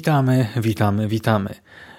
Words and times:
Witamy, 0.00 0.46
witamy, 0.56 1.08
witamy. 1.08 1.54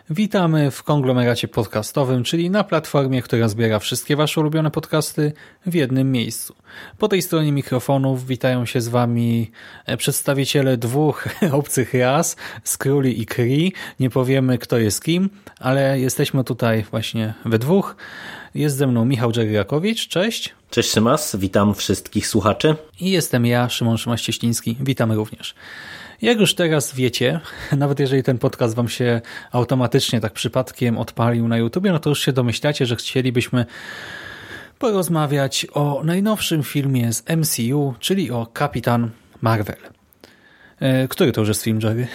Witamy 0.10 0.72
w 0.72 0.84
konglomeracie 0.84 1.48
podcastowym, 1.48 2.24
czyli 2.24 2.50
na 2.50 2.64
platformie, 2.64 3.22
która 3.22 3.48
zbiera 3.48 3.80
wszystkie 3.80 4.16
Wasze 4.16 4.42
ulubione 4.42 4.72
podcasty 4.72 5.34
w 5.66 5.74
jednym 5.74 6.12
miejscu. 6.12 6.56
Po 6.98 7.08
tej 7.08 7.22
stronie 7.22 7.52
mikrofonów 7.52 8.28
witają 8.28 8.66
się 8.66 8.82
z 8.82 8.88
Wami 8.88 9.52
przedstawiciele 9.98 10.78
dwóch 10.78 11.28
obcych 11.52 11.94
ras, 11.94 12.36
Skróli 12.64 13.22
i 13.22 13.26
Kri. 13.26 13.74
Nie 14.00 14.10
powiemy, 14.10 14.58
kto 14.58 14.78
jest 14.78 15.04
kim, 15.04 15.30
ale 15.60 16.00
jesteśmy 16.00 16.44
tutaj 16.44 16.84
właśnie 16.92 17.34
we 17.46 17.60
dwóch. 17.60 17.96
Jest 18.56 18.78
ze 18.78 18.88
mną 18.88 19.06
Michał 19.06 19.32
Dżeryrakowicz, 19.32 20.08
cześć. 20.08 20.54
Cześć 20.70 20.92
Szymas, 20.92 21.36
witam 21.36 21.76
wszystkich 21.76 22.28
słuchaczy. 22.28 22.76
I 23.00 23.12
jestem 23.12 23.46
ja, 23.46 23.70
Szymon 23.70 23.98
Szymaś-Cieśliński. 23.98 24.78
Witamy 24.80 25.16
również. 25.16 25.56
Jak 26.22 26.40
już 26.40 26.56
teraz 26.56 26.96
wiecie, 26.96 27.40
nawet 27.78 28.00
jeżeli 28.00 28.24
ten 28.24 28.38
podcast 28.38 28.76
wam 28.76 28.90
się 28.90 29.22
automatycznie 29.52 30.20
tak 30.20 30.34
przypadkiem 30.34 30.98
odpalił 30.98 31.48
na 31.48 31.58
YouTubie, 31.58 31.92
no 31.92 32.00
to 32.00 32.10
już 32.10 32.20
się 32.20 32.34
domyślacie, 32.34 32.86
że 32.86 32.96
chcielibyśmy 32.96 33.66
porozmawiać 34.80 35.68
o 35.74 36.02
najnowszym 36.04 36.64
filmie 36.64 37.14
z 37.14 37.24
MCU, 37.30 37.94
czyli 38.00 38.32
o 38.32 38.46
Kapitan 38.54 39.10
Marvel. 39.42 39.76
E, 40.80 41.08
który 41.08 41.32
to 41.32 41.42
już 41.42 41.48
jest 41.48 41.64
film, 41.64 41.80
Jerry? 41.84 42.08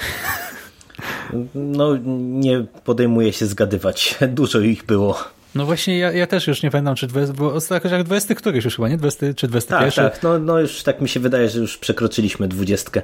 No, 1.54 1.96
nie 2.16 2.64
podejmuję 2.84 3.32
się 3.32 3.46
zgadywać. 3.46 4.18
Dużo 4.28 4.60
ich 4.60 4.84
było. 4.84 5.18
No 5.54 5.66
właśnie, 5.66 5.98
ja, 5.98 6.12
ja 6.12 6.26
też 6.26 6.46
już 6.46 6.62
nie 6.62 6.70
pamiętam, 6.70 6.94
czy 6.94 7.06
20, 7.06 7.34
bo 7.34 7.58
jakoś 7.70 7.92
jak 7.92 8.02
20 8.02 8.34
któryś 8.34 8.64
już 8.64 8.76
chyba, 8.76 8.88
nie? 8.88 8.96
20 8.96 9.34
czy 9.34 9.48
21? 9.48 9.90
Tak, 9.90 10.14
tak. 10.14 10.22
No, 10.22 10.38
no 10.38 10.60
już 10.60 10.82
tak 10.82 11.00
mi 11.00 11.08
się 11.08 11.20
wydaje, 11.20 11.48
że 11.48 11.58
już 11.58 11.78
przekroczyliśmy 11.78 12.48
dwudziestkę 12.48 13.02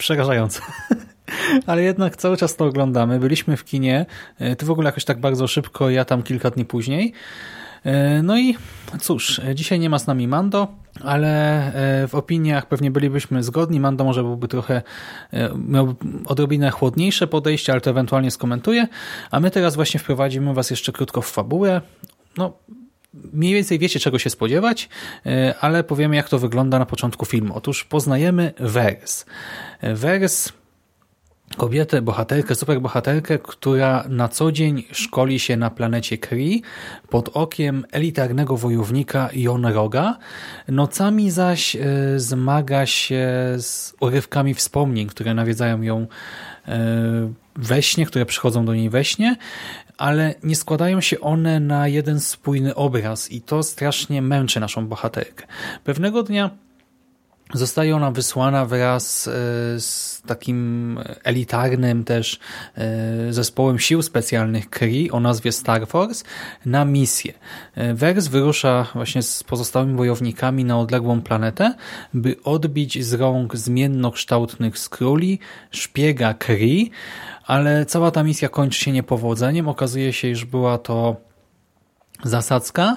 przerażające. 0.00 0.60
Ale 1.66 1.82
jednak 1.82 2.16
cały 2.16 2.36
czas 2.36 2.56
to 2.56 2.64
oglądamy. 2.64 3.18
Byliśmy 3.18 3.56
w 3.56 3.64
kinie, 3.64 4.06
e, 4.38 4.56
ty 4.56 4.66
w 4.66 4.70
ogóle 4.70 4.88
jakoś 4.88 5.04
tak 5.04 5.20
bardzo 5.20 5.46
szybko, 5.46 5.90
ja 5.90 6.04
tam 6.04 6.22
kilka 6.22 6.50
dni 6.50 6.64
później. 6.64 7.12
E, 7.84 8.22
no 8.22 8.38
i 8.38 8.56
cóż, 9.00 9.40
dzisiaj 9.54 9.78
nie 9.78 9.90
ma 9.90 9.98
z 9.98 10.06
nami 10.06 10.28
Mando, 10.28 10.68
ale 11.04 11.66
e, 12.02 12.08
w 12.08 12.14
opiniach 12.14 12.66
pewnie 12.66 12.90
bylibyśmy 12.90 13.42
zgodni. 13.42 13.80
Mando 13.80 14.04
może 14.04 14.22
byłby 14.22 14.48
trochę, 14.48 14.82
miał 15.68 15.94
odrobinę 16.26 16.70
chłodniejsze 16.70 17.26
podejście, 17.26 17.72
ale 17.72 17.80
to 17.80 17.90
ewentualnie 17.90 18.30
skomentuje. 18.30 18.88
A 19.30 19.40
my 19.40 19.50
teraz 19.50 19.74
właśnie 19.74 20.00
wprowadzimy 20.00 20.54
Was 20.54 20.70
jeszcze 20.70 20.92
krótko 20.92 21.20
w 21.22 21.30
fabułę. 21.30 21.80
No, 22.36 22.52
mniej 23.14 23.54
więcej 23.54 23.78
wiecie, 23.78 24.00
czego 24.00 24.18
się 24.18 24.30
spodziewać, 24.30 24.88
ale 25.60 25.84
powiemy, 25.84 26.16
jak 26.16 26.28
to 26.28 26.38
wygląda 26.38 26.78
na 26.78 26.86
początku 26.86 27.26
filmu. 27.26 27.54
Otóż 27.56 27.84
poznajemy 27.84 28.52
Vers. 28.58 29.26
Vers 29.82 30.52
kobietę, 31.56 32.02
bohaterkę, 32.02 32.54
superbohaterkę, 32.54 33.38
która 33.38 34.04
na 34.08 34.28
co 34.28 34.52
dzień 34.52 34.84
szkoli 34.92 35.38
się 35.38 35.56
na 35.56 35.70
planecie 35.70 36.18
Kree 36.18 36.62
pod 37.08 37.30
okiem 37.34 37.84
elitarnego 37.92 38.56
wojownika 38.56 39.28
Jon 39.32 39.66
Roga. 39.66 40.18
Nocami 40.68 41.30
zaś 41.30 41.76
zmaga 42.16 42.86
się 42.86 43.28
z 43.58 43.94
urywkami 44.00 44.54
wspomnień, 44.54 45.06
które 45.06 45.34
nawiedzają 45.34 45.82
ją 45.82 46.06
we 47.56 47.82
śnie, 47.82 48.06
które 48.06 48.26
przychodzą 48.26 48.64
do 48.64 48.74
niej 48.74 48.90
we 48.90 49.04
śnie, 49.04 49.36
ale 50.00 50.34
nie 50.42 50.56
składają 50.56 51.00
się 51.00 51.20
one 51.20 51.60
na 51.60 51.88
jeden 51.88 52.20
spójny 52.20 52.74
obraz 52.74 53.32
i 53.32 53.40
to 53.40 53.62
strasznie 53.62 54.22
męczy 54.22 54.60
naszą 54.60 54.86
bohaterkę. 54.86 55.46
Pewnego 55.84 56.22
dnia 56.22 56.50
Zostaje 57.54 57.96
ona 57.96 58.10
wysłana 58.10 58.66
wraz 58.66 59.28
e, 59.28 59.30
z 59.80 60.22
takim 60.26 60.98
elitarnym 61.24 62.04
też 62.04 62.38
e, 62.74 63.32
zespołem 63.32 63.78
sił 63.78 64.02
specjalnych 64.02 64.70
Kree 64.70 65.10
o 65.10 65.20
nazwie 65.20 65.52
Star 65.52 65.86
Force 65.86 66.24
na 66.66 66.84
misję. 66.84 67.32
E, 67.74 67.94
Vers 67.94 68.28
wyrusza 68.28 68.86
właśnie 68.94 69.22
z 69.22 69.42
pozostałymi 69.42 69.96
wojownikami 69.96 70.64
na 70.64 70.78
odległą 70.78 71.22
planetę, 71.22 71.74
by 72.14 72.36
odbić 72.44 73.04
z 73.04 73.12
rąk 73.12 73.56
zmiennokształtnych 73.56 74.78
skróli 74.78 75.38
szpiega 75.70 76.34
Kree, 76.34 76.90
ale 77.46 77.86
cała 77.86 78.10
ta 78.10 78.22
misja 78.22 78.48
kończy 78.48 78.80
się 78.80 78.92
niepowodzeniem. 78.92 79.68
Okazuje 79.68 80.12
się, 80.12 80.28
iż 80.28 80.44
była 80.44 80.78
to 80.78 81.16
zasadzka, 82.24 82.96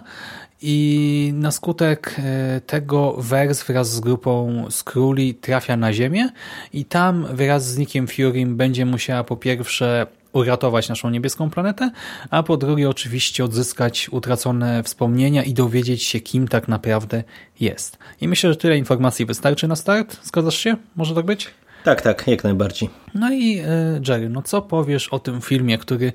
i 0.65 1.31
na 1.35 1.51
skutek 1.51 2.15
e, 2.17 2.61
tego 2.61 3.15
Wers 3.17 3.63
wraz 3.63 3.91
z 3.91 3.99
grupą 3.99 4.65
Skrulli 4.69 5.35
trafia 5.35 5.77
na 5.77 5.93
Ziemię 5.93 6.29
i 6.73 6.85
tam 6.85 7.27
wraz 7.35 7.67
z 7.67 7.77
Nickiem 7.77 8.07
Furym 8.07 8.57
będzie 8.57 8.85
musiała 8.85 9.23
po 9.23 9.37
pierwsze 9.37 10.07
uratować 10.33 10.89
naszą 10.89 11.09
niebieską 11.09 11.49
planetę, 11.49 11.91
a 12.29 12.43
po 12.43 12.57
drugie 12.57 12.89
oczywiście 12.89 13.45
odzyskać 13.45 14.09
utracone 14.11 14.83
wspomnienia 14.83 15.43
i 15.43 15.53
dowiedzieć 15.53 16.03
się, 16.03 16.19
kim 16.19 16.47
tak 16.47 16.67
naprawdę 16.67 17.23
jest. 17.59 17.97
I 18.21 18.27
myślę, 18.27 18.49
że 18.49 18.55
tyle 18.55 18.77
informacji 18.77 19.25
wystarczy 19.25 19.67
na 19.67 19.75
start. 19.75 20.17
Zgadzasz 20.23 20.57
się? 20.57 20.77
Może 20.95 21.15
tak 21.15 21.25
być? 21.25 21.62
Tak, 21.83 22.01
tak, 22.01 22.27
jak 22.27 22.43
najbardziej. 22.43 22.89
No 23.15 23.33
i 23.33 23.59
e, 23.59 24.01
Jerry, 24.07 24.29
no 24.29 24.41
co 24.41 24.61
powiesz 24.61 25.07
o 25.09 25.19
tym 25.19 25.41
filmie, 25.41 25.77
który 25.77 26.13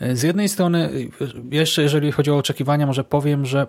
e, 0.00 0.16
z 0.16 0.22
jednej 0.22 0.48
strony, 0.48 0.90
e, 1.20 1.56
jeszcze 1.56 1.82
jeżeli 1.82 2.12
chodzi 2.12 2.30
o 2.30 2.36
oczekiwania, 2.36 2.86
może 2.86 3.04
powiem, 3.04 3.46
że 3.46 3.66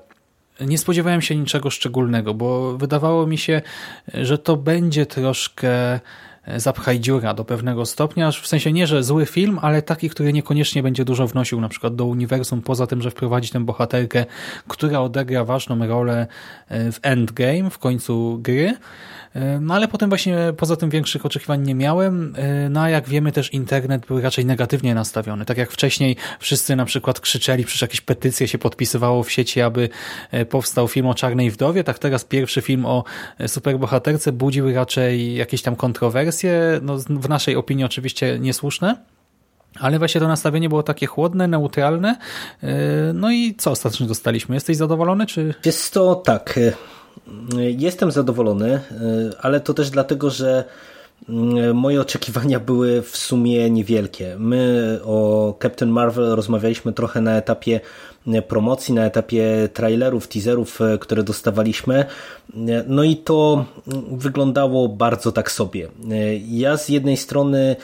nie 0.62 0.78
spodziewałem 0.78 1.22
się 1.22 1.36
niczego 1.36 1.70
szczególnego, 1.70 2.34
bo 2.34 2.78
wydawało 2.78 3.28
mi 3.28 3.38
się, 3.38 3.62
że 4.14 4.38
to 4.38 4.58
będzie 4.58 5.06
troszkę 5.06 6.00
zapchaj 6.58 7.00
dziura 7.00 7.34
do 7.34 7.46
pewnego 7.46 7.86
stopnia, 7.86 8.32
w 8.32 8.48
sensie 8.48 8.74
nie, 8.74 8.88
że 8.88 9.04
zły 9.04 9.26
film, 9.26 9.60
ale 9.62 9.82
taki, 9.82 10.10
który 10.10 10.34
niekoniecznie 10.34 10.84
będzie 10.84 11.06
dużo 11.06 11.28
wnosił 11.28 11.62
na 11.62 11.70
przykład 11.70 11.96
do 11.96 12.06
uniwersum, 12.06 12.62
poza 12.62 12.88
tym, 12.88 13.02
że 13.02 13.12
wprowadzi 13.12 13.50
tę 13.50 13.60
bohaterkę, 13.60 14.26
która 14.68 15.00
odegra 15.00 15.46
ważną 15.46 15.88
rolę 15.88 16.28
w 16.70 17.00
endgame, 17.02 17.70
w 17.70 17.78
końcu 17.78 18.40
gry, 18.42 18.74
no 19.62 19.74
ale 19.74 19.88
potem 19.88 20.10
właśnie 20.10 20.38
poza 20.58 20.76
tym 20.76 20.90
większych 20.90 21.26
oczekiwań 21.26 21.62
nie 21.62 21.76
miałem. 21.76 22.36
No 22.70 22.82
a 22.82 22.90
jak 22.90 23.10
wiemy 23.10 23.32
też 23.32 23.54
internet 23.54 24.06
był 24.06 24.22
raczej 24.22 24.46
negatywnie 24.46 24.96
nastawiony. 24.96 25.46
Tak 25.46 25.58
jak 25.58 25.72
wcześniej 25.72 26.16
wszyscy 26.40 26.76
na 26.76 26.86
przykład 26.86 27.20
krzyczeli, 27.20 27.66
przecież 27.66 27.82
jakieś 27.82 28.02
petycje 28.02 28.48
się 28.48 28.58
podpisywało 28.58 29.24
w 29.24 29.32
sieci, 29.32 29.62
aby 29.62 29.90
e, 30.32 30.46
powstał 30.46 30.88
film 30.88 31.08
o 31.08 31.14
Czarnej 31.14 31.52
Wdowie, 31.52 31.84
tak 31.84 32.00
teraz 32.00 32.26
pierwszy 32.26 32.62
film 32.62 32.86
o 32.86 33.04
e, 33.38 33.48
superbohaterce 33.48 34.32
budził 34.32 34.74
raczej 34.74 35.36
jakieś 35.36 35.62
tam 35.62 35.76
kontrowersje, 35.76 36.80
no 36.82 36.98
w 36.98 37.30
naszej 37.30 37.56
opinii 37.56 37.86
oczywiście 37.86 38.40
niesłuszne. 38.40 38.98
Ale 39.80 40.00
właśnie 40.00 40.22
to 40.22 40.28
nastawienie 40.28 40.70
było 40.70 40.84
takie 40.84 41.06
chłodne, 41.06 41.48
neutralne. 41.48 42.18
E, 42.64 42.68
no 43.14 43.32
i 43.32 43.56
co 43.56 43.72
ostatecznie 43.72 44.08
dostaliśmy? 44.08 44.56
Jesteś 44.56 44.78
zadowolony? 44.78 45.26
czy? 45.26 45.54
Jest 45.66 45.94
to 45.94 46.16
tak. 46.16 46.60
Jestem 47.78 48.12
zadowolony, 48.12 48.72
e, 48.72 48.82
ale 49.42 49.60
to 49.60 49.74
też 49.74 49.90
dlatego, 49.90 50.30
że 50.30 50.64
mm, 51.30 51.76
moje 51.76 52.02
oczekiwania 52.02 52.60
były 52.60 53.02
w 53.02 53.18
sumie 53.18 53.70
niewielkie. 53.70 54.36
My 54.40 55.00
o 55.04 55.54
Captain 55.62 55.92
Marvel 55.92 56.36
rozmawialiśmy 56.36 56.94
trochę 56.94 57.22
na 57.22 57.38
etapie 57.38 57.80
e, 58.28 58.42
promocji, 58.42 58.94
na 58.94 59.06
etapie 59.06 59.70
trailerów, 59.74 60.28
teaserów, 60.28 60.80
które 61.00 61.24
dostawaliśmy. 61.24 62.06
No 62.88 63.04
i 63.04 63.18
to 63.18 63.66
mm, 63.88 64.18
wyglądało 64.18 64.90
bardzo 64.90 65.32
tak 65.32 65.52
sobie. 65.52 65.88
Ja 66.48 66.78
z 66.78 66.90
jednej 66.90 67.18
strony 67.18 67.76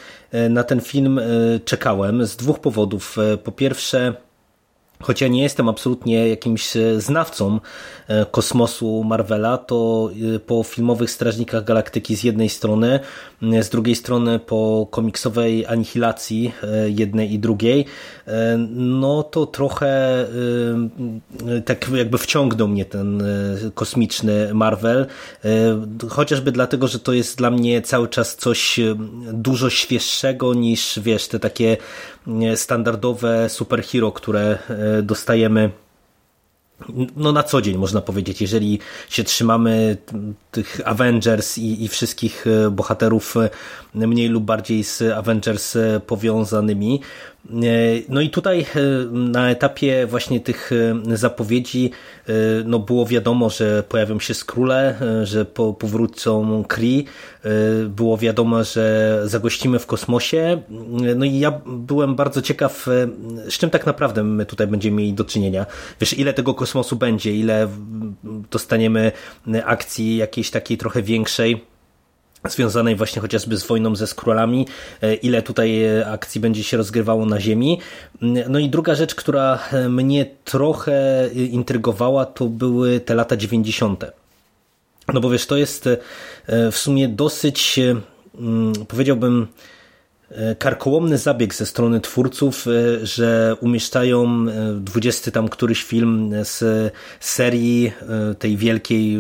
na 0.50 0.63
ten 0.63 0.81
film 0.81 1.19
czekałem 1.65 2.25
z 2.25 2.35
dwóch 2.35 2.59
powodów. 2.59 3.18
Po 3.44 3.51
pierwsze, 3.51 4.13
choć 5.03 5.21
ja 5.21 5.27
nie 5.27 5.44
jestem 5.44 5.69
absolutnie 5.69 6.27
jakimś 6.27 6.77
e, 6.77 7.01
znawcą 7.01 7.59
e, 8.07 8.25
kosmosu 8.25 9.03
Marvela, 9.03 9.57
to 9.57 10.09
e, 10.35 10.39
po 10.39 10.63
filmowych 10.63 11.11
Strażnikach 11.11 11.63
Galaktyki 11.63 12.15
z 12.15 12.23
jednej 12.23 12.49
strony, 12.49 12.99
z 13.61 13.69
drugiej 13.69 13.95
strony 13.95 14.39
po 14.39 14.88
komiksowej 14.91 15.65
anihilacji 15.65 16.51
jednej 16.88 17.33
i 17.33 17.39
drugiej, 17.39 17.85
no 18.69 19.23
to 19.23 19.45
trochę 19.45 20.25
tak 21.65 21.89
jakby 21.89 22.17
wciągnął 22.17 22.67
mnie 22.67 22.85
ten 22.85 23.23
kosmiczny 23.73 24.53
Marvel, 24.53 25.05
chociażby 26.09 26.51
dlatego, 26.51 26.88
że 26.88 26.99
to 26.99 27.13
jest 27.13 27.38
dla 27.38 27.51
mnie 27.51 27.81
cały 27.81 28.07
czas 28.07 28.35
coś 28.35 28.79
dużo 29.33 29.69
świeższego 29.69 30.53
niż 30.53 30.99
wiesz, 30.99 31.27
te 31.27 31.39
takie 31.39 31.77
standardowe 32.56 33.50
superhero, 33.50 34.12
które 34.12 34.57
dostajemy 35.03 35.69
no 37.15 37.31
na 37.31 37.44
co 37.44 37.62
dzień 37.62 37.77
można 37.77 38.01
powiedzieć, 38.01 38.41
jeżeli 38.41 38.79
się 39.09 39.24
trzymamy 39.24 39.97
tych 40.51 40.81
Avengers 40.85 41.57
i, 41.57 41.83
i 41.83 41.88
wszystkich 41.88 42.45
bohaterów 42.71 43.35
mniej 43.94 44.27
lub 44.27 44.44
bardziej 44.44 44.83
z 44.83 45.01
Avengers 45.01 45.77
powiązanymi, 46.07 47.01
E, 47.36 47.36
no 48.09 48.21
i 48.21 48.29
tutaj 48.29 48.59
e, 48.59 48.65
na 49.11 49.49
etapie 49.49 50.07
właśnie 50.07 50.39
tych 50.39 50.71
e, 51.11 51.17
zapowiedzi 51.17 51.91
no 52.65 52.79
było 52.79 53.05
wiadomo, 53.05 53.49
że 53.49 53.83
pojawią 53.83 54.19
się 54.19 54.33
skróle, 54.33 54.99
że 55.23 55.45
powrócą 55.79 56.63
Kree, 56.67 57.05
było 57.89 58.17
wiadomo, 58.17 58.63
że 58.63 59.21
zagościmy 59.25 59.79
w 59.79 59.85
kosmosie. 59.85 60.61
No 61.15 61.25
i 61.25 61.39
ja 61.39 61.61
byłem 61.65 62.15
bardzo 62.15 62.41
ciekaw, 62.41 62.85
z 63.49 63.57
czym 63.57 63.69
tak 63.69 63.85
naprawdę 63.85 64.23
my 64.23 64.45
tutaj 64.45 64.67
będziemy 64.67 64.97
mieli 64.97 65.13
do 65.13 65.25
czynienia. 65.25 65.65
Wiesz, 66.01 66.17
ile 66.17 66.33
tego 66.33 66.53
kosmosu 66.53 66.95
będzie, 66.95 67.33
ile 67.33 67.67
dostaniemy 68.51 69.11
akcji 69.65 70.17
jakiejś 70.17 70.51
takiej 70.51 70.77
trochę 70.77 71.01
większej 71.01 71.65
związanej 72.45 72.95
właśnie 72.95 73.21
chociażby 73.21 73.57
z 73.57 73.63
wojną 73.63 73.95
ze 73.95 74.07
skrólami, 74.07 74.67
e, 75.01 75.13
ile 75.15 75.41
tutaj 75.41 75.83
e, 75.83 76.07
akcji 76.07 76.41
będzie 76.41 76.63
się 76.63 76.77
rozgrywało 76.77 77.25
na 77.25 77.39
Ziemi. 77.39 77.79
Mm, 78.21 78.51
no 78.51 78.59
i 78.59 78.69
druga 78.69 78.95
rzecz, 78.95 79.15
która 79.15 79.59
e, 79.71 79.89
mnie 79.89 80.25
trochę 80.45 81.29
intrygowała, 81.33 82.25
to 82.25 82.45
były 82.45 82.99
te 82.99 83.15
lata 83.15 83.37
90. 83.37 84.05
No 85.13 85.21
bo 85.21 85.29
wiesz, 85.29 85.45
to 85.45 85.57
jest 85.57 85.89
w 86.47 86.75
sumie 86.77 87.07
dosyć, 87.07 87.79
mm, 88.39 88.73
powiedziałbym, 88.87 89.47
karkołomny 90.59 91.18
zabieg 91.18 91.56
ze 91.56 91.65
strony 91.65 92.01
twórców, 92.01 92.68
e, 92.68 93.06
że 93.06 93.56
umieszczają 93.59 94.45
20 94.79 95.29
e, 95.29 95.31
tam 95.31 95.50
któryś 95.50 95.83
film 95.83 96.33
z 96.44 96.94
serii 97.19 97.94
tej 98.39 98.57
wielkiej 98.57 99.19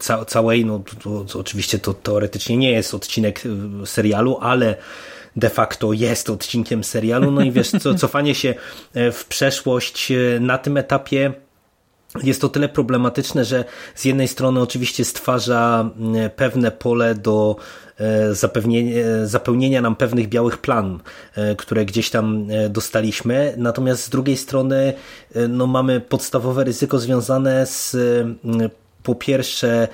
ca 0.00 0.24
całej, 0.24 0.64
no 0.64 0.82
to, 1.02 1.24
to, 1.24 1.38
oczywiście 1.38 1.78
to 1.78 1.94
teoretycznie 1.94 2.56
nie 2.56 2.72
jest 2.72 2.94
odcinek 2.94 3.42
serialu, 3.84 4.38
ale 4.40 4.74
de 5.36 5.50
facto 5.50 5.92
jest 5.92 6.30
odcinkiem 6.30 6.84
serialu, 6.84 7.30
no 7.30 7.42
i 7.42 7.52
wiesz, 7.52 7.70
co, 7.70 7.94
cofanie 7.94 8.34
się 8.34 8.54
w 8.94 9.24
przeszłość 9.28 10.12
na 10.40 10.58
tym 10.58 10.76
etapie 10.76 11.32
jest 12.22 12.40
to 12.40 12.48
tyle 12.48 12.68
problematyczne, 12.68 13.44
że 13.44 13.64
z 13.94 14.04
jednej 14.04 14.28
strony 14.28 14.60
oczywiście 14.60 15.04
stwarza 15.04 15.90
pewne 16.36 16.70
pole 16.70 17.14
do 17.14 17.56
E, 18.00 19.26
zapełnienia 19.26 19.80
nam 19.80 19.96
pewnych 19.96 20.28
białych 20.28 20.58
plan, 20.58 21.00
e, 21.34 21.56
które 21.56 21.84
gdzieś 21.84 22.10
tam 22.10 22.46
e, 22.50 22.68
dostaliśmy. 22.68 23.54
Natomiast 23.56 24.04
z 24.04 24.10
drugiej 24.10 24.36
strony 24.36 24.92
no, 25.48 25.66
mamy 25.66 26.00
podstawowe 26.00 26.64
ryzyko 26.64 26.98
związane 26.98 27.66
z 27.66 27.96
po 29.02 29.14
pierwsze 29.14 29.88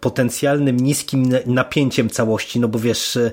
potencjalnym 0.00 0.76
niskim 0.76 1.32
napięciem 1.46 2.10
całości, 2.10 2.60
no 2.60 2.68
bo 2.68 2.78
wiesz, 2.78 3.18
E, 3.18 3.30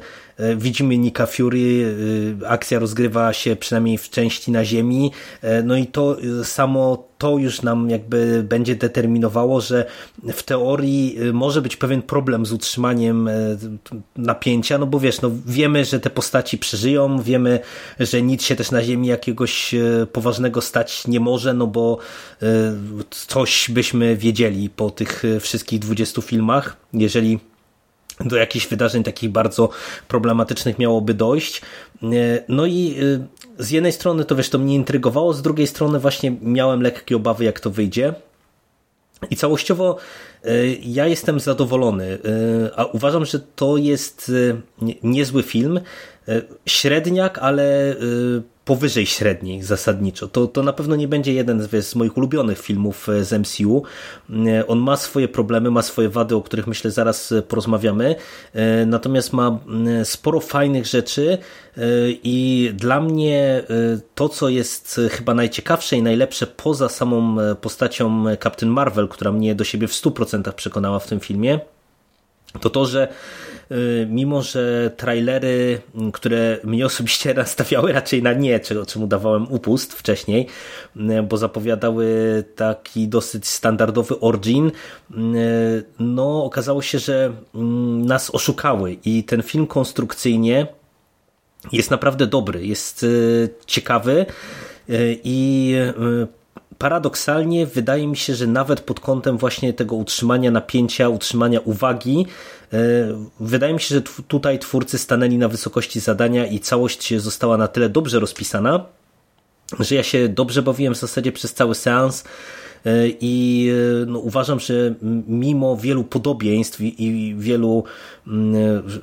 widzimy 0.58 0.98
Nika 0.98 1.26
Fury, 1.26 1.96
e, 2.42 2.50
akcja 2.50 2.80
rozgrywa 2.80 3.34
się 3.34 3.56
przynajmniej 3.56 3.98
w 3.98 4.10
części 4.10 4.52
na 4.52 4.66
ziemi, 4.66 5.12
e, 5.42 5.64
no 5.64 5.78
i 5.78 5.88
to 5.88 6.18
samo 6.44 7.10
to 7.18 7.38
już 7.38 7.62
nam 7.62 7.90
jakby 7.90 8.44
będzie 8.50 8.76
determinowało, 8.76 9.62
że 9.62 9.86
w 10.34 10.44
teorii 10.44 11.18
może 11.34 11.62
być 11.62 11.76
pewien 11.76 12.02
problem 12.02 12.46
z 12.46 12.52
utrzymaniem 12.52 13.30
napięcia, 14.16 14.78
no 14.78 14.86
bo 14.86 15.00
wiesz, 15.00 15.22
no 15.22 15.32
wiemy, 15.46 15.86
że 15.86 16.00
te 16.00 16.10
postaci 16.10 16.58
przeżyją, 16.58 17.22
wiemy, 17.22 17.60
że 18.00 18.22
nic 18.22 18.44
się 18.44 18.56
też 18.56 18.72
na 18.72 18.84
ziemi 18.84 19.08
jakiegoś 19.08 19.76
poważnego 20.14 20.62
stać 20.62 21.08
nie 21.08 21.20
może, 21.20 21.54
no 21.54 21.68
bo 21.68 21.98
coś 23.10 23.70
byśmy 23.70 24.16
wiedzieli 24.16 24.70
po 24.70 24.90
tych 24.90 25.24
wszystkich 25.40 25.80
20 25.80 26.22
filmach, 26.22 26.78
jeżeli 26.94 27.40
do 28.26 28.36
jakichś 28.36 28.68
wydarzeń 28.68 29.04
takich 29.04 29.30
bardzo 29.30 29.70
problematycznych 30.08 30.80
miałoby 30.80 31.14
dojść. 31.14 31.62
E, 32.04 32.08
no 32.48 32.66
i 32.66 32.96
e, 33.60 33.64
z 33.64 33.72
jednej 33.72 33.92
strony 33.92 34.26
to 34.26 34.36
wiesz, 34.36 34.50
to 34.50 34.60
mnie 34.60 34.76
intrygowało, 34.76 35.34
z 35.34 35.42
drugiej 35.42 35.68
strony 35.68 36.00
właśnie 36.00 36.36
miałem 36.42 36.82
lekkie 36.82 37.16
obawy, 37.16 37.44
jak 37.44 37.60
to 37.60 37.70
wyjdzie. 37.70 38.14
I 39.30 39.36
całościowo 39.36 39.98
e, 40.44 40.50
ja 40.68 41.08
jestem 41.08 41.40
zadowolony, 41.40 42.20
a 42.76 42.86
uważam, 42.86 43.26
że 43.26 43.40
to 43.40 43.78
jest 43.78 44.32
niezły 45.04 45.44
film. 45.44 45.80
Średniak, 46.66 47.38
ale 47.38 47.96
powyżej 48.70 49.06
średniej 49.06 49.64
zasadniczo. 49.64 50.28
To, 50.28 50.48
to 50.48 50.64
na 50.64 50.74
pewno 50.74 50.96
nie 50.96 51.08
będzie 51.08 51.34
jeden 51.34 51.62
z, 51.62 51.86
z 51.86 51.96
moich 51.96 52.18
ulubionych 52.18 52.60
filmów 52.62 53.10
e, 53.10 53.24
z 53.24 53.32
MCU. 53.34 53.84
E, 54.30 54.68
on 54.68 54.80
ma 54.80 54.98
swoje 54.98 55.28
problemy, 55.28 55.72
ma 55.72 55.82
swoje 55.82 56.10
wady, 56.10 56.36
o 56.36 56.42
których 56.42 56.68
myślę 56.68 56.92
zaraz 56.92 57.32
e, 57.32 57.42
porozmawiamy. 57.42 58.16
Natomiast 58.86 59.34
ma 59.34 59.60
sporo 60.04 60.40
fajnych 60.40 60.86
rzeczy 60.86 61.38
i 62.24 62.72
dla 62.74 63.02
mnie 63.02 63.64
to, 64.16 64.30
co 64.30 64.50
jest 64.50 65.02
chyba 65.12 65.34
najciekawsze 65.34 65.98
i 65.98 66.04
najlepsze 66.04 66.48
poza 66.48 66.90
samą 66.90 67.38
postacią 67.62 68.24
Captain 68.44 68.72
Marvel, 68.72 69.08
która 69.08 69.32
mnie 69.32 69.56
do 69.56 69.64
siebie 69.64 69.88
w 69.88 69.92
100% 69.92 70.54
przekonała 70.54 71.00
w 71.00 71.08
tym 71.08 71.20
filmie, 71.20 71.60
to 72.62 72.70
to, 72.70 72.86
że 72.86 73.08
Y, 73.72 74.08
mimo 74.10 74.42
że 74.42 74.92
trailery, 74.98 75.82
które 76.14 76.58
mnie 76.64 76.86
osobiście 76.86 77.34
nastawiały 77.44 77.94
raczej 77.94 78.24
na 78.24 78.34
nie, 78.34 78.60
czemu 78.88 79.08
dawałem 79.08 79.52
upust 79.52 79.94
wcześniej, 79.94 80.48
y, 80.96 81.24
bo 81.24 81.38
zapowiadały 81.38 82.44
taki 82.56 83.08
dosyć 83.08 83.48
standardowy 83.48 84.20
origin, 84.20 84.68
y, 84.68 85.84
no 86.00 86.44
okazało 86.44 86.82
się, 86.82 87.00
że 87.00 87.34
mm, 87.56 88.06
nas 88.06 88.36
oszukały 88.36 88.98
i 89.06 89.24
ten 89.24 89.44
film 89.44 89.68
konstrukcyjnie 89.68 90.68
jest 91.72 91.92
naprawdę 91.92 92.28
dobry, 92.28 92.66
jest 92.66 93.06
ciekawy 93.66 94.26
i 95.24 95.76
paradoksalnie 96.80 97.66
wydaje 97.66 98.08
mi 98.08 98.18
się, 98.18 98.36
że 98.36 98.48
nawet 98.48 98.82
pod 98.82 99.00
kątem 99.00 99.38
właśnie 99.38 99.74
tego 99.74 99.96
utrzymania 99.96 100.52
napięcia, 100.52 101.10
utrzymania 101.10 101.60
uwagi, 101.60 102.26
e, 102.74 102.78
wydaje 103.40 103.74
mi 103.74 103.80
się, 103.80 103.96
że 103.96 104.02
tutaj 104.28 104.60
twórcy 104.60 104.98
stanęli 104.98 105.38
na 105.38 105.48
wysokości 105.48 106.00
zadania 106.00 106.46
i 106.46 106.60
całość 106.60 107.14
została 107.18 107.58
na 107.58 107.68
tyle 107.68 107.90
dobrze 107.90 108.20
rozpisana, 108.20 108.86
że 109.80 109.96
ja 109.96 110.04
się 110.04 110.30
dobrze 110.30 110.62
bawiłem 110.62 110.94
w 110.94 110.98
zasadzie 110.98 111.32
przez 111.32 111.54
cały 111.54 111.76
seans 111.76 112.24
I 113.22 113.72
e, 114.02 114.06
no, 114.06 114.20
uważam, 114.20 114.60
że 114.60 114.94
mimo 115.28 115.78
wielu 115.78 116.04
podobieństw 116.04 116.82
i 116.82 117.36
wielu, 117.38 117.84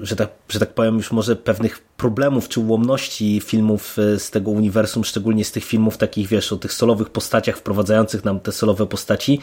że 0.03 0.17
tak, 0.17 0.31
że 0.49 0.59
tak 0.59 0.75
powiem, 0.75 0.97
już 0.97 1.13
może 1.13 1.37
pewnych 1.37 1.83
problemów 1.97 2.49
czy 2.49 2.61
ułomności 2.61 3.41
filmów 3.45 3.99
e, 3.99 4.19
z 4.19 4.31
tego 4.31 4.51
uniwersum, 4.51 5.05
szczególnie 5.05 5.45
z 5.45 5.53
tych 5.53 5.65
filmów 5.65 5.97
takich, 5.97 6.29
wiesz, 6.29 6.53
o 6.53 6.57
tych 6.57 6.73
solowych 6.73 7.11
postaciach 7.11 7.57
wprowadzających 7.57 8.25
nam 8.25 8.41
te 8.41 8.53
solowe 8.53 8.87
postaci, 8.87 9.41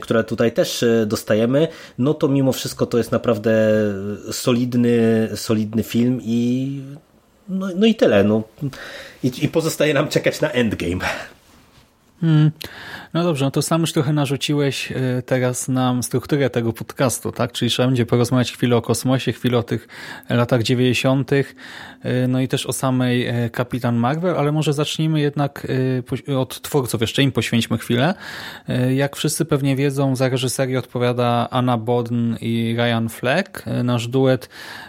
które 0.00 0.24
tutaj 0.24 0.52
też 0.52 0.84
dostajemy, 1.06 1.68
no 1.98 2.14
to 2.14 2.28
mimo 2.28 2.52
wszystko 2.52 2.86
to 2.86 2.98
jest 2.98 3.12
naprawdę 3.12 3.52
solidny, 4.32 5.28
solidny 5.34 5.82
film 5.82 6.20
i 6.22 6.80
no, 7.48 7.68
no 7.76 7.86
i 7.86 7.94
tyle. 7.94 8.24
No. 8.24 8.42
I, 9.22 9.44
I 9.44 9.48
pozostaje 9.48 9.94
nam 9.94 10.08
czekać 10.08 10.40
na 10.40 10.50
Endgame. 10.50 11.04
Hmm. 12.20 12.50
No 13.14 13.24
dobrze, 13.24 13.44
no 13.44 13.50
to 13.50 13.62
sam 13.62 13.80
już 13.80 13.92
trochę 13.92 14.12
narzuciłeś 14.12 14.92
e, 14.92 15.22
teraz 15.26 15.68
nam 15.68 16.02
strukturę 16.02 16.50
tego 16.50 16.72
podcastu, 16.72 17.32
tak? 17.32 17.52
Czyli 17.52 17.70
trzeba 17.70 17.86
będzie 17.86 18.06
porozmawiać 18.06 18.52
chwilę 18.52 18.76
o 18.76 18.82
kosmosie, 18.82 19.32
chwilę 19.32 19.58
o 19.58 19.62
tych 19.62 19.88
latach 20.28 20.62
90., 20.62 21.32
e, 21.32 21.44
no 22.28 22.40
i 22.40 22.48
też 22.48 22.66
o 22.66 22.72
samej 22.72 23.26
e, 23.26 23.50
Kapitan 23.50 23.96
Marvel, 23.96 24.36
ale 24.36 24.52
może 24.52 24.72
zacznijmy 24.72 25.20
jednak 25.20 25.66
od 26.36 26.62
twórców, 26.62 27.00
jeszcze 27.00 27.22
im 27.22 27.32
poświęćmy 27.32 27.78
chwilę. 27.78 28.14
Jak 28.94 29.16
wszyscy 29.16 29.44
pewnie 29.44 29.76
wiedzą, 29.76 30.16
za 30.16 30.28
reżyserię 30.28 30.78
odpowiada 30.78 31.48
Anna 31.50 31.78
Bodn 31.78 32.34
i 32.40 32.76
Ryan 32.78 33.08
Fleck, 33.08 33.64
nasz 33.84 34.08
duet, 34.08 34.48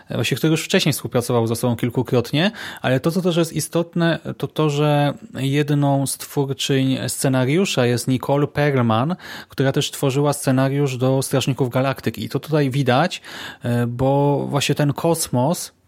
właśnie 0.09 0.38
który 0.38 0.51
już 0.51 0.63
wcześniej 0.63 0.93
współpracował 0.93 1.47
ze 1.47 1.55
sobą 1.55 1.75
kilkukrotnie, 1.75 2.51
ale 2.81 2.99
to, 2.99 3.11
co 3.11 3.21
też 3.21 3.38
jest 3.38 3.53
istotne, 3.53 4.19
to 4.38 4.47
to, 4.47 4.69
że 4.69 5.13
jedną 5.33 6.07
z 6.07 6.17
twórczyń 6.17 6.97
scenariusza 7.07 7.85
jest 7.85 8.09
Nicole 8.10 8.48
Perlman, 8.48 9.16
która 9.50 9.72
też 9.72 9.92
tworzyła 9.92 10.34
scenariusz 10.34 10.98
do 10.98 11.22
Strażników 11.22 11.70
Galaktyki. 11.70 12.24
I 12.24 12.30
to 12.30 12.39
tutaj 12.39 12.70
widać, 12.70 13.22
e, 13.63 13.88
bo 13.88 14.46
właśnie 14.50 14.75
ten 14.75 14.94
kosmos 14.94 15.78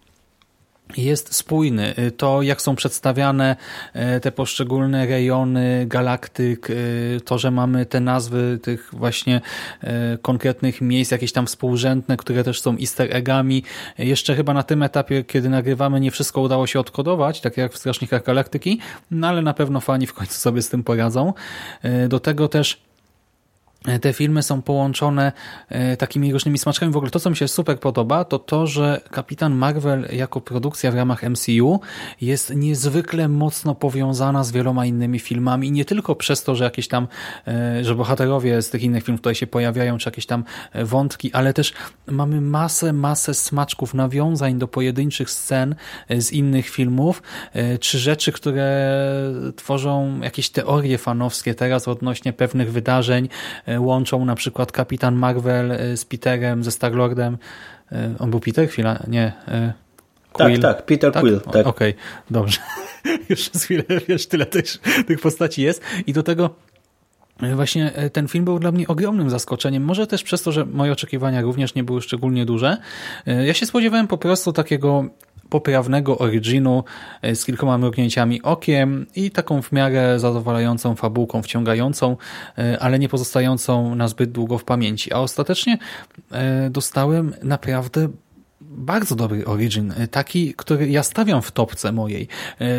jest 0.98 1.36
spójny. 1.36 1.94
Y, 2.00 2.12
to, 2.12 2.42
jak 2.42 2.62
są 2.62 2.76
przedstawiane 2.76 3.56
y, 3.96 4.20
te 4.20 4.32
poszczególne 4.32 5.06
rejony 5.06 5.86
galaktyk, 5.88 6.70
y, 6.70 7.22
to, 7.26 7.38
że 7.38 7.52
mamy 7.52 7.86
te 7.86 8.00
nazwy 8.00 8.60
tych 8.62 8.90
właśnie 8.94 9.42
konkretnych 10.22 10.82
miejsc, 10.82 11.12
jakieś 11.12 11.32
tam 11.32 11.46
współrzędne, 11.46 12.18
które 12.18 12.44
też 12.44 12.62
są 12.62 12.78
easter 12.78 13.16
eggami. 13.16 13.64
Jeszcze 13.98 14.36
chyba 14.36 14.54
na 14.54 14.64
tym 14.64 14.84
etapie, 14.84 15.24
kiedy 15.24 15.50
nagrywamy, 15.50 16.00
nie 16.00 16.12
wszystko 16.12 16.42
udało 16.42 16.68
się 16.68 16.80
odkodować, 16.80 17.42
tak 17.42 17.58
jak 17.58 17.74
w 17.74 17.78
Strażnikach 17.78 18.24
Galaktyki, 18.24 18.80
no 19.12 19.28
ale 19.28 19.42
na 19.42 19.54
pewno 19.54 19.80
fani 19.80 20.08
w 20.08 20.14
końcu 20.14 20.34
sobie 20.34 20.62
z 20.62 20.70
tym 20.70 20.84
poradzą. 20.84 21.34
Do 22.10 22.20
tego 22.20 22.48
też 22.48 22.91
te 24.02 24.14
filmy 24.14 24.44
są 24.44 24.62
połączone 24.62 25.32
e, 25.70 25.98
takimi 25.98 26.34
różnymi 26.34 26.58
smaczkami. 26.58 26.92
W 26.92 26.98
ogóle 26.98 27.12
to, 27.12 27.20
co 27.20 27.30
mi 27.30 27.36
się 27.36 27.48
super 27.48 27.80
podoba, 27.80 28.26
to 28.26 28.40
to, 28.40 28.68
że 28.68 29.02
Kapitan 29.12 29.56
Marvel 29.56 30.08
jako 30.12 30.42
produkcja 30.42 30.92
w 30.92 30.96
ramach 30.96 31.24
MCU 31.24 31.80
jest 32.22 32.56
niezwykle 32.56 33.28
mocno 33.28 33.76
powiązana 33.76 34.44
z 34.44 34.52
wieloma 34.52 34.86
innymi 34.86 35.20
filmami 35.20 35.72
nie 35.72 35.86
tylko 35.86 36.16
przez 36.16 36.44
to, 36.44 36.56
że 36.56 36.64
jakieś 36.64 36.88
tam, 36.88 37.08
e, 37.48 37.84
że 37.84 37.96
bohaterowie 37.96 38.62
z 38.62 38.70
tych 38.70 38.84
innych 38.84 39.04
filmów 39.04 39.22
tutaj 39.22 39.36
się 39.36 39.48
pojawiają, 39.48 39.98
czy 39.98 40.10
jakieś 40.10 40.26
tam 40.26 40.44
e, 40.74 40.86
wątki, 40.86 41.34
ale 41.34 41.54
też 41.54 41.74
mamy 42.08 42.42
masę, 42.42 42.94
masę 42.94 43.34
smaczków, 43.34 43.94
nawiązań 43.94 44.58
do 44.58 44.68
pojedynczych 44.68 45.30
scen 45.30 45.76
z 46.10 46.32
innych 46.32 46.70
filmów, 46.70 47.24
czy 47.80 48.00
rzeczy, 48.00 48.32
które 48.32 48.92
tworzą 49.56 50.20
jakieś 50.20 50.50
teorie 50.50 50.98
fanowskie 50.98 51.56
teraz 51.56 51.88
odnośnie 51.88 52.34
pewnych 52.34 52.72
wydarzeń, 52.72 53.30
E, 53.71 53.71
łączą 53.80 54.26
na 54.26 54.36
przykład 54.36 54.72
Kapitan 54.72 55.16
Marvel 55.16 55.72
e, 55.72 55.98
z 55.98 56.06
Peterem, 56.06 56.64
ze 56.64 56.72
Starlordem. 56.72 57.38
E, 57.92 58.16
on 58.20 58.32
był 58.32 58.40
Peter? 58.40 58.70
Chwila, 58.70 59.04
nie. 59.08 59.34
Quill. 60.34 60.60
Tak, 60.60 60.76
tak, 60.76 60.86
Peter 60.86 61.12
tak? 61.12 61.22
Quill. 61.22 61.42
Tak. 61.42 61.68
Okej, 61.68 61.92
okay, 61.92 61.94
dobrze. 62.32 62.60
Już 63.30 63.50
przez 63.50 63.64
chwilę, 63.64 63.84
wiesz, 64.08 64.28
tyle 64.28 64.46
też 64.46 64.80
tych 65.08 65.20
postaci 65.20 65.62
jest. 65.62 65.82
I 66.08 66.14
do 66.14 66.24
tego 66.24 66.50
Właśnie 67.56 67.92
ten 68.14 68.28
film 68.28 68.46
był 68.46 68.60
dla 68.60 68.72
mnie 68.72 68.88
ogromnym 68.88 69.30
zaskoczeniem. 69.30 69.84
Może 69.84 70.08
też 70.08 70.24
przez 70.24 70.44
to, 70.44 70.52
że 70.52 70.66
moje 70.66 70.92
oczekiwania 70.92 71.42
również 71.42 71.76
nie 71.76 71.84
były 71.84 72.02
szczególnie 72.02 72.46
duże. 72.46 72.78
Ja 73.26 73.54
się 73.54 73.66
spodziewałem 73.66 74.08
po 74.08 74.18
prostu 74.18 74.54
takiego 74.54 75.06
poprawnego 75.52 76.18
originu 76.18 76.84
e, 77.22 77.36
z 77.36 77.46
kilkoma 77.46 77.78
mrugnięciami 77.78 78.42
okiem 78.42 79.06
i 79.16 79.32
taką 79.32 79.62
w 79.62 79.72
miarę 79.72 80.20
zadowalającą 80.20 80.96
fabułką, 80.96 81.42
wciągającą, 81.42 82.18
e, 82.58 82.80
ale 82.80 83.00
nie 83.00 83.10
pozostającą 83.10 83.96
na 83.96 84.08
zbyt 84.08 84.32
długo 84.32 84.58
w 84.58 84.64
pamięci. 84.64 85.14
A 85.14 85.20
ostatecznie 85.20 85.78
e, 86.32 86.70
dostałem 86.70 87.34
naprawdę 87.44 88.08
bardzo 88.62 89.16
dobry 89.16 89.46
origin, 89.46 89.94
taki, 90.12 90.54
który 90.54 90.90
ja 90.90 91.04
stawiam 91.04 91.42
w 91.42 91.52
topce 91.52 91.92
mojej. 91.92 92.28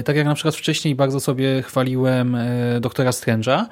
Tak 0.05 0.17
jak 0.17 0.26
na 0.26 0.35
przykład 0.35 0.55
wcześniej 0.55 0.95
bardzo 0.95 1.21
sobie 1.21 1.62
chwaliłem 1.62 2.37
Doktora 2.81 3.11
Strange'a, 3.11 3.64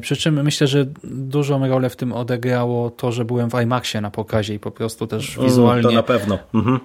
przy 0.00 0.16
czym 0.16 0.42
myślę, 0.42 0.66
że 0.66 0.86
dużą 1.04 1.68
rolę 1.68 1.90
w 1.90 1.96
tym 1.96 2.12
odegrało 2.12 2.90
to, 2.90 3.12
że 3.12 3.24
byłem 3.24 3.50
w 3.50 3.54
IMAXie 3.62 4.00
na 4.00 4.10
pokazie 4.10 4.54
i 4.54 4.58
po 4.58 4.70
prostu 4.70 5.06
też 5.06 5.36
mm, 5.36 5.48
wizualnie... 5.48 5.82
To 5.82 5.90
na 5.90 6.02
pewno. 6.02 6.38
Mhm 6.54 6.80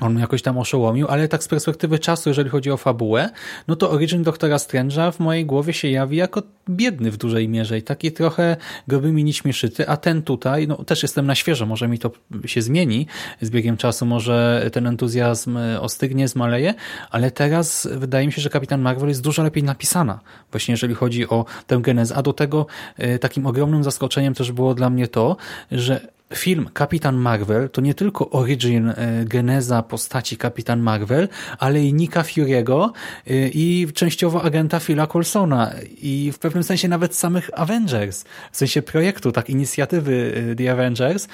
on 0.00 0.18
jakoś 0.18 0.42
tam 0.42 0.58
oszołomił, 0.58 1.06
ale 1.08 1.28
tak 1.28 1.42
z 1.42 1.48
perspektywy 1.48 1.98
czasu, 1.98 2.30
jeżeli 2.30 2.50
chodzi 2.50 2.70
o 2.70 2.76
fabułę, 2.76 3.30
no 3.68 3.76
to 3.76 3.90
Origin 3.90 4.22
Doktora 4.22 4.56
Strange'a 4.56 5.12
w 5.12 5.20
mojej 5.20 5.46
głowie 5.46 5.72
się 5.72 5.88
jawi 5.88 6.16
jako 6.16 6.42
biedny 6.70 7.10
w 7.10 7.16
dużej 7.16 7.48
mierze 7.48 7.78
i 7.78 7.82
taki 7.82 8.12
trochę 8.12 8.56
grubymi 8.88 9.24
nićmi 9.24 9.52
szyty, 9.52 9.88
a 9.88 9.96
ten 9.96 10.22
tutaj, 10.22 10.68
no 10.68 10.84
też 10.84 11.02
jestem 11.02 11.26
na 11.26 11.34
świeżo, 11.34 11.66
może 11.66 11.88
mi 11.88 11.98
to 11.98 12.10
się 12.46 12.62
zmieni 12.62 13.06
z 13.40 13.50
biegiem 13.50 13.76
czasu, 13.76 14.06
może 14.06 14.70
ten 14.72 14.86
entuzjazm 14.86 15.58
ostygnie, 15.80 16.28
zmaleje, 16.28 16.74
ale 17.10 17.30
teraz 17.30 17.88
wydaje 17.96 18.26
mi 18.26 18.32
się, 18.32 18.42
że 18.42 18.50
Kapitan 18.50 18.80
Marvel 18.80 19.08
jest 19.08 19.22
dużo 19.22 19.42
lepiej 19.42 19.62
napisana, 19.62 20.20
właśnie 20.50 20.72
jeżeli 20.72 20.94
chodzi 20.94 21.28
o 21.28 21.44
tę 21.66 21.78
genezę, 21.82 22.14
a 22.14 22.22
do 22.22 22.32
tego 22.32 22.66
e, 22.96 23.18
takim 23.18 23.46
ogromnym 23.46 23.84
zaskoczeniem 23.84 24.34
też 24.34 24.52
było 24.52 24.74
dla 24.74 24.90
mnie 24.90 25.08
to, 25.08 25.36
że 25.72 26.17
film 26.34 26.68
Kapitan 26.72 27.16
Marvel 27.16 27.68
to 27.68 27.80
nie 27.80 27.94
tylko 27.94 28.30
origin, 28.30 28.88
e, 28.88 29.24
geneza 29.24 29.82
postaci 29.82 30.36
Kapitan 30.36 30.80
Marvel, 30.80 31.28
ale 31.58 31.84
i 31.84 31.94
Nika 31.94 32.22
Fury'ego 32.22 32.90
e, 33.26 33.48
i 33.48 33.88
częściowo 33.94 34.42
agenta 34.42 34.80
Phila 34.80 35.06
Coulsona 35.06 35.72
i 36.02 36.32
w 36.32 36.38
pewnym 36.38 36.64
sensie 36.64 36.88
nawet 36.88 37.16
samych 37.16 37.50
Avengers, 37.54 38.24
w 38.52 38.56
sensie 38.56 38.82
projektu, 38.82 39.32
tak, 39.32 39.50
inicjatywy 39.50 40.34
e, 40.52 40.54
The 40.54 40.72
Avengers. 40.72 41.28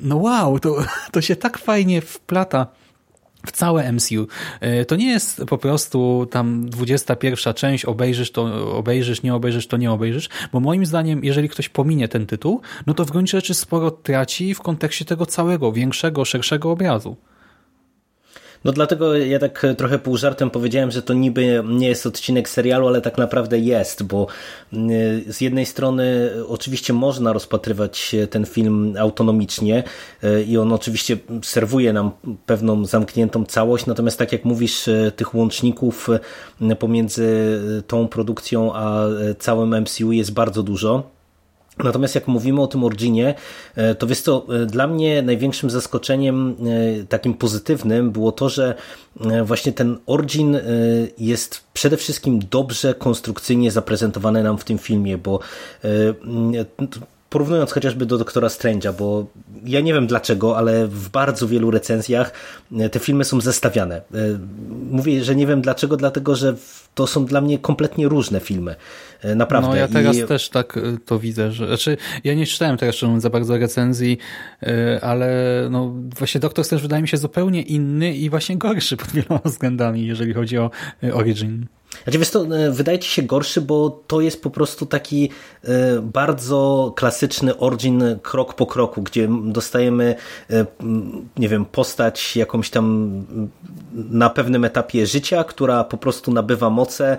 No 0.00 0.16
wow, 0.16 0.58
to, 0.58 0.76
to 1.12 1.20
się 1.20 1.36
tak 1.36 1.58
fajnie 1.58 2.00
wplata 2.00 2.66
w 3.46 3.52
całe 3.52 3.92
MCU. 3.92 4.26
E, 4.60 4.84
to 4.84 4.96
nie 4.96 5.10
jest 5.10 5.42
po 5.48 5.58
prostu 5.58 6.26
tam 6.30 6.70
21 6.70 7.54
część, 7.54 7.84
obejrzysz 7.84 8.30
to 8.30 8.74
obejrzysz, 8.76 9.22
nie 9.22 9.34
obejrzysz 9.34 9.66
to 9.66 9.76
nie 9.76 9.92
obejrzysz, 9.92 10.28
bo 10.52 10.60
moim 10.60 10.86
zdaniem, 10.86 11.24
jeżeli 11.24 11.48
ktoś 11.48 11.68
pominie 11.68 12.08
ten 12.08 12.26
tytuł, 12.26 12.60
no 12.86 12.94
to 12.94 13.04
w 13.04 13.10
gruncie 13.10 13.38
rzeczy 13.38 13.54
sporo 13.54 13.90
traci 13.90 14.54
w 14.54 14.60
kontekście 14.60 15.04
tego 15.04 15.26
całego, 15.26 15.72
większego, 15.72 16.24
szerszego 16.24 16.70
obrazu. 16.70 17.16
No 18.64 18.72
dlatego 18.72 19.16
ja 19.16 19.38
tak 19.38 19.66
trochę 19.76 19.98
pół 19.98 20.16
żartem 20.16 20.50
powiedziałem, 20.50 20.90
że 20.90 21.02
to 21.02 21.14
niby 21.14 21.62
nie 21.68 21.88
jest 21.88 22.06
odcinek 22.06 22.48
serialu, 22.48 22.86
ale 22.86 23.00
tak 23.00 23.18
naprawdę 23.18 23.58
jest, 23.58 24.02
bo 24.02 24.26
y, 24.72 25.24
z 25.32 25.40
jednej 25.40 25.66
strony 25.66 26.30
oczywiście 26.48 26.92
można 26.92 27.32
rozpatrywać 27.32 28.16
ten 28.30 28.46
film 28.46 28.94
autonomicznie 28.98 29.82
i 30.46 30.58
on 30.58 30.72
oczywiście 30.72 31.16
serwuje 31.42 31.92
nam 31.92 32.10
pewną 32.46 32.84
zamkniętą 32.84 33.44
całość, 33.44 33.86
natomiast 33.86 34.18
tak 34.18 34.32
jak 34.32 34.44
mówisz, 34.44 34.88
tych 35.16 35.34
łączników 35.34 36.08
pomiędzy 36.78 37.60
tą 37.86 38.08
produkcją 38.08 38.74
a 38.74 39.06
całym 39.38 39.80
MCU 39.80 40.12
jest 40.12 40.32
bardzo 40.32 40.62
dużo. 40.62 41.17
Natomiast 41.84 42.14
jak 42.14 42.28
mówimy 42.28 42.60
o 42.62 42.66
tym 42.66 42.84
Originie, 42.84 43.34
e, 43.76 43.94
to 43.94 44.06
wiesz 44.06 44.20
co, 44.20 44.46
e, 44.62 44.66
dla 44.66 44.86
mnie 44.86 45.22
największym 45.22 45.70
zaskoczeniem 45.70 46.56
e, 47.00 47.04
takim 47.04 47.34
pozytywnym 47.34 48.10
było 48.10 48.32
to, 48.32 48.48
że 48.48 48.74
właśnie 49.44 49.72
ten 49.72 49.98
Origin 50.06 50.58
jest 51.18 51.60
przede 51.72 51.96
wszystkim 51.96 52.40
dobrze 52.50 52.94
konstrukcyjnie 52.94 53.70
zaprezentowany 53.70 54.42
nam 54.42 54.58
w 54.58 54.64
tym 54.64 54.78
filmie, 54.78 55.18
bo 55.18 55.40
porównując 57.30 57.72
chociażby 57.72 58.06
do 58.06 58.18
Doktora 58.18 58.48
Strange'a, 58.48 58.92
bo 58.92 59.26
ja 59.64 59.80
nie 59.80 59.94
wiem 59.94 60.06
dlaczego, 60.06 60.56
ale 60.56 60.86
w 60.86 61.08
bardzo 61.08 61.48
wielu 61.48 61.70
recenzjach 61.70 62.32
te 62.92 62.98
filmy 62.98 63.24
są 63.24 63.40
zestawiane. 63.40 64.02
Mówię, 64.90 65.24
że 65.24 65.36
nie 65.36 65.46
wiem 65.46 65.60
dlaczego, 65.62 65.96
dlatego 65.96 66.36
że 66.36 66.54
to 66.94 67.06
są 67.06 67.24
dla 67.24 67.40
mnie 67.40 67.58
kompletnie 67.58 68.08
różne 68.08 68.40
filmy. 68.40 68.76
E, 69.22 69.34
naprawdę. 69.34 69.68
No 69.68 69.76
ja 69.76 69.88
teraz 69.88 70.16
I... 70.16 70.24
też 70.24 70.48
tak 70.48 70.76
e, 70.76 70.80
to 71.06 71.18
widzę, 71.18 71.52
że 71.52 71.66
znaczy 71.66 71.96
ja 72.24 72.34
nie 72.34 72.46
czytałem 72.46 72.76
teraz 72.76 72.96
za 73.18 73.30
bardzo 73.30 73.58
recenzji, 73.58 74.18
e, 74.62 74.98
ale 75.02 75.28
no 75.70 75.94
właśnie 76.18 76.40
Doktor 76.40 76.68
też 76.68 76.82
wydaje 76.82 77.02
mi 77.02 77.08
się 77.08 77.16
zupełnie 77.16 77.62
inny 77.62 78.14
i 78.14 78.30
właśnie 78.30 78.56
gorszy 78.56 78.96
pod 78.96 79.12
wieloma 79.12 79.40
względami, 79.44 80.06
jeżeli 80.06 80.34
chodzi 80.34 80.58
o 80.58 80.70
Origin. 81.12 81.66
Znaczy, 82.04 82.18
wiesz 82.18 82.30
to, 82.30 82.46
wydaje 82.70 82.98
ci 82.98 83.10
się 83.10 83.22
gorszy, 83.22 83.60
bo 83.60 84.02
to 84.06 84.20
jest 84.20 84.42
po 84.42 84.50
prostu 84.50 84.86
taki 84.86 85.30
bardzo 86.02 86.92
klasyczny 86.96 87.58
origin 87.58 88.04
krok 88.22 88.54
po 88.54 88.66
kroku, 88.66 89.02
gdzie 89.02 89.28
dostajemy, 89.44 90.14
nie 91.36 91.48
wiem, 91.48 91.64
postać 91.64 92.36
jakąś 92.36 92.70
tam 92.70 93.10
na 93.92 94.30
pewnym 94.30 94.64
etapie 94.64 95.06
życia, 95.06 95.44
która 95.44 95.84
po 95.84 95.96
prostu 95.96 96.32
nabywa 96.32 96.70
moce 96.70 97.18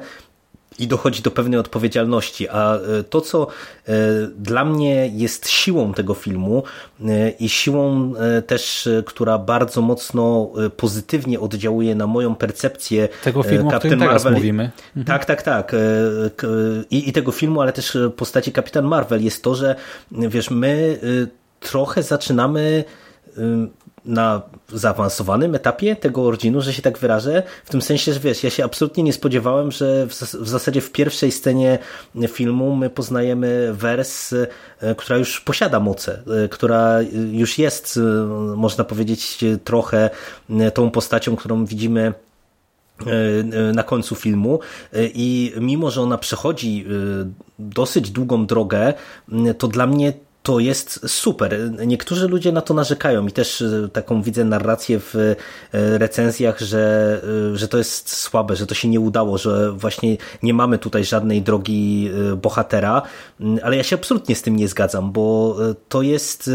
i 0.80 0.88
dochodzi 0.88 1.22
do 1.22 1.32
pewnej 1.32 1.60
odpowiedzialności. 1.60 2.50
A 2.50 2.76
e, 2.76 3.04
to, 3.04 3.22
co 3.22 3.48
e, 3.88 3.94
dla 4.38 4.66
mnie 4.66 5.08
jest 5.14 5.50
siłą 5.50 5.94
tego 5.94 6.14
filmu 6.14 6.64
e, 7.02 7.30
i 7.30 7.50
siłą 7.50 8.14
też, 8.48 8.90
która 9.06 9.38
bardzo 9.38 9.82
mocno 9.82 10.52
pozytywnie 10.78 11.40
oddziałuje 11.40 11.96
na 11.96 12.08
moją 12.08 12.36
percepcję 12.36 13.08
tego 13.24 13.44
filmu, 13.44 13.72
Captain 13.72 13.76
o 13.76 13.80
którym 13.80 14.00
Marvel. 14.00 14.20
teraz 14.20 14.34
mówimy. 14.34 14.72
Mhm. 14.88 15.06
Tak, 15.06 15.26
tak, 15.26 15.42
tak. 15.42 15.76
I, 16.92 17.10
I 17.10 17.14
tego 17.14 17.32
filmu, 17.32 17.62
ale 17.62 17.74
też 17.74 17.98
postaci 18.16 18.52
Kapitan 18.52 18.86
Marvel 18.86 19.24
jest 19.24 19.44
to, 19.44 19.56
że 19.56 19.76
wiesz, 20.12 20.50
my 20.50 21.00
trochę 21.60 22.04
zaczynamy 22.04 22.84
na 24.06 24.42
zaawansowanym 24.74 25.56
etapie 25.56 25.96
tego 25.96 26.22
originu, 26.22 26.62
że 26.62 26.74
się 26.74 26.82
tak 26.82 26.98
wyrażę, 26.98 27.44
w 27.66 27.70
tym 27.70 27.82
sensie, 27.82 28.14
że 28.14 28.20
wiesz, 28.20 28.44
ja 28.44 28.50
się 28.50 28.64
absolutnie 28.64 29.04
nie 29.04 29.14
spodziewałem, 29.14 29.72
że 29.72 30.08
w, 30.08 30.48
zasadzie 30.48 30.82
w 30.82 30.92
pierwszej 30.92 31.32
scenie 31.32 31.80
filmu 32.28 32.76
my 32.76 32.90
poznajemy 32.90 33.74
wers, 33.74 34.34
e, 34.34 34.96
która 34.96 35.18
już 35.18 35.42
posiada 35.42 35.80
moce, 35.80 36.24
e, 36.44 36.48
która 36.48 37.00
już 37.32 37.58
jest, 37.58 37.98
e, 37.98 38.26
można 38.56 38.84
powiedzieć, 38.84 39.46
trochę 39.64 40.10
tą 40.74 40.92
postacią, 40.92 41.36
którą 41.36 41.66
widzimy 41.66 42.14
na 43.74 43.84
końcu 43.84 44.16
filmu. 44.16 44.60
I 44.94 45.54
mimo, 45.60 45.92
że 45.92 46.02
ona 46.02 46.18
przechodzi 46.18 46.86
dosyć 47.60 48.12
długą 48.12 48.46
drogę, 48.46 48.94
to 49.58 49.68
dla 49.68 49.88
mnie 49.88 50.14
to 50.50 50.60
jest 50.60 51.10
super. 51.10 51.72
Niektórzy 51.88 52.28
ludzie 52.28 52.52
na 52.52 52.62
to 52.62 52.74
narzekają 52.74 53.28
i 53.28 53.32
też 53.32 53.62
e, 53.62 53.90
taką 53.94 54.22
widzę 54.22 54.46
narrację 54.46 55.00
w 55.00 55.16
e, 55.16 55.36
recenzjach, 55.98 56.60
że, 56.60 57.22
e, 57.54 57.58
że 57.58 57.68
to 57.68 57.78
jest 57.78 58.16
słabe, 58.16 58.56
że 58.56 58.68
to 58.68 58.76
się 58.76 58.88
nie 58.88 59.00
udało, 59.00 59.38
że 59.38 59.72
właśnie 59.72 60.18
nie 60.44 60.54
mamy 60.54 60.78
tutaj 60.78 61.06
żadnej 61.06 61.42
drogi 61.42 62.12
bohatera, 62.38 63.02
mm, 63.40 63.60
ale 63.64 63.78
ja 63.78 63.84
się 63.84 63.96
absolutnie 63.96 64.36
z 64.36 64.42
tym 64.42 64.56
nie 64.56 64.68
zgadzam, 64.68 65.12
bo 65.12 65.58
to 65.90 66.02
jest 66.02 66.50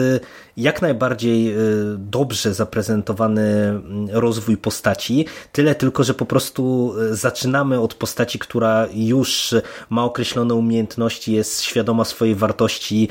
jak 0.57 0.83
najbardziej 0.83 1.55
dobrze 1.99 2.55
zaprezentowany 2.55 3.43
mm, 3.43 4.09
rozwój 4.13 4.57
postaci, 4.57 5.27
tyle 5.53 5.75
tylko, 5.75 6.05
że 6.05 6.15
po 6.15 6.27
prostu 6.27 6.95
zaczynamy 7.11 7.81
od 7.81 7.95
postaci, 7.95 8.39
która 8.39 8.87
już 8.95 9.55
ma 9.91 10.05
określone 10.05 10.55
umiejętności, 10.55 11.33
jest 11.33 11.63
świadoma 11.63 12.05
swojej 12.05 12.35
wartości, 12.35 13.09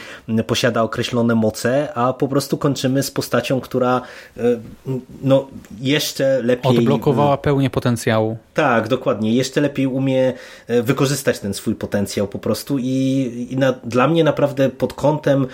posiada 0.47 0.73
posiada 0.73 0.83
określone 0.83 1.35
moce, 1.35 1.93
a 1.93 2.13
po 2.13 2.27
prostu 2.27 2.57
kończymy 2.57 3.03
z 3.03 3.11
postacią, 3.11 3.61
która 3.61 4.01
e, 4.37 4.41
no, 5.21 5.47
jeszcze 5.81 6.41
lepiej... 6.43 6.77
Odblokowała 6.77 7.37
pełnię 7.37 7.69
potencjału. 7.69 8.37
Tak, 8.53 8.87
dokładnie. 8.87 9.33
Jeszcze 9.33 9.61
lepiej 9.61 9.87
umie 9.87 10.33
wykorzystać 10.83 11.39
ten 11.39 11.53
swój 11.53 11.75
potencjał 11.75 12.27
po 12.27 12.39
prostu 12.39 12.77
i, 12.79 13.47
i 13.51 13.57
na, 13.57 13.73
dla 13.83 14.07
mnie 14.07 14.23
naprawdę 14.23 14.69
pod 14.69 14.93
kątem 14.93 15.47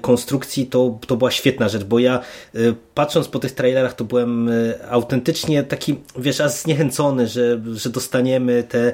konstrukcji 0.00 0.66
to, 0.66 0.98
to 1.06 1.13
była 1.16 1.30
świetna 1.30 1.68
rzecz, 1.68 1.84
bo 1.84 1.98
ja 1.98 2.20
patrząc 2.94 3.28
po 3.28 3.38
tych 3.38 3.52
trailerach 3.52 3.94
to 3.94 4.04
byłem 4.04 4.50
autentycznie 4.90 5.62
taki, 5.62 5.96
wiesz, 6.18 6.40
aż 6.40 6.52
zniechęcony, 6.52 7.28
że, 7.28 7.60
że 7.74 7.90
dostaniemy 7.90 8.62
te 8.62 8.92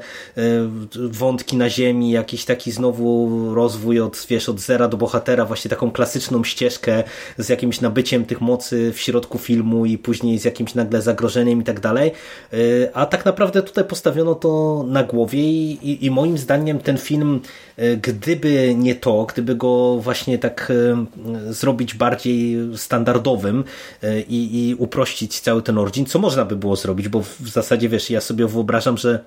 wątki 0.94 1.56
na 1.56 1.70
ziemi, 1.70 2.10
jakiś 2.10 2.44
taki 2.44 2.72
znowu 2.72 3.30
rozwój 3.54 4.00
od, 4.00 4.26
wiesz, 4.28 4.48
od 4.48 4.60
zera 4.60 4.88
do 4.88 4.96
bohatera, 4.96 5.44
właśnie 5.44 5.68
taką 5.68 5.90
klasyczną 5.90 6.44
ścieżkę 6.44 7.02
z 7.38 7.48
jakimś 7.48 7.80
nabyciem 7.80 8.24
tych 8.24 8.40
mocy 8.40 8.92
w 8.92 9.00
środku 9.00 9.38
filmu 9.38 9.86
i 9.86 9.98
później 9.98 10.38
z 10.38 10.44
jakimś 10.44 10.74
nagle 10.74 11.02
zagrożeniem 11.02 11.60
i 11.60 11.64
tak 11.64 11.80
dalej. 11.80 12.12
Y, 12.54 12.90
a 12.94 13.06
tak 13.06 13.24
naprawdę 13.24 13.62
tutaj 13.62 13.84
postawiono 13.84 14.34
to 14.34 14.84
na 14.88 15.04
głowie 15.04 15.40
i, 15.40 16.06
i, 16.06 16.10
moim 16.10 16.38
zdaniem 16.38 16.78
ten 16.78 16.98
film, 16.98 17.40
y, 17.78 17.96
gdyby 18.02 18.74
nie 18.74 18.94
to, 18.94 19.26
gdyby 19.32 19.54
go 19.54 19.96
właśnie 19.96 20.38
tak 20.38 20.70
y, 20.70 21.52
zrobić 21.52 21.94
bardziej 21.94 22.09
standardowym 22.76 23.64
i, 24.28 24.68
i 24.68 24.74
uprościć 24.74 25.40
cały 25.40 25.62
ten 25.62 25.78
origin, 25.78 26.06
co 26.06 26.18
można 26.18 26.44
by 26.44 26.56
było 26.56 26.76
zrobić, 26.76 27.08
bo 27.08 27.22
w 27.22 27.48
zasadzie 27.48 27.88
wiesz, 27.88 28.10
ja 28.10 28.20
sobie 28.20 28.46
wyobrażam, 28.46 28.98
że 28.98 29.24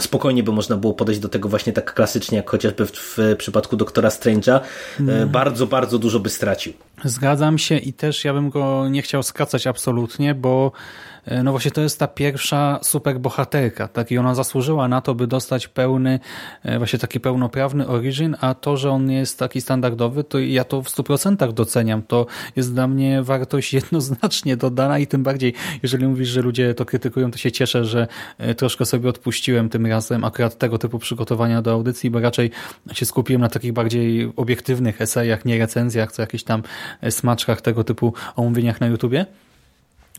spokojnie 0.00 0.42
by 0.42 0.52
można 0.52 0.76
było 0.76 0.94
podejść 0.94 1.20
do 1.20 1.28
tego 1.28 1.48
właśnie 1.48 1.72
tak 1.72 1.94
klasycznie, 1.94 2.36
jak 2.36 2.50
chociażby 2.50 2.86
w, 2.86 2.92
w 2.92 3.36
przypadku 3.38 3.76
doktora 3.76 4.08
Strange'a. 4.08 4.60
Mm. 5.00 5.28
Bardzo, 5.28 5.66
bardzo 5.66 5.98
dużo 5.98 6.20
by 6.20 6.30
stracił. 6.30 6.72
Zgadzam 7.04 7.58
się 7.58 7.76
i 7.76 7.92
też 7.92 8.24
ja 8.24 8.32
bym 8.32 8.50
go 8.50 8.88
nie 8.88 9.02
chciał 9.02 9.22
skracać 9.22 9.66
absolutnie, 9.66 10.34
bo 10.34 10.72
E, 10.72 11.07
no 11.44 11.50
właśnie 11.50 11.70
to 11.70 11.80
jest 11.80 11.98
ta 11.98 12.08
pierwsza 12.08 12.78
superbohaterka, 12.82 13.88
tak? 13.88 14.10
I 14.10 14.18
ona 14.18 14.34
zasłużyła 14.34 14.88
na 14.88 15.00
to, 15.00 15.14
by 15.14 15.26
dostać 15.26 15.68
pełny, 15.68 16.20
e, 16.62 16.78
właśnie 16.78 16.98
taki 16.98 17.20
pełnoprawny 17.20 17.86
origin, 17.86 18.36
a 18.40 18.54
to, 18.54 18.76
że 18.76 18.90
on 18.90 19.10
jest 19.10 19.38
taki 19.38 19.60
standardowy, 19.60 20.24
to 20.24 20.38
ja 20.38 20.64
to 20.64 20.82
w 20.82 20.88
100% 20.88 21.52
doceniam. 21.52 22.02
To 22.02 22.26
jest 22.56 22.74
dla 22.74 22.88
mnie 22.88 23.22
wartość 23.22 23.72
jednoznacznie 23.80 24.56
dodana 24.56 24.98
i 24.98 25.06
tym 25.06 25.22
bardziej, 25.22 25.54
jeżeli 25.82 26.06
mówisz, 26.06 26.28
że 26.28 26.42
ludzie 26.42 26.74
to 26.74 26.84
krytykują, 26.84 27.30
to 27.30 27.38
się 27.38 27.52
cieszę, 27.52 27.84
że 27.84 28.06
e, 28.38 28.54
troszkę 28.54 28.86
sobie 28.86 29.08
odpuściłem 29.08 29.68
tym 29.68 29.86
razem 29.86 30.24
akurat 30.24 30.58
tego 30.58 30.78
typu 30.78 30.98
przygotowania 30.98 31.62
do 31.62 31.72
audycji, 31.72 32.10
bo 32.10 32.20
raczej 32.20 32.50
się 32.92 33.06
skupiłem 33.06 33.40
na 33.42 33.48
takich 33.48 33.72
bardziej 33.72 34.32
obiektywnych 34.36 35.00
esejach, 35.00 35.44
nie 35.44 35.58
recenzjach, 35.58 36.12
co 36.12 36.22
jakichś 36.22 36.44
tam 36.44 36.62
smaczkach 37.10 37.60
tego 37.60 37.84
typu 37.84 38.14
omówieniach 38.36 38.80
na 38.80 38.86
YouTubie. 38.86 39.26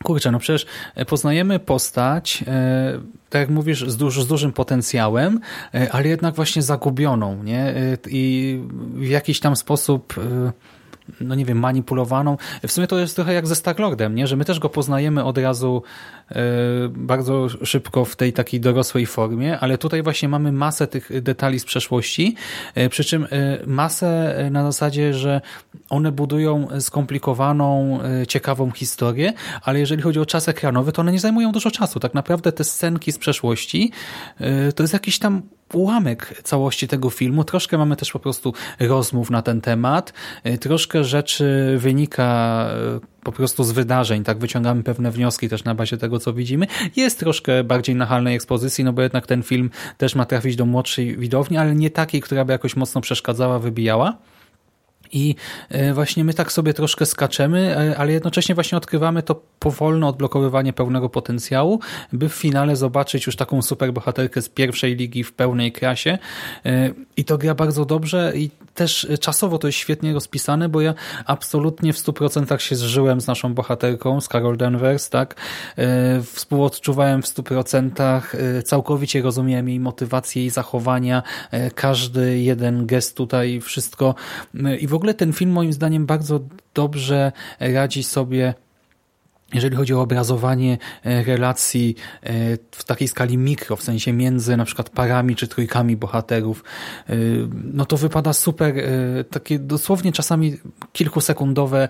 Kurczę, 0.03 0.32
no 0.32 0.39
przecież 0.39 0.65
e, 0.96 1.06
poznajemy 1.06 1.60
postać, 1.60 2.44
e, 2.48 3.00
tak 3.29 3.39
jak 3.39 3.50
mówisz, 3.50 3.86
z, 3.89 4.13
z 4.13 4.27
dużym 4.27 4.53
potencjałem, 4.53 5.39
e, 5.74 5.91
ale 5.91 6.08
jednak 6.08 6.36
właśnie 6.36 6.62
zagubioną, 6.62 7.44
nie? 7.44 7.74
I 8.10 8.60
w 8.94 9.08
jakiś 9.08 9.39
tam 9.39 9.56
sposób 9.56 10.13
no 11.22 11.36
nie 11.36 11.46
wiem, 11.46 11.60
manipulowaną. 11.60 12.38
W 12.68 12.72
sumie 12.72 12.88
to 12.88 13.00
jest 13.00 13.16
trochę 13.16 13.34
jak 13.34 13.48
ze 13.48 13.56
Starlordem, 13.56 14.16
nie? 14.16 14.28
że 14.28 14.36
my 14.36 14.46
też 14.46 14.60
go 14.60 14.70
poznajemy 14.70 15.24
od 15.24 15.38
razu 15.38 15.84
e, 16.30 16.36
bardzo 16.89 17.50
szybko 17.50 18.06
w 18.06 18.16
tej 18.16 18.34
takiej 18.34 18.60
dorosłej 18.60 19.06
formie, 19.06 19.60
ale 19.60 19.78
tutaj 19.78 20.03
właśnie 20.03 20.29
mamy 20.29 20.51
masę 20.51 20.88
tych 20.88 21.22
detali 21.22 21.60
z 21.60 21.66
przeszłości, 21.66 22.36
e, 22.75 22.90
przy 22.90 23.03
czym 23.03 23.24
e, 23.24 23.27
masę 23.66 24.36
na 24.51 24.64
zasadzie, 24.64 25.14
że 25.14 25.42
one 25.90 26.12
budują 26.12 26.68
skomplikowaną, 26.79 28.00
ciekawą 28.27 28.72
historię, 28.72 29.33
ale 29.62 29.79
jeżeli 29.79 30.01
chodzi 30.01 30.20
o 30.20 30.25
czas 30.25 30.50
ekranowy, 30.50 30.92
to 30.92 31.01
one 31.01 31.12
nie 31.12 31.20
zajmują 31.20 31.51
dużo 31.51 31.72
czasu. 31.72 32.00
Tak 32.00 32.14
naprawdę 32.14 32.51
te 32.51 32.64
scenki 32.64 33.12
z 33.12 33.18
przeszłości 33.18 33.92
to 34.75 34.83
jest 34.83 34.94
jakiś 34.94 35.20
tam 35.20 35.42
ułamek 35.74 36.42
całości 36.44 36.88
tego 36.88 37.10
filmu. 37.10 37.44
Troszkę 37.44 37.77
mamy 37.77 37.96
też 37.96 38.12
po 38.12 38.20
prostu 38.20 38.53
rozmów 38.79 39.29
na 39.29 39.42
ten 39.42 39.62
temat. 39.62 40.14
E, 40.44 40.58
troszkę 40.58 41.03
rzeczy 41.03 41.75
wynika 41.77 42.68
e, 42.96 43.00
po 43.24 43.32
prostu 43.32 43.64
z 43.64 43.72
wydarzeń, 43.72 44.24
tak 44.24 44.38
wyciągamy 44.38 44.84
pewne 44.84 45.12
wnioski 45.12 45.50
też 45.50 45.64
na 45.64 45.75
bazie 45.75 45.98
tego, 45.98 46.20
co 46.20 46.34
widzimy. 46.34 46.68
Jest 46.96 47.20
troszkę 47.20 47.64
bardziej 47.64 47.96
nachalnej 47.96 48.36
ekspozycji, 48.36 48.84
no 48.84 48.94
bo 48.94 49.01
jednak 49.01 49.27
ten 49.27 49.44
film 49.44 49.70
też 49.98 50.16
ma 50.16 50.25
trafić 50.25 50.55
do 50.55 50.66
młodszej 50.66 51.18
widowni, 51.18 51.58
ale 51.58 51.75
nie 51.75 51.90
takiej, 51.90 52.22
która 52.22 52.46
by 52.46 52.51
jakoś 52.51 52.75
mocno 52.75 53.01
przeszkadzała, 53.01 53.60
wybijała. 53.60 54.18
I 55.11 55.35
e, 55.69 55.93
właśnie 55.93 56.24
my 56.24 56.33
tak 56.33 56.51
sobie 56.51 56.74
troszkę 56.74 57.05
skaczemy, 57.05 57.77
e, 57.77 57.98
ale 57.98 58.11
jednocześnie 58.11 58.55
właśnie 58.55 58.77
odkrywamy 58.77 59.24
to 59.24 59.41
powolne 59.59 60.07
odblokowywanie 60.07 60.74
pełnego 60.74 61.09
potencjału, 61.09 61.79
by 62.13 62.29
w 62.29 62.33
finale 62.33 62.75
zobaczyć 62.75 63.25
już 63.25 63.35
taką 63.35 63.61
super 63.61 63.93
bohaterkę 63.93 64.41
z 64.41 64.50
pierwszej 64.50 64.95
ligi 64.95 65.24
w 65.24 65.33
pełnej 65.33 65.72
krasie. 65.72 66.17
E, 66.65 66.91
I 67.17 67.25
to 67.25 67.37
gra 67.37 67.55
bardzo 67.55 67.85
dobrze 67.85 68.33
i 68.35 68.50
też 68.74 69.07
czasowo 69.19 69.57
to 69.57 69.67
jest 69.67 69.77
świetnie 69.77 70.13
rozpisane, 70.13 70.69
bo 70.69 70.81
ja 70.81 70.93
absolutnie 71.25 71.93
w 71.93 71.98
100% 71.98 72.59
się 72.59 72.75
zżyłem 72.75 73.22
z 73.22 73.27
naszą 73.27 73.53
bohaterką, 73.53 74.22
z 74.22 74.27
Carol 74.27 74.57
Danvers, 74.57 75.09
tak? 75.09 75.35
Współodczuwałem 76.33 77.22
w 77.22 77.25
100%, 77.25 78.22
całkowicie 78.63 79.22
rozumiem 79.22 79.69
jej 79.69 79.79
motywację 79.79 80.45
i 80.45 80.50
zachowania, 80.50 81.24
każdy 81.75 82.39
jeden 82.39 82.85
gest 82.85 83.17
tutaj, 83.17 83.61
wszystko 83.61 84.15
i 84.79 84.87
w 84.87 84.93
ogóle 85.00 85.14
ten 85.14 85.33
film 85.33 85.51
moim 85.51 85.74
zdaniem 85.74 86.05
bardzo 86.05 86.40
dobrze 86.74 87.31
radzi 87.59 88.03
sobie 88.03 88.53
jeżeli 89.53 89.75
chodzi 89.75 89.94
o 89.94 90.01
obrazowanie 90.01 90.77
e, 91.03 91.24
relacji 91.24 91.96
e, 92.24 92.33
w 92.72 92.83
takiej 92.83 93.07
skali 93.07 93.38
mikro, 93.38 93.75
w 93.75 93.83
sensie 93.83 94.14
między 94.14 94.57
na 94.57 94.66
przykład 94.66 94.90
parami 94.90 95.35
czy 95.35 95.48
trójkami 95.48 95.98
bohaterów, 95.98 96.64
e, 97.09 97.16
no 97.64 97.85
to 97.85 97.98
wypada 97.98 98.33
super, 98.33 98.75
takie 99.31 99.59
dosłownie 99.59 100.12
czasami 100.12 100.57
kilkusekundowe 100.94 101.90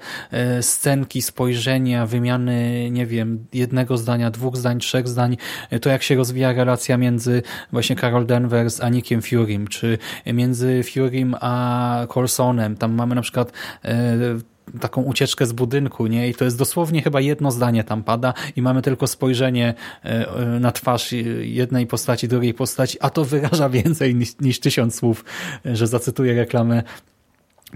scenki, 0.61 1.21
spojrzenia, 1.21 2.05
wymiany, 2.05 2.89
nie 2.91 3.05
wiem, 3.05 3.45
jednego 3.53 3.97
zdania, 3.97 4.31
dwóch 4.31 4.57
zdań, 4.57 4.79
trzech 4.79 5.07
zdań, 5.07 5.37
to 5.81 5.89
jak 5.89 6.03
się 6.03 6.15
rozwija 6.15 6.53
relacja 6.53 6.97
między 6.97 7.41
właśnie 7.71 7.95
Carol 7.95 8.25
Danvers 8.25 8.81
a 8.81 8.89
Nickiem 8.89 9.21
Furym, 9.21 9.67
czy 9.67 9.97
między 10.25 10.81
Furym 10.83 11.35
a 11.41 12.05
Colsonem. 12.09 12.77
Tam 12.77 12.91
mamy 12.91 13.15
na 13.15 13.21
przykład 13.21 13.51
taką 14.79 15.01
ucieczkę 15.01 15.45
z 15.45 15.51
budynku, 15.51 16.07
nie? 16.07 16.29
I 16.29 16.33
to 16.35 16.45
jest 16.45 16.57
dosłownie 16.57 17.01
chyba 17.01 17.21
jedno 17.21 17.51
zdanie 17.51 17.83
tam 17.83 18.03
pada 18.03 18.33
i 18.55 18.61
mamy 18.61 18.81
tylko 18.81 19.07
spojrzenie 19.07 19.73
na 20.59 20.71
twarz 20.71 21.11
jednej 21.41 21.87
postaci, 21.87 22.27
drugiej 22.27 22.53
postaci, 22.53 22.97
a 23.01 23.09
to 23.09 23.25
wyraża 23.25 23.69
więcej 23.79 24.15
niż, 24.15 24.39
niż 24.39 24.59
tysiąc 24.59 24.95
słów, 24.95 25.25
że 25.65 25.87
zacytuję 25.87 26.33
reklamę 26.33 26.83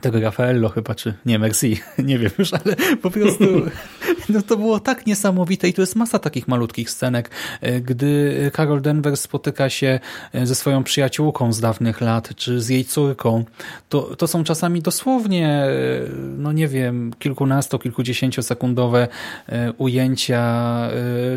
tego 0.01 0.19
Raffaello 0.19 0.69
chyba, 0.69 0.95
czy 0.95 1.13
nie, 1.25 1.39
Merci, 1.39 1.79
nie 2.10 2.19
wiem 2.19 2.32
już, 2.38 2.53
ale 2.53 2.75
po 3.01 3.12
prostu 3.12 3.45
no 4.29 4.41
to 4.41 4.58
było 4.58 4.79
tak 4.79 5.06
niesamowite 5.06 5.67
i 5.67 5.73
to 5.73 5.82
jest 5.82 5.95
masa 5.95 6.19
takich 6.19 6.47
malutkich 6.47 6.89
scenek, 6.89 7.29
e, 7.62 7.82
gdy 7.82 8.51
Carol 8.56 8.82
Denver 8.82 9.17
spotyka 9.17 9.69
się 9.69 9.99
e, 10.34 10.45
ze 10.45 10.56
swoją 10.56 10.84
przyjaciółką 10.84 11.53
z 11.53 11.60
dawnych 11.60 12.01
lat, 12.01 12.36
czy 12.36 12.62
z 12.62 12.69
jej 12.69 12.86
córką, 12.86 13.45
to, 13.89 14.15
to 14.15 14.27
są 14.27 14.43
czasami 14.43 14.82
dosłownie, 14.82 15.47
e, 15.49 15.69
no 16.38 16.51
nie 16.51 16.67
wiem, 16.67 17.13
kilkunasto, 17.19 17.79
kilkudziesięciosekundowe 17.79 19.08
ujęcia, 19.77 20.43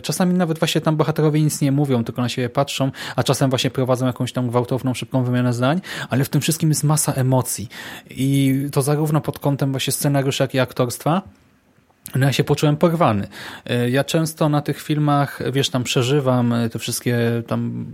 czasami 0.03 0.35
nawet 0.35 0.59
właśnie 0.59 0.81
tam 0.81 0.97
bohaterowie 0.97 1.43
nic 1.43 1.61
nie 1.61 1.73
mówią, 1.73 2.05
tylko 2.05 2.23
na 2.23 2.29
siebie 2.29 2.49
patrzą, 2.49 2.91
a 3.17 3.23
czasem 3.23 3.51
właśnie 3.51 3.71
prowadzą 3.71 4.07
jakąś 4.07 4.33
tam 4.33 4.49
gwałtowną, 4.49 4.95
szybką 4.95 5.25
wymianę 5.25 5.53
zdań, 5.53 5.81
ale 6.11 6.25
w 6.25 6.29
tym 6.29 6.41
wszystkim 6.41 6.69
jest 6.69 6.85
masa 6.85 7.13
emocji. 7.13 7.69
I 8.11 8.46
to 8.73 8.83
zarówno 8.83 9.21
pod 9.21 9.39
kątem 9.39 9.71
właśnie 9.71 9.93
scenariusza, 9.93 10.45
jak 10.45 10.55
i 10.55 10.59
aktorstwa, 10.61 11.23
no 12.15 12.27
ja 12.27 12.33
się 12.33 12.45
poczułem 12.45 12.77
porwany. 12.77 13.29
E, 13.67 13.91
ja 13.91 14.05
często 14.05 14.49
na 14.49 14.61
tych 14.63 14.83
filmach, 14.83 15.41
wiesz, 15.53 15.71
tam 15.71 15.85
przeżywam 15.85 16.53
e, 16.53 16.69
te 16.69 16.79
wszystkie 16.79 17.19
tam 17.47 17.87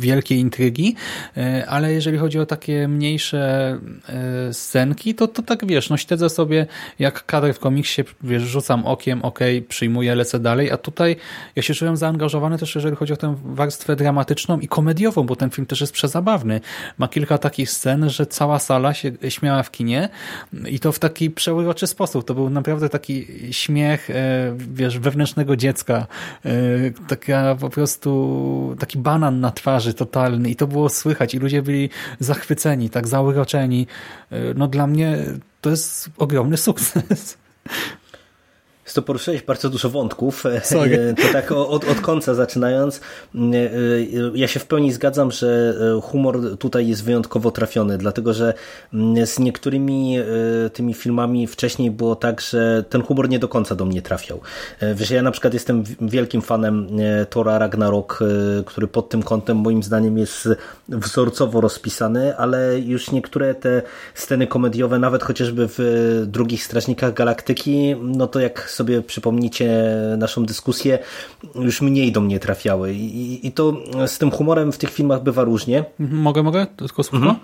wielkie 0.00 0.36
intrygi, 0.36 0.94
e, 1.36 1.66
ale 1.68 1.92
jeżeli 1.92 2.18
chodzi 2.18 2.38
o 2.38 2.46
takie 2.46 2.88
mniejsze 2.88 3.40
scenki, 4.52 5.14
to, 5.14 5.28
to 5.28 5.42
tak, 5.42 5.66
wiesz, 5.66 5.90
no 5.90 5.96
śledzę 5.96 6.30
sobie 6.30 6.66
jak 6.98 7.26
kadr 7.26 7.54
w 7.54 7.58
komiksie, 7.58 8.02
wiesz, 8.22 8.42
rzucam 8.42 8.86
okiem, 8.86 9.22
ok, 9.22 9.38
przyjmuję, 9.68 10.14
lecę 10.14 10.40
dalej, 10.40 10.70
a 10.70 10.76
tutaj 10.76 11.16
ja 11.56 11.62
się 11.62 11.74
czułem 11.74 11.96
zaangażowany 11.96 12.58
też, 12.58 12.74
jeżeli 12.74 12.96
chodzi 12.96 13.12
o 13.12 13.16
tę 13.16 13.36
warstwę 13.44 13.96
dramatyczną 13.96 14.60
i 14.60 14.68
komediową, 14.68 15.22
bo 15.22 15.36
ten 15.36 15.50
film 15.50 15.66
też 15.66 15.80
jest 15.80 15.92
przezabawny. 15.92 16.60
Ma 16.98 17.08
kilka 17.08 17.38
takich 17.38 17.70
scen, 17.70 18.10
że 18.10 18.26
cała 18.26 18.58
sala 18.58 18.94
się 18.94 19.12
śmiała 19.28 19.62
w 19.62 19.70
kinie 19.70 20.08
i 20.66 20.80
to 20.80 20.92
w 20.92 20.98
taki 20.98 21.30
przeuroczy 21.30 21.86
sposób. 21.86 22.24
To 22.24 22.34
był 22.34 22.50
naprawdę 22.50 22.88
taki 22.88 23.26
śmiech, 23.60 24.10
e, 24.10 24.14
wiesz, 24.56 24.98
wewnętrznego 24.98 25.56
dziecka. 25.56 26.06
E, 26.44 26.50
taka 27.08 27.54
po 27.54 27.70
prostu, 27.70 28.76
taki 28.78 28.98
banan 28.98 29.40
na 29.40 29.50
twarzy 29.50 29.94
totalny 29.94 30.50
i 30.50 30.56
to 30.56 30.66
było 30.66 30.88
słychać 30.88 31.34
i 31.34 31.38
ludzie 31.38 31.62
byli 31.62 31.90
zachwyceni, 32.20 32.90
tak 32.90 33.08
zauroczeni. 33.08 33.86
E, 34.30 34.54
no 34.54 34.68
dla 34.68 34.86
mnie 34.86 35.18
to 35.60 35.70
jest 35.70 36.10
ogromny 36.18 36.56
sukces. 36.56 37.38
To 38.94 39.02
poruszyłeś 39.02 39.42
bardzo 39.42 39.70
dużo 39.70 39.90
wątków. 39.90 40.44
Sorry. 40.62 41.14
To 41.16 41.32
tak 41.32 41.52
od, 41.52 41.84
od 41.84 42.00
końca 42.00 42.34
zaczynając. 42.34 43.00
Ja 44.34 44.48
się 44.48 44.60
w 44.60 44.66
pełni 44.66 44.92
zgadzam, 44.92 45.30
że 45.30 45.74
humor 46.02 46.58
tutaj 46.58 46.88
jest 46.88 47.04
wyjątkowo 47.04 47.50
trafiony, 47.50 47.98
dlatego 47.98 48.34
że 48.34 48.54
z 49.24 49.38
niektórymi 49.38 50.18
tymi 50.72 50.94
filmami 50.94 51.46
wcześniej 51.46 51.90
było 51.90 52.16
tak, 52.16 52.40
że 52.40 52.84
ten 52.88 53.02
humor 53.02 53.28
nie 53.28 53.38
do 53.38 53.48
końca 53.48 53.74
do 53.74 53.84
mnie 53.84 54.02
trafiał. 54.02 54.40
Wiesz, 54.94 55.10
ja 55.10 55.22
na 55.22 55.30
przykład 55.30 55.54
jestem 55.54 55.84
wielkim 56.00 56.42
fanem 56.42 56.86
Tora 57.30 57.58
Ragnarok, 57.58 58.18
który 58.66 58.88
pod 58.88 59.08
tym 59.08 59.22
kątem 59.22 59.56
moim 59.56 59.82
zdaniem 59.82 60.18
jest 60.18 60.48
wzorcowo 60.88 61.60
rozpisany, 61.60 62.36
ale 62.36 62.80
już 62.80 63.10
niektóre 63.10 63.54
te 63.54 63.82
sceny 64.14 64.46
komediowe, 64.46 64.98
nawet 64.98 65.22
chociażby 65.22 65.68
w 65.68 65.78
drugich 66.26 66.64
Strażnikach 66.64 67.14
Galaktyki, 67.14 67.96
no 68.02 68.26
to 68.26 68.40
jak 68.40 68.70
sobie 68.80 69.02
przypomnicie 69.02 69.70
naszą 70.18 70.46
dyskusję, 70.46 70.98
już 71.54 71.80
mniej 71.82 72.12
do 72.12 72.20
mnie 72.20 72.38
trafiały. 72.40 72.94
I, 72.94 73.46
i 73.46 73.52
to 73.52 73.76
z 74.06 74.18
tym 74.18 74.30
humorem 74.30 74.72
w 74.72 74.78
tych 74.78 74.90
filmach 74.90 75.22
bywa 75.22 75.44
różnie. 75.44 75.84
Mhm, 76.00 76.20
mogę, 76.20 76.42
mogę? 76.42 76.66
Tylko 76.66 77.02
słówko? 77.02 77.36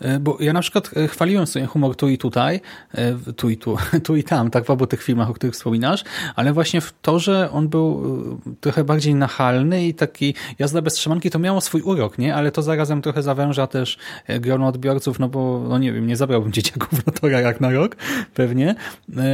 Mhm. 0.00 0.22
Bo 0.22 0.36
ja 0.40 0.52
na 0.52 0.60
przykład 0.60 0.90
e, 0.96 1.08
chwaliłem 1.08 1.46
sobie 1.46 1.66
humor 1.66 1.96
tu 1.96 2.08
i 2.08 2.18
tutaj, 2.18 2.60
e, 2.94 3.32
tu 3.36 3.50
i 3.50 3.56
tu, 3.56 3.76
tu 4.06 4.16
i 4.16 4.24
tam, 4.24 4.50
tak 4.50 4.64
w 4.64 4.70
obu 4.70 4.86
tych 4.86 5.02
filmach, 5.02 5.30
o 5.30 5.34
których 5.34 5.54
wspominasz, 5.54 6.04
ale 6.36 6.52
właśnie 6.52 6.80
w 6.80 6.92
to, 7.02 7.18
że 7.18 7.50
on 7.52 7.68
był 7.68 8.02
e, 8.46 8.54
trochę 8.60 8.84
bardziej 8.84 9.14
nachalny 9.14 9.86
i 9.86 9.94
taki 9.94 10.34
jazda 10.58 10.82
bez 10.82 10.94
trzymanki, 10.94 11.30
to 11.30 11.38
miało 11.38 11.60
swój 11.60 11.82
urok, 11.82 12.18
nie? 12.18 12.34
Ale 12.34 12.50
to 12.50 12.62
zarazem 12.62 13.02
trochę 13.02 13.22
zawęża 13.22 13.66
też 13.66 13.98
grono 14.40 14.66
odbiorców, 14.66 15.18
no 15.18 15.28
bo, 15.28 15.64
no 15.68 15.78
nie 15.78 15.92
wiem, 15.92 16.06
nie 16.06 16.16
zabrałbym 16.16 16.52
dzieciaków 16.56 17.06
na 17.06 17.12
tora 17.12 17.40
jak 17.40 17.60
na 17.60 17.70
rok, 17.70 17.96
pewnie. 18.34 18.74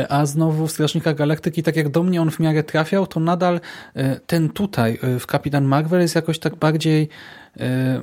A 0.08 0.26
znowu 0.26 0.66
w 0.66 0.72
Strażnikach 0.72 1.14
Galaktyki 1.14 1.47
i 1.56 1.62
tak 1.62 1.76
jak 1.76 1.88
do 1.88 2.02
mnie 2.02 2.22
on 2.22 2.30
w 2.30 2.40
miarę 2.40 2.62
trafiał, 2.62 3.06
to 3.06 3.20
nadal 3.20 3.60
e, 3.94 4.20
ten 4.20 4.48
tutaj 4.48 4.98
e, 5.02 5.18
w 5.18 5.26
Kapitan 5.26 5.64
Marvel 5.64 6.00
jest 6.00 6.14
jakoś 6.14 6.38
tak 6.38 6.56
bardziej 6.56 7.08
e, 7.60 8.02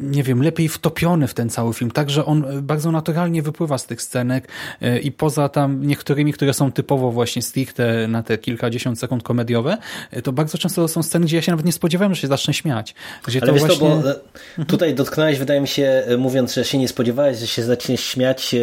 nie 0.00 0.22
wiem, 0.22 0.42
lepiej 0.42 0.68
wtopiony 0.68 1.26
w 1.26 1.34
ten 1.34 1.50
cały 1.50 1.74
film, 1.74 1.90
tak, 1.90 2.10
że 2.10 2.24
on 2.24 2.44
bardzo 2.62 2.92
naturalnie 2.92 3.42
wypływa 3.42 3.78
z 3.78 3.86
tych 3.86 4.02
scenek 4.02 4.48
i 5.02 5.12
poza 5.12 5.48
tam 5.48 5.86
niektórymi, 5.86 6.32
które 6.32 6.54
są 6.54 6.72
typowo 6.72 7.10
właśnie 7.10 7.42
stricte 7.42 8.08
na 8.08 8.22
te 8.22 8.38
kilkadziesiąt 8.38 8.98
sekund 8.98 9.22
komediowe, 9.22 9.76
to 10.22 10.32
bardzo 10.32 10.58
często 10.58 10.82
to 10.82 10.88
są 10.88 11.02
sceny, 11.02 11.26
gdzie 11.26 11.36
ja 11.36 11.42
się 11.42 11.52
nawet 11.52 11.66
nie 11.66 11.72
spodziewałem, 11.72 12.14
że 12.14 12.20
się 12.20 12.28
zacznę 12.28 12.54
śmiać. 12.54 12.94
Gdzie 13.26 13.42
Ale 13.42 13.52
to 13.52 13.58
właśnie... 13.58 13.78
to, 13.78 14.02
bo 14.58 14.64
tutaj 14.64 14.94
dotknąłeś, 14.94 15.38
wydaje 15.38 15.60
mi 15.60 15.68
się, 15.68 16.02
mówiąc, 16.18 16.54
że 16.54 16.64
się 16.64 16.78
nie 16.78 16.88
spodziewałeś, 16.88 17.38
że 17.38 17.46
się 17.46 17.62
zaczniesz 17.62 18.04
śmiać 18.04 18.54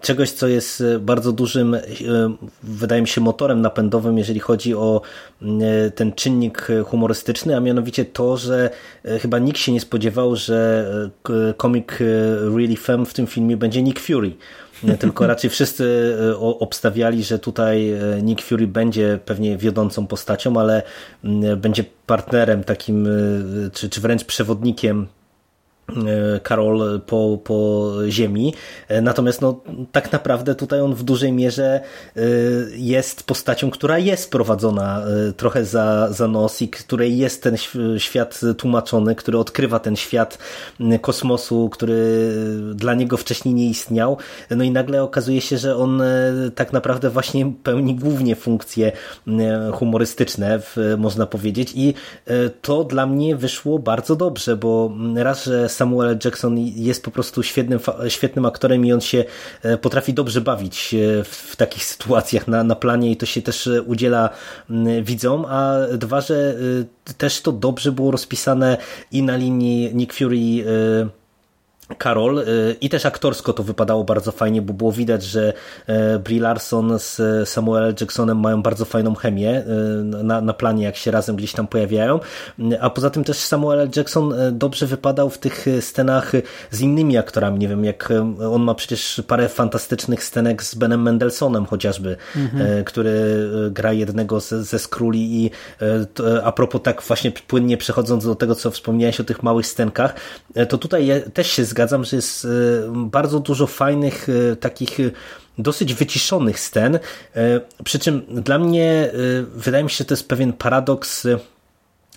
czegoś, 0.00 0.30
co 0.30 0.48
jest 0.48 0.82
bardzo 1.00 1.32
dużym, 1.32 1.76
wydaje 2.62 3.02
mi 3.02 3.08
się, 3.08 3.20
motorem 3.20 3.60
napędowym, 3.60 4.18
jeżeli 4.18 4.40
chodzi 4.40 4.74
o 4.74 5.00
ten 5.94 6.12
czynnik 6.12 6.68
humorystyczny, 6.84 7.56
a 7.56 7.60
mianowicie 7.60 8.04
to, 8.04 8.36
że 8.36 8.70
chyba 9.22 9.38
nikt 9.38 9.58
się 9.58 9.72
nie 9.72 9.80
spodziewał, 9.80 10.36
że 10.36 10.75
komik 11.56 11.98
Really 12.56 12.76
Femme 12.76 13.06
w 13.06 13.14
tym 13.14 13.26
filmie 13.26 13.56
będzie 13.56 13.82
Nick 13.82 14.00
Fury. 14.00 14.32
Tylko 14.98 15.26
raczej 15.32 15.50
wszyscy 15.50 16.16
e, 16.32 16.36
obstawiali, 16.38 17.24
że 17.24 17.38
tutaj 17.38 17.90
e, 17.90 18.22
Nick 18.22 18.42
Fury 18.42 18.66
będzie 18.66 19.18
pewnie 19.24 19.56
wiodącą 19.56 20.06
postacią, 20.06 20.60
ale 20.60 20.82
będzie 21.56 21.84
partnerem 22.06 22.64
takim, 22.64 23.06
e, 23.06 23.70
czy, 23.70 23.90
czy 23.90 24.00
wręcz 24.00 24.24
przewodnikiem 24.24 25.06
Karol 26.42 27.00
po, 27.06 27.38
po 27.44 27.92
ziemi. 28.08 28.54
Natomiast 29.02 29.42
no, 29.42 29.60
tak 29.92 30.12
naprawdę 30.12 30.54
tutaj 30.54 30.80
on 30.80 30.94
w 30.94 31.02
dużej 31.02 31.32
mierze 31.32 31.80
jest 32.76 33.22
postacią, 33.22 33.70
która 33.70 33.98
jest 33.98 34.30
prowadzona 34.30 35.02
trochę 35.36 35.64
za, 35.64 36.12
za 36.12 36.28
nos 36.28 36.62
i 36.62 36.68
której 36.68 37.18
jest 37.18 37.42
ten 37.42 37.56
świat 37.98 38.40
tłumaczony, 38.58 39.14
który 39.14 39.38
odkrywa 39.38 39.78
ten 39.78 39.96
świat 39.96 40.38
kosmosu, 41.00 41.68
który 41.68 42.30
dla 42.74 42.94
niego 42.94 43.16
wcześniej 43.16 43.54
nie 43.54 43.66
istniał. 43.66 44.16
No 44.50 44.64
i 44.64 44.70
nagle 44.70 45.02
okazuje 45.02 45.40
się, 45.40 45.58
że 45.58 45.76
on 45.76 46.02
tak 46.54 46.72
naprawdę 46.72 47.10
właśnie 47.10 47.52
pełni 47.62 47.94
głównie 47.94 48.36
funkcje 48.36 48.92
humorystyczne, 49.72 50.60
można 50.98 51.26
powiedzieć. 51.26 51.72
I 51.74 51.94
to 52.62 52.84
dla 52.84 53.06
mnie 53.06 53.36
wyszło 53.36 53.78
bardzo 53.78 54.16
dobrze, 54.16 54.56
bo 54.56 54.92
raz, 55.16 55.44
że 55.44 55.68
Samuel 55.76 56.18
Jackson 56.24 56.58
jest 56.58 57.04
po 57.04 57.10
prostu 57.10 57.42
świetnym, 57.42 57.78
świetnym 58.08 58.46
aktorem 58.46 58.86
i 58.86 58.92
on 58.92 59.00
się 59.00 59.24
e, 59.62 59.78
potrafi 59.78 60.14
dobrze 60.14 60.40
bawić 60.40 60.94
e, 60.94 61.24
w 61.24 61.56
takich 61.56 61.84
sytuacjach 61.92 62.48
na, 62.48 62.64
na 62.64 62.76
planie 62.76 63.10
i 63.10 63.16
to 63.16 63.26
się 63.26 63.42
też 63.42 63.66
e, 63.66 63.82
udziela 63.82 64.30
widzom, 65.02 65.44
a 65.48 65.74
dwa, 65.92 66.20
że 66.20 66.54
też 67.18 67.40
to 67.40 67.52
dobrze 67.52 67.92
było 67.92 68.10
rozpisane 68.10 68.76
i 69.12 69.22
na 69.22 69.36
linii 69.36 69.94
Nick 69.94 70.14
Fury 70.14 70.64
Karol 71.98 72.38
y, 72.38 72.76
i 72.80 72.88
też 72.88 73.06
aktorsko 73.06 73.52
to 73.52 73.62
wypadało 73.62 74.04
bardzo 74.04 74.32
fajnie, 74.32 74.62
bo 74.62 74.72
było 74.72 74.92
widać, 74.92 75.22
że 75.22 75.52
y, 75.88 76.18
Brie 76.18 76.40
Larson 76.40 76.98
z 76.98 77.20
Samuel 77.48 77.94
Jacksonem 78.00 78.40
mają 78.40 78.62
bardzo 78.62 78.84
fajną 78.84 79.14
chemię 79.14 79.60
y, 79.60 80.04
na, 80.04 80.40
na 80.40 80.52
planie, 80.52 80.84
jak 80.84 80.96
się 80.96 81.10
razem 81.10 81.36
gdzieś 81.36 81.52
tam 81.52 81.66
pojawiają, 81.66 82.20
a 82.80 82.90
poza 82.90 83.10
tym 83.10 83.24
też 83.24 83.36
Samuel 83.36 83.88
Jackson 83.96 84.34
dobrze 84.52 84.86
wypadał 84.86 85.30
w 85.30 85.38
tych 85.38 85.66
scenach 85.80 86.32
z 86.70 86.80
innymi 86.80 87.18
aktorami, 87.18 87.58
nie 87.58 87.68
wiem, 87.68 87.84
jak 87.84 88.12
on 88.52 88.62
ma 88.62 88.74
przecież 88.74 89.22
parę 89.26 89.48
fantastycznych 89.48 90.24
scenek 90.24 90.62
z 90.62 90.74
Benem 90.74 91.02
Mendelsonem 91.02 91.66
chociażby, 91.66 92.16
mhm. 92.36 92.84
który 92.84 93.14
gra 93.70 93.92
jednego 93.92 94.40
ze, 94.40 94.64
ze 94.64 94.78
Skróli 94.78 95.44
i 95.44 95.50
a 96.44 96.52
propos 96.52 96.80
tak 96.82 97.02
właśnie 97.02 97.32
płynnie 97.46 97.76
przechodząc 97.76 98.24
do 98.24 98.34
tego, 98.34 98.54
co 98.54 98.70
wspomniałeś 98.70 99.20
o 99.20 99.24
tych 99.24 99.42
małych 99.42 99.66
scenkach, 99.66 100.14
to 100.68 100.78
tutaj 100.78 101.22
też 101.34 101.50
się 101.50 101.64
zgadzam, 101.76 102.04
że 102.04 102.16
jest 102.16 102.44
e, 102.44 102.48
bardzo 102.94 103.40
dużo 103.40 103.66
fajnych 103.66 104.28
e, 104.28 104.56
takich 104.56 105.00
e, 105.00 105.10
dosyć 105.58 105.94
wyciszonych 105.94 106.60
scen, 106.60 106.98
przy 107.84 107.98
czym 107.98 108.22
dla 108.28 108.58
mnie 108.58 109.10
wydaje 109.54 109.84
mi 109.84 109.90
się, 109.90 109.96
że 109.96 110.04
to 110.04 110.14
jest 110.14 110.28
pewien 110.28 110.52
paradoks 110.52 111.26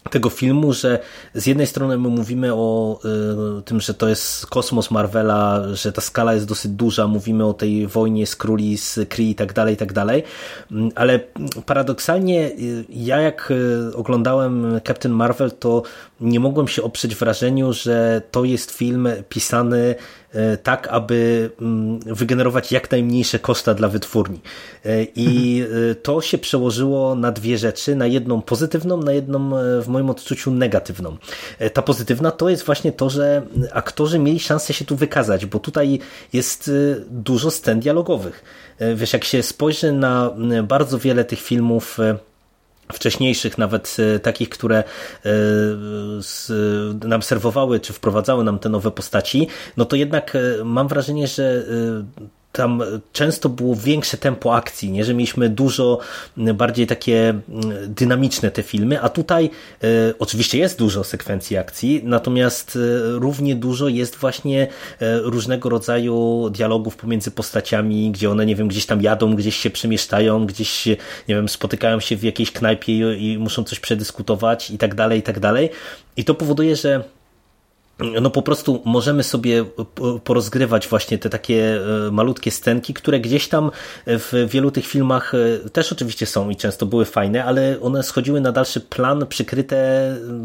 tego 0.10 0.30
filmu, 0.30 0.74
że 0.74 1.00
z 1.34 1.46
jednej 1.46 1.68
strony 1.68 1.98
my 1.98 2.10
mówimy 2.10 2.54
o 2.54 3.00
y, 3.60 3.62
tym, 3.62 3.80
że 3.80 3.94
to 3.94 4.08
jest 4.10 4.46
kosmos 4.46 4.92
Marvela, 4.92 5.64
że 5.74 5.92
ta 5.92 6.02
skala 6.02 6.34
jest 6.34 6.46
dosyć 6.46 6.72
duża, 6.72 7.08
mówimy 7.08 7.46
o 7.46 7.54
tej 7.54 7.88
wojnie 7.88 8.28
z 8.28 8.36
króli, 8.36 8.78
z 8.78 9.00
Kree 9.10 9.30
i 9.30 9.36
tak 9.36 9.54
dalej, 9.54 9.74
i 9.74 9.78
tak 9.78 9.94
dalej, 9.94 10.24
mm, 10.72 10.92
ale 10.96 11.20
paradoksalnie 11.66 12.48
y, 12.48 12.86
ja 12.90 13.22
jak 13.22 13.52
y, 13.52 13.96
oglądałem 13.96 14.82
Captain 14.88 15.16
Marvel, 15.16 15.52
to 15.52 15.84
nie 16.22 16.40
mogłem 16.40 16.68
się 16.68 16.84
oprzeć 16.84 17.16
wrażeniu, 17.16 17.74
że 17.74 18.22
to 18.32 18.44
jest 18.44 18.72
film 18.72 19.10
pisany 19.30 19.96
E, 20.34 20.58
tak, 20.58 20.88
aby 20.88 21.50
mm, 21.62 22.00
wygenerować 22.00 22.72
jak 22.72 22.92
najmniejsze 22.92 23.40
koszta 23.40 23.74
dla 23.74 23.88
wytwórni. 23.88 24.40
E, 24.86 25.04
I 25.16 25.62
e, 25.92 25.96
to 25.96 26.22
się 26.22 26.38
przełożyło 26.38 27.16
na 27.16 27.32
dwie 27.32 27.58
rzeczy, 27.58 27.96
na 27.96 28.08
jedną 28.08 28.42
pozytywną, 28.42 28.98
na 28.98 29.12
jedną 29.12 29.52
w 29.82 29.88
moim 29.88 30.10
odczuciu 30.10 30.52
negatywną. 30.52 31.18
Ta 31.74 31.82
pozytywna 31.82 32.32
to 32.32 32.50
jest 32.50 32.66
właśnie 32.66 32.92
to, 32.92 33.10
że 33.10 33.42
aktorzy 33.72 34.20
mieli 34.20 34.40
szansę 34.40 34.74
się 34.74 34.86
tu 34.86 34.96
wykazać, 34.96 35.46
bo 35.46 35.60
tutaj 35.60 36.00
jest 36.34 36.72
dużo 37.10 37.52
scen 37.52 37.80
dialogowych. 37.80 38.44
Wiesz, 38.96 39.14
jak 39.14 39.24
się 39.24 39.44
spojrzy 39.44 39.92
na 39.92 40.34
bardzo 40.64 41.00
wiele 41.00 41.26
tych 41.26 41.42
filmów 41.42 41.98
wcześniejszych, 42.94 43.58
nawet 43.58 43.98
e, 44.16 44.20
takich, 44.20 44.50
które 44.50 44.84
e, 45.26 45.32
nam 47.08 47.22
serwowały, 47.22 47.80
czy 47.80 47.94
wprowadzały 47.94 48.44
nam 48.44 48.60
te 48.60 48.70
nowe 48.70 48.92
postaci, 48.92 49.48
no 49.78 49.86
to 49.86 49.96
jednak 49.96 50.36
e, 50.36 50.64
mam 50.64 50.88
wrażenie, 50.88 51.28
że 51.28 51.64
tam 52.52 52.84
często 53.14 53.50
było 53.50 53.76
większe 53.76 54.18
tempo 54.18 54.56
akcji, 54.56 54.92
nie? 54.92 55.06
że 55.06 55.14
mieliśmy 55.14 55.50
dużo 55.50 56.00
bardziej 56.38 56.88
takie 56.88 57.40
dynamiczne 57.88 58.52
te 58.52 58.64
filmy, 58.64 59.02
a 59.02 59.10
tutaj 59.10 59.50
e, 59.84 59.88
oczywiście 60.20 60.58
jest 60.58 60.80
dużo 60.80 61.04
sekwencji 61.04 61.58
akcji, 61.58 62.02
natomiast 62.04 62.76
e, 62.76 62.80
równie 63.20 63.56
dużo 63.56 63.88
jest 63.88 64.16
właśnie 64.16 64.68
e, 65.00 65.20
różnego 65.20 65.70
rodzaju 65.70 66.50
dialogów 66.50 66.96
pomiędzy 66.96 67.32
postaciami, 67.32 68.12
gdzie 68.12 68.32
one, 68.32 68.46
nie 68.46 68.56
wiem, 68.56 68.68
gdzieś 68.68 68.86
tam 68.86 69.02
jadą, 69.02 69.36
gdzieś 69.36 69.56
się 69.56 69.70
przemieszczają, 69.70 70.46
gdzieś, 70.46 70.86
nie 71.28 71.36
wiem, 71.36 71.50
spotykają 71.50 72.00
się 72.00 72.16
w 72.16 72.24
jakiejś 72.24 72.52
knajpie 72.52 72.94
i, 72.94 73.34
i 73.34 73.38
muszą 73.38 73.64
coś 73.64 73.80
przedyskutować 73.80 74.72
i 74.72 74.78
tak 74.78 74.96
dalej, 74.96 75.20
i 75.20 75.24
tak 75.24 75.40
dalej. 75.40 75.70
I 76.18 76.26
to 76.26 76.36
powoduje, 76.36 76.76
że 76.76 77.04
no 78.22 78.30
po 78.30 78.42
prostu 78.42 78.82
możemy 78.86 79.24
sobie 79.24 79.66
porozgrywać 80.24 80.88
właśnie 80.88 81.18
te 81.18 81.30
takie 81.30 81.80
e, 82.08 82.12
malutkie 82.12 82.52
scenki, 82.52 82.94
które 82.94 83.20
gdzieś 83.20 83.48
tam 83.48 83.72
w 84.08 84.48
wielu 84.50 84.72
tych 84.72 84.88
filmach 84.88 85.34
e, 85.66 85.70
też 85.70 85.92
oczywiście 85.92 86.26
są 86.26 86.50
i 86.50 86.56
często 86.56 86.86
były 86.86 87.06
fajne, 87.06 87.46
ale 87.46 87.82
one 87.82 88.04
schodziły 88.04 88.42
na 88.42 88.52
dalszy 88.52 88.82
plan 88.82 89.28
przykryte 89.28 89.78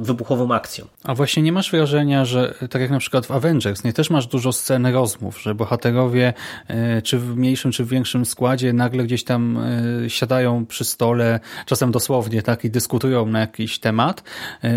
wybuchową 0.01 0.55
akcją. 0.55 0.87
A 1.05 1.15
właśnie 1.15 1.43
nie 1.43 1.53
masz 1.53 1.71
wrażenia, 1.71 2.25
że 2.25 2.55
tak 2.71 2.83
jak 2.83 2.91
na 2.91 2.99
przykład 2.99 3.27
w 3.27 3.31
Avengers, 3.31 3.85
nie 3.85 3.93
też 3.93 4.11
masz 4.11 4.27
dużo 4.27 4.53
scen 4.53 4.87
rozmów, 4.87 5.43
że 5.43 5.55
bohaterowie 5.55 6.35
e, 6.69 7.03
czy 7.03 7.19
w 7.19 7.37
mniejszym, 7.37 7.73
czy 7.73 7.85
w 7.85 7.89
większym 7.89 8.27
składzie 8.27 8.73
nagle 8.73 9.05
gdzieś 9.05 9.25
tam 9.25 9.65
siadają 10.09 10.67
przy 10.67 10.85
stole, 10.85 11.41
czasem 11.67 11.93
dosłownie 11.93 12.43
tak 12.43 12.65
i 12.65 12.71
dyskutują 12.71 13.27
na 13.27 13.41
jakiś 13.41 13.79
temat, 13.79 14.23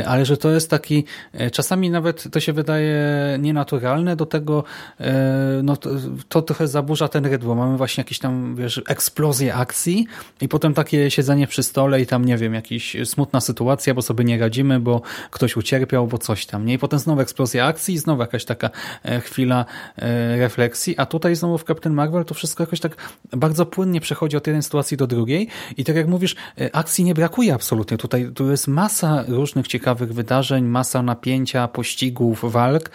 ale 0.06 0.26
że 0.26 0.38
to 0.38 0.52
jest 0.52 0.70
taki, 0.70 1.06
czasami 1.52 1.90
nawet 1.90 2.32
to 2.32 2.40
się 2.40 2.54
wydaje 2.54 2.67
wydaje 2.68 3.38
nienaturalne, 3.40 4.16
do 4.16 4.26
tego 4.26 4.64
e, 5.00 5.62
no, 5.64 5.78
to, 5.78 5.90
to 6.30 6.42
trochę 6.42 6.68
zaburza 6.68 7.08
ten 7.08 7.26
rytm, 7.26 7.46
bo 7.46 7.56
mamy 7.56 7.78
właśnie 7.78 8.02
jakieś 8.02 8.20
tam, 8.20 8.56
wiesz, 8.56 8.82
eksplozję 8.88 9.56
akcji 9.56 10.08
i 10.42 10.48
potem 10.48 10.74
takie 10.74 11.12
siedzenie 11.12 11.48
przy 11.48 11.64
stole 11.64 12.02
i 12.02 12.06
tam, 12.06 12.26
nie 12.26 12.38
wiem, 12.38 12.54
jakiś 12.54 12.98
smutna 13.06 13.42
sytuacja, 13.42 13.94
bo 13.94 14.02
sobie 14.02 14.24
nie 14.24 14.40
radzimy, 14.40 14.80
bo 14.80 15.02
ktoś 15.32 15.58
ucierpiał, 15.58 16.08
bo 16.08 16.18
coś 16.18 16.46
tam, 16.46 16.66
nie? 16.66 16.74
I 16.74 16.78
potem 16.78 17.00
znowu 17.00 17.22
eksplozja 17.22 17.66
akcji 17.66 17.96
i 17.96 17.98
znowu 17.98 18.22
jakaś 18.22 18.46
taka 18.46 18.70
e, 19.04 19.22
chwila 19.22 19.66
e, 19.98 20.38
refleksji, 20.38 20.98
a 20.98 21.06
tutaj 21.06 21.36
znowu 21.36 21.58
w 21.58 21.64
Captain 21.64 21.96
Marvel 21.96 22.26
to 22.26 22.34
wszystko 22.34 22.64
jakoś 22.64 22.80
tak 22.80 22.96
bardzo 23.32 23.66
płynnie 23.66 24.02
przechodzi 24.02 24.38
od 24.38 24.48
jednej 24.48 24.64
sytuacji 24.64 24.98
do 24.98 25.08
drugiej 25.08 25.48
i 25.78 25.84
tak 25.84 25.96
jak 25.96 26.08
mówisz, 26.08 26.36
akcji 26.74 27.04
nie 27.04 27.14
brakuje 27.14 27.54
absolutnie. 27.54 27.98
Tutaj 27.98 28.32
tu 28.36 28.52
jest 28.52 28.68
masa 28.68 29.24
różnych 29.28 29.68
ciekawych 29.68 30.14
wydarzeń, 30.14 30.66
masa 30.66 31.02
napięcia, 31.02 31.68
pościgów, 31.68 32.52
walk, 32.58 32.90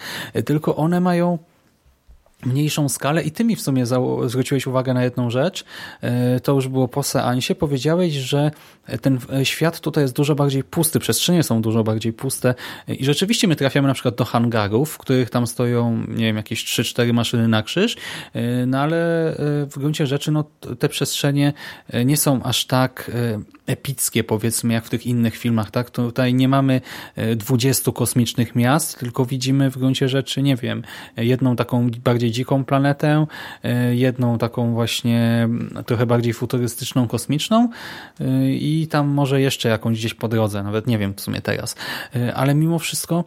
tylko 0.45 0.75
one 0.75 1.01
mają 1.01 1.37
mniejszą 2.45 2.89
skalę. 2.89 3.23
I 3.23 3.31
ty 3.31 3.43
mi 3.43 3.55
w 3.55 3.61
sumie 3.61 3.85
zwróciłeś 4.25 4.67
uwagę 4.67 4.93
na 4.93 5.03
jedną 5.03 5.29
rzecz, 5.29 5.65
e, 6.01 6.39
to 6.39 6.53
już 6.53 6.67
było 6.67 6.87
po 6.87 7.03
seansie, 7.03 7.55
powiedziałeś, 7.55 8.13
że 8.13 8.51
ten 9.01 9.19
świat 9.43 9.79
tutaj 9.79 10.03
jest 10.03 10.15
dużo 10.15 10.35
bardziej 10.35 10.63
pusty, 10.63 10.99
przestrzenie 10.99 11.43
są 11.43 11.61
dużo 11.61 11.83
bardziej 11.83 12.13
puste. 12.13 12.55
I 12.87 13.05
rzeczywiście 13.05 13.47
my 13.47 13.55
trafiamy 13.55 13.87
na 13.87 13.93
przykład 13.93 14.15
do 14.15 14.25
hangarów, 14.25 14.91
w 14.91 14.97
których 14.97 15.29
tam 15.29 15.47
stoją, 15.47 16.03
nie 16.07 16.25
wiem, 16.25 16.37
jakieś 16.37 16.65
3-4 16.65 17.13
maszyny 17.13 17.47
na 17.47 17.63
krzyż, 17.63 17.95
e, 18.33 18.65
no 18.65 18.79
ale 18.79 19.29
e, 19.29 19.35
w 19.65 19.77
gruncie 19.77 20.07
rzeczy 20.07 20.31
no, 20.31 20.43
te 20.79 20.89
przestrzenie 20.89 21.53
nie 22.05 22.17
są 22.17 22.43
aż 22.43 22.65
tak 22.65 23.11
epickie, 23.67 24.23
powiedzmy, 24.23 24.73
jak 24.73 24.85
w 24.85 24.89
tych 24.89 25.05
innych 25.05 25.37
filmach, 25.37 25.71
tak? 25.71 25.89
Tutaj 25.89 26.33
nie 26.33 26.47
mamy 26.47 26.81
20 27.35 27.91
kosmicznych 27.91 28.55
miast, 28.55 28.99
tylko 28.99 29.25
widzimy 29.25 29.71
w 29.71 29.77
gruncie 29.77 30.09
rzeczy, 30.09 30.41
nie 30.41 30.55
wiem, 30.55 30.83
jedną 31.17 31.55
taką 31.55 31.89
bardziej 32.03 32.31
dziką 32.31 32.65
planetę, 32.65 33.25
e, 33.63 33.95
jedną 33.95 34.37
taką 34.37 34.73
właśnie 34.73 35.49
trochę 35.85 36.05
bardziej 36.05 36.33
futurystyczną, 36.33 37.07
kosmiczną 37.07 37.69
e, 38.19 38.51
i 38.51 38.87
tam 38.87 39.07
może 39.07 39.41
jeszcze 39.41 39.69
jakąś 39.69 39.99
gdzieś 39.99 40.13
po 40.13 40.27
drodze, 40.27 40.63
nawet 40.63 40.87
nie 40.87 40.97
wiem 40.97 41.13
w 41.13 41.21
sumie 41.21 41.41
teraz. 41.41 41.75
E, 42.15 42.35
ale 42.35 42.55
mimo 42.55 42.79
wszystko 42.79 43.23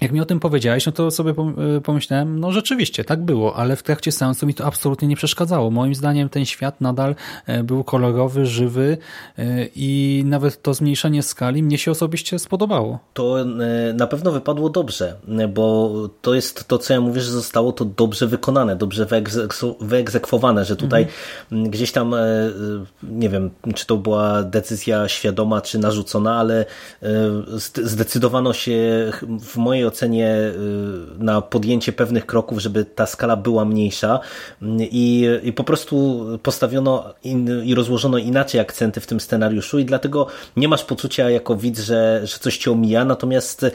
jak 0.00 0.12
mi 0.12 0.20
o 0.20 0.24
tym 0.24 0.40
powiedziałeś, 0.40 0.86
no 0.86 0.92
to 0.92 1.10
sobie 1.10 1.34
y, 1.76 1.80
pomyślałem, 1.80 2.40
no 2.40 2.52
rzeczywiście, 2.52 3.04
tak 3.04 3.22
było, 3.22 3.56
ale 3.56 3.76
w 3.76 3.82
trakcie 3.82 4.12
seansu 4.12 4.46
mi 4.46 4.54
to 4.54 4.64
absolutnie 4.64 5.08
nie 5.08 5.16
przeszkadzało. 5.16 5.70
Moim 5.70 5.94
zdaniem 5.94 6.28
ten 6.28 6.44
świat 6.44 6.80
nadal 6.80 7.14
e, 7.46 7.62
był 7.62 7.84
kolorowy, 7.84 8.46
żywy 8.46 8.98
e, 9.38 9.66
i 9.76 10.22
nawet 10.26 10.62
to 10.62 10.74
zmniejszenie 10.74 11.22
skali 11.22 11.62
mnie 11.62 11.78
się 11.78 11.90
osobiście 11.90 12.38
spodobało. 12.38 12.98
To 13.14 13.40
e, 13.40 13.46
na 13.94 14.06
pewno 14.06 14.32
wypadło 14.32 14.70
dobrze, 14.70 15.16
bo 15.48 15.92
to 16.22 16.34
jest 16.34 16.68
to, 16.68 16.78
co 16.78 16.92
ja 16.92 17.00
mówię, 17.00 17.20
że 17.20 17.30
zostało 17.30 17.72
to 17.72 17.84
dobrze 17.84 18.26
wykonane, 18.26 18.76
dobrze 18.76 19.06
wyegzekwowane, 19.80 20.64
że 20.64 20.76
tutaj 20.76 21.06
mhm. 21.52 21.70
gdzieś 21.70 21.92
tam, 21.92 22.14
nie 23.02 23.28
wiem, 23.28 23.50
czy 23.74 23.86
to 23.86 23.96
była 23.96 24.42
decyzja 24.42 25.08
świadoma, 25.08 25.60
czy 25.60 25.78
narzucona, 25.78 26.36
ale 26.36 26.64
zdecydowano 27.82 28.52
się 28.52 29.10
w 29.40 29.56
mojej 29.56 29.89
ocenie 29.90 30.34
y, 30.36 31.24
na 31.24 31.40
podjęcie 31.40 31.92
pewnych 31.92 32.26
kroków, 32.26 32.58
żeby 32.58 32.84
ta 32.84 33.06
skala 33.06 33.36
była 33.36 33.64
mniejsza. 33.64 34.20
I, 34.78 35.26
i 35.42 35.52
po 35.52 35.64
prostu 35.64 36.26
postawiono 36.42 37.14
in, 37.24 37.64
i 37.64 37.74
rozłożono 37.74 38.18
inaczej 38.18 38.60
akcenty 38.60 39.00
w 39.00 39.06
tym 39.06 39.20
scenariuszu 39.20 39.78
i 39.78 39.84
dlatego 39.84 40.26
nie 40.56 40.68
masz 40.68 40.84
poczucia 40.84 41.30
jako 41.30 41.56
widz, 41.56 41.80
że, 41.80 42.20
że 42.24 42.38
coś 42.38 42.58
cię 42.58 42.72
omija, 42.72 43.04
natomiast 43.04 43.62
y, 43.62 43.72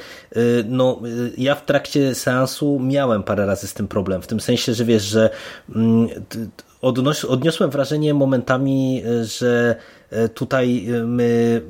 no, 0.69 1.01
y, 1.06 1.32
ja 1.38 1.56
w 1.56 1.65
trakcie 1.65 2.15
seansu 2.15 2.80
miałem 2.80 3.23
parę 3.23 3.45
razy 3.45 3.67
z 3.67 3.73
tym 3.73 3.88
problem, 3.88 4.21
w 4.21 4.28
tym 4.28 4.39
sensie, 4.39 4.73
że 4.73 4.86
wiesz, 4.86 5.04
że 5.04 5.30
mm, 5.75 6.08
odniosłem 7.28 7.69
wrażenie 7.69 8.13
momentami, 8.13 9.04
że 9.23 9.75
tutaj 10.34 10.88
my 11.06 11.62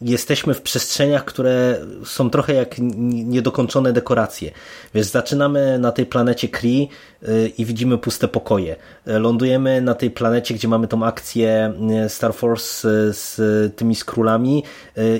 jesteśmy 0.00 0.54
w 0.54 0.62
przestrzeniach, 0.62 1.24
które 1.24 1.80
są 2.04 2.30
trochę 2.30 2.54
jak 2.54 2.74
niedokończone 2.78 3.92
dekoracje. 3.92 4.50
Wiesz, 4.94 5.06
zaczynamy 5.06 5.78
na 5.78 5.92
tej 5.92 6.06
planecie 6.06 6.48
Kree 6.48 6.88
y, 7.22 7.52
i 7.58 7.64
widzimy 7.64 7.98
puste 7.98 8.28
pokoje. 8.28 8.76
Lądujemy 9.06 9.80
na 9.80 9.94
tej 9.94 10.10
planecie, 10.10 10.54
gdzie 10.54 10.68
mamy 10.68 10.88
tą 10.88 11.06
akcję 11.06 11.72
y, 12.06 12.08
Star 12.08 12.34
Force 12.34 12.88
y, 12.88 13.12
z 13.12 13.36
tymi 13.76 13.94
skrólami 13.94 14.62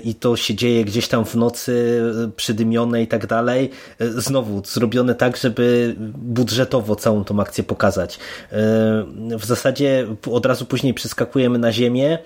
i 0.05 0.15
to 0.15 0.37
się 0.37 0.55
dzieje 0.55 0.85
gdzieś 0.85 1.09
tam 1.09 1.25
w 1.25 1.35
nocy, 1.35 2.03
przydymione 2.37 3.03
i 3.03 3.07
tak 3.07 3.27
dalej. 3.27 3.71
Znowu 4.01 4.62
zrobione 4.65 5.15
tak, 5.15 5.37
żeby 5.37 5.95
budżetowo 6.15 6.97
całą 6.97 7.25
tą 7.25 7.41
akcję 7.41 7.65
pokazać. 7.65 8.19
W 9.39 9.45
zasadzie 9.45 10.07
od 10.31 10.47
razu 10.47 10.67
później 10.67 10.95
przeskakujemy 10.95 11.59
na 11.59 11.73
ziemię, 11.73 12.19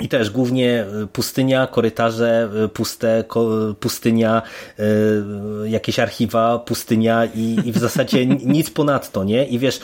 i 0.00 0.08
też 0.08 0.30
głównie 0.30 0.80
e, 0.82 1.06
pustynia, 1.12 1.66
korytarze 1.66 2.50
e, 2.64 2.68
puste, 2.68 3.24
pustynia, 3.80 4.42
e, 4.78 4.82
jakieś 5.68 5.98
archiwa, 5.98 6.58
pustynia 6.58 7.24
i, 7.24 7.60
i 7.64 7.72
w 7.72 7.78
zasadzie 7.78 8.26
nic 8.56 8.70
ponadto, 8.70 9.24
nie? 9.24 9.46
I 9.46 9.58
wiesz, 9.58 9.80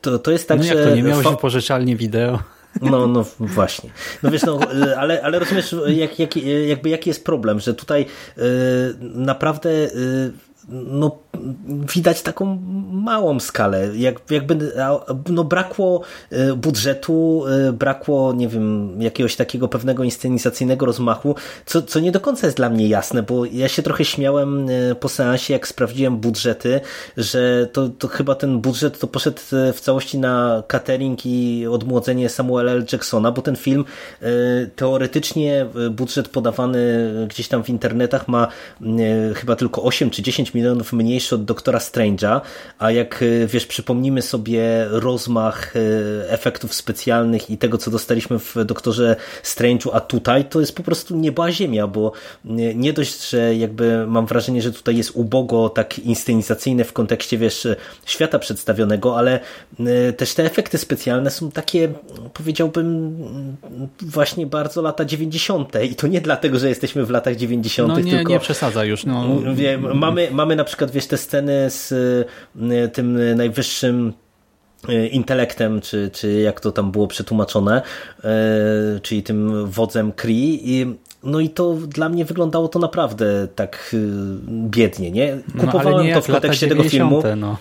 to, 0.00 0.18
to 0.18 0.30
jest 0.30 0.48
tak, 0.48 0.58
no 0.58 0.64
jak 0.64 0.78
że... 0.78 0.84
to, 0.84 0.96
nie 0.96 1.02
miałeś 1.02 1.26
wypożyczalnie 1.26 1.96
wideo? 1.96 2.38
No, 2.82 3.06
no 3.06 3.24
właśnie. 3.40 3.90
No 4.22 4.30
wiesz, 4.30 4.42
no, 4.42 4.58
ale, 4.96 5.22
ale 5.22 5.38
rozumiesz, 5.38 5.74
jak, 5.86 6.18
jak, 6.18 6.36
jakby 6.66 6.88
jaki 6.88 7.10
jest 7.10 7.24
problem, 7.24 7.60
że 7.60 7.74
tutaj 7.74 8.06
naprawdę 9.00 9.70
no, 10.68 11.18
widać 11.94 12.22
taką 12.22 12.58
małą 12.92 13.40
skalę. 13.40 13.88
Jak, 13.96 14.30
jakby 14.30 14.72
no, 15.28 15.44
brakło 15.44 16.00
budżetu, 16.56 17.44
brakło, 17.72 18.32
nie 18.32 18.48
wiem, 18.48 18.96
jakiegoś 19.02 19.36
takiego 19.36 19.68
pewnego 19.68 20.04
inscenizacyjnego 20.04 20.86
rozmachu, 20.86 21.34
co, 21.66 21.82
co 21.82 22.00
nie 22.00 22.12
do 22.12 22.20
końca 22.20 22.46
jest 22.46 22.56
dla 22.56 22.70
mnie 22.70 22.88
jasne, 22.88 23.22
bo 23.22 23.44
ja 23.44 23.68
się 23.68 23.82
trochę 23.82 24.04
śmiałem 24.04 24.68
po 25.00 25.08
seansie, 25.08 25.52
jak 25.52 25.68
sprawdziłem 25.68 26.16
budżety, 26.16 26.80
że 27.16 27.68
to, 27.72 27.88
to 27.88 28.08
chyba 28.08 28.34
ten 28.34 28.60
budżet 28.60 28.98
to 28.98 29.06
poszedł 29.06 29.38
w 29.50 29.80
całości 29.80 30.18
na 30.18 30.62
catering 30.68 31.26
i 31.26 31.66
odmłodzenie 31.66 32.28
Samuela 32.28 32.72
L. 32.72 32.84
Jacksona, 32.92 33.32
bo 33.32 33.42
ten 33.42 33.56
film 33.56 33.84
teoretycznie 34.76 35.66
budżet 35.90 36.28
podawany 36.28 37.10
gdzieś 37.28 37.48
tam 37.48 37.64
w 37.64 37.68
internetach 37.68 38.28
ma 38.28 38.48
chyba 39.34 39.56
tylko 39.56 39.82
8 39.82 40.10
czy 40.10 40.22
10 40.22 40.54
milionów 40.54 40.92
mniejszy 40.92 41.23
od 41.32 41.44
Doktora 41.44 41.78
Strange'a, 41.78 42.40
a 42.78 42.90
jak 42.90 43.22
e, 43.22 43.46
wiesz, 43.46 43.66
przypomnimy 43.66 44.22
sobie 44.22 44.86
rozmach 44.90 45.74
e, 45.76 45.80
efektów 46.30 46.74
specjalnych 46.74 47.50
i 47.50 47.58
tego, 47.58 47.78
co 47.78 47.90
dostaliśmy 47.90 48.38
w 48.38 48.56
Doktorze 48.64 49.16
Strange'u, 49.42 49.90
a 49.92 50.00
tutaj 50.00 50.44
to 50.44 50.60
jest 50.60 50.76
po 50.76 50.82
prostu 50.82 51.16
nieba 51.16 51.52
ziemia, 51.52 51.86
bo 51.86 52.12
nie 52.74 52.92
dość, 52.92 53.30
że 53.30 53.54
jakby 53.56 54.06
mam 54.06 54.26
wrażenie, 54.26 54.62
że 54.62 54.72
tutaj 54.72 54.96
jest 54.96 55.10
ubogo 55.14 55.68
tak 55.68 55.98
inscenizacyjne 55.98 56.84
w 56.84 56.92
kontekście, 56.92 57.38
wiesz, 57.38 57.66
świata 58.06 58.38
przedstawionego, 58.38 59.18
ale 59.18 59.40
też 60.16 60.34
te 60.34 60.44
efekty 60.44 60.78
specjalne 60.78 61.30
są 61.30 61.50
takie, 61.50 61.88
powiedziałbym, 62.34 63.16
właśnie 64.02 64.46
bardzo 64.46 64.82
lata 64.82 65.04
90. 65.04 65.72
i 65.90 65.94
to 65.94 66.06
nie 66.06 66.20
dlatego, 66.20 66.58
że 66.58 66.68
jesteśmy 66.68 67.04
w 67.04 67.10
latach 67.10 67.36
90. 67.36 67.88
No 67.88 68.00
nie, 68.00 68.10
tylko... 68.10 68.32
nie 68.32 68.40
przesadza 68.40 68.84
już. 68.84 69.04
No. 69.04 69.24
Mamy, 69.94 70.28
mamy 70.32 70.56
na 70.56 70.64
przykład, 70.64 70.90
wiesz, 70.90 71.06
te 71.14 71.18
sceny 71.18 71.70
z 71.70 71.92
y, 71.92 72.88
tym 72.88 73.36
najwyższym 73.36 74.12
y, 74.88 75.08
intelektem, 75.08 75.80
czy, 75.80 76.10
czy 76.12 76.40
jak 76.40 76.60
to 76.60 76.72
tam 76.72 76.92
było 76.92 77.06
przetłumaczone, 77.06 77.82
y, 78.18 79.00
czyli 79.00 79.22
tym 79.22 79.66
wodzem 79.66 80.12
Kree 80.12 80.60
i 80.64 80.94
no 81.22 81.40
i 81.40 81.48
to 81.48 81.74
dla 81.74 82.08
mnie 82.08 82.24
wyglądało 82.24 82.68
to 82.68 82.78
naprawdę 82.78 83.48
tak 83.54 83.96
biednie, 84.48 85.10
nie? 85.10 85.38
Kupowałem 85.60 85.92
no, 85.92 86.02
nie 86.02 86.14
to 86.14 86.20
w 86.20 86.26
kontekście 86.26 86.68
tego 86.68 86.82
filmu. 86.82 87.22
No. 87.36 87.56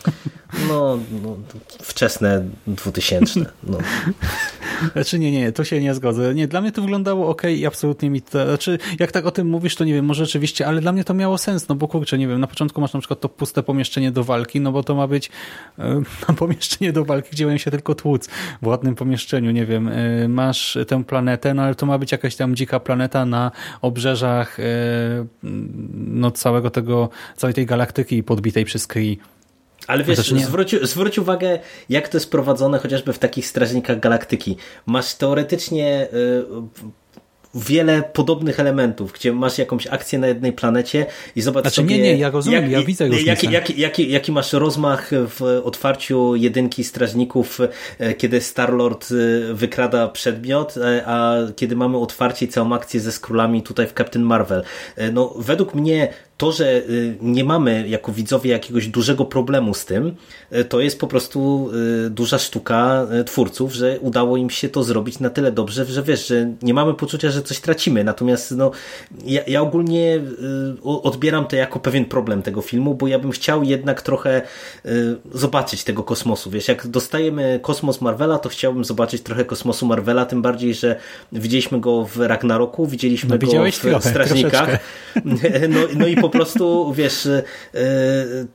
No, 0.67 0.99
no, 1.23 1.37
wczesne 1.81 2.45
2000. 2.67 3.45
No. 3.63 3.77
Znaczy 4.93 5.19
nie, 5.19 5.31
nie, 5.31 5.51
to 5.51 5.63
się 5.63 5.81
nie 5.81 5.93
zgodzę. 5.93 6.35
Nie, 6.35 6.47
dla 6.47 6.61
mnie 6.61 6.71
to 6.71 6.81
wyglądało 6.81 7.29
ok 7.29 7.41
i 7.43 7.65
absolutnie 7.65 8.09
mi 8.09 8.21
to, 8.21 8.45
znaczy 8.45 8.79
jak 8.99 9.11
tak 9.11 9.25
o 9.25 9.31
tym 9.31 9.47
mówisz, 9.47 9.75
to 9.75 9.83
nie 9.83 9.93
wiem, 9.93 10.05
może 10.05 10.25
rzeczywiście, 10.25 10.67
ale 10.67 10.81
dla 10.81 10.91
mnie 10.91 11.03
to 11.03 11.13
miało 11.13 11.37
sens, 11.37 11.67
no 11.67 11.75
bo 11.75 11.87
kurczę, 11.87 12.17
nie 12.17 12.27
wiem, 12.27 12.39
na 12.39 12.47
początku 12.47 12.81
masz 12.81 12.93
na 12.93 12.99
przykład 12.99 13.19
to 13.19 13.29
puste 13.29 13.63
pomieszczenie 13.63 14.11
do 14.11 14.23
walki, 14.23 14.61
no 14.61 14.71
bo 14.71 14.83
to 14.83 14.95
ma 14.95 15.07
być 15.07 15.31
e, 15.79 16.01
pomieszczenie 16.37 16.93
do 16.93 17.05
walki, 17.05 17.29
gdzie 17.31 17.45
mają 17.45 17.57
się 17.57 17.71
tylko 17.71 17.95
tłuc 17.95 18.29
w 18.61 18.67
ładnym 18.67 18.95
pomieszczeniu, 18.95 19.51
nie 19.51 19.65
wiem, 19.65 19.87
e, 19.87 20.27
masz 20.27 20.77
tę 20.87 21.03
planetę, 21.03 21.53
no 21.53 21.61
ale 21.61 21.75
to 21.75 21.85
ma 21.85 21.97
być 21.97 22.11
jakaś 22.11 22.35
tam 22.35 22.55
dzika 22.55 22.79
planeta 22.79 23.25
na 23.25 23.51
obrzeżach 23.81 24.59
e, 24.59 24.63
no 25.93 26.31
całego 26.31 26.69
tego, 26.69 27.09
całej 27.37 27.53
tej 27.53 27.65
galaktyki 27.65 28.23
podbitej 28.23 28.65
przez 28.65 28.87
Kree. 28.87 29.19
Ale 29.87 30.03
wiesz, 30.03 30.19
zwróć, 30.19 30.75
zwróć 30.81 31.19
uwagę, 31.19 31.59
jak 31.89 32.09
to 32.09 32.17
jest 32.17 32.31
prowadzone 32.31 32.79
chociażby 32.79 33.13
w 33.13 33.19
takich 33.19 33.47
strażnikach 33.47 33.99
galaktyki. 33.99 34.57
Masz 34.85 35.15
teoretycznie 35.15 36.07
y, 36.13 36.43
wiele 37.55 38.03
podobnych 38.13 38.59
elementów, 38.59 39.13
gdzie 39.13 39.33
masz 39.33 39.57
jakąś 39.57 39.87
akcję 39.87 40.19
na 40.19 40.27
jednej 40.27 40.53
planecie 40.53 41.05
i 41.35 41.41
zobacz 41.41 41.63
znaczy, 41.63 41.75
sobie... 41.75 41.97
Nie, 41.97 42.03
nie, 42.03 42.17
ja 42.17 42.29
rozumiem, 42.29 42.63
jak, 42.63 42.71
ja 42.71 42.83
widzę 42.83 43.07
już 43.07 43.25
jaki, 43.25 43.51
jaki, 43.51 43.81
jaki, 43.81 44.11
jaki 44.11 44.31
masz 44.31 44.53
rozmach 44.53 45.11
w 45.11 45.61
otwarciu 45.63 46.35
jedynki 46.35 46.83
strażników, 46.83 47.59
e, 47.99 48.13
kiedy 48.13 48.41
Starlord 48.41 49.09
e, 49.11 49.53
wykrada 49.53 50.07
przedmiot, 50.07 50.77
e, 50.77 51.03
a 51.05 51.37
kiedy 51.55 51.75
mamy 51.75 51.97
otwarcie 51.97 52.45
i 52.45 52.49
całą 52.49 52.73
akcję 52.73 52.99
ze 52.99 53.11
skrólami 53.11 53.63
tutaj 53.63 53.87
w 53.87 53.93
Captain 53.93 54.25
Marvel. 54.25 54.63
No, 55.13 55.33
według 55.37 55.75
mnie 55.75 56.13
to, 56.37 56.51
że 56.51 56.77
y, 56.77 57.17
nie 57.21 57.43
mamy 57.43 57.87
jako 57.87 58.11
widzowie 58.11 58.51
jakiegoś 58.51 58.87
dużego 58.87 59.25
problemu 59.25 59.73
z 59.73 59.85
tym, 59.85 60.15
y, 60.55 60.65
to 60.65 60.79
jest 60.79 60.99
po 60.99 61.07
prostu 61.07 61.69
y, 62.05 62.09
duża 62.09 62.39
sztuka 62.39 63.07
twórców, 63.25 63.73
że 63.73 63.99
udało 63.99 64.37
im 64.37 64.49
się 64.49 64.69
to 64.69 64.83
zrobić 64.83 65.19
na 65.19 65.29
tyle 65.29 65.51
dobrze, 65.51 65.85
że 65.85 66.03
wiesz, 66.03 66.27
że 66.27 66.53
nie 66.61 66.73
mamy 66.73 66.93
poczucia, 66.93 67.29
że 67.29 67.41
coś 67.41 67.59
tracimy. 67.59 68.03
Natomiast 68.03 68.51
no, 68.51 68.71
ja, 69.25 69.41
ja 69.47 69.61
ogólnie 69.61 70.21
odbieram 70.83 71.47
to 71.47 71.55
jako 71.55 71.79
pewien 71.79 72.05
problem 72.05 72.41
tego 72.41 72.61
filmu, 72.61 72.95
bo 72.95 73.07
ja 73.07 73.19
bym 73.19 73.31
chciał 73.31 73.63
jednak 73.63 74.01
trochę 74.01 74.41
zobaczyć 75.33 75.83
tego 75.83 76.03
kosmosu. 76.03 76.49
Wiesz, 76.49 76.67
jak 76.67 76.87
dostajemy 76.87 77.59
kosmos 77.61 78.01
Marvela, 78.01 78.39
to 78.39 78.49
chciałbym 78.49 78.85
zobaczyć 78.85 79.21
trochę 79.21 79.45
kosmosu 79.45 79.85
Marvela, 79.85 80.25
tym 80.25 80.41
bardziej, 80.41 80.73
że 80.73 80.95
widzieliśmy 81.31 81.79
go 81.79 82.05
w 82.05 82.17
Ragnaroku, 82.17 82.87
widzieliśmy 82.87 83.29
no, 83.29 83.37
go 83.37 83.71
w 83.71 83.79
trochę, 83.79 84.09
Strażnikach. 84.09 84.79
No, 85.69 85.79
no 85.95 86.07
i 86.07 86.15
po 86.23 86.29
prostu, 86.29 86.93
wiesz, 86.93 87.25
e, 87.25 87.43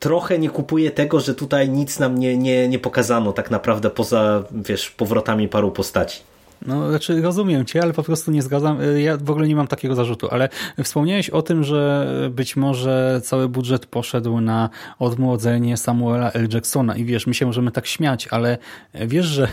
trochę 0.00 0.38
nie 0.38 0.50
kupuję 0.50 0.90
tego, 0.90 1.20
że 1.20 1.34
tutaj 1.34 1.68
nic 1.68 1.98
nam 1.98 2.18
nie, 2.18 2.36
nie, 2.36 2.68
nie 2.68 2.78
pokazano 2.78 3.32
tak 3.32 3.50
naprawdę 3.50 3.90
poza, 3.90 4.44
wiesz, 4.52 4.90
powrotami 4.90 5.48
paru 5.48 5.70
postaci. 5.70 6.20
No, 6.66 6.88
znaczy 6.90 7.22
rozumiem 7.22 7.64
cię, 7.64 7.82
ale 7.82 7.92
po 7.92 8.02
prostu 8.02 8.30
nie 8.30 8.42
zgadzam. 8.42 8.80
E, 8.80 9.00
ja 9.00 9.16
w 9.16 9.30
ogóle 9.30 9.48
nie 9.48 9.56
mam 9.56 9.66
takiego 9.66 9.94
zarzutu, 9.94 10.28
ale 10.30 10.48
wspomniałeś 10.84 11.30
o 11.30 11.42
tym, 11.42 11.64
że 11.64 12.06
być 12.30 12.56
może 12.56 13.20
cały 13.24 13.48
budżet 13.48 13.86
poszedł 13.86 14.40
na 14.40 14.70
odmłodzenie 14.98 15.76
Samuela 15.76 16.32
L. 16.32 16.48
Jacksona 16.52 16.96
i 16.96 17.04
wiesz, 17.04 17.26
my 17.26 17.34
się 17.34 17.46
możemy 17.46 17.70
tak 17.70 17.86
śmiać, 17.86 18.28
ale 18.28 18.58
wiesz, 18.94 19.26
że 19.26 19.48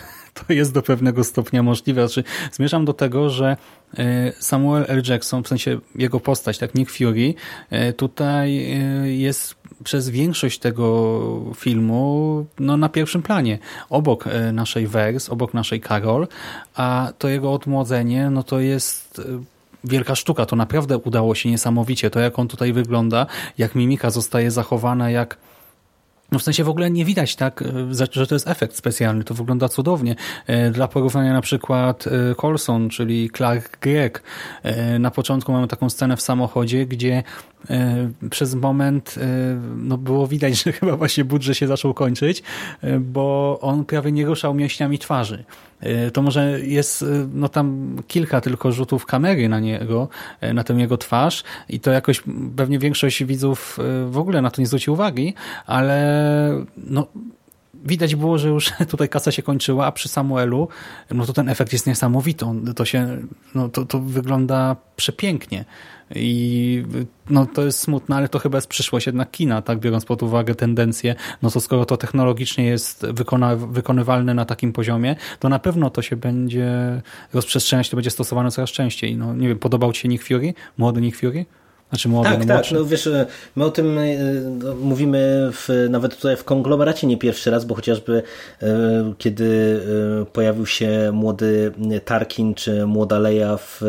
to 0.48 0.54
jest 0.54 0.74
do 0.74 0.82
pewnego 0.82 1.24
stopnia 1.24 1.64
możliwe. 1.64 2.08
Znaczy, 2.08 2.24
zmierzam 2.52 2.86
do 2.86 2.94
tego, 2.94 3.30
że 3.30 3.58
e, 3.98 4.34
Samuel 4.40 4.86
L. 4.88 5.04
Jackson, 5.08 5.44
w 5.44 5.48
sensie 5.48 5.80
jego 5.96 6.20
postać, 6.20 6.58
tak 6.58 6.76
Nick 6.76 6.92
Fury, 6.92 7.34
e, 7.70 7.94
tutaj 7.94 8.58
e, 8.58 9.12
jest 9.14 9.56
przez 9.84 10.10
większość 10.10 10.60
tego 10.60 11.54
filmu 11.56 12.46
no, 12.60 12.78
na 12.78 12.90
pierwszym 12.90 13.22
planie. 13.22 13.60
Obok 13.90 14.26
naszej 14.54 14.88
Vers, 14.88 15.30
obok 15.30 15.54
naszej 15.54 15.82
Carol, 15.82 16.28
a 16.76 17.14
to 17.18 17.28
jego 17.28 17.54
odmłodzenie, 17.54 18.30
no 18.30 18.44
to 18.44 18.60
jest 18.60 19.22
wielka 19.84 20.16
sztuka. 20.16 20.46
To 20.46 20.56
naprawdę 20.56 20.98
udało 20.98 21.36
się 21.36 21.50
niesamowicie. 21.50 22.10
To 22.10 22.20
jak 22.20 22.40
on 22.40 22.48
tutaj 22.48 22.74
wygląda, 22.74 23.26
jak 23.58 23.76
mimika 23.76 24.10
zostaje 24.10 24.52
zachowana, 24.52 25.10
jak 25.10 25.38
no 26.36 26.39
w 26.39 26.43
sensie 26.43 26.63
w 26.63 26.69
ogóle 26.69 26.91
nie 26.91 27.06
widać 27.06 27.36
tak, 27.36 27.62
e, 27.62 28.08
że 28.12 28.28
to 28.28 28.36
jest 28.36 28.48
efekt 28.48 28.76
specjalny. 28.76 29.24
To 29.24 29.34
wygląda 29.34 29.69
cudownie. 29.69 30.15
E, 30.48 30.71
dla 30.71 30.88
porównania 30.88 31.34
na 31.34 31.41
przykład 31.41 32.08
e, 32.08 32.36
Colson, 32.36 32.89
czyli 32.89 33.30
Clark 33.30 33.80
Gregg. 33.80 34.24
Na 35.00 35.12
początku 35.12 35.52
mamy 35.52 35.67
taką 35.67 35.89
scenę 35.89 36.17
w 36.17 36.21
samochodzie, 36.21 36.86
gdzie 36.86 37.24
przez 38.30 38.56
moment 38.56 39.15
no 39.76 39.98
było 39.98 40.28
widać, 40.28 40.54
że 40.63 40.71
chyba 40.71 40.98
właśnie 40.98 41.26
budżet 41.26 41.58
się 41.58 41.67
zaczął 41.67 41.93
kończyć, 41.93 42.43
bo 43.00 43.58
on 43.62 43.86
prawie 43.86 44.12
nie 44.12 44.26
ruszał 44.26 44.54
mięśniami 44.54 45.00
twarzy. 45.00 45.43
E, 45.80 46.12
to 46.12 46.22
może 46.22 46.60
jest 46.62 47.02
e, 47.02 47.06
no 47.34 47.50
tam 47.50 47.98
kilka 48.08 48.42
tylko 48.42 48.72
rzutów 48.72 49.06
kamery 49.06 49.50
na 49.50 49.60
niego, 49.60 50.08
e, 50.42 50.54
na 50.54 50.64
tę 50.64 50.74
jego 50.74 50.98
twarz 50.98 51.44
i 51.70 51.80
to 51.80 51.92
jakoś 51.92 52.24
pewnie 52.56 52.80
większość 52.80 53.24
widzów 53.24 53.78
w 54.10 54.18
ogóle 54.18 54.42
na 54.42 54.52
to 54.52 54.62
nie 54.62 54.68
zwróci 54.68 54.92
uwagi, 54.92 55.34
ale 55.66 56.66
no 56.78 57.08
widać 57.86 58.16
było, 58.16 58.38
że 58.38 58.50
już 58.50 58.72
tutaj 58.92 59.10
kasa 59.10 59.32
się 59.32 59.44
kończyła, 59.44 59.86
a 59.86 59.92
przy 59.92 60.10
Samuelu 60.10 60.68
no 61.12 61.26
to 61.26 61.34
ten 61.34 61.50
efekt 61.50 61.74
jest 61.74 61.88
niesamowity. 61.88 62.46
To 62.76 62.86
się, 62.86 63.18
no 63.56 63.70
to, 63.70 63.86
to 63.86 64.00
wygląda 64.00 64.76
przepięknie. 64.96 65.66
I 66.15 66.84
no, 67.30 67.46
to 67.46 67.65
jest 67.65 67.80
smutne, 67.80 68.15
ale 68.15 68.30
to 68.30 68.39
chyba 68.39 68.58
jest 68.58 68.68
przyszłość 68.68 69.06
jednak 69.06 69.32
kina, 69.32 69.62
tak 69.62 69.80
biorąc 69.80 70.06
pod 70.06 70.24
uwagę 70.24 70.56
tendencje, 70.56 71.15
no 71.41 71.52
to 71.52 71.62
skoro 71.62 71.86
to 71.86 71.98
technologicznie 71.98 72.65
jest 72.65 73.06
wykona 73.06 73.56
wykonywalne 73.56 74.34
na 74.34 74.46
takim 74.46 74.74
poziomie, 74.74 75.15
to 75.39 75.50
na 75.50 75.60
pewno 75.60 75.89
to 75.89 76.02
się 76.02 76.15
będzie 76.15 77.02
rozprzestrzeniać, 77.34 77.89
to 77.89 77.98
będzie 77.98 78.12
stosowane 78.12 78.52
coraz 78.52 78.70
częściej. 78.70 79.18
No, 79.18 79.36
nie 79.36 79.48
wiem, 79.48 79.60
podobał 79.60 79.94
Ci 79.94 80.02
się 80.02 80.08
Nick 80.08 80.28
Fury? 80.28 80.54
Młody 80.78 81.02
Nick 81.02 81.20
Fury? 81.20 81.46
Znaczy 81.89 82.10
młody, 82.10 82.30
tak, 82.30 82.46
tak. 82.46 82.72
No, 82.72 82.86
wiesz, 82.86 83.10
my 83.56 83.65
o 83.65 83.72
tym 83.72 83.98
e, 83.98 84.15
no, 84.63 84.76
mówimy 84.76 85.50
w, 85.54 85.88
nawet 85.89 86.15
tutaj 86.15 86.38
w 86.38 86.44
konglomeracie 86.44 87.08
nie 87.08 87.18
pierwszy 87.18 87.52
raz, 87.52 87.65
bo 87.65 87.76
chociażby 87.76 88.24
e, 88.62 89.13
kiedy 89.18 89.82
e, 90.22 90.26
pojawił 90.26 90.65
się 90.65 91.12
młody 91.13 91.72
Tarkin 92.06 92.54
czy 92.54 92.86
młoda 92.86 93.20
Leia 93.20 93.58
w 93.58 93.82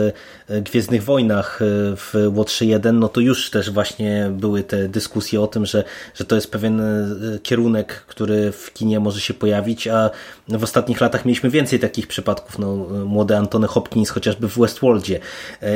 Gwiezdnych 0.62 1.04
Wojnach 1.04 1.60
w 1.96 2.30
Łotrze 2.34 2.64
1, 2.64 2.98
no 2.98 3.08
to 3.08 3.20
już 3.20 3.50
też 3.50 3.70
właśnie 3.70 4.30
były 4.32 4.62
te 4.62 4.88
dyskusje 4.88 5.40
o 5.40 5.46
tym, 5.46 5.66
że, 5.66 5.84
że 6.14 6.24
to 6.24 6.34
jest 6.34 6.50
pewien 6.50 6.82
kierunek, 7.42 8.04
który 8.06 8.52
w 8.52 8.72
kinie 8.72 9.00
może 9.00 9.20
się 9.20 9.34
pojawić, 9.34 9.88
a 9.88 10.10
w 10.48 10.62
ostatnich 10.62 11.00
latach 11.00 11.24
mieliśmy 11.24 11.50
więcej 11.50 11.78
takich 11.78 12.06
przypadków. 12.06 12.58
No, 12.58 12.76
młody 13.04 13.36
Antony 13.36 13.66
Hopkins 13.66 14.10
chociażby 14.10 14.48
w 14.48 14.58
Westworldzie. 14.58 15.20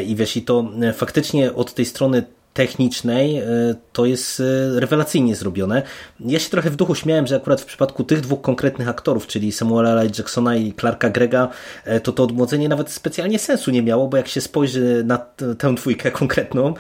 I 0.07 0.17
wiesz, 0.17 0.37
i 0.37 0.43
to 0.43 0.71
faktycznie 0.95 1.55
od 1.55 1.75
tej 1.75 1.85
strony 1.85 2.23
technicznej 2.55 3.39
e, 3.39 3.45
to 3.93 4.07
jest 4.07 4.41
e, 4.41 4.81
rewelacyjnie 4.81 5.37
zrobione. 5.37 5.83
Ja 6.21 6.39
się 6.39 6.51
trochę 6.51 6.71
w 6.71 6.77
duchu 6.77 6.95
śmiałem, 6.95 7.27
że 7.27 7.37
akurat 7.37 7.61
w 7.61 7.65
przypadku 7.65 8.05
tych 8.05 8.21
dwóch 8.21 8.41
konkretnych 8.41 8.89
aktorów, 8.89 9.27
czyli 9.27 9.53
Samuela 9.53 9.91
L. 9.91 10.11
Jacksona 10.19 10.57
i 10.57 10.73
Clarka 10.73 11.11
Grega, 11.11 11.49
e, 11.85 12.01
to 12.01 12.13
to 12.13 12.23
odmłodzenie 12.23 12.69
nawet 12.69 12.91
specjalnie 12.91 13.39
sensu 13.39 13.71
nie 13.71 13.83
miało, 13.83 14.09
bo 14.09 14.17
jak 14.17 14.29
się 14.29 14.41
spojrzy 14.41 15.03
na 15.07 15.19
tę 15.59 15.75
dwójkę 15.75 16.11
konkretną, 16.11 16.75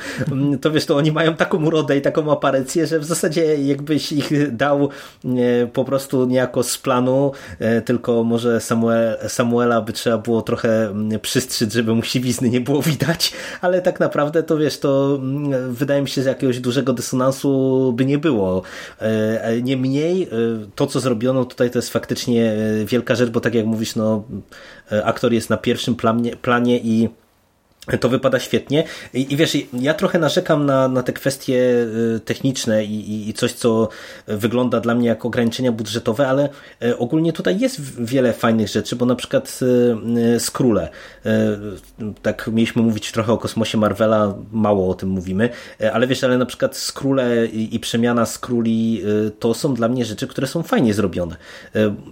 to 0.60 0.70
wiesz, 0.70 0.86
to 0.86 0.96
oni 0.96 1.12
mają 1.12 1.34
taką 1.36 1.64
urodę 1.64 1.96
i 1.96 2.00
taką 2.00 2.32
aparycję, 2.32 2.86
że 2.86 2.98
w 2.98 3.04
zasadzie 3.04 3.56
jakbyś 3.56 4.12
ich 4.12 4.56
dał 4.56 4.88
po 5.72 5.84
prostu 5.84 6.26
niejako 6.26 6.62
z 6.62 6.78
planu, 6.78 7.32
tylko 7.84 8.24
może 8.24 8.60
Samuel, 8.60 9.16
Samuela 9.28 9.80
by 9.80 9.92
trzeba 9.92 10.18
było 10.18 10.42
trochę 10.42 10.94
przystrzyć, 11.22 11.72
żeby 11.72 11.94
mu 11.94 12.02
siwizny 12.02 12.50
nie 12.50 12.60
było 12.60 12.82
widać, 12.82 13.32
ale 13.60 13.82
tak 13.82 14.00
naprawdę 14.00 14.42
to 14.42 14.56
wiesz, 14.56 14.78
to 14.78 15.20
wydaje 15.68 16.02
mi 16.02 16.08
się, 16.08 16.22
że 16.22 16.28
jakiegoś 16.28 16.60
dużego 16.60 16.92
dysonansu 16.92 17.92
by 17.96 18.04
nie 18.06 18.18
było. 18.18 18.62
E, 19.00 19.62
niemniej 19.62 20.22
e, 20.22 20.28
to, 20.74 20.86
co 20.86 21.00
zrobiono 21.00 21.44
tutaj, 21.44 21.70
to 21.70 21.78
jest 21.78 21.90
faktycznie 21.90 22.52
e, 22.52 22.84
wielka 22.84 23.14
rzecz, 23.14 23.30
bo 23.30 23.40
tak 23.40 23.54
jak 23.54 23.66
mówisz, 23.66 23.96
no, 23.96 24.24
aktor 25.04 25.32
jest 25.32 25.50
na 25.50 25.56
pierwszym 25.56 25.96
planie, 25.96 26.36
planie 26.36 26.78
i 26.78 27.08
to 27.98 28.08
wypada 28.08 28.40
świetnie. 28.40 28.84
I, 29.14 29.32
I, 29.32 29.36
wiesz, 29.36 29.56
ja 29.72 29.94
trochę 29.94 30.18
narzekam 30.18 30.66
na, 30.66 30.88
na 30.88 31.02
te 31.02 31.12
kwestie 31.12 31.86
y, 32.16 32.20
techniczne 32.24 32.84
i, 32.84 33.28
i, 33.28 33.34
coś, 33.34 33.52
co 33.52 33.88
wygląda 34.26 34.80
dla 34.80 34.94
mnie 34.94 35.08
jak 35.08 35.24
ograniczenia 35.24 35.72
budżetowe, 35.72 36.28
ale 36.28 36.48
y, 36.82 36.98
ogólnie 36.98 37.32
tutaj 37.32 37.58
jest 37.58 38.04
wiele 38.04 38.32
fajnych 38.32 38.68
rzeczy, 38.68 38.96
bo 38.96 39.06
na 39.06 39.14
przykład 39.14 39.60
y, 40.36 40.40
Skróle. 40.40 40.88
Tak 42.22 42.50
mieliśmy 42.52 42.82
mówić 42.82 43.12
trochę 43.12 43.32
o 43.32 43.38
kosmosie 43.38 43.78
Marvela, 43.78 44.34
mało 44.52 44.90
o 44.90 44.94
tym 44.94 45.08
mówimy, 45.08 45.48
ale 45.92 46.06
wiesz, 46.06 46.24
ale 46.24 46.38
na 46.38 46.46
przykład 46.46 46.76
Skróle 46.76 47.46
i, 47.46 47.74
i 47.74 47.80
przemiana 47.80 48.26
Skróli 48.26 49.02
to 49.38 49.54
są 49.54 49.74
dla 49.74 49.88
mnie 49.88 50.04
rzeczy, 50.04 50.26
które 50.26 50.46
są 50.46 50.62
fajnie 50.62 50.94
zrobione. 50.94 51.36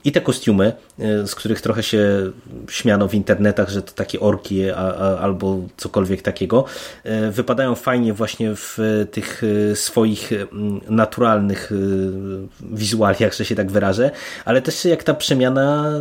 I 0.05 0.13
te 0.13 0.21
kostiumy, 0.21 0.73
z 0.99 1.35
których 1.35 1.61
trochę 1.61 1.83
się 1.83 2.33
śmiano 2.69 3.09
w 3.09 3.15
internetach, 3.15 3.69
że 3.69 3.83
to 3.83 3.93
takie 3.93 4.21
orki 4.21 4.71
a, 4.71 4.77
a, 4.77 5.19
albo 5.19 5.61
cokolwiek 5.77 6.23
takiego, 6.23 6.65
e, 7.05 7.31
wypadają 7.31 7.75
fajnie 7.75 8.13
właśnie 8.13 8.55
w 8.55 8.79
tych 9.11 9.43
e, 9.73 9.77
swoich 9.77 10.31
naturalnych 10.89 11.73
e, 11.73 12.77
wizualiach, 12.77 13.35
że 13.35 13.45
się 13.45 13.55
tak 13.55 13.71
wyrażę, 13.71 14.11
ale 14.45 14.63
też 14.63 14.85
jak 14.85 15.05
ta 15.05 15.15
przemiana 15.15 15.93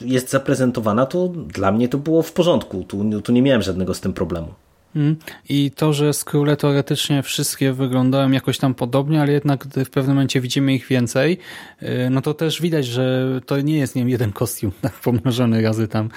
jest 0.00 0.30
zaprezentowana, 0.30 1.06
to 1.06 1.28
dla 1.28 1.72
mnie 1.72 1.88
to 1.88 1.98
było 1.98 2.22
w 2.22 2.32
porządku. 2.32 2.84
Tu, 2.84 3.20
tu 3.20 3.32
nie 3.32 3.42
miałem 3.42 3.62
żadnego 3.62 3.94
z 3.94 4.00
tym 4.00 4.12
problemu. 4.12 4.65
Mm. 4.96 5.16
I 5.48 5.70
to, 5.70 5.92
że 5.92 6.12
skróle 6.12 6.56
teoretycznie 6.56 7.22
wszystkie 7.22 7.72
wyglądają 7.72 8.30
jakoś 8.30 8.58
tam 8.58 8.74
podobnie, 8.74 9.20
ale 9.20 9.32
jednak 9.32 9.66
gdy 9.66 9.84
w 9.84 9.90
pewnym 9.90 10.16
momencie 10.16 10.40
widzimy 10.40 10.74
ich 10.74 10.86
więcej, 10.86 11.38
y, 11.82 12.10
no 12.10 12.22
to 12.22 12.34
też 12.34 12.62
widać, 12.62 12.86
że 12.86 13.26
to 13.46 13.60
nie 13.60 13.78
jest 13.78 13.96
nie 13.96 14.02
wiem, 14.02 14.08
jeden 14.08 14.32
kostium 14.32 14.72
tak, 14.82 14.92
pomnożony 14.92 15.62
razy 15.62 15.88
tam 15.88 16.08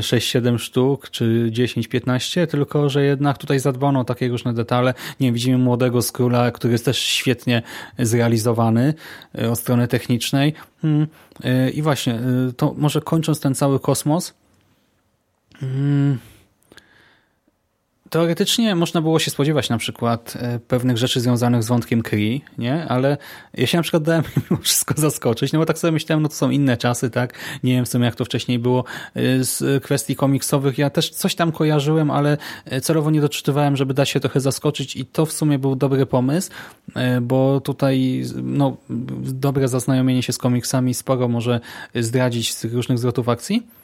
6-7 0.00 0.54
y, 0.54 0.58
sztuk, 0.58 1.10
czy 1.10 1.50
10-15, 1.52 2.46
tylko 2.46 2.88
że 2.88 3.04
jednak 3.04 3.38
tutaj 3.38 3.58
zadbano 3.58 4.00
o 4.00 4.04
takie 4.04 4.28
różne 4.28 4.54
detale. 4.54 4.94
Nie 5.20 5.32
widzimy 5.32 5.58
młodego 5.58 6.02
skróla, 6.02 6.50
który 6.50 6.72
jest 6.72 6.84
też 6.84 6.98
świetnie 6.98 7.62
zrealizowany 7.98 8.94
y, 9.38 9.50
od 9.50 9.58
strony 9.58 9.88
technicznej. 9.88 10.54
Mm. 10.84 11.06
I 11.74 11.82
właśnie, 11.82 12.20
to 12.56 12.74
może 12.78 13.00
kończąc 13.00 13.40
ten 13.40 13.54
cały 13.54 13.80
kosmos, 13.80 14.34
mm, 15.62 16.18
Teoretycznie 18.10 18.76
można 18.76 19.02
było 19.02 19.18
się 19.18 19.30
spodziewać 19.30 19.68
na 19.68 19.78
przykład 19.78 20.34
e, 20.36 20.58
pewnych 20.58 20.98
rzeczy 20.98 21.20
związanych 21.20 21.62
z 21.62 21.68
wątkiem 21.68 22.02
Kree, 22.02 22.40
nie? 22.58 22.88
ale 22.88 23.16
ja 23.54 23.66
się 23.66 23.78
na 23.78 23.82
przykład 23.82 24.02
dałem 24.02 24.22
mimo 24.50 24.62
wszystko 24.62 24.94
zaskoczyć, 24.96 25.52
no 25.52 25.58
bo 25.58 25.66
tak 25.66 25.78
sobie 25.78 25.92
myślałem, 25.92 26.22
no 26.22 26.28
to 26.28 26.34
są 26.34 26.50
inne 26.50 26.76
czasy, 26.76 27.10
tak? 27.10 27.34
Nie 27.62 27.72
wiem 27.72 27.84
w 27.84 27.88
sumie 27.88 28.04
jak 28.04 28.14
to 28.14 28.24
wcześniej 28.24 28.58
było 28.58 28.84
e, 29.14 29.44
z 29.44 29.84
kwestii 29.84 30.16
komiksowych. 30.16 30.78
Ja 30.78 30.90
też 30.90 31.10
coś 31.10 31.34
tam 31.34 31.52
kojarzyłem, 31.52 32.10
ale 32.10 32.36
e, 32.64 32.80
celowo 32.80 33.10
nie 33.10 33.20
doczytywałem, 33.20 33.76
żeby 33.76 33.94
dać 33.94 34.08
się 34.08 34.20
trochę 34.20 34.40
zaskoczyć 34.40 34.96
i 34.96 35.06
to 35.06 35.26
w 35.26 35.32
sumie 35.32 35.58
był 35.58 35.76
dobry 35.76 36.06
pomysł, 36.06 36.50
bo 37.22 37.60
tutaj 37.60 38.24
no, 38.42 38.76
dobre 39.20 39.68
zaznajomienie 39.68 40.22
się 40.22 40.32
z 40.32 40.38
komiksami 40.38 40.94
sporo 40.94 41.28
może 41.28 41.60
zdradzić 41.94 42.52
z 42.52 42.60
tych 42.60 42.74
różnych 42.74 42.98
zwrotów 42.98 43.28
akcji. 43.28 43.79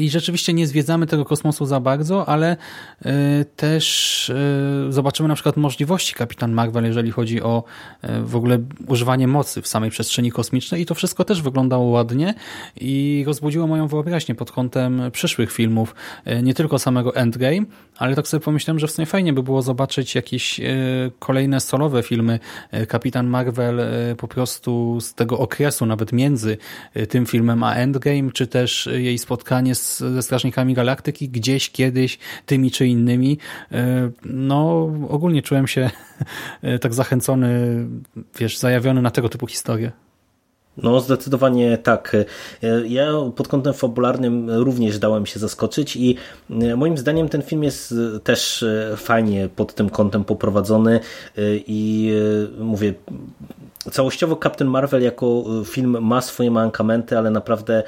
I 0.00 0.10
rzeczywiście 0.10 0.52
nie 0.52 0.66
zwiedzamy 0.66 1.06
tego 1.06 1.24
kosmosu 1.24 1.66
za 1.66 1.80
bardzo, 1.80 2.28
ale 2.28 2.56
e, 3.04 3.44
też 3.44 4.30
e, 4.30 4.92
zobaczymy 4.92 5.28
na 5.28 5.34
przykład 5.34 5.56
możliwości 5.56 6.14
Kapitan 6.14 6.52
Marvel, 6.52 6.84
jeżeli 6.84 7.10
chodzi 7.10 7.42
o 7.42 7.64
e, 8.02 8.20
w 8.20 8.36
ogóle 8.36 8.58
używanie 8.86 9.28
mocy 9.28 9.62
w 9.62 9.68
samej 9.68 9.90
przestrzeni 9.90 10.32
kosmicznej. 10.32 10.82
I 10.82 10.86
to 10.86 10.94
wszystko 10.94 11.24
też 11.24 11.42
wyglądało 11.42 11.84
ładnie 11.84 12.34
i 12.80 13.24
rozbudziło 13.26 13.66
moją 13.66 13.88
wyobraźnię 13.88 14.34
pod 14.34 14.52
kątem 14.52 15.02
przyszłych 15.12 15.52
filmów, 15.52 15.94
nie 16.42 16.54
tylko 16.54 16.78
samego 16.78 17.14
Endgame, 17.14 17.66
ale 17.98 18.16
tak 18.16 18.28
sobie 18.28 18.44
pomyślałem, 18.44 18.78
że 18.78 18.86
w 18.86 18.90
sumie 18.90 19.06
fajnie 19.06 19.32
by 19.32 19.42
było 19.42 19.62
zobaczyć 19.62 20.14
jakieś 20.14 20.60
kolejne 21.18 21.60
solowe 21.60 22.02
filmy 22.02 22.38
Kapitan 22.88 23.26
Marvel 23.26 23.80
po 24.16 24.28
prostu 24.28 25.00
z 25.00 25.14
tego 25.14 25.38
okresu, 25.38 25.86
nawet 25.86 26.12
między 26.12 26.56
tym 27.08 27.26
filmem 27.26 27.62
a 27.62 27.74
Endgame, 27.74 28.32
czy 28.32 28.46
też 28.46 28.88
jej 28.92 29.18
spotkanie 29.18 29.67
spotkanie 29.74 29.74
z, 29.74 30.14
ze 30.14 30.22
Strażnikami 30.22 30.74
Galaktyki 30.74 31.28
gdzieś, 31.28 31.70
kiedyś, 31.70 32.18
tymi 32.46 32.70
czy 32.70 32.86
innymi. 32.86 33.38
E, 33.72 34.10
no, 34.24 34.90
ogólnie 35.08 35.42
czułem 35.42 35.66
się 35.66 35.90
e, 36.62 36.78
tak 36.78 36.94
zachęcony, 36.94 37.86
wiesz, 38.38 38.58
zajawiony 38.58 39.02
na 39.02 39.10
tego 39.10 39.28
typu 39.28 39.46
historie. 39.46 39.92
No, 40.82 41.00
zdecydowanie 41.00 41.78
tak. 41.78 42.16
E, 42.62 42.86
ja 42.86 43.12
pod 43.36 43.48
kątem 43.48 43.74
fabularnym 43.74 44.50
również 44.50 44.98
dałem 44.98 45.26
się 45.26 45.40
zaskoczyć 45.40 45.96
i 45.96 46.16
moim 46.76 46.98
zdaniem 46.98 47.28
ten 47.28 47.42
film 47.42 47.64
jest 47.64 47.94
też 48.24 48.64
fajnie 48.96 49.48
pod 49.56 49.74
tym 49.74 49.90
kątem 49.90 50.24
poprowadzony 50.24 51.00
i 51.66 52.12
mówię, 52.58 52.94
całościowo 53.90 54.36
Captain 54.36 54.70
Marvel 54.70 55.02
jako 55.02 55.44
film 55.64 56.02
ma 56.02 56.20
swoje 56.20 56.50
mankamenty, 56.50 57.18
ale 57.18 57.30
naprawdę 57.30 57.82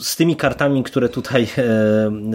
z 0.00 0.16
tymi 0.16 0.36
kartami, 0.36 0.82
które 0.82 1.08
tutaj 1.08 1.48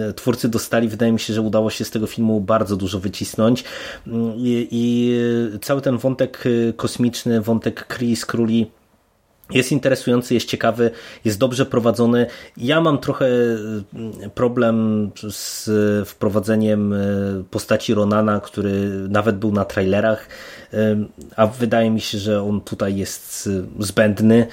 e, 0.08 0.12
twórcy 0.12 0.48
dostali, 0.48 0.88
wydaje 0.88 1.12
mi 1.12 1.20
się, 1.20 1.34
że 1.34 1.42
udało 1.42 1.70
się 1.70 1.84
z 1.84 1.90
tego 1.90 2.06
filmu 2.06 2.40
bardzo 2.40 2.76
dużo 2.76 3.00
wycisnąć 3.00 3.64
i, 4.36 4.68
i 4.70 5.12
cały 5.62 5.80
ten 5.80 5.98
wątek 5.98 6.44
e, 6.46 6.72
kosmiczny, 6.72 7.40
wątek 7.40 7.86
Kree, 7.86 8.16
Króli 8.26 8.70
jest 9.50 9.72
interesujący, 9.72 10.34
jest 10.34 10.48
ciekawy, 10.48 10.90
jest 11.24 11.38
dobrze 11.38 11.66
prowadzony. 11.66 12.26
Ja 12.56 12.80
mam 12.80 12.98
trochę 12.98 13.26
e, 13.26 14.30
problem 14.34 15.10
z 15.30 15.70
wprowadzeniem 16.08 16.94
postaci 17.50 17.94
Ronana, 17.94 18.40
który 18.40 18.90
nawet 19.08 19.38
był 19.38 19.52
na 19.52 19.64
trailerach, 19.64 20.28
a 21.36 21.46
wydaje 21.46 21.90
mi 21.90 22.00
się, 22.00 22.18
że 22.18 22.42
on 22.42 22.60
tutaj 22.60 22.96
jest 22.96 23.48
zbędny 23.78 24.46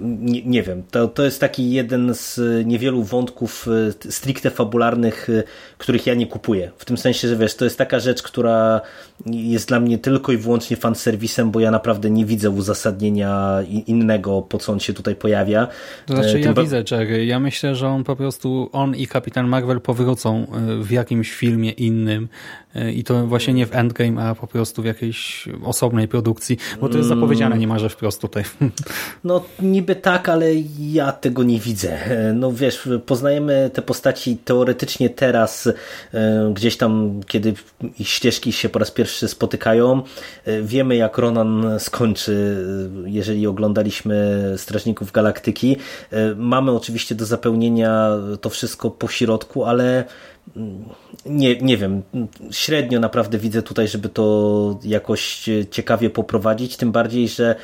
nie, 0.00 0.42
nie, 0.42 0.62
wiem, 0.62 0.82
to, 0.90 1.08
to 1.08 1.24
jest 1.24 1.40
taki 1.40 1.70
jeden 1.70 2.14
z 2.14 2.40
niewielu 2.66 3.02
wątków 3.02 3.68
e, 4.06 4.12
stricte 4.12 4.50
fabularnych, 4.50 5.30
e, 5.30 5.42
których 5.78 6.06
ja 6.06 6.14
nie 6.14 6.26
kupuję. 6.26 6.70
W 6.78 6.84
tym 6.84 6.96
sensie, 6.96 7.28
że 7.28 7.36
wiesz, 7.36 7.54
to 7.54 7.64
jest 7.64 7.78
taka 7.78 8.00
rzecz, 8.00 8.22
która 8.22 8.80
jest 9.26 9.68
dla 9.68 9.80
mnie 9.80 9.98
tylko 9.98 10.32
i 10.32 10.36
wyłącznie 10.36 10.76
fanserwisem, 10.76 11.50
bo 11.50 11.60
ja 11.60 11.70
naprawdę 11.70 12.10
nie 12.10 12.24
widzę 12.24 12.50
uzasadnienia 12.50 13.58
innego, 13.86 14.42
po 14.42 14.58
co 14.58 14.72
on 14.72 14.80
się 14.80 14.92
tutaj 14.92 15.14
pojawia. 15.14 15.68
To 16.06 16.14
znaczy, 16.14 16.36
e, 16.36 16.40
ja 16.40 16.52
widzę, 16.54 16.84
Jerry. 16.90 17.26
Ja 17.26 17.40
myślę, 17.40 17.74
że 17.74 17.88
on 17.88 18.04
po 18.04 18.16
prostu, 18.16 18.70
on 18.72 18.94
i 18.94 19.06
Kapitan 19.06 19.48
Marvel 19.48 19.80
powrócą 19.80 20.46
w 20.82 20.90
jakimś 20.90 21.32
filmie 21.32 21.70
innym 21.70 22.28
i 22.94 23.04
to 23.04 23.26
właśnie 23.26 23.54
nie 23.54 23.66
w 23.66 23.74
Endgame, 23.74 24.22
a 24.22 24.34
po 24.34 24.46
prostu 24.46 24.82
w 24.82 24.84
jakiejś 24.84 25.48
osobnej 25.64 26.08
produkcji, 26.08 26.58
bo 26.80 26.88
to 26.88 26.98
jest 26.98 27.10
mm. 27.10 27.20
zapowiedziane 27.20 27.58
niemalże 27.58 27.88
wprost 27.88 28.20
tutaj. 28.20 28.44
No 29.24 29.44
niby 29.62 29.96
tak, 29.96 30.28
ale 30.28 30.46
ja 30.78 31.12
tego 31.12 31.42
nie 31.42 31.60
widzę. 31.60 31.98
No 32.34 32.52
wiesz, 32.52 32.88
poznajemy 33.06 33.70
te 33.72 33.82
postaci 33.82 34.36
teoretycznie 34.44 35.10
teraz, 35.10 35.68
e, 36.14 36.52
gdzieś 36.54 36.76
tam, 36.76 37.20
kiedy 37.26 37.54
ich 37.98 38.08
ścieżki 38.08 38.52
się 38.52 38.68
po 38.68 38.78
raz 38.78 38.90
pierwszy 38.90 39.28
spotykają. 39.28 40.02
E, 40.44 40.62
wiemy, 40.62 40.96
jak 40.96 41.18
Ronan 41.18 41.64
skończy, 41.78 42.56
e, 43.04 43.10
jeżeli 43.10 43.46
oglądaliśmy 43.46 44.54
Strażników 44.56 45.12
Galaktyki. 45.12 45.76
Mamy 46.36 46.72
oczywiście 46.72 47.14
do 47.14 47.26
zapełnienia 47.26 48.10
to 48.40 48.50
wszystko 48.50 48.90
po 48.90 49.08
środku, 49.08 49.64
ale 49.64 50.04
nie, 51.26 51.60
nie 51.60 51.76
wiem, 51.76 52.02
średnio 52.50 53.00
naprawdę 53.00 53.38
widzę 53.38 53.62
tutaj, 53.62 53.88
żeby 53.88 54.08
to 54.08 54.78
jakoś 54.84 55.50
ciekawie 55.70 56.10
poprowadzić, 56.10 56.76
tym 56.76 56.92
bardziej, 56.92 57.28
że 57.28 57.54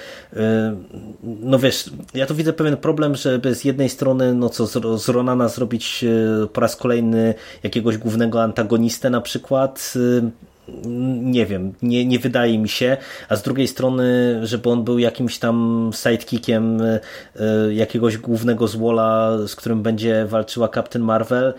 no 1.22 1.58
wiesz, 1.58 1.90
ja 2.14 2.26
tu 2.26 2.34
widzę 2.34 2.52
pewien 2.52 2.76
problem, 2.76 3.16
żeby 3.16 3.54
z 3.54 3.64
jednej 3.64 3.88
strony, 3.88 4.34
no 4.34 4.48
co, 4.48 4.66
z 4.98 5.08
Ronana 5.08 5.48
zrobić 5.48 6.04
po 6.52 6.60
raz 6.60 6.76
kolejny 6.76 7.34
jakiegoś 7.62 7.98
głównego 7.98 8.42
antagonistę 8.42 9.10
na 9.10 9.20
przykład, 9.20 9.94
nie 11.22 11.46
wiem, 11.46 11.72
nie, 11.82 12.06
nie 12.06 12.18
wydaje 12.18 12.58
mi 12.58 12.68
się, 12.68 12.96
a 13.28 13.36
z 13.36 13.42
drugiej 13.42 13.68
strony, 13.68 14.40
żeby 14.42 14.70
on 14.70 14.84
był 14.84 14.98
jakimś 14.98 15.38
tam 15.38 15.90
sidekickiem 15.94 16.82
e, 16.82 17.00
jakiegoś 17.72 18.18
głównego 18.18 18.68
złola, 18.68 19.38
z 19.46 19.56
którym 19.56 19.82
będzie 19.82 20.26
walczyła 20.28 20.68
Captain 20.68 21.04
Marvel, 21.04 21.54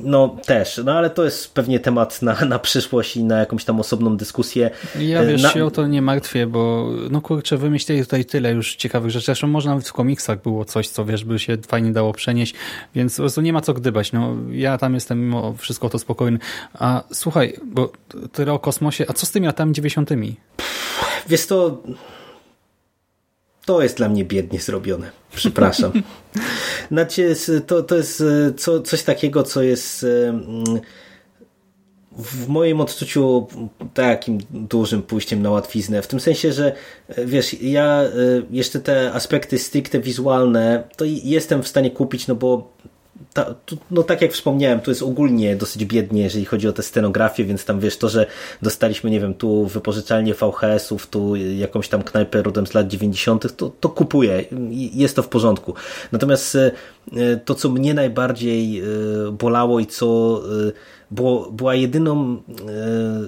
no 0.00 0.36
też, 0.46 0.80
no 0.84 0.92
ale 0.92 1.10
to 1.10 1.24
jest 1.24 1.54
pewnie 1.54 1.80
temat 1.80 2.22
na, 2.22 2.34
na 2.44 2.58
przyszłość 2.58 3.16
i 3.16 3.24
na 3.24 3.38
jakąś 3.38 3.64
tam 3.64 3.80
osobną 3.80 4.16
dyskusję. 4.16 4.70
Ja 5.00 5.24
wiesz, 5.24 5.42
na... 5.42 5.48
się 5.48 5.64
o 5.64 5.70
to 5.70 5.86
nie 5.86 6.02
martwię, 6.02 6.46
bo 6.46 6.90
no 7.10 7.20
kurczę, 7.20 7.56
wymyślili 7.56 8.02
tutaj 8.02 8.24
tyle 8.24 8.52
już 8.52 8.76
ciekawych 8.76 9.10
rzeczy. 9.10 9.26
Zresztą 9.26 9.46
może 9.46 9.68
nawet 9.68 9.88
w 9.88 9.92
komiksach 9.92 10.42
było 10.42 10.64
coś, 10.64 10.88
co 10.88 11.04
wiesz, 11.04 11.24
by 11.24 11.38
się 11.38 11.56
fajnie 11.68 11.92
dało 11.92 12.12
przenieść, 12.12 12.54
więc 12.94 13.16
po 13.16 13.22
prostu 13.22 13.40
nie 13.40 13.52
ma 13.52 13.60
co 13.60 13.74
gdybać. 13.74 14.12
No, 14.12 14.36
ja 14.50 14.78
tam 14.78 14.94
jestem 14.94 15.20
mimo 15.20 15.54
wszystko 15.58 15.90
to 15.90 15.98
spokojny. 15.98 16.38
A 16.74 17.02
słuchaj, 17.12 17.56
bo 17.64 17.92
tyle 18.32 18.52
o 18.52 18.58
kosmosie, 18.58 19.04
a 19.08 19.12
co 19.12 19.26
z 19.26 19.30
tymi 19.30 19.46
latami 19.46 19.72
dziewięćdziesiątymi? 19.72 20.36
Wiesz 21.28 21.46
to 21.46 21.82
to 23.64 23.82
jest 23.82 23.96
dla 23.96 24.08
mnie 24.08 24.24
biednie 24.24 24.60
zrobione. 24.60 25.10
Przepraszam. 25.34 25.92
znaczy, 26.90 27.34
to, 27.66 27.82
to 27.82 27.96
jest 27.96 28.20
e, 28.20 28.54
co, 28.56 28.80
coś 28.80 29.02
takiego, 29.02 29.42
co 29.42 29.62
jest 29.62 30.04
e, 30.04 30.40
w 32.12 32.48
moim 32.48 32.80
odczuciu 32.80 33.46
takim 33.94 34.38
dużym 34.50 35.02
pójściem 35.02 35.42
na 35.42 35.50
łatwiznę. 35.50 36.02
W 36.02 36.06
tym 36.06 36.20
sensie, 36.20 36.52
że 36.52 36.72
e, 37.08 37.26
wiesz, 37.26 37.62
ja 37.62 38.04
jeszcze 38.50 38.80
te 38.80 39.12
aspekty 39.12 39.58
stricte 39.58 40.00
wizualne 40.00 40.88
to 40.96 41.04
jestem 41.04 41.62
w 41.62 41.68
stanie 41.68 41.90
kupić, 41.90 42.26
no 42.26 42.34
bo 42.34 42.74
ta, 43.32 43.54
no 43.90 44.02
tak 44.02 44.22
jak 44.22 44.32
wspomniałem, 44.32 44.80
to 44.80 44.90
jest 44.90 45.02
ogólnie 45.02 45.56
dosyć 45.56 45.84
biednie, 45.84 46.22
jeżeli 46.22 46.44
chodzi 46.44 46.68
o 46.68 46.72
tę 46.72 46.82
scenografię, 46.82 47.44
więc 47.44 47.64
tam 47.64 47.80
wiesz, 47.80 47.96
to, 47.96 48.08
że 48.08 48.26
dostaliśmy, 48.62 49.10
nie 49.10 49.20
wiem, 49.20 49.34
tu 49.34 49.66
wypożyczalnie 49.66 50.34
VHS-ów, 50.34 51.06
tu 51.06 51.36
jakąś 51.36 51.88
tam 51.88 52.02
knajpę 52.02 52.42
rodem 52.42 52.66
z 52.66 52.74
lat 52.74 52.88
90., 52.88 53.56
to, 53.56 53.70
to 53.80 53.88
kupuję, 53.88 54.44
jest 54.70 55.16
to 55.16 55.22
w 55.22 55.28
porządku. 55.28 55.74
Natomiast 56.12 56.56
e, 56.56 56.70
to, 57.44 57.54
co 57.54 57.68
mnie 57.68 57.94
najbardziej 57.94 58.80
e, 58.80 58.84
bolało 59.32 59.80
i 59.80 59.86
co 59.86 60.40
e, 60.68 60.72
było, 61.10 61.50
była 61.50 61.74
jedyną 61.74 62.42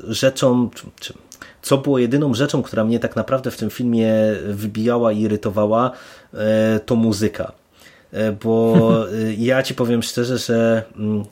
rzeczą, 0.09 0.71
czy, 1.01 1.15
co 1.63 1.79
było 1.79 1.99
jedyną 1.99 2.35
rzeczą, 2.35 2.63
która 2.63 2.85
mnie 2.85 2.99
tak 2.99 3.17
naprawdę 3.17 3.51
w 3.51 3.57
tym 3.57 3.71
filmie 3.71 4.15
wybijała 4.47 5.13
i 5.13 5.21
irytowała, 5.21 5.91
to 6.87 6.97
muzyka 6.97 7.53
E, 7.53 7.66
bo 8.45 8.77
e, 9.09 9.35
ja 9.39 9.63
ci 9.63 9.75
powiem 9.75 10.03
szczerze, 10.03 10.39
że 10.39 10.83
mm, 10.97 11.21
e, 11.21 11.25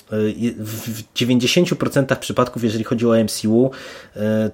w 0.59 1.15
90% 1.15 2.17
przypadków, 2.17 2.65
jeżeli 2.65 2.85
chodzi 2.85 3.07
o 3.07 3.25
MCU, 3.25 3.71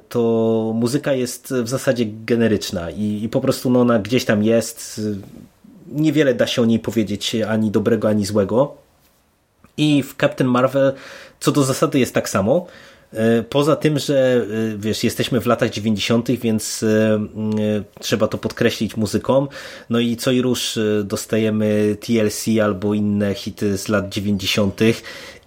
to 0.08 0.72
muzyka 0.74 1.12
jest 1.12 1.54
w 1.62 1.68
zasadzie 1.68 2.06
generyczna 2.24 2.90
i, 2.90 3.20
i 3.22 3.28
po 3.28 3.40
prostu 3.40 3.70
no, 3.70 3.80
ona 3.80 3.98
gdzieś 3.98 4.24
tam 4.24 4.42
jest. 4.42 5.00
Niewiele 5.92 6.34
da 6.34 6.46
się 6.46 6.62
o 6.62 6.64
niej 6.64 6.78
powiedzieć 6.78 7.36
ani 7.48 7.70
dobrego, 7.70 8.08
ani 8.08 8.26
złego. 8.26 8.74
I 9.76 10.02
w 10.02 10.16
Captain 10.16 10.50
Marvel 10.50 10.92
co 11.40 11.52
do 11.52 11.64
zasady 11.64 11.98
jest 11.98 12.14
tak 12.14 12.28
samo. 12.28 12.66
E, 13.12 13.42
poza 13.42 13.76
tym, 13.76 13.98
że 13.98 14.46
e, 14.74 14.78
wiesz, 14.78 15.04
jesteśmy 15.04 15.40
w 15.40 15.46
latach 15.46 15.70
90., 15.70 16.30
więc 16.30 16.82
e, 16.82 17.18
trzeba 18.00 18.28
to 18.28 18.38
podkreślić 18.38 18.96
muzyką. 18.96 19.46
No 19.90 19.98
i 19.98 20.16
co 20.16 20.30
i 20.30 20.42
rusz 20.42 20.78
dostajemy 21.04 21.96
TLC 22.00 22.44
albo 22.62 22.94
inne 22.94 23.34
hity 23.34 23.78
z 23.78 23.88
lat 23.88 24.08
90. 24.08 24.80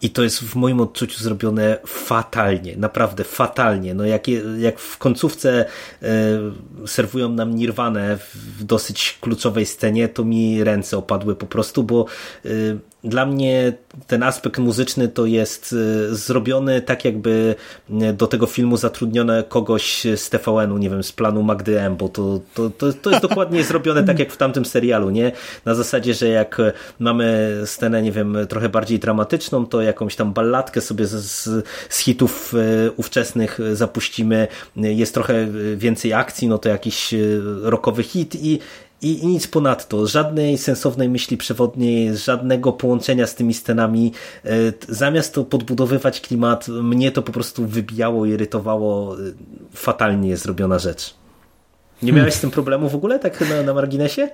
I 0.01 0.09
to 0.09 0.23
jest 0.23 0.39
w 0.39 0.55
moim 0.55 0.81
odczuciu 0.81 1.23
zrobione 1.23 1.77
fatalnie, 1.87 2.77
naprawdę 2.77 3.23
fatalnie. 3.23 3.93
No 3.93 4.05
jak, 4.05 4.27
jak 4.59 4.79
w 4.79 4.97
końcówce 4.97 5.65
serwują 6.87 7.29
nam 7.29 7.55
Nirwanę 7.55 8.17
w 8.57 8.63
dosyć 8.63 9.17
kluczowej 9.21 9.65
scenie, 9.65 10.07
to 10.07 10.23
mi 10.23 10.63
ręce 10.63 10.97
opadły 10.97 11.35
po 11.35 11.45
prostu, 11.45 11.83
bo 11.83 12.05
dla 13.03 13.25
mnie 13.25 13.73
ten 14.07 14.23
aspekt 14.23 14.57
muzyczny 14.57 15.07
to 15.07 15.25
jest 15.25 15.73
y, 15.73 16.15
zrobiony 16.15 16.81
tak, 16.81 17.05
jakby 17.05 17.55
y, 17.89 18.13
do 18.13 18.27
tego 18.27 18.45
filmu 18.45 18.77
zatrudniono 18.77 19.43
kogoś 19.43 20.03
z 20.15 20.29
TVN-u, 20.29 20.77
nie 20.77 20.89
wiem, 20.89 21.03
z 21.03 21.11
planu 21.11 21.43
Magdy 21.43 21.81
M, 21.81 21.95
bo 21.95 22.09
to, 22.09 22.39
to, 22.53 22.69
to, 22.69 22.93
to 22.93 23.09
jest 23.09 23.21
dokładnie 23.21 23.63
zrobione 23.73 24.03
tak, 24.03 24.19
jak 24.19 24.31
w 24.31 24.37
tamtym 24.37 24.65
serialu, 24.65 25.09
nie? 25.09 25.31
Na 25.65 25.75
zasadzie, 25.75 26.13
że 26.13 26.27
jak 26.27 26.61
mamy 26.99 27.57
scenę, 27.65 28.01
nie 28.01 28.11
wiem, 28.11 28.37
trochę 28.49 28.69
bardziej 28.69 28.99
dramatyczną, 28.99 29.65
to 29.65 29.81
jakąś 29.81 30.15
tam 30.15 30.33
balladkę 30.33 30.81
sobie 30.81 31.05
z, 31.05 31.11
z, 31.11 31.65
z 31.89 31.99
hitów 31.99 32.53
y, 32.53 32.91
ówczesnych 32.95 33.59
zapuścimy, 33.73 34.47
jest 34.75 35.13
trochę 35.13 35.47
więcej 35.75 36.13
akcji, 36.13 36.47
no 36.47 36.57
to 36.57 36.69
jakiś 36.69 37.13
rockowy 37.61 38.03
hit 38.03 38.35
i 38.35 38.59
i, 39.03 39.23
i 39.23 39.27
nic 39.27 39.47
ponadto. 39.47 40.07
Żadnej 40.07 40.57
sensownej 40.57 41.09
myśli 41.09 41.37
przewodniej, 41.37 42.17
żadnego 42.17 42.73
połączenia 42.73 43.27
z 43.27 43.35
tymi 43.35 43.53
scenami. 43.53 44.11
E, 44.45 44.49
zamiast 44.89 45.33
to 45.33 45.43
podbudowywać 45.43 46.21
klimat, 46.21 46.67
mnie 46.67 47.11
to 47.11 47.21
po 47.21 47.31
prostu 47.31 47.65
wybijało, 47.65 48.25
irytowało. 48.25 49.15
E, 49.15 49.19
fatalnie 49.73 50.37
zrobiona 50.37 50.79
rzecz. 50.79 51.22
Nie 52.01 52.13
miałeś 52.13 52.33
z 52.33 52.39
tym 52.39 52.51
problemu 52.51 52.89
w 52.89 52.95
ogóle, 52.95 53.19
tak 53.19 53.49
na, 53.49 53.63
na 53.63 53.73
marginesie? 53.73 54.29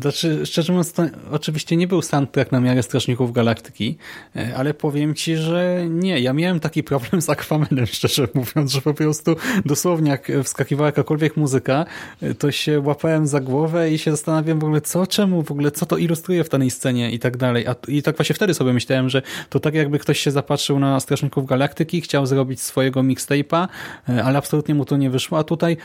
Znaczy, 0.00 0.46
szczerze 0.46 0.72
mówiąc, 0.72 0.92
to 0.92 1.02
oczywiście 1.30 1.76
nie 1.76 1.86
był 1.86 2.02
soundtrack 2.02 2.52
na 2.52 2.60
miarę 2.60 2.82
Strażników 2.82 3.32
Galaktyki, 3.32 3.96
e, 4.36 4.56
ale 4.56 4.74
powiem 4.74 5.14
ci, 5.14 5.36
że 5.36 5.86
nie. 5.88 6.20
Ja 6.20 6.32
miałem 6.32 6.60
taki 6.60 6.82
problem 6.82 7.22
z 7.22 7.30
Aquamanem, 7.30 7.86
szczerze 7.92 8.28
mówiąc, 8.34 8.72
że 8.72 8.80
po 8.80 8.94
prostu 8.94 9.36
dosłownie 9.64 10.10
jak 10.10 10.32
wskakiwała 10.44 10.88
jakakolwiek 10.88 11.36
muzyka, 11.36 11.84
e, 12.22 12.34
to 12.34 12.50
się 12.50 12.80
łapałem 12.80 13.26
za 13.26 13.40
głowę 13.40 13.90
i 13.90 13.98
się 13.98 14.10
zastanawiam 14.10 14.58
w 14.58 14.64
ogóle 14.64 14.80
co, 14.80 15.06
czemu, 15.06 15.42
w 15.42 15.50
ogóle 15.50 15.70
co 15.70 15.86
to 15.86 15.96
ilustruje 15.96 16.44
w 16.44 16.48
danej 16.48 16.70
scenie 16.70 17.10
i 17.10 17.18
tak 17.18 17.36
dalej. 17.36 17.66
A, 17.66 17.74
I 17.88 18.02
tak 18.02 18.16
właśnie 18.16 18.34
wtedy 18.34 18.54
sobie 18.54 18.72
myślałem, 18.72 19.08
że 19.08 19.22
to 19.50 19.60
tak 19.60 19.74
jakby 19.74 19.98
ktoś 19.98 20.20
się 20.20 20.30
zapatrzył 20.30 20.78
na 20.78 21.00
Strażników 21.00 21.46
Galaktyki, 21.46 22.00
chciał 22.00 22.26
zrobić 22.26 22.60
swojego 22.60 23.00
mixtape'a, 23.00 23.68
e, 24.08 24.24
ale 24.24 24.38
absolutnie 24.38 24.74
mu 24.74 24.84
to 24.84 24.96
nie 24.96 25.10
wyszło, 25.10 25.38
a 25.38 25.44
tutaj 25.44 25.76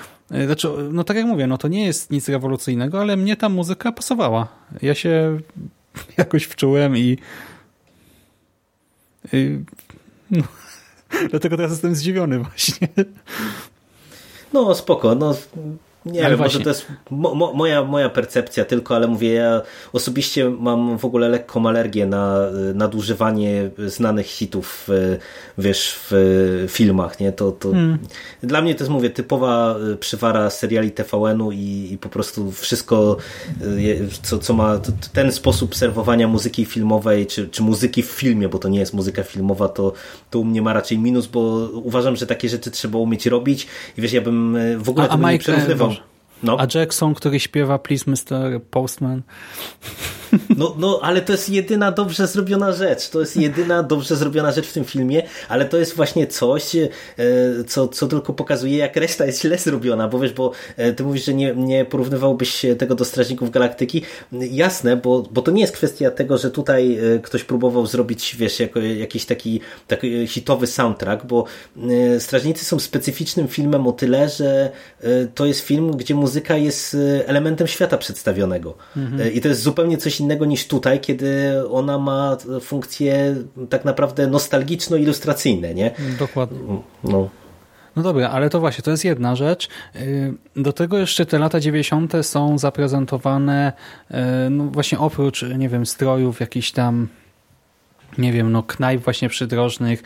znaczy, 0.46 0.70
no 0.92 1.04
tak 1.08 1.18
jak 1.18 1.26
mówię, 1.26 1.48
no 1.48 1.58
to 1.58 1.68
nie 1.68 1.86
jest 1.86 2.12
nic 2.12 2.30
rewolucyjnego, 2.30 3.02
ale 3.02 3.18
mnie 3.18 3.36
ta 3.38 3.50
muzyka 3.50 3.92
pasowała. 3.92 4.48
Ja 4.82 4.96
się 4.96 5.40
jakoś 6.18 6.44
wczułem 6.44 6.98
i, 6.98 7.18
i 9.34 9.60
no, 10.32 10.44
dlatego 11.30 11.58
teraz 11.58 11.72
jestem 11.72 11.96
zdziwiony 11.96 12.40
właśnie. 12.40 12.88
No 14.54 14.76
spoko, 14.76 15.16
no 15.16 15.36
nie 16.12 16.20
ale 16.20 16.30
wiem, 16.30 16.38
właśnie. 16.38 16.60
może 16.60 16.64
to 16.64 16.70
jest 16.70 16.86
mo 17.10 17.54
moja, 17.54 17.84
moja 17.84 18.10
percepcja 18.10 18.66
tylko, 18.66 18.96
ale 18.96 19.08
mówię, 19.08 19.34
ja 19.34 19.62
osobiście 19.94 20.50
mam 20.50 20.98
w 20.98 21.06
ogóle 21.06 21.30
lekką 21.30 21.68
alergię 21.68 22.06
na 22.06 22.38
nadużywanie 22.74 23.70
znanych 23.88 24.26
hitów 24.26 24.88
wiesz, 25.58 26.00
w 26.10 26.66
filmach, 26.70 27.20
nie? 27.20 27.32
To, 27.32 27.52
to 27.52 27.72
hmm. 27.72 27.98
dla 28.44 28.62
mnie 28.62 28.76
to 28.76 28.84
jest, 28.84 28.92
mówię, 28.92 29.10
typowa 29.10 29.76
przywara 30.00 30.50
seriali 30.50 30.92
TVN-u 30.92 31.52
i, 31.52 31.90
i 31.92 31.98
po 31.98 32.10
prostu 32.10 32.52
wszystko, 32.52 33.18
co, 34.22 34.40
co 34.40 34.54
ma 34.54 34.80
ten 35.14 35.32
sposób 35.32 35.76
serwowania 35.76 36.28
muzyki 36.28 36.66
filmowej, 36.66 37.28
czy, 37.28 37.50
czy 37.50 37.64
muzyki 37.64 38.04
w 38.04 38.06
filmie, 38.06 38.50
bo 38.50 38.60
to 38.60 38.70
nie 38.70 38.80
jest 38.80 38.94
muzyka 38.94 39.24
filmowa, 39.24 39.70
to, 39.70 39.94
to 40.30 40.40
u 40.40 40.46
mnie 40.46 40.62
ma 40.62 40.74
raczej 40.74 41.00
minus, 41.00 41.28
bo 41.28 41.70
uważam, 41.74 42.16
że 42.16 42.28
takie 42.28 42.50
rzeczy 42.50 42.72
trzeba 42.72 43.00
umieć 43.00 43.26
robić 43.26 43.68
i 43.98 44.02
wiesz, 44.02 44.14
ja 44.14 44.22
bym 44.22 44.58
w 44.78 44.90
ogóle 44.90 45.06
a, 45.10 45.10
tego 45.10 45.28
a 45.28 45.32
nie 45.32 45.40
przerównywał. 45.40 45.92
No. 46.44 46.60
A 46.60 46.68
Jackson, 46.76 47.14
który 47.14 47.40
śpiewa 47.40 47.80
Please 47.80 48.12
Mr. 48.12 48.62
Postman. 48.72 49.22
No, 50.58 50.76
no, 50.78 51.00
ale 51.04 51.22
to 51.22 51.32
jest 51.32 51.50
jedyna 51.50 51.92
dobrze 51.92 52.28
zrobiona 52.28 52.72
rzecz. 52.72 53.10
To 53.10 53.20
jest 53.20 53.38
jedyna 53.38 53.84
dobrze 53.84 54.16
zrobiona 54.16 54.52
rzecz 54.52 54.68
w 54.68 54.74
tym 54.74 54.86
filmie, 54.86 55.24
ale 55.50 55.66
to 55.66 55.78
jest 55.78 55.96
właśnie 55.96 56.28
coś, 56.28 56.76
e, 56.76 56.90
co, 57.68 57.88
co 57.88 58.08
tylko 58.08 58.34
pokazuje, 58.34 58.78
jak 58.78 58.96
reszta 58.96 59.26
jest 59.26 59.42
źle 59.42 59.58
zrobiona, 59.58 60.08
bo 60.08 60.20
wiesz, 60.20 60.34
bo 60.34 60.52
e, 60.78 60.94
ty 60.94 61.04
mówisz, 61.04 61.26
że 61.26 61.34
nie, 61.34 61.56
nie 61.56 61.86
porównywałbyś 61.86 62.66
tego 62.78 62.96
do 62.96 63.06
Strażników 63.06 63.52
Galaktyki. 63.52 64.02
Jasne, 64.32 64.98
bo, 64.98 65.24
bo 65.32 65.42
to 65.42 65.52
nie 65.52 65.62
jest 65.62 65.74
kwestia 65.74 66.12
tego, 66.12 66.38
że 66.38 66.52
tutaj 66.52 66.98
e, 67.16 67.20
ktoś 67.20 67.44
próbował 67.44 67.88
zrobić, 67.88 68.36
wiesz, 68.40 68.60
jako, 68.60 68.80
jakiś 68.80 69.26
taki, 69.26 69.60
taki 69.88 70.28
hitowy 70.28 70.68
soundtrack, 70.68 71.26
bo 71.26 71.46
Strażnicy 72.20 72.66
są 72.66 72.80
specyficznym 72.80 73.48
filmem 73.48 73.88
o 73.88 73.92
tyle, 73.92 74.30
że 74.30 74.72
to 75.36 75.46
jest 75.46 75.60
film, 75.60 75.92
gdzie 75.92 76.16
muzyka 76.16 76.58
jest 76.58 76.98
elementem 77.26 77.68
świata 77.68 77.98
przedstawionego. 77.98 78.74
Mhm. 78.98 79.34
I 79.34 79.42
to 79.42 79.48
jest 79.48 79.62
zupełnie 79.62 79.98
coś 79.98 80.17
coś 80.18 80.22
innego 80.22 80.46
niż 80.46 80.68
tutaj, 80.68 81.00
kiedy 81.00 81.54
ona 81.72 81.98
ma 81.98 82.38
funkcje 82.62 83.36
tak 83.70 83.86
naprawdę 83.86 84.28
nostalgiczno-ilustracyjne, 84.28 85.74
nie? 85.74 85.92
Dokładnie. 86.20 86.60
No. 87.04 87.30
No 87.96 88.04
dobra, 88.04 88.30
ale 88.30 88.50
to 88.50 88.60
właśnie, 88.60 88.84
to 88.84 88.92
jest 88.92 89.06
jedna 89.06 89.36
rzecz. 89.36 89.70
Y, 89.96 90.34
do 90.56 90.74
tego 90.74 90.98
jeszcze 90.98 91.26
te 91.26 91.40
lata 91.40 91.60
90. 91.60 92.14
są 92.22 92.58
zaprezentowane 92.58 93.74
y, 94.12 94.16
no 94.50 94.64
właśnie 94.64 95.00
oprócz, 95.00 95.46
nie 95.58 95.70
wiem, 95.70 95.86
strojów, 95.86 96.40
jakichś 96.40 96.72
tam 96.72 97.08
nie 98.18 98.32
wiem, 98.32 98.52
no 98.52 98.64
knajp 98.64 99.02
właśnie 99.02 99.30
przydrożnych, 99.30 100.04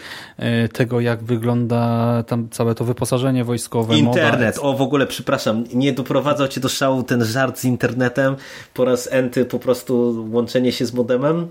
y, 0.65 0.69
tego 0.69 0.99
jak 0.99 1.23
wygląda 1.23 2.23
tam 2.27 2.49
całe 2.49 2.75
to 2.75 2.85
wyposażenie 2.85 3.43
wojskowe. 3.43 3.97
Internet, 3.97 4.55
moda. 4.55 4.67
o 4.67 4.73
w 4.73 4.81
ogóle 4.81 5.07
przepraszam, 5.07 5.63
nie 5.73 5.93
doprowadzał 5.93 6.47
cię 6.47 6.61
do 6.61 6.69
szału 6.69 7.03
ten 7.03 7.25
żart 7.25 7.59
z 7.59 7.65
internetem, 7.65 8.35
po 8.73 8.85
raz 8.85 9.09
enty 9.11 9.45
po 9.45 9.59
prostu 9.59 10.25
łączenie 10.31 10.71
się 10.71 10.85
z 10.85 10.93
modemem? 10.93 11.47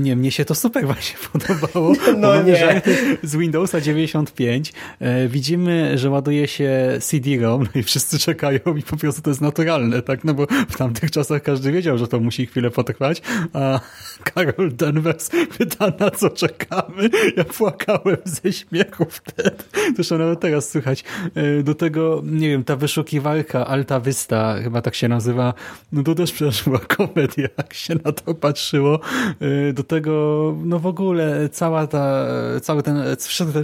Nie, 0.00 0.16
mnie 0.16 0.30
się 0.30 0.44
to 0.44 0.54
super 0.54 0.86
właśnie 0.86 1.16
podobało. 1.32 1.94
No 2.16 2.42
nie. 2.42 2.82
Z 3.22 3.36
Windowsa 3.36 3.80
95 3.80 4.72
e, 5.00 5.28
widzimy, 5.28 5.98
że 5.98 6.10
ładuje 6.10 6.48
się 6.48 6.98
CD-ROM 7.00 7.62
no 7.62 7.80
i 7.80 7.82
wszyscy 7.82 8.18
czekają 8.18 8.60
i 8.78 8.82
po 8.82 8.96
prostu 8.96 9.22
to 9.22 9.30
jest 9.30 9.40
naturalne, 9.40 10.02
tak? 10.02 10.24
No 10.24 10.34
bo 10.34 10.46
w 10.70 10.76
tamtych 10.76 11.10
czasach 11.10 11.42
każdy 11.42 11.72
wiedział, 11.72 11.98
że 11.98 12.08
to 12.08 12.20
musi 12.20 12.46
chwilę 12.46 12.70
potrwać, 12.70 13.22
a 13.52 13.80
Carol 14.34 14.76
Danvers 14.76 15.30
pyta, 15.58 15.92
na 16.00 16.10
co 16.10 16.30
czekamy. 16.30 17.10
Ja 17.36 17.44
płakałem 17.44 18.16
ze 18.24 18.52
śmiechu 18.52 19.06
wtedy. 19.10 19.56
Zresztą 19.94 20.18
nawet 20.18 20.40
teraz 20.40 20.70
słychać. 20.70 21.04
E, 21.34 21.62
do 21.62 21.74
tego, 21.74 22.22
nie 22.24 22.48
wiem, 22.48 22.64
ta 22.64 22.76
wyszukiwarka 22.76 23.66
Alta 23.66 24.00
Vista, 24.00 24.56
chyba 24.62 24.82
tak 24.82 24.94
się 24.94 25.08
nazywa, 25.08 25.54
no 25.92 26.02
to 26.02 26.14
też 26.14 26.32
przecież 26.32 26.64
była 26.64 26.78
komedia, 26.96 27.48
jak 27.58 27.74
się 27.74 27.94
na 28.04 28.12
to 28.12 28.34
patrzyło. 28.34 29.00
Do 29.72 29.84
tego, 29.84 30.56
no 30.64 30.78
w 30.78 30.86
ogóle 30.86 31.48
cała 31.48 31.86
ta, 31.86 32.26
cały 32.62 32.82
ten, 32.82 32.96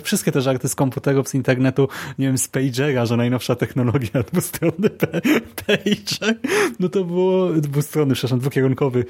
wszystkie 0.02 0.32
te 0.32 0.40
żarty 0.40 0.68
z 0.68 0.74
komputerów, 0.74 1.28
z 1.28 1.34
internetu, 1.34 1.88
nie 2.18 2.26
wiem, 2.26 2.38
z 2.38 2.48
pagera, 2.48 3.06
że 3.06 3.16
najnowsza 3.16 3.54
technologia, 3.54 4.22
dwustronny 4.32 4.90
pager, 5.66 6.34
no 6.80 6.88
to 6.88 7.04
było, 7.04 7.52
dwustronny, 7.52 8.14
przepraszam, 8.14 8.38
dwukierunkowy 8.38 9.04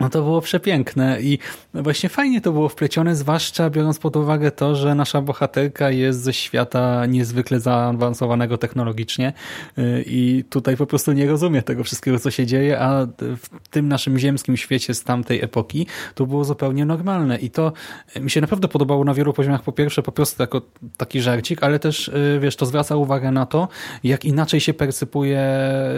no 0.00 0.08
to 0.08 0.22
było 0.22 0.40
przepiękne 0.40 1.22
i 1.22 1.38
właśnie 1.74 2.08
fajnie 2.08 2.40
to 2.40 2.52
było 2.52 2.68
wplecione, 2.68 3.16
zwłaszcza 3.16 3.70
biorąc 3.70 3.98
pod 3.98 4.16
uwagę 4.16 4.50
to, 4.50 4.74
że 4.74 4.94
nasza 4.94 5.22
bohaterka 5.22 5.90
jest 5.90 6.22
ze 6.22 6.32
świata 6.32 7.06
niezwykle 7.06 7.60
zaawansowanego 7.60 8.58
technologicznie 8.58 9.32
y, 9.78 10.04
i 10.06 10.44
tutaj 10.50 10.76
po 10.76 10.86
prostu 10.86 11.12
nie 11.12 11.26
rozumie 11.26 11.62
tego 11.62 11.84
wszystkiego, 11.84 12.18
co 12.18 12.30
się 12.30 12.46
dzieje, 12.46 12.80
a 12.80 13.06
w 13.18 13.68
tym 13.70 13.88
naszym 13.88 14.18
ziemskim 14.18 14.56
świecie 14.56 14.94
z 14.94 15.04
tamtej 15.04 15.44
epoki 15.44 15.86
to 16.14 16.26
było 16.26 16.44
zupełnie 16.44 16.84
normalne 16.84 17.38
i 17.38 17.50
to 17.50 17.72
mi 18.20 18.30
się 18.30 18.40
naprawdę 18.40 18.68
podobało 18.68 19.04
na 19.04 19.14
wielu 19.14 19.32
poziomach. 19.32 19.62
Po 19.62 19.72
pierwsze 19.72 20.02
po 20.02 20.12
prostu 20.12 20.42
jako 20.42 20.62
taki 20.96 21.20
żarcik, 21.20 21.62
ale 21.62 21.78
też 21.78 22.08
y, 22.08 22.38
wiesz, 22.42 22.56
to 22.56 22.66
zwraca 22.66 22.96
uwagę 22.96 23.32
na 23.32 23.46
to, 23.46 23.68
jak 24.04 24.24
inaczej 24.24 24.60
się 24.60 24.74
percypuje 24.74 25.48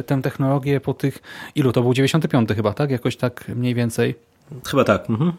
tę 0.07 0.23
technologię 0.23 0.81
po 0.81 0.95
tych, 0.95 1.19
ilu 1.55 1.73
to 1.73 1.83
był 1.83 1.95
95 1.95 2.49
chyba, 2.57 2.73
tak? 2.73 2.91
Jakoś 2.91 3.17
tak 3.17 3.49
mniej 3.49 3.75
więcej 3.75 3.90
więcej. 3.91 4.15
Chyba 4.67 4.85
tak. 4.85 5.11
Mhm. 5.11 5.33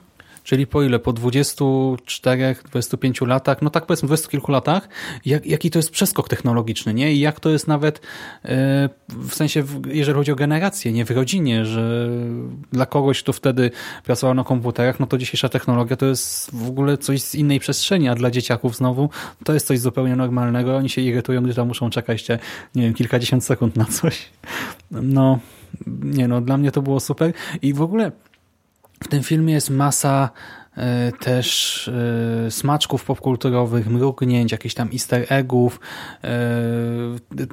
Czyli 0.44 0.68
po 0.68 0.84
ile? 0.84 1.00
Po 1.00 1.14
24-25 1.14 3.28
latach, 3.28 3.62
no 3.62 3.70
tak 3.70 3.86
powiedzmy 3.86 4.08
20 4.08 4.28
kilku 4.28 4.52
latach, 4.52 4.90
jak, 5.26 5.46
jaki 5.46 5.72
to 5.72 5.80
jest 5.80 5.92
przeskok 5.92 6.30
technologiczny, 6.30 6.94
nie? 6.94 7.14
I 7.14 7.20
jak 7.20 7.40
to 7.40 7.50
jest 7.50 7.68
nawet 7.68 8.02
e, 8.46 8.90
w 9.10 9.34
sensie, 9.34 9.64
jeżeli 9.88 10.18
chodzi 10.18 10.32
o 10.32 10.36
generację, 10.36 10.92
nie 10.92 11.06
w 11.06 11.12
rodzinie, 11.12 11.66
że 11.66 12.10
dla 12.72 12.86
kogoś, 12.86 13.24
kto 13.24 13.34
wtedy 13.34 13.72
pracował 14.04 14.36
na 14.36 14.44
komputerach, 14.44 15.00
no 15.00 15.08
to 15.08 15.18
dzisiejsza 15.18 15.50
technologia 15.50 15.96
to 15.96 16.06
jest 16.06 16.56
w 16.56 16.70
ogóle 16.70 16.98
coś 16.98 17.22
z 17.22 17.36
innej 17.36 17.60
przestrzeni, 17.60 18.10
a 18.10 18.16
dla 18.16 18.32
dzieciaków 18.32 18.76
znowu 18.76 19.10
to 19.44 19.54
jest 19.54 19.68
coś 19.68 19.80
zupełnie 19.80 20.16
normalnego. 20.16 20.76
Oni 20.76 20.90
się 20.90 21.02
irytują, 21.02 21.44
gdy 21.44 21.54
tam 21.54 21.68
muszą 21.68 21.90
czekać 21.90 22.24
te, 22.24 22.40
nie 22.76 22.84
wiem, 22.84 22.94
kilkadziesiąt 22.94 23.44
sekund 23.44 23.76
na 23.76 23.86
coś. 23.86 24.30
No, 24.92 25.40
nie 25.88 26.28
no, 26.28 26.42
dla 26.42 26.58
mnie 26.58 26.72
to 26.72 26.82
było 26.82 27.00
super. 27.00 27.34
I 27.62 27.74
w 27.74 27.82
ogóle 27.82 28.12
w 29.04 29.08
tym 29.08 29.24
filmie 29.24 29.54
jest 29.54 29.70
masa 29.70 30.30
e, 30.78 31.12
też 31.12 31.88
e, 32.48 32.52
smaczków 32.52 33.06
popkulturowych, 33.06 33.90
mrugnięć, 33.90 34.52
jakichś 34.52 34.76
tam 34.76 34.90
easter 34.94 35.26
eggów, 35.30 35.80
e, 36.24 36.30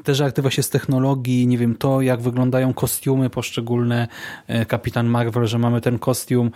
te 0.05 0.15
żarty 0.15 0.43
właśnie 0.43 0.63
z 0.63 0.71
technologii, 0.71 1.47
nie 1.47 1.59
wiem, 1.59 1.77
to 1.77 2.01
jak 2.01 2.21
wyglądają 2.21 2.75
kostiumy 2.75 3.31
poszczególne 3.31 4.09
Kapitan 4.69 5.07
Marvel, 5.07 5.47
że 5.47 5.59
mamy 5.59 5.81
ten 5.81 5.99
kostium 5.99 6.51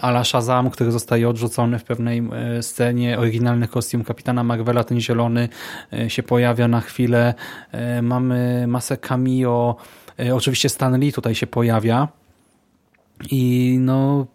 ala 0.00 0.24
Shazam, 0.24 0.70
który 0.70 0.92
zostaje 0.92 1.28
odrzucony 1.28 1.78
w 1.78 1.84
pewnej 1.84 2.22
scenie, 2.60 3.18
oryginalny 3.18 3.68
kostium 3.68 4.04
Kapitana 4.04 4.44
Marvela, 4.44 4.84
ten 4.84 5.00
zielony 5.00 5.48
się 6.08 6.22
pojawia 6.22 6.68
na 6.68 6.80
chwilę, 6.80 7.34
mamy 8.02 8.64
masę 8.66 8.96
cameo, 8.96 9.76
oczywiście 10.34 10.68
Stan 10.68 11.00
Lee 11.00 11.12
tutaj 11.12 11.34
się 11.34 11.46
pojawia, 11.46 12.08
i 13.30 13.76
no 13.80 14.26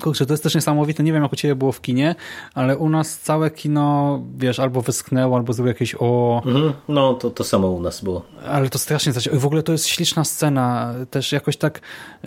Kurczę, 0.00 0.26
to 0.26 0.32
jest 0.32 0.42
też 0.42 0.54
niesamowite. 0.54 1.02
Nie 1.02 1.12
wiem, 1.12 1.22
jak 1.22 1.32
u 1.32 1.36
Ciebie 1.36 1.54
było 1.54 1.72
w 1.72 1.80
kinie, 1.80 2.14
ale 2.54 2.76
u 2.76 2.88
nas 2.88 3.18
całe 3.18 3.50
kino, 3.50 4.20
wiesz, 4.36 4.60
albo 4.60 4.80
wysknęło, 4.80 5.36
albo 5.36 5.52
zrobiło 5.52 5.68
jakieś 5.68 5.94
o... 5.98 6.42
Mhm, 6.46 6.72
no, 6.88 7.14
to, 7.14 7.30
to 7.30 7.44
samo 7.44 7.70
u 7.70 7.80
nas 7.80 8.00
było. 8.00 8.22
Ale 8.46 8.70
to 8.70 8.78
strasznie 8.78 9.12
coś. 9.12 9.28
W 9.28 9.46
ogóle 9.46 9.62
to 9.62 9.72
jest 9.72 9.86
śliczna 9.86 10.24
scena. 10.24 10.94
Też 11.10 11.32
jakoś 11.32 11.56
tak... 11.56 11.80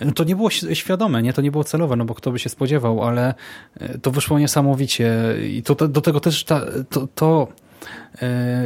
No 0.04 0.12
to 0.12 0.24
nie 0.24 0.36
było 0.36 0.50
świadome, 0.50 1.22
nie? 1.22 1.32
To 1.32 1.42
nie 1.42 1.50
było 1.50 1.64
celowe, 1.64 1.96
no 1.96 2.04
bo 2.04 2.14
kto 2.14 2.32
by 2.32 2.38
się 2.38 2.48
spodziewał, 2.48 3.04
ale 3.04 3.34
e, 3.74 3.98
to 3.98 4.10
wyszło 4.10 4.38
niesamowicie. 4.38 5.34
I 5.50 5.62
to, 5.62 5.88
do 5.88 6.00
tego 6.00 6.20
też 6.20 6.44
ta, 6.44 6.60
to, 6.90 7.08
to 7.14 7.48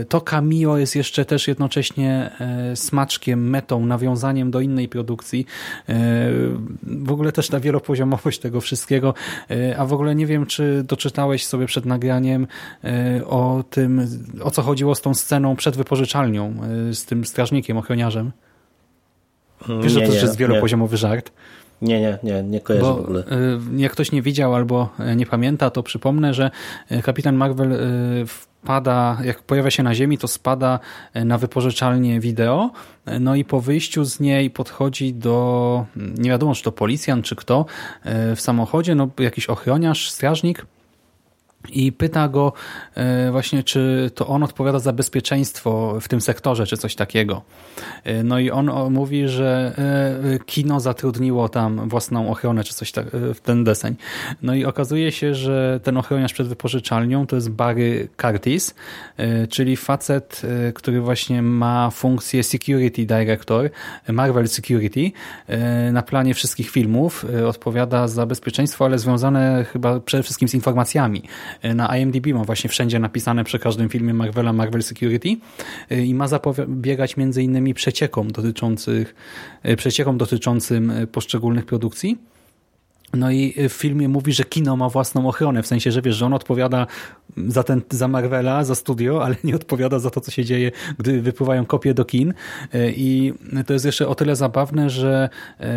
to 0.08 0.20
cameo 0.20 0.76
jest 0.76 0.96
jeszcze 0.96 1.24
też 1.24 1.48
jednocześnie 1.48 2.30
e, 2.40 2.76
smaczkiem, 2.76 3.50
metą, 3.50 3.86
nawiązaniem 3.86 4.50
do 4.50 4.60
innej 4.60 4.88
produkcji. 4.88 5.46
E, 5.88 5.94
w 6.82 7.12
ogóle 7.12 7.32
też 7.32 7.48
ta 7.48 7.60
wielopoziomowość 7.60 8.38
tego 8.38 8.60
wszystkiego. 8.60 9.14
A 9.78 9.86
w 9.86 9.92
ogóle 9.92 10.14
nie 10.14 10.26
wiem, 10.26 10.46
czy 10.46 10.82
doczytałeś 10.82 11.46
sobie 11.46 11.66
przed 11.66 11.86
nagraniem 11.86 12.46
o 13.26 13.64
tym, 13.70 14.08
o 14.42 14.50
co 14.50 14.62
chodziło 14.62 14.94
z 14.94 15.00
tą 15.00 15.14
sceną 15.14 15.56
przed 15.56 15.76
wypożyczalnią, 15.76 16.54
z 16.92 17.04
tym 17.04 17.24
strażnikiem, 17.24 17.76
ochroniarzem. 17.76 18.32
Wiesz, 19.82 19.92
że 19.92 20.00
to 20.00 20.12
też 20.12 20.22
jest 20.22 20.36
wielopoziomowy 20.36 20.92
nie. 20.92 20.98
żart. 20.98 21.32
Nie, 21.82 22.00
nie, 22.00 22.18
nie, 22.22 22.42
nie 22.42 22.60
kojarzę 22.60 22.86
Bo, 22.86 22.94
w 22.94 23.00
ogóle. 23.00 23.24
Jak 23.76 23.92
ktoś 23.92 24.12
nie 24.12 24.22
widział 24.22 24.54
albo 24.54 24.88
nie 25.16 25.26
pamięta, 25.26 25.70
to 25.70 25.82
przypomnę, 25.82 26.34
że 26.34 26.50
kapitan 27.02 27.36
Marvel 27.36 27.78
spada, 28.26 29.18
jak 29.24 29.42
pojawia 29.42 29.70
się 29.70 29.82
na 29.82 29.94
ziemi, 29.94 30.18
to 30.18 30.28
spada 30.28 30.78
na 31.14 31.38
wypożyczalnię 31.38 32.20
wideo, 32.20 32.70
no 33.20 33.34
i 33.34 33.44
po 33.44 33.60
wyjściu 33.60 34.04
z 34.04 34.20
niej 34.20 34.50
podchodzi 34.50 35.14
do, 35.14 35.86
nie 35.96 36.30
wiadomo 36.30 36.54
czy 36.54 36.62
to 36.62 36.72
policjant, 36.72 37.24
czy 37.24 37.36
kto, 37.36 37.66
w 38.36 38.40
samochodzie, 38.40 38.94
no 38.94 39.08
jakiś 39.18 39.46
ochroniarz, 39.46 40.10
strażnik, 40.10 40.66
i 41.72 41.92
pyta 41.92 42.28
go 42.28 42.52
e, 42.94 43.30
właśnie, 43.30 43.62
czy 43.62 44.10
to 44.14 44.26
on 44.26 44.42
odpowiada 44.42 44.78
za 44.78 44.92
bezpieczeństwo 44.92 45.98
w 46.00 46.08
tym 46.08 46.20
sektorze, 46.20 46.66
czy 46.66 46.76
coś 46.76 46.94
takiego. 46.94 47.42
E, 48.04 48.22
no 48.22 48.38
i 48.38 48.50
on 48.50 48.70
mówi, 48.90 49.28
że 49.28 49.72
e, 50.34 50.38
kino 50.38 50.80
zatrudniło 50.80 51.48
tam 51.48 51.88
własną 51.88 52.30
ochronę, 52.30 52.64
czy 52.64 52.74
coś 52.74 52.92
tak, 52.92 53.06
w 53.12 53.40
ten 53.40 53.64
deseń. 53.64 53.96
No 54.42 54.54
i 54.54 54.64
okazuje 54.64 55.12
się, 55.12 55.34
że 55.34 55.80
ten 55.82 55.96
ochroniarz 55.96 56.32
przed 56.32 56.48
wypożyczalnią 56.48 57.26
to 57.26 57.36
jest 57.36 57.50
Barry 57.50 58.08
Curtis, 58.16 58.74
czyli 59.50 59.76
facet, 59.76 60.42
który 60.74 61.00
właśnie 61.00 61.42
ma 61.42 61.90
funkcję 61.90 62.42
Security 62.42 63.06
Director, 63.06 63.70
Marvel 64.08 64.48
Security, 64.48 65.12
na 65.92 66.02
planie 66.02 66.34
wszystkich 66.34 66.70
filmów, 66.70 67.26
odpowiada 67.48 68.08
za 68.08 68.26
bezpieczeństwo, 68.26 68.84
ale 68.84 68.98
związane 68.98 69.64
chyba 69.72 70.00
przede 70.00 70.22
wszystkim 70.22 70.48
z 70.48 70.54
informacjami 70.54 71.22
na 71.74 71.96
IMDb 71.98 72.26
ma 72.26 72.44
właśnie 72.44 72.70
wszędzie 72.70 72.98
napisane 72.98 73.44
przy 73.44 73.58
każdym 73.58 73.88
filmie 73.88 74.14
Marvela 74.14 74.52
Marvel 74.52 74.82
Security 74.82 75.36
y, 75.92 76.06
i 76.06 76.14
ma 76.14 76.28
zapobiegać 76.28 77.16
między 77.16 77.42
innymi 77.42 77.74
przeciekom 77.74 78.30
dotyczących, 78.30 79.14
y, 79.68 79.76
przeciekom 79.76 80.18
dotyczącym 80.18 80.92
poszczególnych 81.12 81.66
produkcji. 81.66 82.18
No 83.14 83.30
i 83.30 83.54
w 83.68 83.72
filmie 83.72 84.08
mówi, 84.08 84.32
że 84.32 84.44
kino 84.44 84.76
ma 84.76 84.88
własną 84.88 85.28
ochronę, 85.28 85.62
w 85.62 85.66
sensie, 85.66 85.92
że 85.92 86.02
wiesz, 86.02 86.16
że 86.16 86.26
on 86.26 86.34
odpowiada 86.34 86.86
za, 87.48 87.62
ten, 87.62 87.82
za 87.90 88.08
Marvela, 88.08 88.64
za 88.64 88.74
studio, 88.74 89.20
ale 89.24 89.36
nie 89.44 89.54
odpowiada 89.54 89.98
za 89.98 90.10
to, 90.10 90.20
co 90.20 90.30
się 90.30 90.44
dzieje, 90.44 90.72
gdy 90.98 91.22
wypływają 91.22 91.66
kopie 91.66 91.94
do 91.94 92.04
kin. 92.04 92.34
I 92.96 93.32
to 93.66 93.72
jest 93.72 93.84
jeszcze 93.84 94.08
o 94.08 94.14
tyle 94.14 94.36
zabawne, 94.36 94.90
że 94.90 95.28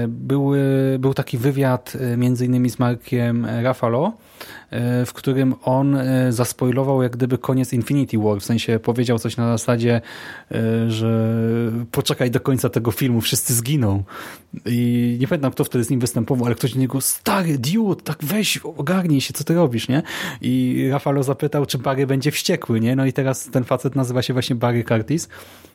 były, 0.07 0.59
był 0.99 1.13
taki 1.13 1.37
wywiad 1.37 1.93
między 2.17 2.45
innymi 2.45 2.69
z 2.69 2.79
Markiem 2.79 3.45
Rafalo, 3.45 4.13
w 5.05 5.09
którym 5.13 5.55
on 5.63 5.97
zaspoilował 6.29 7.03
jak 7.03 7.11
gdyby 7.11 7.37
koniec 7.37 7.73
Infinity 7.73 8.17
War, 8.17 8.39
w 8.39 8.45
sensie 8.45 8.79
powiedział 8.79 9.19
coś 9.19 9.37
na 9.37 9.57
zasadzie, 9.57 10.01
że 10.87 11.31
poczekaj 11.91 12.31
do 12.31 12.39
końca 12.39 12.69
tego 12.69 12.91
filmu, 12.91 13.21
wszyscy 13.21 13.53
zginą. 13.53 14.03
I 14.65 15.17
nie 15.21 15.27
pamiętam, 15.27 15.51
kto 15.51 15.63
wtedy 15.63 15.83
z 15.83 15.89
nim 15.89 15.99
występował, 15.99 16.45
ale 16.45 16.55
ktoś 16.55 16.73
do 16.73 16.79
niego, 16.79 17.01
stary, 17.01 17.57
dude, 17.57 18.01
tak 18.01 18.17
weź, 18.23 18.57
ogarnij 18.57 19.21
się, 19.21 19.33
co 19.33 19.43
ty 19.43 19.53
robisz, 19.53 19.87
nie? 19.87 20.03
I 20.41 20.87
Rafalo 20.91 21.23
zapytał, 21.23 21.65
czy 21.65 21.77
Barry 21.77 22.07
będzie 22.07 22.31
wściekły, 22.31 22.79
nie? 22.79 22.95
No 22.95 23.05
i 23.05 23.13
teraz 23.13 23.49
ten 23.51 23.63
facet 23.63 23.95
nazywa 23.95 24.21
się 24.21 24.33
właśnie 24.33 24.55
Barry 24.55 24.83
Curtis 24.83 25.29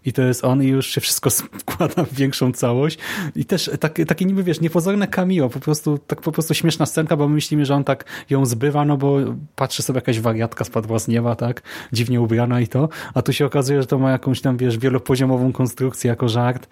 i 0.04 0.12
to 0.12 0.22
jest 0.22 0.44
on 0.44 0.62
i 0.62 0.66
już 0.66 0.86
się 0.86 1.00
wszystko 1.00 1.30
składa 1.30 2.04
w 2.04 2.14
większą 2.14 2.52
całość. 2.52 2.98
I 3.36 3.44
też 3.44 3.70
takie, 3.80 4.06
takie 4.06 4.24
niby, 4.24 4.42
wiesz, 4.42 4.60
niepozorne 4.60 5.08
cameo, 5.08 5.48
po 5.48 5.60
prostu, 5.60 5.98
tak 5.98 6.20
po 6.20 6.32
prostu 6.32 6.54
śmieszna 6.54 6.86
scenka, 6.86 7.16
bo 7.16 7.28
my 7.28 7.34
myślimy, 7.34 7.66
że 7.66 7.74
on 7.74 7.84
tak 7.84 8.04
ją 8.30 8.46
zbywa, 8.46 8.83
no 8.84 8.96
bo 8.96 9.16
patrzy 9.56 9.82
sobie 9.82 9.96
jakaś 9.96 10.20
wariatka 10.20 10.64
spadła 10.64 10.98
z 10.98 11.08
nieba, 11.08 11.36
tak? 11.36 11.62
Dziwnie 11.92 12.20
ubrana 12.20 12.60
i 12.60 12.68
to, 12.68 12.88
a 13.14 13.22
tu 13.22 13.32
się 13.32 13.46
okazuje, 13.46 13.80
że 13.80 13.86
to 13.86 13.98
ma 13.98 14.10
jakąś 14.10 14.40
tam, 14.40 14.56
wiesz, 14.56 14.78
wielopoziomową 14.78 15.52
konstrukcję 15.52 16.08
jako 16.08 16.28
żart. 16.28 16.68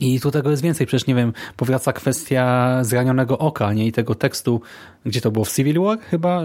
I 0.00 0.20
tu 0.20 0.30
tego 0.30 0.50
jest 0.50 0.62
więcej, 0.62 0.86
przecież 0.86 1.06
nie 1.06 1.14
wiem, 1.14 1.32
powraca 1.56 1.92
kwestia 1.92 2.78
zranionego 2.84 3.38
oka, 3.38 3.72
nie? 3.72 3.86
I 3.86 3.92
tego 3.92 4.14
tekstu, 4.14 4.60
gdzie 5.06 5.20
to 5.20 5.30
było 5.30 5.44
w 5.44 5.52
Civil 5.52 5.80
War 5.80 5.98
chyba, 6.00 6.42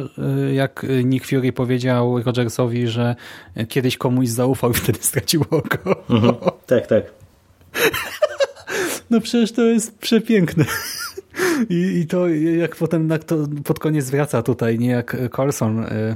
y, 0.49 0.53
jak 0.53 0.86
Nick 1.03 1.28
Fury 1.28 1.53
powiedział 1.53 2.23
Rogersowi, 2.23 2.88
że 2.88 3.15
kiedyś 3.69 3.97
komuś 3.97 4.28
zaufał 4.28 4.71
i 4.71 4.73
wtedy 4.73 4.99
stracił 5.01 5.41
oko. 5.49 6.03
Mhm. 6.09 6.36
Tak, 6.65 6.88
tak. 6.88 7.03
No 9.09 9.21
przecież 9.21 9.51
to 9.51 9.61
jest 9.61 9.97
przepiękne. 9.99 10.65
I, 11.69 11.75
I 11.75 12.07
to 12.07 12.27
jak 12.29 12.75
potem 12.75 13.07
na, 13.07 13.19
to 13.19 13.38
pod 13.63 13.79
koniec 13.79 14.09
wraca 14.09 14.43
tutaj, 14.43 14.79
nie 14.79 14.89
jak 14.89 15.17
Carlson 15.35 15.79
y, 15.79 16.15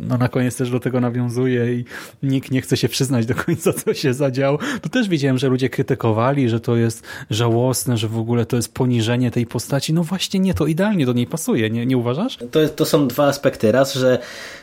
no 0.00 0.18
na 0.18 0.28
koniec 0.28 0.56
też 0.56 0.70
do 0.70 0.80
tego 0.80 1.00
nawiązuje 1.00 1.74
i 1.74 1.84
nikt 2.22 2.50
nie 2.50 2.60
chce 2.60 2.76
się 2.76 2.88
przyznać 2.88 3.26
do 3.26 3.34
końca, 3.34 3.72
co 3.72 3.94
się 3.94 4.14
zadziało. 4.14 4.58
To 4.82 4.88
też 4.88 5.08
widziałem, 5.08 5.38
że 5.38 5.48
ludzie 5.48 5.68
krytykowali, 5.68 6.48
że 6.48 6.60
to 6.60 6.76
jest 6.76 7.02
żałosne, 7.30 7.96
że 7.96 8.08
w 8.08 8.18
ogóle 8.18 8.46
to 8.46 8.56
jest 8.56 8.74
poniżenie 8.74 9.30
tej 9.30 9.46
postaci. 9.46 9.92
No 9.92 10.04
właśnie 10.04 10.40
nie, 10.40 10.54
to 10.54 10.66
idealnie 10.66 11.06
do 11.06 11.12
niej 11.12 11.26
pasuje, 11.26 11.70
nie, 11.70 11.86
nie 11.86 11.96
uważasz? 11.96 12.38
To, 12.50 12.68
to 12.68 12.84
są 12.84 13.08
dwa 13.08 13.26
aspekty. 13.26 13.72
Raz, 13.72 13.94
że 13.94 14.18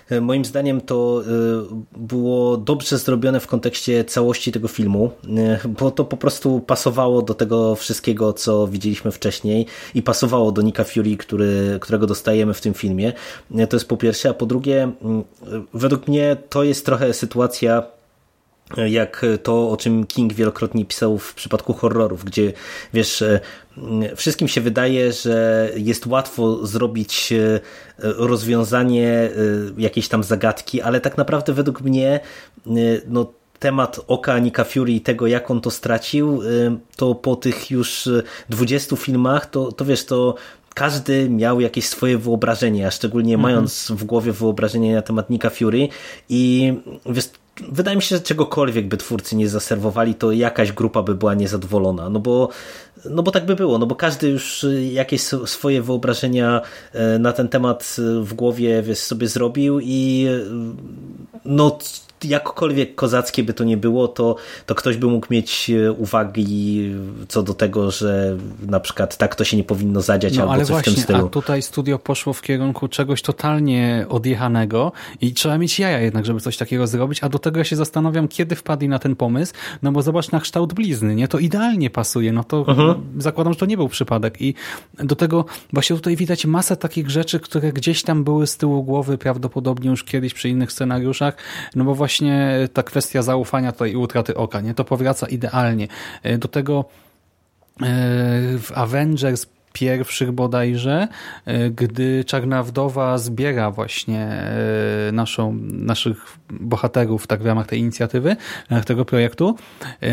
e, 0.09 0.21
moim 0.21 0.45
zdaniem 0.45 0.81
to 0.81 1.21
e, 1.21 1.97
było 1.97 2.57
dobrze 2.57 2.97
zrobione 2.97 3.39
w 3.39 3.47
kontekście 3.47 4.05
całości 4.05 4.51
tego 4.51 4.67
filmu, 4.67 5.11
e, 5.37 5.59
bo 5.67 5.91
to 5.91 6.05
po 6.05 6.17
prostu 6.17 6.59
pasowało 6.59 7.21
do 7.21 7.33
tego 7.33 7.75
wszystkiego, 7.75 8.33
co 8.33 8.67
widzieliśmy 8.67 9.11
wcześniej 9.11 9.65
i 9.97 10.01
pasowało 10.01 10.51
do 10.51 10.61
Nika 10.61 10.83
Fury, 10.83 11.17
który, 11.17 11.77
którego 11.81 12.07
dostajemy 12.07 12.53
w 12.53 12.61
tym 12.61 12.73
filmie. 12.73 13.13
To 13.69 13.75
jest 13.75 13.87
po 13.87 13.97
pierwsze, 13.97 14.29
a 14.29 14.33
po 14.33 14.45
drugie 14.45 14.91
według 15.73 16.07
mnie 16.07 16.37
to 16.49 16.63
jest 16.63 16.85
trochę 16.85 17.13
sytuacja 17.13 17.83
jak 18.87 19.25
to, 19.43 19.69
o 19.69 19.77
czym 19.77 20.05
King 20.07 20.33
wielokrotnie 20.33 20.85
pisał 20.85 21.17
w 21.17 21.33
przypadku 21.33 21.73
horrorów, 21.73 22.23
gdzie 22.23 22.53
wiesz, 22.93 23.23
wszystkim 24.15 24.47
się 24.47 24.61
wydaje, 24.61 25.13
że 25.13 25.69
jest 25.75 26.05
łatwo 26.05 26.65
zrobić 26.65 27.33
rozwiązanie 27.99 29.29
jakiejś 29.77 30.07
tam 30.07 30.23
zagadki, 30.23 30.81
ale 30.81 31.01
tak 31.01 31.17
naprawdę 31.17 31.53
według 31.53 31.81
mnie 31.81 32.19
no, 33.07 33.33
temat 33.59 33.99
oka 34.07 34.39
Nika 34.39 34.63
Fury 34.63 34.91
i 34.91 35.01
tego, 35.01 35.27
jak 35.27 35.51
on 35.51 35.61
to 35.61 35.71
stracił, 35.71 36.41
to 36.95 37.15
po 37.15 37.35
tych 37.35 37.71
już 37.71 38.09
20 38.49 38.95
filmach, 38.95 39.45
to, 39.45 39.71
to 39.71 39.85
wiesz, 39.85 40.05
to 40.05 40.35
każdy 40.77 41.29
miał 41.29 41.61
jakieś 41.61 41.87
swoje 41.87 42.17
wyobrażenie, 42.17 42.87
a 42.87 42.91
szczególnie 42.91 43.33
mhm. 43.33 43.53
mając 43.53 43.91
w 43.91 44.03
głowie 44.03 44.31
wyobrażenie 44.31 44.95
na 44.95 45.01
temat 45.01 45.29
Nika 45.29 45.49
Fury 45.49 45.89
i 46.29 46.73
wiesz, 47.05 47.29
wydaje 47.71 47.95
mi 47.95 48.01
się, 48.01 48.15
że 48.15 48.21
czegokolwiek 48.21 48.87
by 48.87 48.97
twórcy 48.97 49.35
nie 49.35 49.49
zaserwowali, 49.49 50.15
to 50.15 50.31
jakaś 50.31 50.71
grupa 50.71 51.03
by 51.03 51.15
była 51.15 51.33
niezadowolona, 51.33 52.09
no 52.09 52.19
bo, 52.19 52.49
no 53.05 53.23
bo 53.23 53.31
tak 53.31 53.45
by 53.45 53.55
było, 53.55 53.77
no 53.77 53.85
bo 53.85 53.95
każdy 53.95 54.29
już 54.29 54.65
jakieś 54.91 55.21
swoje 55.45 55.81
wyobrażenia 55.81 56.61
na 57.19 57.33
ten 57.33 57.49
temat 57.49 57.95
w 58.21 58.33
głowie 58.33 58.81
wiesz, 58.81 58.99
sobie 58.99 59.27
zrobił 59.27 59.79
i 59.79 60.27
no 61.45 61.77
jakkolwiek 62.23 62.95
kozackie 62.95 63.43
by 63.43 63.53
to 63.53 63.63
nie 63.63 63.77
było, 63.77 64.07
to, 64.07 64.35
to 64.65 64.75
ktoś 64.75 64.97
by 64.97 65.07
mógł 65.07 65.27
mieć 65.29 65.69
e, 65.69 65.91
uwagi 65.91 66.91
co 67.27 67.43
do 67.43 67.53
tego, 67.53 67.91
że 67.91 68.37
na 68.67 68.79
przykład 68.79 69.17
tak 69.17 69.35
to 69.35 69.43
się 69.43 69.57
nie 69.57 69.63
powinno 69.63 70.01
zadziać 70.01 70.35
no, 70.35 70.41
albo 70.41 70.53
ale 70.53 70.65
coś 70.65 70.69
właśnie, 70.69 70.91
w 70.91 70.95
tym 70.95 71.03
stylu. 71.03 71.25
A 71.25 71.29
tutaj 71.29 71.61
studio 71.61 71.99
poszło 71.99 72.33
w 72.33 72.41
kierunku 72.41 72.87
czegoś 72.87 73.21
totalnie 73.21 74.05
odjechanego 74.09 74.91
i 75.21 75.33
trzeba 75.33 75.57
mieć 75.57 75.79
jaja 75.79 75.99
jednak, 75.99 76.25
żeby 76.25 76.39
coś 76.39 76.57
takiego 76.57 76.87
zrobić, 76.87 77.23
a 77.23 77.29
do 77.29 77.39
tego 77.39 77.57
ja 77.57 77.63
się 77.63 77.75
zastanawiam, 77.75 78.27
kiedy 78.27 78.55
wpadli 78.55 78.89
na 78.89 78.99
ten 78.99 79.15
pomysł, 79.15 79.53
no 79.83 79.91
bo 79.91 80.01
zobacz 80.01 80.31
na 80.31 80.39
kształt 80.39 80.73
blizny, 80.73 81.15
nie? 81.15 81.27
To 81.27 81.39
idealnie 81.39 81.89
pasuje, 81.89 82.31
no 82.31 82.43
to 82.43 82.65
mhm. 82.67 82.95
zakładam, 83.17 83.53
że 83.53 83.59
to 83.59 83.65
nie 83.65 83.77
był 83.77 83.89
przypadek 83.89 84.41
i 84.41 84.53
do 84.93 85.15
tego 85.15 85.45
właśnie 85.73 85.95
tutaj 85.95 86.15
widać 86.15 86.45
masę 86.45 86.77
takich 86.77 87.09
rzeczy, 87.09 87.39
które 87.39 87.73
gdzieś 87.73 88.03
tam 88.03 88.23
były 88.23 88.47
z 88.47 88.57
tyłu 88.57 88.83
głowy 88.83 89.17
prawdopodobnie 89.17 89.89
już 89.89 90.03
kiedyś 90.03 90.33
przy 90.33 90.49
innych 90.49 90.71
scenariuszach, 90.71 91.37
no 91.75 91.83
bo 91.83 91.95
właśnie 91.95 92.06
właśnie 92.07 92.67
ta 92.73 92.83
kwestia 92.83 93.21
zaufania 93.21 93.71
tutaj 93.71 93.91
i 93.91 93.95
utraty 93.95 94.35
oka, 94.35 94.61
nie? 94.61 94.73
To 94.73 94.83
powraca 94.83 95.27
idealnie. 95.27 95.87
E, 96.23 96.37
do 96.37 96.47
tego 96.47 96.85
e, 97.81 97.85
w 98.57 98.71
Avengers 98.75 99.45
pierwszych 99.73 100.31
bodajże, 100.31 101.07
e, 101.45 101.69
gdy 101.69 102.25
Czarna 102.25 102.63
Wdowa 102.63 103.17
zbiera 103.17 103.71
właśnie 103.71 104.43
naszą, 105.13 105.57
naszych 105.71 106.37
bohaterów 106.49 107.27
tak 107.27 107.43
w 107.43 107.45
ramach 107.45 107.67
tej 107.67 107.79
inicjatywy, 107.79 108.35
w 108.67 108.71
ramach 108.71 108.85
tego 108.85 109.05
projektu, 109.05 109.55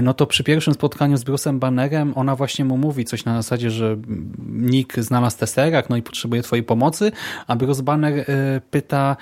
no 0.02 0.14
to 0.14 0.26
przy 0.26 0.44
pierwszym 0.44 0.74
spotkaniu 0.74 1.16
z 1.16 1.24
Bruce'em 1.24 1.58
Bannerem 1.58 2.12
ona 2.16 2.36
właśnie 2.36 2.64
mu 2.64 2.76
mówi 2.76 3.04
coś 3.04 3.24
na 3.24 3.36
zasadzie, 3.42 3.70
że 3.70 3.96
Nick 4.48 4.98
znalazł 4.98 5.38
Tesseract, 5.38 5.90
no 5.90 5.96
i 5.96 6.02
potrzebuje 6.02 6.42
twojej 6.42 6.62
pomocy, 6.62 7.12
a 7.46 7.56
Bruce 7.56 7.82
Banner 7.82 8.26
pyta, 8.70 9.16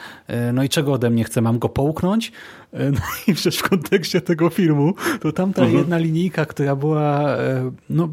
no 0.52 0.62
i 0.62 0.68
czego 0.68 0.92
ode 0.92 1.10
mnie 1.10 1.24
chce, 1.24 1.40
mam 1.40 1.58
go 1.58 1.68
połknąć? 1.68 2.32
No 2.72 3.00
i 3.26 3.34
przecież 3.34 3.58
w 3.58 3.68
kontekście 3.68 4.20
tego 4.20 4.50
filmu, 4.50 4.94
to 5.20 5.32
tamta 5.32 5.62
mhm. 5.62 5.78
jedna 5.78 5.98
linijka, 5.98 6.44
która 6.46 6.76
była 6.76 7.36
e, 7.36 7.70
no, 7.90 8.08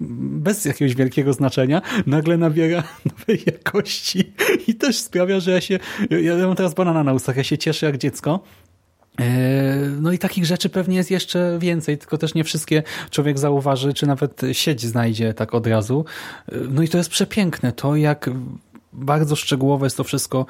bez 0.00 0.64
jakiegoś 0.64 0.94
wielkiego 0.94 1.32
znaczenia, 1.32 1.82
nagle 2.06 2.36
nabiera 2.36 2.82
nowej 3.18 3.42
jakości 3.46 4.32
i 4.66 4.74
też 4.74 4.98
sprawia, 4.98 5.40
że 5.40 5.50
ja 5.50 5.60
się, 5.60 5.78
ja 6.10 6.46
mam 6.46 6.56
teraz 6.56 6.74
banana 6.74 7.04
na 7.04 7.12
ustach, 7.12 7.36
ja 7.36 7.44
się 7.44 7.58
cieszę 7.58 7.86
jak 7.86 7.98
dziecko, 7.98 8.40
e, 9.20 9.76
no 10.00 10.12
i 10.12 10.18
takich 10.18 10.46
rzeczy 10.46 10.68
pewnie 10.68 10.96
jest 10.96 11.10
jeszcze 11.10 11.58
więcej, 11.60 11.98
tylko 11.98 12.18
też 12.18 12.34
nie 12.34 12.44
wszystkie 12.44 12.82
człowiek 13.10 13.38
zauważy, 13.38 13.94
czy 13.94 14.06
nawet 14.06 14.40
sieć 14.52 14.86
znajdzie 14.86 15.34
tak 15.34 15.54
od 15.54 15.66
razu. 15.66 16.04
E, 16.48 16.56
no 16.70 16.82
i 16.82 16.88
to 16.88 16.98
jest 16.98 17.10
przepiękne, 17.10 17.72
to 17.72 17.96
jak 17.96 18.30
bardzo 18.92 19.36
szczegółowe 19.36 19.86
jest 19.86 19.96
to 19.96 20.04
wszystko 20.04 20.46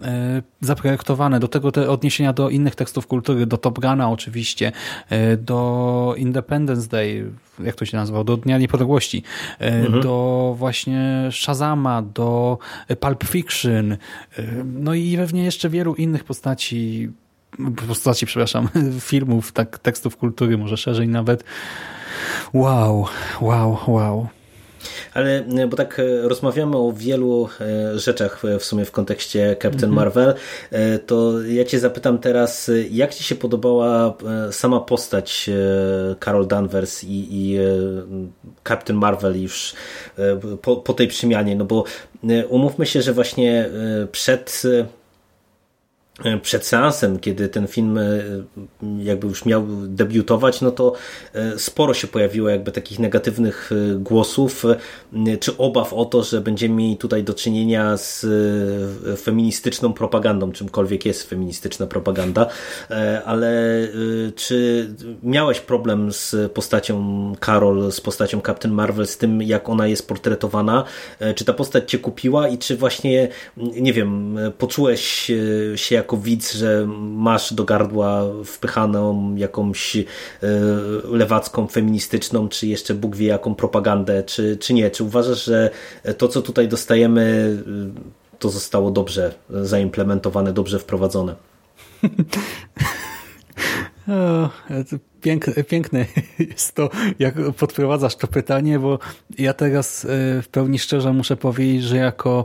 e, 0.00 0.42
zaprojektowane. 0.60 1.40
Do 1.40 1.48
tego 1.48 1.72
te 1.72 1.90
odniesienia 1.90 2.32
do 2.32 2.50
innych 2.50 2.74
tekstów 2.74 3.06
kultury, 3.06 3.46
do 3.46 3.58
Top 3.58 3.78
Guna 3.78 4.10
oczywiście, 4.10 4.72
e, 5.10 5.36
do 5.36 6.14
Independence 6.16 6.88
Day, 6.88 7.30
jak 7.64 7.74
to 7.74 7.84
się 7.84 7.96
nazywał, 7.96 8.24
do 8.24 8.36
Dnia 8.36 8.58
Niepodległości, 8.58 9.22
e, 9.60 9.72
mhm. 9.72 10.02
do 10.02 10.54
właśnie 10.58 11.28
Shazama, 11.30 12.02
do 12.02 12.58
Pulp 13.00 13.24
Fiction, 13.24 13.96
no 14.64 14.94
i 14.94 15.16
pewnie 15.16 15.44
jeszcze 15.44 15.68
wielu 15.68 15.94
innych 15.94 16.24
postaci, 16.24 17.10
postaci, 17.88 18.26
przepraszam, 18.26 18.68
filmów, 19.00 19.52
tak, 19.52 19.78
tekstów 19.78 20.16
kultury, 20.16 20.58
może 20.58 20.76
szerzej 20.76 21.08
nawet. 21.08 21.44
Wow, 22.52 23.06
wow, 23.40 23.78
wow. 23.86 24.28
Ale 25.14 25.44
e, 25.58 25.66
bo 25.66 25.76
tak 25.76 25.98
e, 25.98 26.28
rozmawiamy 26.28 26.76
o 26.76 26.92
wielu 26.92 27.48
e, 27.60 27.98
rzeczach 27.98 28.42
w 28.60 28.64
sumie 28.64 28.84
w 28.84 28.90
kontekście 28.90 29.56
Captain 29.62 29.90
mhm. 29.90 29.92
Marvel, 29.92 30.34
to 31.06 31.42
ja 31.42 31.64
cię 31.64 31.78
zapytam 31.78 32.18
teraz, 32.18 32.70
jak 32.90 33.14
ci 33.14 33.24
się 33.24 33.34
podobała 33.34 34.14
sama 34.50 34.80
postać 34.80 35.50
Carol 36.24 36.46
Danvers 36.46 37.04
i, 37.04 37.26
i 37.30 37.58
Captain 38.68 38.98
Marvel 38.98 39.42
już 39.42 39.74
po, 40.62 40.76
po 40.76 40.92
tej 40.92 41.08
przemianie, 41.08 41.56
no 41.56 41.64
bo 41.64 41.84
umówmy 42.48 42.86
się, 42.86 43.02
że 43.02 43.12
właśnie 43.12 43.70
przed 44.12 44.62
przed 46.42 46.66
seansem, 46.66 47.18
kiedy 47.18 47.48
ten 47.48 47.66
film 47.66 47.98
e, 47.98 48.02
jakby 48.98 49.26
już 49.26 49.44
miał 49.44 49.66
debiutować, 49.86 50.60
no 50.60 50.70
to 50.70 50.92
e, 51.34 51.58
sporo 51.58 51.94
się 51.94 52.06
pojawiło 52.06 52.48
jakby 52.48 52.72
takich 52.72 52.98
negatywnych 52.98 53.70
głosów, 53.96 54.64
czy 55.40 55.56
obaw 55.56 55.92
o 55.92 56.04
to, 56.04 56.22
że 56.22 56.40
będziemy 56.40 56.74
mieli 56.74 56.96
tutaj 56.96 57.24
do 57.24 57.34
czynienia 57.34 57.96
z 57.96 58.26
feministyczną 59.20 59.92
propagandą, 59.92 60.52
czymkolwiek 60.52 61.06
jest 61.06 61.28
feministyczna 61.28 61.86
propaganda, 61.86 62.46
ale 63.24 63.52
czy 64.36 64.88
miałeś 65.22 65.60
problem 65.60 66.12
z 66.12 66.52
postacią 66.52 67.32
Carol, 67.44 67.92
z 67.92 68.00
postacią 68.00 68.40
Captain 68.40 68.74
Marvel, 68.74 69.06
z 69.06 69.16
tym 69.16 69.42
jak 69.42 69.68
ona 69.68 69.86
jest 69.86 70.08
portretowana, 70.08 70.84
czy 71.34 71.44
ta 71.44 71.52
postać 71.52 71.90
cię 71.90 71.98
kupiła 71.98 72.48
i 72.48 72.58
czy 72.58 72.76
właśnie, 72.76 73.28
nie 73.56 73.92
wiem, 73.92 74.38
poczułeś 74.58 75.30
się 75.76 76.01
jako 76.02 76.16
widz, 76.16 76.54
że 76.54 76.86
masz 76.98 77.54
do 77.54 77.64
gardła 77.64 78.22
wpychaną 78.44 79.34
jakąś 79.36 79.96
e, 79.96 80.04
lewacką, 81.04 81.66
feministyczną, 81.66 82.48
czy 82.48 82.66
jeszcze 82.66 82.94
Bóg 82.94 83.16
wie 83.16 83.26
jaką 83.26 83.54
propagandę, 83.54 84.22
czy, 84.22 84.56
czy 84.56 84.74
nie? 84.74 84.90
Czy 84.90 85.04
uważasz, 85.04 85.44
że 85.44 85.70
to, 86.18 86.28
co 86.28 86.42
tutaj 86.42 86.68
dostajemy, 86.68 87.56
e, 88.34 88.38
to 88.38 88.50
zostało 88.50 88.90
dobrze 88.90 89.34
zaimplementowane, 89.50 90.52
dobrze 90.52 90.78
wprowadzone? 90.78 91.34
O, 94.08 94.50
piękne, 95.20 95.64
piękne 95.64 96.06
jest 96.50 96.74
to, 96.74 96.90
jak 97.18 97.34
podprowadzasz 97.58 98.16
to 98.16 98.26
pytanie, 98.26 98.78
bo 98.78 98.98
ja 99.38 99.52
teraz 99.52 100.04
e, 100.04 100.08
w 100.42 100.48
pełni 100.50 100.78
szczerze 100.78 101.12
muszę 101.12 101.36
powiedzieć, 101.36 101.82
że 101.82 101.96
jako 101.96 102.44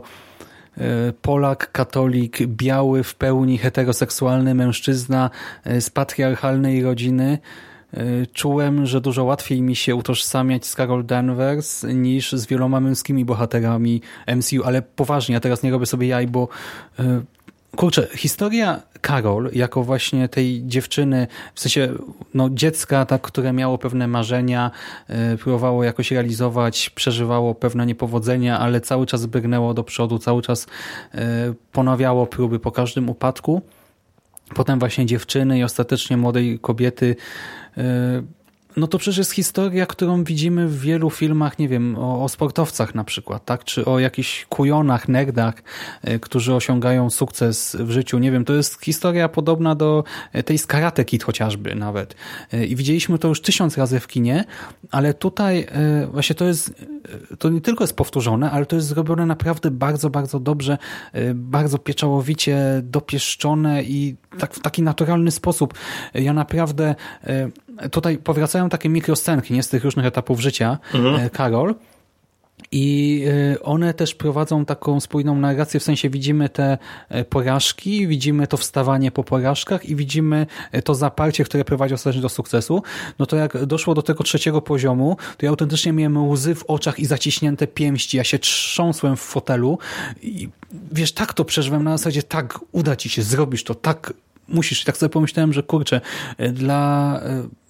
Polak, 1.22 1.72
katolik, 1.72 2.46
biały, 2.46 3.02
w 3.02 3.14
pełni 3.14 3.58
heteroseksualny 3.58 4.54
mężczyzna 4.54 5.30
e, 5.64 5.80
z 5.80 5.90
patriarchalnej 5.90 6.82
rodziny, 6.82 7.38
e, 7.94 8.26
czułem, 8.26 8.86
że 8.86 9.00
dużo 9.00 9.24
łatwiej 9.24 9.62
mi 9.62 9.76
się 9.76 9.94
utożsamiać 9.94 10.66
z 10.66 10.74
Carol 10.74 11.06
Danvers 11.06 11.84
niż 11.84 12.32
z 12.32 12.46
wieloma 12.46 12.80
męskimi 12.80 13.24
bohaterami 13.24 14.02
MCU, 14.36 14.64
ale 14.64 14.82
poważnie, 14.82 15.32
ja 15.32 15.40
teraz 15.40 15.62
nie 15.62 15.70
robię 15.70 15.86
sobie 15.86 16.06
jaj, 16.06 16.26
bo 16.26 16.48
Kurczę, 17.76 18.08
historia 18.14 18.82
Karol, 19.00 19.50
jako 19.52 19.84
właśnie 19.84 20.28
tej 20.28 20.62
dziewczyny, 20.66 21.26
w 21.54 21.60
sensie 21.60 21.94
no, 22.34 22.50
dziecka, 22.50 23.06
tak, 23.06 23.22
które 23.22 23.52
miało 23.52 23.78
pewne 23.78 24.06
marzenia, 24.06 24.70
yy, 25.08 25.38
próbowało 25.38 25.84
jakoś 25.84 26.10
realizować, 26.10 26.90
przeżywało 26.90 27.54
pewne 27.54 27.86
niepowodzenia, 27.86 28.58
ale 28.58 28.80
cały 28.80 29.06
czas 29.06 29.26
brnęło 29.26 29.74
do 29.74 29.84
przodu, 29.84 30.18
cały 30.18 30.42
czas 30.42 30.66
yy, 31.14 31.20
ponawiało 31.72 32.26
próby 32.26 32.58
po 32.58 32.72
każdym 32.72 33.08
upadku. 33.08 33.62
Potem 34.54 34.78
właśnie 34.78 35.06
dziewczyny 35.06 35.58
i 35.58 35.64
ostatecznie 35.64 36.16
młodej 36.16 36.58
kobiety 36.58 37.16
yy, 37.76 37.84
no 38.76 38.86
to 38.86 38.98
przecież 38.98 39.18
jest 39.18 39.30
historia, 39.30 39.86
którą 39.86 40.24
widzimy 40.24 40.68
w 40.68 40.80
wielu 40.80 41.10
filmach, 41.10 41.58
nie 41.58 41.68
wiem, 41.68 41.96
o, 41.98 42.24
o 42.24 42.28
sportowcach 42.28 42.94
na 42.94 43.04
przykład, 43.04 43.44
tak? 43.44 43.64
Czy 43.64 43.84
o 43.84 43.98
jakichś 43.98 44.44
kujonach, 44.44 45.08
nerdach, 45.08 45.54
y, 46.08 46.20
którzy 46.20 46.54
osiągają 46.54 47.10
sukces 47.10 47.76
w 47.80 47.90
życiu. 47.90 48.18
Nie 48.18 48.32
wiem, 48.32 48.44
to 48.44 48.54
jest 48.54 48.84
historia 48.84 49.28
podobna 49.28 49.74
do 49.74 50.04
e, 50.32 50.42
tej 50.42 50.58
z 50.58 50.66
Karate 50.66 51.04
Kid 51.04 51.22
chociażby 51.22 51.74
nawet. 51.74 52.14
Y, 52.54 52.66
I 52.66 52.76
widzieliśmy 52.76 53.18
to 53.18 53.28
już 53.28 53.40
tysiąc 53.40 53.78
razy 53.78 54.00
w 54.00 54.06
kinie, 54.06 54.44
ale 54.90 55.14
tutaj 55.14 55.66
właśnie 56.12 56.36
to 56.36 56.44
jest, 56.44 56.86
to 57.38 57.48
nie 57.48 57.60
tylko 57.60 57.84
jest 57.84 57.96
powtórzone, 57.96 58.50
ale 58.50 58.66
to 58.66 58.76
jest 58.76 58.88
zrobione 58.88 59.26
naprawdę 59.26 59.70
bardzo, 59.70 60.10
bardzo 60.10 60.40
dobrze, 60.40 60.78
bardzo 61.34 61.78
pieczołowicie 61.78 62.58
dopieszczone 62.82 63.82
i 63.82 64.16
tak 64.38 64.54
w 64.54 64.60
taki 64.60 64.82
naturalny 64.82 65.30
sposób. 65.30 65.74
Ja 66.14 66.32
naprawdę 66.32 66.94
tutaj 67.90 68.18
powracają 68.18 68.68
takie 68.68 68.88
mikroscenki, 68.88 69.54
nie 69.54 69.62
z 69.62 69.68
tych 69.68 69.84
różnych 69.84 70.06
etapów 70.06 70.40
życia 70.40 70.78
mhm. 70.94 71.14
E, 71.14 71.30
Karol. 71.30 71.74
I 72.72 73.24
e, 73.54 73.62
one 73.62 73.94
też 73.94 74.14
prowadzą 74.14 74.64
taką 74.64 75.00
spójną 75.00 75.34
narrację, 75.34 75.80
w 75.80 75.82
sensie 75.82 76.10
widzimy 76.10 76.48
te 76.48 76.78
e, 77.08 77.24
porażki, 77.24 78.06
widzimy 78.06 78.46
to 78.46 78.56
wstawanie 78.56 79.10
po 79.10 79.24
porażkach 79.24 79.86
i 79.86 79.96
widzimy 79.96 80.46
to 80.84 80.94
zaparcie, 80.94 81.44
które 81.44 81.64
prowadzi 81.64 81.94
ostatecznie 81.94 82.22
do 82.22 82.28
sukcesu. 82.28 82.82
No 83.18 83.26
to 83.26 83.36
jak 83.36 83.64
doszło 83.64 83.94
do 83.94 84.02
tego 84.02 84.24
trzeciego 84.24 84.62
poziomu, 84.62 85.16
to 85.36 85.46
ja 85.46 85.50
autentycznie 85.50 85.92
miałem 85.92 86.28
łzy 86.28 86.54
w 86.54 86.64
oczach 86.64 86.98
i 86.98 87.06
zaciśnięte 87.06 87.66
pięści. 87.66 88.16
Ja 88.16 88.24
się 88.24 88.38
trząsłem 88.38 89.16
w 89.16 89.20
fotelu 89.20 89.78
i 90.22 90.48
wiesz, 90.92 91.12
tak 91.12 91.34
to 91.34 91.44
przeżyłem 91.44 91.84
na 91.84 91.98
zasadzie, 91.98 92.22
tak, 92.22 92.58
uda 92.72 92.96
ci 92.96 93.08
się, 93.08 93.22
zrobisz 93.22 93.64
to, 93.64 93.74
tak 93.74 94.12
musisz. 94.48 94.82
I 94.82 94.84
tak 94.84 94.96
sobie 94.96 95.10
pomyślałem, 95.10 95.52
że 95.52 95.62
kurczę, 95.62 96.00
e, 96.38 96.52
dla, 96.52 97.20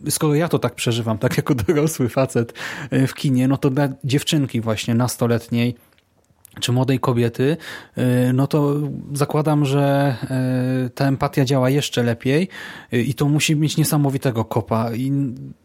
e, 0.06 0.10
skoro 0.10 0.34
ja 0.34 0.48
to 0.48 0.58
tak 0.58 0.74
przeżywam, 0.74 1.18
tak 1.18 1.36
jako 1.36 1.54
dorosły 1.68 2.08
facet 2.08 2.54
e, 2.90 3.06
w 3.06 3.14
kinie, 3.14 3.48
no 3.48 3.56
to 3.56 3.70
dla 3.70 3.88
dziewczynki 4.04 4.60
właśnie 4.60 4.94
nastoletniej, 4.94 5.74
czy 6.60 6.72
młodej 6.72 7.00
kobiety, 7.00 7.56
no 8.34 8.46
to 8.46 8.74
zakładam, 9.12 9.64
że 9.64 10.16
ta 10.94 11.06
empatia 11.06 11.44
działa 11.44 11.70
jeszcze 11.70 12.02
lepiej 12.02 12.48
i 12.92 13.14
to 13.14 13.28
musi 13.28 13.56
mieć 13.56 13.76
niesamowitego 13.76 14.44
kopa. 14.44 14.94
I 14.94 15.12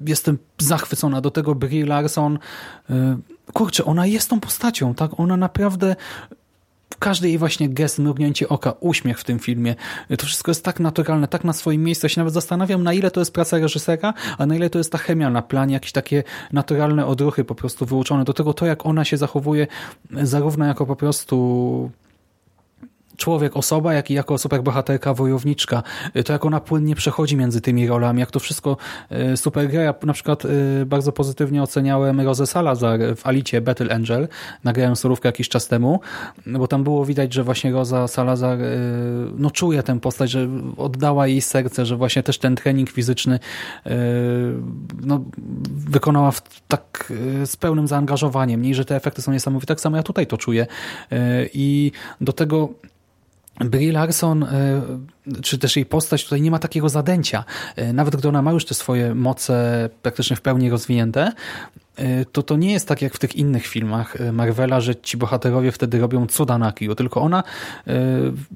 jestem 0.05 0.37
zachwycona 0.57 1.21
do 1.21 1.31
tego 1.31 1.55
Brie 1.55 1.85
Larson. 1.85 2.39
Kurczę, 3.53 3.85
ona 3.85 4.05
jest 4.05 4.29
tą 4.29 4.39
postacią, 4.39 4.95
tak? 4.95 5.19
Ona 5.19 5.37
naprawdę 5.37 5.95
każdy 6.99 7.27
jej 7.27 7.37
właśnie 7.37 7.69
gest, 7.69 7.99
mrugnięcie 7.99 8.49
oka, 8.49 8.73
uśmiech 8.79 9.19
w 9.19 9.23
tym 9.23 9.39
filmie, 9.39 9.75
to 10.17 10.25
wszystko 10.25 10.51
jest 10.51 10.65
tak 10.65 10.79
naturalne, 10.79 11.27
tak 11.27 11.43
na 11.43 11.53
swoim 11.53 11.83
miejscu. 11.83 12.05
Ja 12.05 12.09
się 12.09 12.21
nawet 12.21 12.33
zastanawiam, 12.33 12.83
na 12.83 12.93
ile 12.93 13.11
to 13.11 13.21
jest 13.21 13.33
praca 13.33 13.57
reżysera, 13.57 14.13
a 14.37 14.45
na 14.45 14.55
ile 14.55 14.69
to 14.69 14.77
jest 14.77 14.91
ta 14.91 14.97
chemia 14.97 15.29
na 15.29 15.41
planie, 15.41 15.73
jakieś 15.73 15.91
takie 15.91 16.23
naturalne 16.51 17.05
odruchy 17.05 17.43
po 17.43 17.55
prostu 17.55 17.85
wyuczone. 17.85 18.23
Do 18.23 18.33
tego 18.33 18.53
to, 18.53 18.65
jak 18.65 18.85
ona 18.85 19.05
się 19.05 19.17
zachowuje, 19.17 19.67
zarówno 20.11 20.65
jako 20.65 20.85
po 20.85 20.95
prostu 20.95 21.91
człowiek, 23.17 23.57
osoba, 23.57 23.93
jak 23.93 24.11
i 24.11 24.13
jako 24.13 24.37
superbohaterka, 24.37 25.13
wojowniczka, 25.13 25.83
to 26.25 26.33
jak 26.33 26.45
ona 26.45 26.59
płynnie 26.59 26.95
przechodzi 26.95 27.37
między 27.37 27.61
tymi 27.61 27.87
rolami, 27.87 28.19
jak 28.19 28.31
to 28.31 28.39
wszystko 28.39 28.77
e, 29.09 29.37
super 29.37 29.69
gra. 29.69 29.81
Ja 29.81 29.93
na 30.03 30.13
przykład 30.13 30.45
e, 30.45 30.49
bardzo 30.85 31.11
pozytywnie 31.11 31.63
oceniałem 31.63 32.21
Rose 32.21 32.47
Salazar 32.47 32.99
w 33.15 33.27
Alicie 33.27 33.61
Battle 33.61 33.95
Angel, 33.95 34.27
nagrałem 34.63 34.95
solówkę 34.95 35.29
jakiś 35.29 35.49
czas 35.49 35.67
temu, 35.67 35.99
bo 36.45 36.67
tam 36.67 36.83
było 36.83 37.05
widać, 37.05 37.33
że 37.33 37.43
właśnie 37.43 37.71
Rosa 37.71 38.07
Salazar 38.07 38.59
no 39.37 39.51
czuje 39.51 39.83
tę 39.83 39.99
postać, 39.99 40.31
że 40.31 40.47
oddała 40.77 41.27
jej 41.27 41.41
serce, 41.41 41.85
że 41.85 41.95
właśnie 41.95 42.23
też 42.23 42.37
ten 42.37 42.55
trening 42.55 42.89
fizyczny 42.89 43.39
no, 45.01 45.23
wykonała 45.67 46.31
w, 46.31 46.41
tak 46.67 47.13
z 47.45 47.57
pełnym 47.57 47.87
zaangażowaniem. 47.87 48.61
Nie, 48.61 48.75
że 48.75 48.85
te 48.85 48.95
efekty 48.95 49.21
są 49.21 49.31
niesamowite, 49.31 49.67
tak 49.67 49.81
samo 49.81 49.97
ja 49.97 50.03
tutaj 50.03 50.27
to 50.27 50.37
czuję. 50.37 50.67
I 51.53 51.91
do 52.21 52.33
tego 52.33 52.69
Brie 53.59 53.91
Larson, 53.91 54.43
e, 54.43 54.81
czy 55.41 55.57
też 55.57 55.75
jej 55.75 55.85
postać 55.85 56.23
tutaj 56.23 56.41
nie 56.41 56.51
ma 56.51 56.59
takiego 56.59 56.89
zadęcia. 56.89 57.43
E, 57.75 57.93
nawet 57.93 58.15
gdy 58.15 58.27
ona 58.27 58.41
ma 58.41 58.51
już 58.51 58.65
te 58.65 58.73
swoje 58.73 59.15
moce 59.15 59.89
praktycznie 60.01 60.35
w 60.35 60.41
pełni 60.41 60.69
rozwinięte, 60.69 61.31
e, 61.95 62.25
to 62.25 62.43
to 62.43 62.57
nie 62.57 62.71
jest 62.71 62.87
tak 62.87 63.01
jak 63.01 63.13
w 63.13 63.19
tych 63.19 63.35
innych 63.35 63.67
filmach 63.67 64.17
Marvela, 64.33 64.81
że 64.81 64.95
ci 64.95 65.17
bohaterowie 65.17 65.71
wtedy 65.71 65.99
robią 65.99 66.27
cuda 66.27 66.57
na 66.57 66.71
kiju, 66.71 66.95
tylko 66.95 67.21
ona 67.21 67.43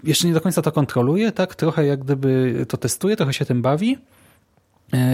jeszcze 0.04 0.28
nie 0.28 0.34
do 0.34 0.42
końca 0.42 0.62
to 0.62 0.72
kontroluje, 0.72 1.32
tak 1.32 1.56
trochę 1.56 1.86
jak 1.86 2.04
gdyby 2.04 2.66
to 2.70 2.78
testuje, 2.78 3.16
trochę 3.16 3.34
się 3.34 3.46
tym 3.46 3.62
bawi, 3.62 3.98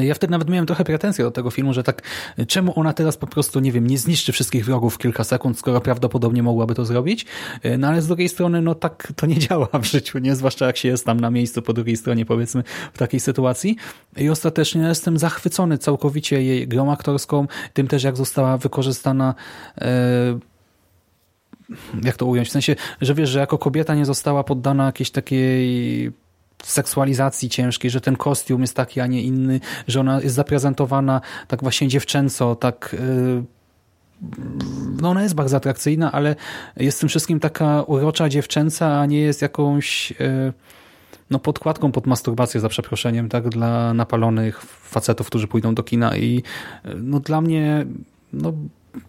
ja 0.02 0.14
wtedy 0.14 0.32
nawet 0.32 0.50
miałem 0.50 0.66
trochę 0.66 0.84
pretensje 0.84 1.26
do 1.26 1.32
tego 1.32 1.52
filmu, 1.52 1.74
że 1.74 1.84
tak 1.84 2.02
czemu 2.48 2.80
ona 2.80 2.94
teraz 2.94 3.18
po 3.18 3.28
prostu, 3.28 3.60
nie 3.60 3.72
wiem, 3.72 3.88
nie 3.88 3.98
zniszczy 3.98 4.32
wszystkich 4.32 4.66
wrogów 4.66 4.96
w 4.96 4.98
kilka 4.98 5.24
sekund, 5.24 5.60
skoro 5.60 5.82
prawdopodobnie 5.82 6.44
mogłaby 6.44 6.76
to 6.76 6.86
zrobić. 6.86 7.26
E, 7.64 7.78
no 7.78 7.88
ale 7.88 8.02
z 8.02 8.08
drugiej 8.08 8.30
strony, 8.30 8.62
no 8.62 8.76
tak 8.76 9.14
to 9.16 9.26
nie 9.26 9.40
działa 9.40 9.68
w 9.82 9.86
życiu, 9.86 10.20
nie? 10.20 10.36
Zwłaszcza 10.36 10.66
jak 10.66 10.78
się 10.78 10.90
jest 10.90 11.06
tam 11.06 11.20
na 11.20 11.32
miejscu 11.32 11.62
po 11.62 11.74
drugiej 11.74 11.98
stronie, 11.98 12.26
powiedzmy, 12.26 12.64
w 12.94 12.98
takiej 12.98 13.20
sytuacji. 13.20 13.76
I 14.18 14.30
ostatecznie 14.30 14.82
jestem 14.82 15.18
zachwycony 15.18 15.78
całkowicie 15.78 16.44
jej 16.44 16.68
grą 16.68 16.92
aktorską, 16.92 17.48
tym 17.74 17.88
też 17.88 18.04
jak 18.04 18.18
została 18.18 18.58
wykorzystana 18.58 19.36
e, 19.82 20.40
jak 22.04 22.18
to 22.18 22.26
ująć? 22.26 22.48
W 22.48 22.52
sensie, 22.52 22.76
że 23.02 23.14
wiesz, 23.14 23.30
że 23.30 23.40
jako 23.40 23.58
kobieta 23.58 23.96
nie 23.96 24.06
została 24.06 24.44
poddana 24.44 24.86
jakiejś 24.86 25.12
takiej 25.12 26.12
seksualizacji 26.64 27.50
ciężkiej, 27.50 27.92
że 27.92 28.02
ten 28.02 28.16
kostium 28.16 28.62
jest 28.62 28.76
taki, 28.76 29.00
a 29.00 29.08
nie 29.08 29.22
inny, 29.22 29.60
że 29.88 30.00
ona 30.00 30.22
jest 30.22 30.36
zaprezentowana 30.36 31.22
tak 31.48 31.62
właśnie 31.62 31.88
dziewczęco, 31.88 32.56
tak 32.56 32.96
y, 33.00 33.44
no 35.02 35.10
ona 35.10 35.24
jest 35.24 35.36
bardzo 35.36 35.58
atrakcyjna, 35.58 36.12
ale 36.12 36.36
jest 36.78 37.00
tym 37.00 37.10
wszystkim 37.10 37.40
taka 37.40 37.82
urocza 37.82 38.30
dziewczęca, 38.30 39.00
a 39.00 39.06
nie 39.06 39.20
jest 39.20 39.42
jakąś 39.42 40.12
y, 40.12 40.54
no 41.30 41.40
podkładką 41.40 41.92
pod 41.92 42.08
masturbację 42.08 42.60
za 42.60 42.70
przeproszeniem, 42.70 43.30
tak, 43.30 43.50
dla 43.50 43.94
napalonych 43.94 44.62
facetów, 44.62 45.28
którzy 45.28 45.48
pójdą 45.48 45.76
do 45.76 45.84
kina 45.84 46.18
i 46.18 46.44
y, 46.86 46.90
no 46.96 47.20
dla 47.20 47.42
mnie 47.42 47.86
no 48.34 48.54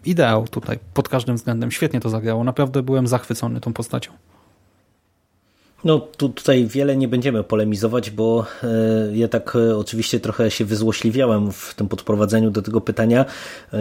ideał 0.05 0.47
tutaj 0.47 0.79
pod 0.93 1.09
każdym 1.09 1.35
względem. 1.35 1.71
Świetnie 1.71 1.99
to 1.99 2.09
zagrało. 2.09 2.43
Naprawdę 2.43 2.83
byłem 2.83 3.07
zachwycony 3.07 3.61
tą 3.61 3.73
postacią. 3.73 4.11
No 5.83 5.99
tu, 5.99 6.29
tutaj 6.29 6.65
wiele 6.65 6.97
nie 6.97 7.07
będziemy 7.07 7.43
polemizować, 7.43 8.11
bo 8.11 8.45
e, 8.63 8.67
ja 9.17 9.27
tak 9.27 9.55
e, 9.55 9.77
oczywiście 9.77 10.19
trochę 10.19 10.51
się 10.51 10.65
wyzłośliwiałem 10.65 11.51
w 11.51 11.73
tym 11.73 11.87
podprowadzeniu 11.87 12.51
do 12.51 12.61
tego 12.61 12.81
pytania, 12.81 13.25
e, 13.73 13.77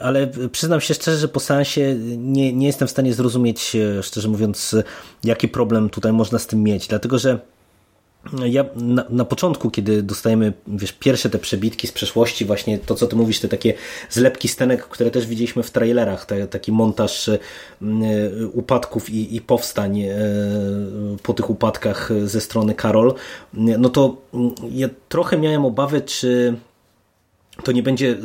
ale 0.00 0.30
przyznam 0.52 0.80
się 0.80 0.94
szczerze, 0.94 1.18
że 1.18 1.28
po 1.28 1.40
seansie 1.40 1.96
nie, 2.18 2.52
nie 2.52 2.66
jestem 2.66 2.88
w 2.88 2.90
stanie 2.90 3.14
zrozumieć, 3.14 3.76
szczerze 4.02 4.28
mówiąc, 4.28 4.76
jaki 5.24 5.48
problem 5.48 5.90
tutaj 5.90 6.12
można 6.12 6.38
z 6.38 6.46
tym 6.46 6.62
mieć, 6.62 6.88
dlatego 6.88 7.18
że 7.18 7.38
ja 8.44 8.64
na, 8.76 9.04
na, 9.10 9.24
początku, 9.24 9.70
kiedy 9.70 10.02
dostajemy 10.02 10.52
wiesz, 10.66 10.92
pierwsze 10.92 11.30
te 11.30 11.38
przebitki 11.38 11.86
z 11.86 11.92
przeszłości, 11.92 12.44
właśnie 12.44 12.78
to, 12.78 12.94
co 12.94 13.06
ty 13.06 13.16
mówisz, 13.16 13.40
te 13.40 13.48
takie 13.48 13.74
zlepki 14.10 14.48
scenek, 14.48 14.88
które 14.88 15.10
też 15.10 15.26
widzieliśmy 15.26 15.62
w 15.62 15.70
trailerach, 15.70 16.26
te, 16.26 16.46
taki 16.46 16.72
montaż 16.72 17.28
y, 17.28 17.38
upadków 18.52 19.10
i, 19.10 19.36
i 19.36 19.40
powstań 19.40 20.00
y, 20.00 20.14
po 21.22 21.34
tych 21.34 21.50
upadkach 21.50 22.10
ze 22.24 22.40
strony 22.40 22.74
Karol, 22.74 23.14
no 23.54 23.88
to 23.88 24.16
ja 24.70 24.88
trochę 25.08 25.38
miałem 25.38 25.64
obawy, 25.64 26.00
czy 26.00 26.54
to 27.62 27.72
nie 27.72 27.82
będzie 27.82 28.10
y, 28.10 28.16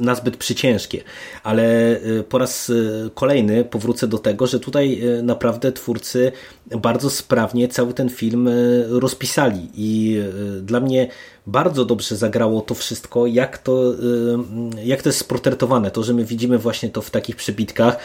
nazbyt 0.00 0.36
przyciężkie, 0.36 1.02
ale 1.42 1.96
y, 1.96 2.24
po 2.28 2.38
raz 2.38 2.70
y, 2.70 3.10
kolejny 3.14 3.64
powrócę 3.64 4.08
do 4.08 4.18
tego, 4.18 4.46
że 4.46 4.60
tutaj 4.60 5.02
naprawdę 5.22 5.72
twórcy 5.72 6.32
bardzo 6.76 7.10
sprawnie 7.10 7.68
cały 7.68 7.94
ten 7.94 8.08
film 8.08 8.48
rozpisali. 8.88 9.70
I 9.74 10.20
dla 10.62 10.80
mnie 10.80 11.08
bardzo 11.46 11.84
dobrze 11.84 12.16
zagrało 12.16 12.60
to 12.60 12.74
wszystko, 12.74 13.26
jak 13.26 13.58
to, 13.58 13.94
jak 14.84 15.02
to 15.02 15.08
jest 15.08 15.18
sportretowane. 15.18 15.90
To, 15.90 16.02
że 16.02 16.14
my 16.14 16.24
widzimy 16.24 16.58
właśnie 16.58 16.90
to 16.90 17.02
w 17.02 17.10
takich 17.10 17.36
przebitkach, 17.36 17.96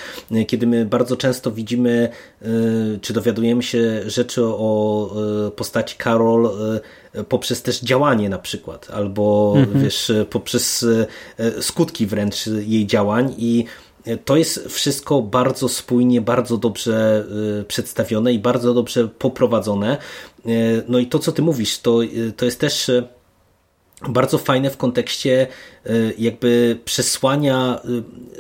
kiedy 0.48 0.68
my 0.68 0.86
bardzo 0.86 1.18
często 1.18 1.52
widzimy, 1.52 2.10
czy 3.02 3.14
dowiadujemy 3.14 3.64
się 3.64 4.02
rzeczy 4.06 4.42
o 4.46 5.16
postaci 5.56 5.96
Karol 5.98 6.50
poprzez 7.30 7.62
też 7.62 7.80
działanie 7.80 8.30
na 8.30 8.40
przykład, 8.40 8.88
albo 8.94 9.54
mhm. 9.58 9.84
wiesz, 9.84 10.12
poprzez 10.30 10.86
skutki 11.62 12.06
wręcz 12.06 12.48
jej 12.48 12.88
działań 12.88 13.36
i 13.38 13.66
to 14.26 14.38
jest 14.38 14.68
wszystko 14.68 15.22
bardzo 15.22 15.70
spójnie, 15.70 16.22
bardzo 16.22 16.58
dobrze 16.58 17.26
przedstawione 17.68 18.34
i 18.34 18.40
bardzo 18.40 18.74
dobrze 18.74 19.08
poprowadzone. 19.08 19.98
No 20.88 21.00
i 21.00 21.08
to, 21.08 21.20
co 21.20 21.32
ty 21.32 21.42
mówisz, 21.42 21.80
to, 21.80 22.00
to 22.38 22.46
jest 22.46 22.60
też 22.60 22.92
bardzo 24.08 24.38
fajne 24.38 24.70
w 24.70 24.78
kontekście 24.78 25.48
y, 25.88 26.14
jakby 26.18 26.80
przesłania 26.86 27.80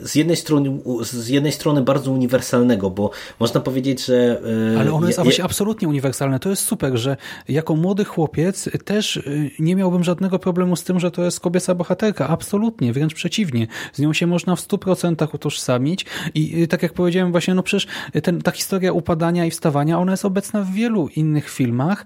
y, 0.01 0.07
z 0.07 0.15
jednej 0.15 0.37
strony, 0.37 0.79
z 1.01 1.27
jednej 1.27 1.51
strony 1.51 1.81
bardzo 1.81 2.11
uniwersalnego, 2.11 2.89
bo 2.89 3.11
można 3.39 3.61
powiedzieć, 3.61 4.05
że... 4.05 4.41
Y, 4.73 4.79
Ale 4.79 4.93
ono 4.93 5.07
jest 5.07 5.19
absolutnie 5.43 5.87
uniwersalne. 5.87 6.39
To 6.39 6.49
jest 6.49 6.63
super, 6.63 6.97
że 6.97 7.17
jako 7.49 7.75
młody 7.75 8.05
chłopiec 8.05 8.69
też 8.85 9.19
nie 9.59 9.75
miałbym 9.75 10.03
żadnego 10.03 10.39
problemu 10.39 10.75
z 10.75 10.83
tym, 10.83 10.99
że 10.99 11.11
to 11.11 11.23
jest 11.23 11.39
kobieca 11.39 11.75
bohaterka. 11.75 12.27
Absolutnie, 12.27 12.93
wręcz 12.93 13.13
przeciwnie. 13.13 13.67
Z 13.93 13.99
nią 13.99 14.13
się 14.13 14.27
można 14.27 14.55
w 14.55 14.61
100% 14.61 15.35
utożsamić 15.35 16.05
i 16.35 16.67
tak 16.67 16.83
jak 16.83 16.93
powiedziałem 16.93 17.31
właśnie, 17.31 17.53
no 17.53 17.63
przecież 17.63 17.87
ten, 18.23 18.41
ta 18.41 18.51
historia 18.51 18.93
upadania 18.93 19.45
i 19.45 19.51
wstawania, 19.51 19.99
ona 19.99 20.11
jest 20.11 20.25
obecna 20.25 20.61
w 20.61 20.71
wielu 20.71 21.07
innych 21.07 21.49
filmach 21.49 22.05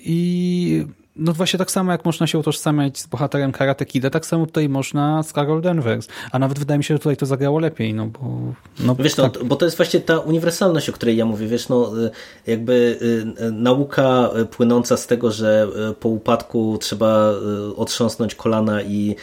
i 0.00 0.86
no 1.18 1.32
właśnie 1.32 1.58
tak 1.58 1.70
samo 1.70 1.92
jak 1.92 2.04
można 2.04 2.26
się 2.26 2.38
utożsamiać 2.38 2.98
z 2.98 3.06
bohaterem 3.06 3.52
Karate 3.52 3.86
Kida, 3.86 4.10
tak 4.10 4.26
samo 4.26 4.46
tutaj 4.46 4.68
można 4.68 5.22
z 5.22 5.32
Carol 5.32 5.62
Danvers. 5.62 6.08
A 6.32 6.38
nawet 6.38 6.58
wydaje 6.58 6.78
mi 6.78 6.84
się, 6.84 6.94
że 6.94 6.98
tutaj 6.98 7.16
to 7.16 7.26
zagrało 7.26 7.58
lepiej, 7.58 7.94
no 7.94 8.06
bo... 8.06 8.38
No, 8.80 8.94
wiesz, 8.94 9.16
no, 9.16 9.28
tak. 9.28 9.42
no, 9.42 9.44
bo 9.44 9.56
to 9.56 9.64
jest 9.64 9.76
właśnie 9.76 10.00
ta 10.00 10.18
uniwersalność, 10.18 10.88
o 10.88 10.92
której 10.92 11.16
ja 11.16 11.24
mówię, 11.24 11.46
wiesz, 11.46 11.68
no 11.68 12.04
y, 12.04 12.10
jakby 12.46 12.98
y, 13.42 13.52
nauka 13.52 14.30
płynąca 14.50 14.96
z 14.96 15.06
tego, 15.06 15.32
że 15.32 15.68
y, 15.90 15.94
po 15.94 16.08
upadku 16.08 16.78
trzeba 16.80 17.32
otrząsnąć 17.76 18.34
kolana 18.34 18.82
i 18.82 19.16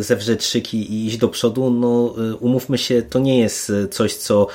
zewrzeć 0.00 0.44
szyki 0.44 0.92
i 0.92 1.06
iść 1.06 1.16
do 1.16 1.28
przodu, 1.28 1.70
no 1.70 2.14
umówmy 2.40 2.78
się, 2.78 3.02
to 3.02 3.18
nie 3.18 3.38
jest 3.38 3.72
coś, 3.90 4.14
co 4.14 4.46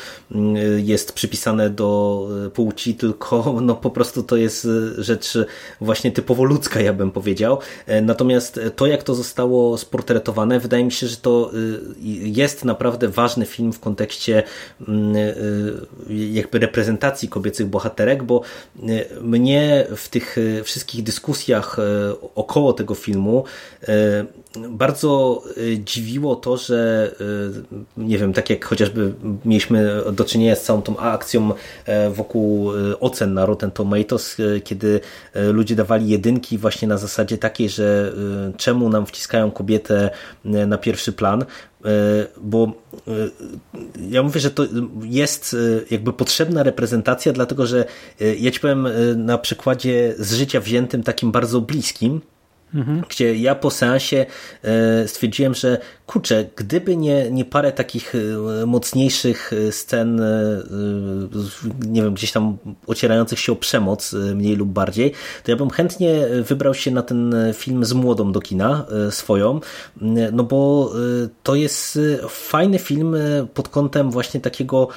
jest 0.78 1.14
przypisane 1.14 1.70
do 1.70 2.28
płci, 2.54 2.96
tylko 2.96 3.58
no 3.62 3.76
po 3.76 3.90
prostu 3.90 4.24
to 4.24 4.36
jest 4.36 4.68
rzecz 4.98 5.38
właśnie 5.82 6.12
typowo 6.12 6.44
ludzka, 6.44 6.79
ja 6.82 6.94
bym 6.94 7.12
powiedział. 7.12 7.60
E, 7.88 8.02
natomiast 8.02 8.60
to, 8.76 8.88
jak 8.88 9.04
to 9.04 9.16
zostało 9.16 9.78
sportretowane, 9.78 10.60
wydaje 10.60 10.84
mi 10.84 10.92
się, 10.92 11.08
że 11.08 11.18
to 11.18 11.52
y, 11.54 11.80
jest 12.24 12.66
naprawdę 12.66 13.08
ważny 13.08 13.46
film 13.46 13.74
w 13.74 13.80
kontekście 13.80 14.44
mm, 14.88 15.16
y, 15.16 15.34
jakby 16.10 16.60
reprezentacji 16.60 17.30
kobiecych 17.30 17.68
bohaterek, 17.68 18.24
bo 18.24 18.42
y, 18.90 19.06
mnie 19.22 19.88
w 19.96 20.10
tych 20.10 20.36
wszystkich 20.64 21.04
dyskusjach 21.04 21.78
około 22.36 22.74
tego 22.74 22.96
filmu 22.96 23.44
bardzo 24.70 25.44
dziwiło 25.86 26.36
to, 26.36 26.58
że 26.58 27.12
nie 27.98 28.18
wiem, 28.18 28.34
tak 28.34 28.50
jak 28.50 28.66
chociażby 28.66 29.14
mieliśmy 29.46 30.02
do 30.12 30.26
czynienia 30.26 30.56
z 30.56 30.64
całą 30.64 30.82
tą 30.82 30.98
akcją 30.98 31.52
wokół 32.12 32.72
ocen 33.00 33.34
na 33.34 33.46
Rotten 33.46 33.72
Tomatoes, 33.72 34.38
kiedy 34.64 35.00
ludzie 35.34 35.76
dawali 35.76 36.10
jedynki 36.10 36.58
właśnie 36.58 36.88
na 36.88 36.98
zasadzie 36.98 37.38
takiej, 37.38 37.70
że 37.70 38.14
y, 38.50 38.58
czemu 38.58 38.90
nam 38.90 39.06
wciskają 39.06 39.52
kobietę 39.52 40.10
y, 40.46 40.50
na 40.50 40.78
pierwszy 40.78 41.14
plan, 41.14 41.42
y, 41.42 41.86
bo 42.42 42.72
ja 44.10 44.24
mówię, 44.24 44.40
że 44.40 44.52
to 44.52 44.66
jest 45.04 45.56
jakby 45.92 46.14
potrzebna 46.14 46.64
reprezentacja, 46.64 47.34
dlatego 47.34 47.68
że 47.68 47.86
ja 48.40 48.52
ci 48.52 48.60
powiem 48.60 48.88
na 49.16 49.38
przykładzie 49.38 50.14
z 50.18 50.34
życia 50.34 50.60
wziętym 50.60 51.04
takim 51.04 51.32
bardzo 51.32 51.62
bliskim, 51.62 52.22
Mhm. 52.74 53.04
Gdzie 53.10 53.36
ja 53.36 53.56
po 53.56 53.72
seansie 53.72 54.26
e, 54.64 55.08
stwierdziłem, 55.08 55.54
że 55.54 55.78
kurczę, 56.08 56.46
gdyby 56.56 56.98
nie, 56.98 57.32
nie 57.32 57.46
parę 57.46 57.72
takich 57.72 58.14
e, 58.16 58.66
mocniejszych 58.66 59.52
e, 59.54 59.72
scen, 59.72 60.22
nie 61.88 62.04
wiem, 62.04 62.14
gdzieś 62.14 62.32
tam 62.32 62.58
ocierających 62.88 63.40
się 63.40 63.52
o 63.52 63.56
przemoc, 63.56 64.16
mniej 64.36 64.56
lub 64.56 64.70
bardziej, 64.70 65.12
to 65.44 65.52
ja 65.52 65.58
bym 65.58 65.70
chętnie 65.70 66.28
wybrał 66.44 66.74
się 66.74 66.92
na 66.92 67.02
ten 67.02 67.36
film 67.54 67.86
z 67.86 67.94
młodą 67.94 68.32
do 68.32 68.42
kina 68.42 68.86
swoją, 69.10 69.60
no 70.32 70.44
bo 70.44 70.92
to 71.44 71.56
jest 71.56 72.00
fajny 72.30 72.80
film 72.80 73.16
pod 73.54 73.70
kątem 73.70 74.12
właśnie 74.12 74.40
takiego 74.40 74.88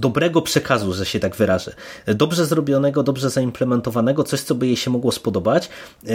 dobrego 0.00 0.42
przekazu, 0.42 0.94
że 0.94 1.06
się 1.06 1.20
tak 1.20 1.36
wyrażę. 1.36 1.74
Dobrze 2.06 2.46
zrobionego, 2.46 3.02
dobrze 3.02 3.30
zaimplementowanego, 3.30 4.24
coś, 4.24 4.40
co 4.40 4.54
by 4.54 4.66
jej 4.66 4.76
się 4.76 4.90
mogło 4.90 5.12
spodobać, 5.12 5.68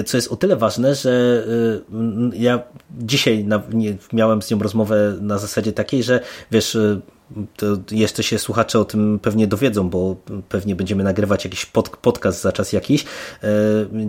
co 0.06 0.18
jest 0.18 0.32
o 0.32 0.36
tyle 0.36 0.56
ważne, 0.56 0.96
że 0.96 1.44
y, 2.34 2.38
ja 2.38 2.64
dzisiaj 2.92 3.46
miałem 4.14 4.42
z 4.42 4.52
nią 4.52 4.60
rozmowę 4.60 5.18
na 5.22 5.38
zasadzie 5.38 5.74
takiej, 5.74 6.04
że 6.04 6.20
wiesz, 6.52 6.76
y, 6.76 7.02
to 7.58 7.66
jeszcze 7.92 8.24
się 8.24 8.40
słuchacze 8.40 8.80
o 8.80 8.86
tym 8.86 9.20
pewnie 9.22 9.48
dowiedzą, 9.48 9.90
bo 9.90 10.16
pewnie 10.50 10.76
będziemy 10.76 11.04
nagrywać 11.04 11.46
jakiś 11.46 11.66
pod, 11.66 11.90
podcast 11.90 12.42
za 12.42 12.52
czas 12.52 12.74
jakiś. 12.74 13.06
E, 13.44 13.48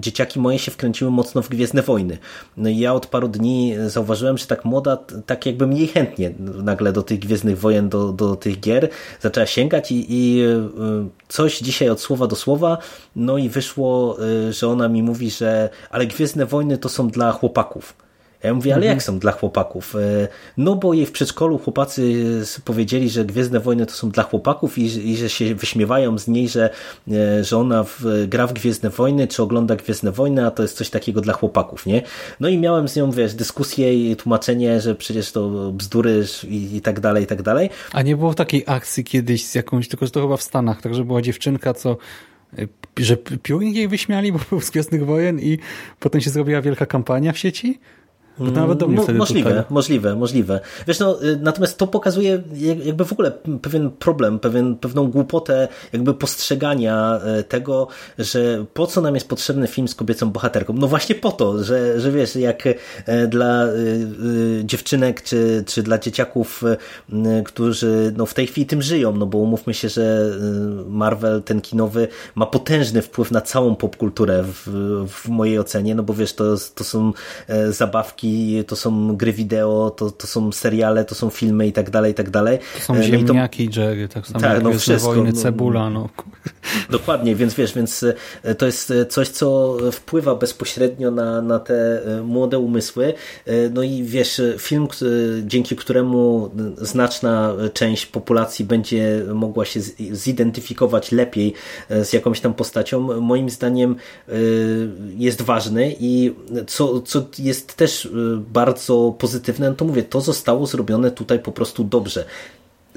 dzieciaki 0.01 0.41
moje 0.41 0.59
się 0.59 0.71
wkręciły 0.71 1.11
mocno 1.11 1.43
w 1.43 1.49
Gwiezdne 1.49 1.83
Wojny. 1.83 2.19
No 2.57 2.69
i 2.69 2.79
ja 2.79 2.95
od 2.95 3.07
paru 3.07 3.29
dni 3.29 3.75
zauważyłem, 3.87 4.39
że 4.39 4.47
tak 4.47 4.65
moda, 4.65 4.97
tak 5.27 5.47
jakby 5.47 5.67
mniej 5.67 5.87
chętnie 5.87 6.35
nagle 6.63 6.93
do 6.93 7.03
tych 7.03 7.19
Gwiezdnych 7.19 7.59
Wojen, 7.59 7.89
do, 7.89 8.13
do 8.13 8.37
tych 8.37 8.61
gier 8.61 8.89
zaczęła 9.21 9.47
sięgać 9.47 9.93
i, 9.93 10.07
i 10.09 10.43
e, 10.43 10.69
coś 11.29 11.59
dzisiaj 11.59 11.91
od 11.91 12.01
słowa 12.01 12.27
do 12.27 12.37
słowa, 12.37 12.79
no 13.17 13.39
i 13.39 13.49
wyszło, 13.49 14.17
e, 14.49 14.53
że 14.53 14.69
ona 14.69 14.89
mi 14.89 15.03
mówi, 15.03 15.31
że 15.31 15.69
ale 15.91 16.07
Gwiezdne 16.07 16.47
Wojny 16.47 16.79
to 16.79 16.89
są 16.89 17.09
dla 17.09 17.33
chłopaków. 17.33 18.04
Ja 18.45 18.55
mówię, 18.55 18.75
ale 18.75 18.83
mhm. 18.83 18.97
jak 18.97 19.03
są 19.03 19.19
dla 19.19 19.33
chłopaków? 19.33 19.95
E, 19.97 20.29
no 20.57 20.75
bo 20.75 20.95
jej 20.95 21.07
w 21.07 21.13
przedszkolu 21.13 21.59
chłopacy 21.59 22.15
powiedzieli, 22.65 23.11
że 23.11 23.25
Gwiezdne 23.25 23.61
Wojny 23.61 23.87
to 23.87 23.93
są 23.93 24.11
dla 24.11 24.23
chłopaków 24.23 24.79
i, 24.79 25.11
i 25.11 25.17
że 25.17 25.29
się 25.29 25.55
wyśmiewają 25.55 26.19
z 26.19 26.29
niej, 26.29 26.49
że, 26.49 26.71
e, 27.11 27.45
że 27.45 27.59
ona 27.59 27.85
w, 27.85 28.05
gra 28.29 28.47
w 28.47 28.53
Gwiezdne 28.53 28.91
Wojny, 28.91 29.29
czy 29.29 29.43
ogląda 29.43 29.77
Gwiezdne 29.77 30.13
Wojny, 30.13 30.47
a 30.47 30.51
to 30.51 30.63
jest 30.63 30.77
coś 30.77 30.91
takiego 30.91 31.21
dla 31.21 31.33
chłopaków, 31.33 31.87
nie? 31.87 32.03
No 32.41 32.49
i 32.49 32.59
miałem 32.59 32.89
z 32.89 32.97
nią, 32.97 33.11
wiesz, 33.11 33.35
dyskusję 33.35 34.11
i 34.11 34.17
tłumaczenie, 34.17 34.81
że 34.81 34.95
przecież 34.95 35.33
to 35.33 35.73
bzdury 35.73 36.25
i, 36.49 36.77
i 36.77 36.81
tak 36.81 37.01
dalej, 37.01 37.25
i 37.25 37.27
tak 37.27 37.43
dalej. 37.43 37.71
A 37.93 38.03
nie 38.03 38.17
było 38.17 38.35
takiej 38.35 38.65
akcji 38.67 39.05
kiedyś 39.05 39.45
z 39.45 39.55
jakąś, 39.55 39.89
tylko 39.89 40.07
że 40.07 40.13
to 40.13 40.21
chyba 40.21 40.37
w 40.37 40.43
Stanach, 40.43 40.83
także 40.83 41.05
była 41.05 41.23
dziewczynka, 41.23 41.75
co 41.75 41.97
e, 42.59 42.67
że 42.99 43.17
piórnik 43.17 43.77
jej 43.77 43.89
wyśmiali, 43.89 44.33
bo 44.33 44.39
był 44.51 44.61
z 44.61 44.71
Gwiezdnych 44.71 45.07
Wojen 45.07 45.41
i 45.41 45.59
potem 46.01 46.21
się 46.21 46.31
zrobiła 46.31 46.63
wielka 46.63 46.87
kampania 46.87 47.33
w 47.33 47.39
sieci? 47.39 47.81
Bo 48.39 48.51
nawet 48.51 48.79
do 48.79 48.87
mnie 48.87 48.97
Mo- 48.97 49.03
wtedy 49.03 49.19
możliwe, 49.19 49.51
dotarło. 49.51 49.75
możliwe, 49.75 50.15
możliwe. 50.17 50.61
Wiesz, 50.87 50.99
no, 50.99 51.25
y, 51.25 51.39
natomiast 51.43 51.79
to 51.79 51.87
pokazuje 51.87 52.43
jak- 52.55 52.87
jakby 52.87 53.05
w 53.05 53.13
ogóle 53.13 53.33
pewien 53.63 53.91
problem, 53.91 54.39
pewien, 54.39 54.77
pewną 54.77 55.11
głupotę 55.11 55.69
jakby 55.93 56.15
postrzegania 56.15 57.21
y, 57.41 57.43
tego, 57.45 57.89
że 58.19 58.65
po 58.75 58.87
co 58.87 59.01
nam 59.01 59.15
jest 59.15 59.29
potrzebny 59.29 59.67
film 59.67 59.89
z 59.89 59.95
kobiecą 59.95 60.31
bohaterką? 60.31 60.73
No 60.73 60.87
właśnie 60.89 61.15
po 61.15 61.33
to, 61.33 61.65
że, 61.65 62.01
że 62.01 62.13
wiesz, 62.13 62.37
jak 62.37 62.67
y, 62.67 62.75
dla 63.29 63.65
dziewczynek 64.65 65.23
czy, 65.23 65.65
czy 65.67 65.83
dla 65.83 65.99
dzieciaków, 65.99 66.63
którzy 67.45 68.13
no, 68.17 68.27
w 68.27 68.35
tej 68.35 68.47
chwili 68.47 68.67
tym 68.67 68.83
żyją, 68.83 69.17
no 69.17 69.27
bo 69.27 69.39
umówmy 69.39 69.75
się, 69.75 69.89
że 69.89 70.31
Marvel, 70.89 71.43
ten 71.43 71.61
kinowy, 71.61 72.09
ma 72.35 72.47
potężny 72.47 73.03
wpływ 73.03 73.31
na 73.31 73.41
całą 73.41 73.77
popkulturę 73.77 74.45
w, 74.47 74.69
w 75.09 75.29
mojej 75.29 75.59
ocenie, 75.59 75.95
no 75.95 76.03
bo 76.03 76.15
wiesz, 76.15 76.33
to, 76.35 76.45
to 76.75 76.85
są 76.85 77.13
e, 77.49 77.73
zabawki, 78.25 78.65
to 78.67 78.77
są 78.77 79.17
gry 79.17 79.33
wideo, 79.33 79.91
to, 79.97 80.11
to 80.11 80.27
są 80.27 80.53
seriale, 80.53 81.05
to 81.05 81.15
są 81.15 81.31
filmy 81.31 81.67
i 81.67 81.73
tak 81.73 81.91
dalej, 81.91 82.13
i 82.13 82.15
tak 82.15 82.31
dalej. 82.31 82.59
To 82.79 82.81
są 82.85 82.95
E, 82.95 82.99
no 82.99 83.05
i 83.05 83.11
to- 83.11 83.17
ziemniaki, 83.17 83.71
Jerry, 83.77 84.09
tak 84.09 84.27
samo 84.27 84.41
Tak, 84.41 84.55
jak 84.55 84.63
no 84.63 84.73
wszystko, 84.79 85.13
Wojny, 85.15 85.33
no. 85.33 85.41
cebula, 85.43 85.91
no. 85.91 86.09
Dokładnie, 86.91 87.37
więc 87.37 87.55
wiesz, 87.55 87.75
więc 87.75 88.05
e, 88.43 88.55
to 88.55 88.67
jest 88.67 88.93
coś, 89.09 89.29
co 89.29 89.77
wpływa 89.93 90.35
bezpośrednio 90.35 91.11
na, 91.11 91.43
na 91.43 91.59
te 91.59 91.75
e, 92.19 92.23
młode 92.23 92.59
umysły. 92.59 93.15
E, 93.47 93.69
No 93.75 93.83
i 93.83 94.03
wiesz, 94.03 94.41
film, 94.59 94.89
dzięki 95.43 95.77
któremu 95.77 96.51
znaczna 96.77 97.53
część 97.73 98.07
populacji 98.07 98.65
będzie 98.65 99.23
mogła 99.35 99.65
się 99.65 99.81
zidentyfikować 100.11 101.13
lepiej 101.13 101.55
e, 101.89 102.05
z 102.05 102.13
jakąś 102.13 102.41
tam 102.41 102.55
postacią, 102.55 103.21
moim 103.21 103.51
zdaniem 103.51 103.97
e, 104.29 104.33
jest 105.19 105.43
ważny 105.43 105.95
i 106.01 106.35
co, 106.67 107.01
co 107.01 107.27
jest 107.39 107.75
też 107.75 108.07
e, 108.07 108.09
bardzo 108.53 109.15
pozytywne, 109.19 109.71
no 109.71 109.77
to 109.77 109.85
mówię, 109.85 110.03
to 110.03 110.21
zostało 110.21 110.67
zrobione 110.67 111.11
tutaj 111.11 111.39
po 111.39 111.53
prostu 111.53 111.85
dobrze. 111.85 112.25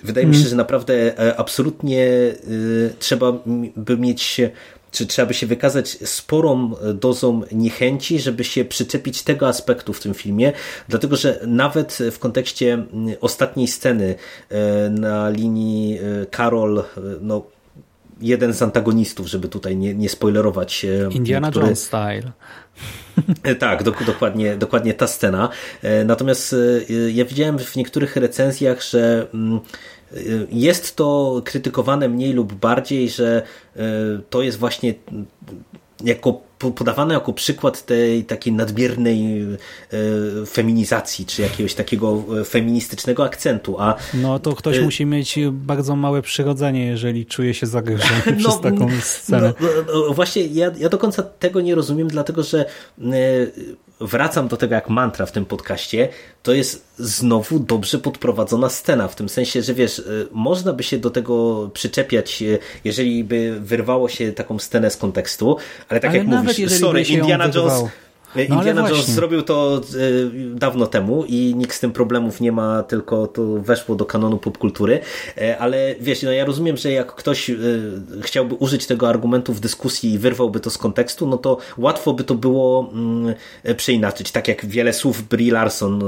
Wydaje 0.04 0.28
mi 0.28 0.36
się, 0.36 0.48
że 0.50 0.56
naprawdę 0.56 1.20
e, 1.20 1.38
absolutnie 1.38 2.06
y, 2.08 2.94
trzeba 3.00 3.34
by 3.76 3.98
mieć, 3.98 4.42
czy 4.92 5.06
trzeba 5.08 5.26
by 5.26 5.34
się 5.34 5.48
wykazać 5.48 5.90
sporą 5.90 6.72
e, 6.78 6.94
dozą 6.94 7.42
niechęci, 7.52 8.20
żeby 8.20 8.44
się 8.44 8.66
przyczepić 8.66 9.24
tego 9.24 9.48
aspektu 9.48 9.94
w 9.94 10.00
tym 10.00 10.14
filmie, 10.14 10.54
dlatego 10.90 11.16
że 11.16 11.40
nawet 11.48 11.98
w 12.12 12.20
kontekście 12.20 12.74
m, 12.74 12.88
ostatniej 13.22 13.68
sceny 13.68 14.16
e, 14.50 14.90
na 14.90 15.30
linii 15.30 16.00
e, 16.00 16.26
Karol, 16.26 16.80
e, 16.80 16.84
no 17.22 17.57
jeden 18.22 18.54
z 18.54 18.62
antagonistów, 18.62 19.28
żeby 19.28 19.48
tutaj 19.48 19.78
nie, 19.78 19.94
nie 19.96 20.10
spoilerować. 20.10 20.86
e, 20.86 21.10
Indiana 21.12 21.50
który- 21.52 21.66
Jones 21.66 21.84
style. 21.84 22.32
E, 23.44 23.56
Tak, 23.56 23.84
dok 23.84 24.04
dokładnie, 24.04 24.56
dokładnie 24.58 24.94
ta 24.94 25.08
scena. 25.08 25.50
E, 25.84 26.04
Natomiast 26.04 26.56
ja 27.14 27.26
widziałem 27.26 27.60
w 27.60 27.76
niektórych 27.76 28.16
recenzjach, 28.16 28.84
że 28.84 29.28
mm, 29.34 29.60
jest 30.52 30.96
to 30.96 31.42
krytykowane 31.46 32.10
mniej 32.10 32.34
lub 32.34 32.54
bardziej, 32.54 33.10
że 33.10 33.42
to 34.30 34.42
jest 34.42 34.58
właśnie 34.58 34.94
jako 36.04 36.42
po- 36.60 36.72
podawane 36.72 37.14
jako 37.14 37.34
przykład 37.34 37.86
tej 37.86 38.24
takiej 38.24 38.54
nadmiernej 38.54 39.42
e, 39.42 39.48
feminizacji, 40.46 41.26
czy 41.26 41.42
jakiegoś 41.42 41.74
takiego 41.74 42.24
e, 42.42 42.46
feministycznego 42.46 43.24
akcentu, 43.26 43.76
a 43.80 43.96
No 44.14 44.40
to 44.40 44.56
ktoś 44.56 44.78
Y- 44.78 44.82
musi 44.82 45.06
mieć 45.06 45.40
bardzo 45.52 45.96
małe 45.96 46.22
przyrodzenie, 46.22 46.86
jeżeli 46.86 47.26
czuje 47.26 47.54
się 47.54 47.66
zagrożony 47.68 48.22
przez 48.40 48.60
taką 48.62 48.88
scenę. 49.02 49.54
No, 49.60 49.68
no, 49.94 50.02
no, 50.08 50.14
właśnie 50.14 50.46
ja, 50.46 50.72
ja 50.78 50.90
do 50.90 50.98
końca 50.98 51.24
tego 51.24 51.62
nie 51.62 51.76
rozumiem, 51.76 52.08
dlatego 52.08 52.44
że 52.44 52.66
e, 52.66 53.04
wracam 54.00 54.48
do 54.48 54.58
tego 54.58 54.76
jak 54.76 54.90
mantra 54.90 55.26
w 55.26 55.32
tym 55.32 55.46
podcaście, 55.46 56.10
to 56.44 56.54
jest 56.54 56.88
znowu 56.98 57.60
dobrze 57.60 58.00
podprowadzona 58.00 58.70
scena, 58.70 59.08
w 59.08 59.16
tym 59.16 59.30
sensie, 59.30 59.62
że 59.62 59.74
wiesz, 59.74 60.00
e, 60.00 60.04
można 60.32 60.74
by 60.74 60.84
się 60.84 60.98
do 60.98 61.10
tego 61.10 61.70
przyczepiać, 61.74 62.42
e, 62.42 62.58
jeżeli 62.84 63.24
by 63.24 63.60
wyrwało 63.60 64.10
się 64.10 64.32
taką 64.32 64.60
scenę 64.60 64.92
z 64.92 64.98
kontekstu, 64.98 65.58
ale 65.90 66.00
tak 66.00 66.10
Ale 66.10 66.18
jak 66.18 66.28
mówisz, 66.28 66.72
sorry, 66.80 67.02
Indiana 67.02 67.44
Jones 67.44 67.56
wyrwało. 67.56 67.90
No 68.50 68.56
ale 68.56 68.70
Indiana 68.70 68.90
Jones 68.90 69.10
zrobił 69.10 69.42
to 69.42 69.82
e, 69.82 70.56
dawno 70.56 70.88
temu 70.88 71.26
i 71.28 71.54
nikt 71.56 71.76
z 71.76 71.80
tym 71.80 71.92
problemów 71.92 72.42
nie 72.42 72.52
ma, 72.52 72.84
tylko 72.84 73.28
to 73.28 73.44
weszło 73.44 73.96
do 73.96 74.06
kanonu 74.06 74.38
popkultury, 74.38 75.00
E, 75.38 75.58
ale 75.58 75.96
wiesz, 76.00 76.24
no 76.24 76.32
ja 76.32 76.46
rozumiem, 76.46 76.78
że 76.78 76.92
jak 76.92 77.16
ktoś 77.16 77.50
e, 77.50 77.56
chciałby 78.22 78.56
użyć 78.56 78.88
tego 78.88 79.10
argumentu 79.10 79.54
w 79.54 79.60
dyskusji 79.60 80.14
i 80.14 80.20
wyrwałby 80.20 80.60
to 80.60 80.70
z 80.70 80.78
kontekstu, 80.78 81.28
no 81.28 81.38
to 81.38 81.58
łatwo 81.78 82.14
by 82.14 82.24
to 82.24 82.36
było 82.36 82.90
mm, 82.94 83.36
e, 83.64 83.76
przeinaczyć, 83.76 84.32
tak 84.32 84.48
jak 84.48 84.66
wiele 84.66 84.94
słów 84.94 85.28
Brie 85.28 85.54
Larson 85.54 86.04
e, 86.04 86.08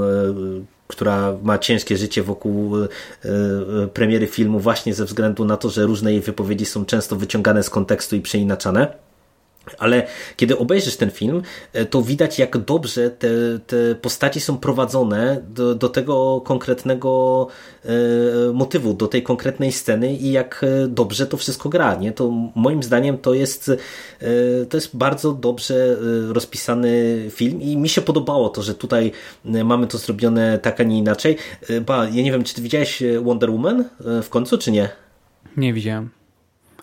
która 0.86 1.36
ma 1.42 1.58
ciężkie 1.58 1.96
życie 1.96 2.22
wokół 2.22 2.76
e, 2.76 2.88
e, 3.24 3.86
premiery 3.86 4.26
filmu 4.26 4.60
właśnie 4.60 4.94
ze 4.94 5.04
względu 5.04 5.44
na 5.44 5.56
to, 5.56 5.70
że 5.70 5.86
różne 5.86 6.12
jej 6.12 6.20
wypowiedzi 6.20 6.66
są 6.66 6.84
często 6.84 7.16
wyciągane 7.16 7.62
z 7.62 7.70
kontekstu 7.70 8.16
i 8.16 8.20
przeinaczane. 8.20 9.09
Ale 9.78 10.06
kiedy 10.36 10.58
obejrzysz 10.58 10.96
ten 10.96 11.10
film, 11.10 11.42
e, 11.72 11.84
to 11.84 12.02
widać, 12.02 12.38
jak 12.38 12.58
dobrze 12.58 13.10
te, 13.10 13.28
te 13.66 13.94
postaci 13.94 14.40
są 14.40 14.58
prowadzone 14.58 15.42
do, 15.48 15.74
do 15.74 15.88
tego 15.88 16.40
konkretnego 16.44 17.46
e, 17.84 17.88
motywu, 18.52 18.94
do 18.94 19.08
tej 19.08 19.22
konkretnej 19.22 19.72
sceny 19.72 20.14
i 20.14 20.32
jak 20.32 20.64
e, 20.64 20.88
dobrze 20.88 21.26
to 21.26 21.36
wszystko 21.36 21.68
gra. 21.68 21.94
Nie? 21.94 22.12
To 22.12 22.30
moim 22.54 22.82
zdaniem 22.82 23.18
to 23.18 23.34
jest, 23.34 23.68
e, 23.68 24.66
to 24.66 24.76
jest 24.76 24.96
bardzo 24.96 25.32
dobrze 25.32 25.74
e, 25.74 26.32
rozpisany 26.32 26.90
film 27.30 27.62
i 27.62 27.76
mi 27.76 27.88
się 27.88 28.00
podobało 28.00 28.48
to, 28.48 28.62
że 28.62 28.74
tutaj 28.74 29.12
mamy 29.44 29.86
to 29.86 29.98
zrobione 29.98 30.58
tak, 30.58 30.80
a 30.80 30.84
nie 30.84 30.98
inaczej. 30.98 31.36
Ba, 31.86 32.04
ja 32.04 32.22
nie 32.22 32.32
wiem, 32.32 32.44
czy 32.44 32.54
ty 32.54 32.62
widziałeś 32.62 33.02
Wonder 33.22 33.50
Woman 33.50 33.84
w 34.22 34.28
końcu, 34.28 34.58
czy 34.58 34.72
nie? 34.72 34.88
Nie 35.56 35.72
widziałem. 35.72 36.19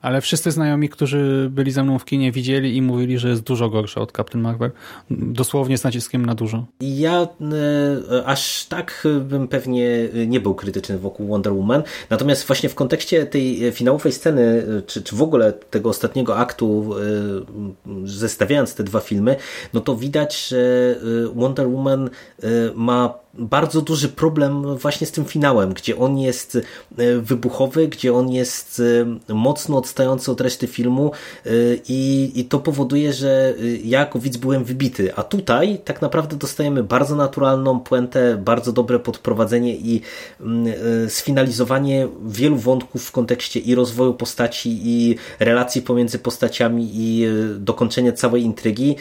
Ale 0.02 0.22
wszyscy 0.22 0.52
znajomi, 0.52 0.90
którzy 0.90 1.50
byli 1.52 1.72
ze 1.72 1.84
mną 1.84 2.00
w 2.00 2.06
kinie, 2.06 2.32
widzieli 2.32 2.78
i 2.78 2.82
mówili, 2.82 3.20
że 3.20 3.30
jest 3.30 3.42
dużo 3.42 3.70
gorsza 3.70 4.02
od 4.02 4.12
Captain 4.12 4.42
Marvel. 4.42 4.72
Dosłownie 5.10 5.78
z 5.78 5.84
naciskiem 5.84 6.26
na 6.26 6.36
dużo. 6.36 6.66
Ja 6.82 7.22
e, 7.22 8.26
aż 8.26 8.66
tak 8.66 9.08
bym 9.22 9.48
pewnie 9.48 10.10
nie 10.28 10.40
był 10.40 10.56
krytyczny 10.56 10.98
wokół 10.98 11.28
Wonder 11.28 11.54
Woman, 11.54 11.84
natomiast 12.10 12.48
właśnie 12.48 12.70
w 12.70 12.76
kontekście 12.76 13.26
tej 13.26 13.72
finalowej 13.72 14.12
sceny, 14.12 14.66
e, 14.78 14.82
czy, 14.82 15.02
czy 15.02 15.16
w 15.16 15.22
ogóle 15.22 15.54
tego 15.54 15.90
ostatniego 15.90 16.38
aktu, 16.38 16.96
e, 16.96 18.08
zestawiając 18.08 18.76
te 18.76 18.84
dwa 18.84 19.00
filmy, 19.00 19.36
no 19.74 19.82
to 19.82 19.96
widać, 19.96 20.48
że 20.48 20.58
e, 20.58 21.36
Wonder 21.36 21.68
Woman 21.68 22.10
e, 22.44 22.48
ma 22.76 23.14
bardzo 23.38 23.82
duży 23.82 24.10
problem 24.10 24.78
właśnie 24.78 25.08
z 25.08 25.12
tym 25.12 25.26
finałem, 25.26 25.74
gdzie 25.74 25.98
on 25.98 26.18
jest 26.18 26.56
e, 26.98 27.18
wybuchowy, 27.20 27.88
gdzie 27.88 28.14
on 28.14 28.30
jest 28.32 28.82
e, 29.30 29.34
mocno 29.34 29.78
odstający 29.78 30.32
od 30.32 30.42
reszty 30.42 30.68
filmu 30.68 31.12
e, 31.46 31.50
i, 31.90 32.32
i 32.36 32.46
to 32.46 32.60
powoduje, 32.60 33.14
że 33.14 33.54
ja 33.84 34.00
jako 34.00 34.20
widz 34.20 34.38
byłem 34.38 34.64
wybity, 34.64 35.16
a 35.16 35.24
tutaj 35.24 35.80
tak 35.86 36.02
naprawdę 36.02 36.36
dostajemy 36.36 36.84
bardzo 36.84 37.16
naturalną 37.16 37.80
puentę, 37.80 38.38
bardzo 38.38 38.72
dobre 38.72 39.00
podprowadzenie 39.00 39.76
i 39.76 40.02
mm, 40.42 40.74
sfinalizowanie 41.10 42.08
wielu 42.26 42.58
wątków 42.58 43.06
w 43.06 43.12
kontekście 43.12 43.60
i 43.60 43.76
rozwoju 43.76 44.14
postaci 44.14 44.80
i 44.84 45.16
relacji 45.40 45.82
pomiędzy 45.82 46.20
postaciami 46.20 46.90
i 46.94 47.26
dokończenie 47.60 48.14
całej 48.14 48.44
intrygi. 48.44 48.96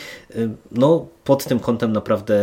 No 0.72 1.07
pod 1.27 1.45
tym 1.45 1.61
kątem 1.61 1.93
naprawdę 1.93 2.35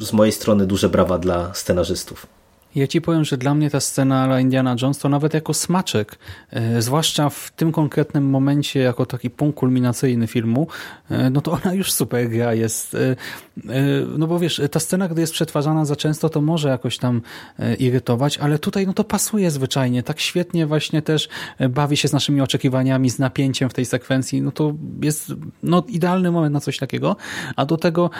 y, 0.00 0.04
z 0.04 0.12
mojej 0.12 0.32
strony 0.32 0.66
duże 0.66 0.88
brawa 0.88 1.18
dla 1.18 1.54
scenarzystów. 1.54 2.26
Ja 2.74 2.86
ci 2.86 3.00
powiem, 3.00 3.24
że 3.24 3.36
dla 3.36 3.54
mnie 3.54 3.70
ta 3.70 3.80
scena 3.80 4.22
ala 4.22 4.40
Indiana 4.40 4.76
Jones 4.82 4.98
to 4.98 5.08
nawet 5.08 5.34
jako 5.34 5.54
smaczek, 5.54 6.18
e, 6.50 6.82
zwłaszcza 6.82 7.30
w 7.30 7.52
tym 7.56 7.72
konkretnym 7.72 8.30
momencie, 8.30 8.80
jako 8.80 9.06
taki 9.06 9.30
punkt 9.30 9.58
kulminacyjny 9.58 10.26
filmu, 10.26 10.66
e, 11.10 11.30
no 11.30 11.40
to 11.40 11.52
ona 11.52 11.74
już 11.74 11.92
super 11.92 12.30
gra 12.30 12.54
jest. 12.54 12.94
E, 12.94 13.16
no 14.18 14.26
bo 14.26 14.38
wiesz, 14.38 14.60
ta 14.70 14.80
scena, 14.80 15.08
gdy 15.08 15.20
jest 15.20 15.32
przetwarzana 15.32 15.84
za 15.84 15.96
często, 15.96 16.28
to 16.28 16.40
może 16.40 16.68
jakoś 16.68 16.98
tam 16.98 17.22
irytować, 17.78 18.38
ale 18.38 18.58
tutaj 18.58 18.86
no 18.86 18.92
to 18.92 19.04
pasuje 19.04 19.50
zwyczajnie. 19.50 20.02
Tak 20.02 20.20
świetnie 20.20 20.66
właśnie 20.66 21.02
też 21.02 21.28
bawi 21.70 21.96
się 21.96 22.08
z 22.08 22.12
naszymi 22.12 22.40
oczekiwaniami, 22.40 23.10
z 23.10 23.18
napięciem 23.18 23.70
w 23.70 23.74
tej 23.74 23.84
sekwencji. 23.84 24.42
No 24.42 24.52
to 24.52 24.74
jest 25.02 25.32
no, 25.62 25.84
idealny 25.88 26.30
moment 26.30 26.52
na 26.52 26.60
coś 26.60 26.78
takiego, 26.78 27.16
a 27.56 27.66
do 27.66 27.76
tego 27.76 28.10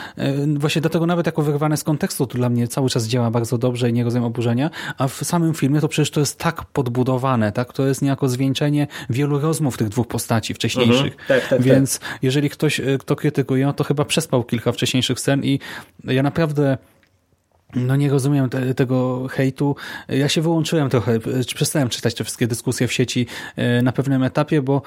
właśnie 0.57 0.83
do 0.83 0.89
tego 0.89 1.07
nawet 1.07 1.27
jako 1.27 1.43
wyrwane 1.43 1.77
z 1.77 1.85
kontekstu 1.85 2.27
to 2.27 2.39
dla 2.39 2.49
mnie 2.49 2.69
cały 2.69 2.91
czas 2.91 3.07
działa 3.07 3.31
bardzo 3.31 3.59
dobrze 3.59 3.91
i 3.91 3.93
nie 3.93 4.05
rozumiem 4.05 4.25
oburzenia, 4.45 4.71
a 4.99 5.09
w 5.09 5.15
samym 5.15 5.55
filmie 5.55 5.81
to 5.81 5.89
przecież 5.89 6.11
to 6.11 6.21
jest 6.21 6.39
tak 6.39 6.65
podbudowane, 6.65 7.53
tak? 7.53 7.73
To 7.73 7.87
jest 7.87 8.03
niejako 8.03 8.29
zwieńczenie 8.29 8.87
wielu 9.11 9.39
rozmów 9.39 9.77
tych 9.77 9.89
dwóch 9.89 10.09
postaci 10.09 10.55
wcześniejszych. 10.55 11.13
Mhm, 11.13 11.29
tak, 11.29 11.49
tak, 11.49 11.63
Więc 11.63 12.01
jeżeli 12.23 12.51
ktoś, 12.51 12.81
e, 12.81 12.99
kto 12.99 13.17
krytykuje, 13.17 13.67
no 13.67 13.73
to 13.73 13.85
chyba 13.85 14.05
przespał 14.05 14.45
kilka 14.45 14.73
wcześniejszych 14.73 15.21
scen 15.21 15.45
i 15.45 15.61
ja 16.05 16.23
naprawdę 16.23 16.79
no 17.75 17.97
nie 17.97 18.11
rozumiem 18.11 18.49
te, 18.49 18.75
tego 18.75 19.29
hejtu. 19.29 19.77
Ja 20.09 20.29
się 20.29 20.43
wyłączyłem 20.43 20.91
trochę, 20.91 21.19
czy 21.47 21.55
przestałem 21.55 21.89
czytać 21.89 22.15
te 22.15 22.25
wszystkie 22.25 22.47
dyskusje 22.47 22.89
w 22.89 22.93
sieci 22.93 23.27
e, 23.57 23.83
na 23.83 23.93
pewnym 23.93 24.23
etapie, 24.23 24.63
bo 24.63 24.83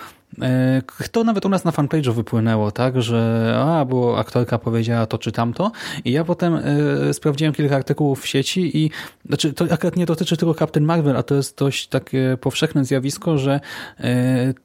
to 1.11 1.23
nawet 1.23 1.45
u 1.45 1.49
nas 1.49 1.65
na 1.65 1.71
fanpage'u 1.71 2.13
wypłynęło, 2.13 2.71
tak, 2.71 3.01
że 3.01 3.53
a, 3.65 3.86
było 3.86 4.19
aktorka 4.19 4.57
powiedziała 4.57 5.05
to 5.05 5.17
czy 5.17 5.32
tamto 5.32 5.71
i 6.05 6.11
ja 6.11 6.23
potem 6.23 6.59
sprawdziłem 7.13 7.53
kilka 7.53 7.75
artykułów 7.75 8.21
w 8.21 8.28
sieci 8.28 8.78
i 8.78 8.91
znaczy 9.28 9.53
to 9.53 9.65
akurat 9.71 9.95
nie 9.95 10.05
dotyczy 10.05 10.38
tylko 10.38 10.53
Captain 10.55 10.86
Marvel, 10.86 11.17
a 11.17 11.23
to 11.23 11.36
jest 11.36 11.57
dość 11.57 11.88
takie 11.88 12.38
powszechne 12.41 12.86
zjawisko, 12.86 13.38
że 13.38 13.59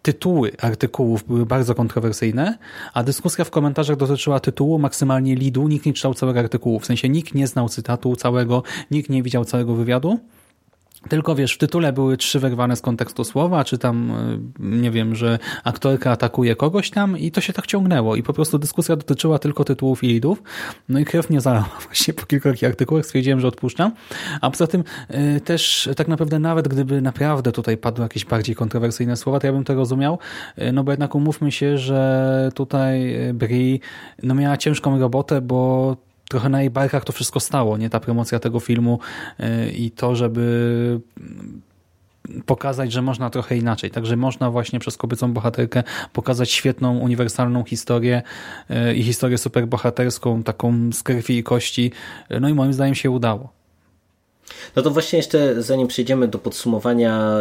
tytuły 0.03 0.53
artykułów 0.61 1.25
były 1.25 1.47
bardzo 1.47 1.75
kontrowersyjne, 1.75 2.59
a 2.95 3.03
dyskusja 3.03 3.45
w 3.45 3.51
komentarzach 3.51 3.97
dotyczyła 3.97 4.41
tytułu, 4.41 4.79
maksymalnie 4.79 5.35
lidu, 5.35 5.69
nikt 5.69 5.87
nie 5.87 5.93
czytał 5.93 6.15
całego 6.15 6.41
artykułu, 6.41 6.81
w 6.81 6.87
sensie 6.87 7.09
nikt 7.09 7.35
nie 7.35 7.47
znał 7.47 7.69
cytatu 7.69 8.17
całego, 8.17 8.63
nikt 8.91 9.11
nie 9.11 9.23
widział 9.23 9.45
całego 9.45 9.75
wywiadu, 9.75 10.19
tylko 11.09 11.35
wiesz, 11.35 11.55
w 11.55 11.59
tytule 11.59 11.93
były 11.93 12.17
trzy 12.17 12.41
wyrwane 12.41 12.77
z 12.77 12.81
kontekstu 12.81 13.25
słowa, 13.25 13.65
czy 13.65 13.79
tam, 13.79 14.11
e, 14.11 14.39
nie 14.59 14.91
wiem, 14.91 15.15
że 15.15 15.39
aktorka 15.65 16.11
atakuje 16.11 16.57
kogoś 16.57 16.91
tam 16.91 17.19
i 17.19 17.31
to 17.31 17.41
się 17.41 17.53
tak 17.53 17.67
ciągnęło 17.67 18.17
i 18.17 18.23
po 18.23 18.33
prostu 18.33 18.59
dyskusja 18.59 18.97
dotyczyła 18.97 19.39
tylko 19.39 19.65
tytułów 19.65 20.05
i 20.05 20.07
lidów. 20.07 20.43
No 20.89 20.99
i 20.99 21.05
krew 21.05 21.31
nie 21.31 21.41
zalała 21.41 21.69
właśnie 21.87 22.15
po 22.15 22.27
kilku 22.27 22.49
takich 22.49 22.69
artykułach, 22.69 23.07
stwierdziłem, 23.07 23.41
że 23.41 23.49
odpuszczam. 23.49 23.93
A 24.41 24.51
poza 24.51 24.67
tym 24.67 24.85
e, 25.09 25.41
też 25.41 25.91
tak 25.97 26.09
naprawdę 26.09 26.39
nawet 26.39 26.69
gdyby 26.69 27.01
naprawdę 27.03 27.53
tutaj 27.53 27.77
padły 27.77 28.03
jakieś 28.03 28.25
bardziej 28.25 28.55
kontrowersyjne 28.55 29.17
słowa, 29.17 29.41
to 29.41 29.47
ja 29.47 29.53
bym 29.53 29.65
to 29.65 29.75
rozumiał, 29.75 30.19
e, 30.57 30.73
no 30.73 30.85
bo 30.85 30.93
jednak 30.93 31.15
umówmy 31.15 31.53
się, 31.53 31.79
że 31.79 32.51
tutaj 32.55 33.17
Brie 33.35 33.79
no 34.23 34.35
miała 34.35 34.57
ciężką 34.57 34.99
robotę, 34.99 35.41
bo 35.41 35.97
trochę 36.33 36.49
na 36.49 36.61
jej 36.61 36.71
barkach 36.71 37.05
to 37.05 37.13
wszystko 37.13 37.41
stało, 37.41 37.77
nie 37.77 37.91
ta 37.91 38.01
promocja 38.01 38.39
tego 38.39 38.61
filmu 38.61 38.99
y, 39.41 39.71
i 39.71 39.91
to, 39.91 40.17
żeby 40.17 41.01
pokazać, 42.47 42.93
że 42.93 43.03
można 43.03 43.31
trochę 43.31 43.57
inaczej. 43.57 43.91
Także 43.91 44.17
można 44.17 44.51
właśnie 44.51 44.79
przez 44.79 44.97
kobiecą 44.97 45.33
bohaterkę 45.33 45.83
pokazać 46.13 46.51
świetną, 46.51 46.99
uniwersalną 46.99 47.65
historię 47.65 48.23
y, 48.71 48.95
i 48.95 49.03
historię 49.03 49.39
superbohaterską, 49.39 50.43
taką 50.43 50.93
z 50.93 51.03
krwi 51.03 51.39
i 51.39 51.43
kości. 51.43 51.93
No 52.41 52.49
i 52.49 52.55
moim 52.55 52.73
zdaniem 52.73 52.95
się 52.95 53.11
udało. 53.11 53.62
No 54.77 54.83
to 54.83 54.91
właśnie 54.91 55.17
jeszcze 55.17 55.63
zanim 55.63 55.89
przejdziemy 55.89 56.29
do 56.29 56.39
podsumowania 56.39 57.37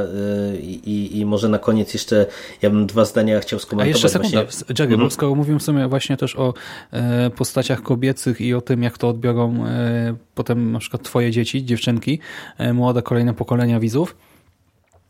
yy, 0.51 0.61
i, 0.61 1.19
i 1.19 1.25
może 1.25 1.49
na 1.49 1.59
koniec 1.59 1.93
jeszcze 1.93 2.25
ja 2.61 2.69
bym 2.69 2.87
dwa 2.87 3.05
zdania 3.05 3.39
chciał 3.39 3.59
skomentować. 3.59 3.87
A 3.87 3.89
jeszcze 3.89 4.09
sekunda, 4.09 4.43
właśnie... 4.43 4.65
Jerry, 4.69 4.93
mhm. 4.93 5.01
bo 5.01 5.09
skoro 5.09 5.35
mówimy 5.35 5.59
sobie 5.59 5.87
właśnie 5.87 6.17
też 6.17 6.35
o 6.35 6.53
e, 6.91 7.29
postaciach 7.29 7.81
kobiecych 7.81 8.41
i 8.41 8.53
o 8.53 8.61
tym, 8.61 8.83
jak 8.83 8.97
to 8.97 9.09
odbiorą 9.09 9.65
e, 9.65 10.15
potem 10.35 10.71
na 10.71 10.79
przykład 10.79 11.03
twoje 11.03 11.31
dzieci, 11.31 11.65
dziewczynki, 11.65 12.19
e, 12.57 12.73
młode 12.73 13.01
kolejne 13.01 13.33
pokolenia 13.33 13.79
widzów, 13.79 14.15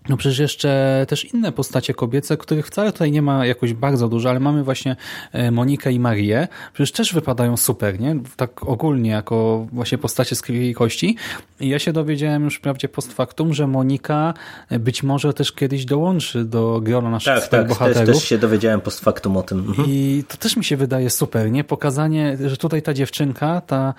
no 0.09 0.17
przecież 0.17 0.39
jeszcze 0.39 1.05
też 1.09 1.25
inne 1.25 1.51
postacie 1.51 1.93
kobiece, 1.93 2.37
których 2.37 2.67
wcale 2.67 2.91
tutaj 2.91 3.11
nie 3.11 3.21
ma 3.21 3.45
jakoś 3.45 3.73
bardzo 3.73 4.07
dużo, 4.07 4.29
ale 4.29 4.39
mamy 4.39 4.63
właśnie 4.63 4.95
e, 5.31 5.51
Monikę 5.51 5.91
i 5.91 5.99
Marię. 5.99 6.47
Przecież 6.73 6.91
też 6.91 7.13
wypadają 7.13 7.57
super, 7.57 7.99
nie? 7.99 8.15
Tak 8.35 8.67
ogólnie, 8.67 9.09
jako 9.09 9.67
właśnie 9.71 9.97
postacie 9.97 10.35
z 10.35 10.41
krwi 10.41 10.69
i 10.69 10.73
kości. 10.73 11.15
I 11.59 11.69
ja 11.69 11.79
się 11.79 11.93
dowiedziałem 11.93 12.43
już 12.43 12.55
wprawdzie 12.55 12.89
post 12.89 13.13
factum, 13.13 13.53
że 13.53 13.67
Monika 13.67 14.33
e, 14.69 14.79
być 14.79 15.03
może 15.03 15.33
też 15.33 15.51
kiedyś 15.51 15.85
dołączy 15.85 16.45
do 16.45 16.81
grona 16.81 17.09
naszych 17.09 17.33
tak, 17.33 17.47
tak, 17.47 17.67
bohaterów. 17.67 18.05
Też, 18.05 18.15
też 18.15 18.23
się 18.23 18.37
dowiedziałem 18.37 18.81
post 18.81 18.99
factum 18.99 19.37
o 19.37 19.43
tym. 19.43 19.59
Mhm. 19.59 19.87
I 19.89 20.23
to 20.27 20.37
też 20.37 20.57
mi 20.57 20.63
się 20.63 20.77
wydaje 20.77 21.09
super, 21.09 21.51
nie? 21.51 21.63
Pokazanie, 21.63 22.37
że 22.45 22.57
tutaj 22.57 22.81
ta 22.81 22.93
dziewczynka, 22.93 23.61
ta 23.61 23.93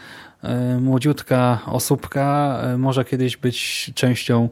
młodziutka 0.81 1.60
osóbka 1.66 2.59
e, 2.62 2.78
może 2.78 3.05
kiedyś 3.05 3.36
być 3.36 3.90
częścią 3.94 4.48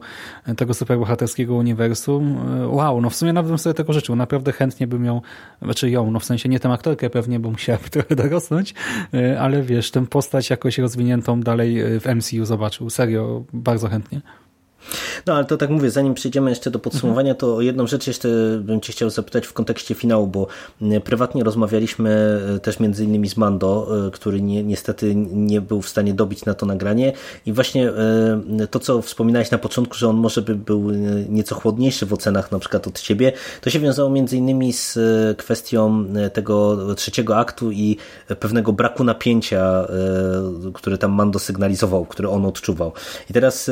tego 0.57 0.73
superbohaterskiego 0.73 1.55
uniwersum. 1.55 2.37
E, 2.63 2.67
wow, 2.67 3.01
no 3.01 3.09
w 3.09 3.15
sumie 3.15 3.33
nawet 3.33 3.49
bym 3.49 3.57
sobie 3.57 3.73
tego 3.73 3.93
życzył. 3.93 4.15
Naprawdę 4.15 4.51
chętnie 4.51 4.87
bym 4.87 5.05
ją, 5.05 5.21
znaczy 5.61 5.89
ją, 5.89 6.11
no 6.11 6.19
w 6.19 6.25
sensie 6.25 6.49
nie 6.49 6.59
tę 6.59 6.69
aktorkę 6.69 7.09
pewnie, 7.09 7.39
bo 7.39 7.51
musiałaby 7.51 7.89
trochę 7.95 8.15
dorosnąć, 8.15 8.73
ale 9.39 9.63
wiesz, 9.63 9.91
tę 9.91 10.05
postać 10.05 10.49
jakoś 10.49 10.77
rozwiniętą 10.77 11.41
dalej 11.41 11.99
w 11.99 12.05
MCU 12.15 12.45
zobaczył. 12.45 12.89
Serio, 12.89 13.43
bardzo 13.53 13.87
chętnie. 13.87 14.21
No 15.25 15.33
ale 15.33 15.45
to 15.45 15.57
tak 15.57 15.69
mówię, 15.69 15.91
zanim 15.91 16.13
przejdziemy 16.13 16.49
jeszcze 16.49 16.71
do 16.71 16.79
podsumowania, 16.79 17.35
to 17.35 17.55
o 17.55 17.61
jedną 17.61 17.87
rzecz 17.87 18.07
jeszcze 18.07 18.29
bym 18.61 18.81
Cię 18.81 18.93
chciał 18.93 19.09
zapytać 19.09 19.47
w 19.47 19.53
kontekście 19.53 19.95
finału, 19.95 20.27
bo 20.27 20.47
prywatnie 21.03 21.43
rozmawialiśmy 21.43 22.41
e, 22.55 22.59
też 22.59 22.79
między 22.79 23.03
innymi 23.03 23.29
z 23.29 23.37
Mando, 23.37 23.87
e, 24.07 24.11
który 24.11 24.41
ni 24.41 24.63
niestety 24.63 25.15
nie 25.15 25.61
był 25.61 25.81
w 25.81 25.89
stanie 25.89 26.13
dobić 26.13 26.45
na 26.45 26.53
to 26.53 26.65
nagranie 26.65 27.13
i 27.45 27.53
właśnie 27.53 27.89
e, 27.89 28.67
to, 28.71 28.79
co 28.79 29.01
wspominałeś 29.01 29.51
na 29.51 29.57
początku, 29.57 29.95
że 29.95 30.09
on 30.09 30.15
może 30.15 30.41
by 30.41 30.55
był 30.55 30.91
nieco 31.29 31.55
chłodniejszy 31.55 32.05
w 32.05 32.13
ocenach 32.13 32.51
na 32.51 32.59
przykład 32.59 32.87
od 32.87 33.01
Ciebie, 33.01 33.31
to 33.61 33.69
się 33.69 33.79
wiązało 33.79 34.09
między 34.09 34.37
innymi 34.37 34.73
z 34.73 34.99
kwestią 35.37 36.05
tego 36.33 36.77
trzeciego 36.95 37.37
aktu 37.37 37.71
i 37.71 37.97
pewnego 38.39 38.73
braku 38.73 39.03
napięcia, 39.03 39.87
który 40.73 40.97
tam 40.97 41.11
Mando 41.11 41.39
sygnalizował, 41.39 42.05
który 42.05 42.29
on 42.29 42.45
odczuwał. 42.45 42.91
I 43.29 43.33
teraz, 43.33 43.71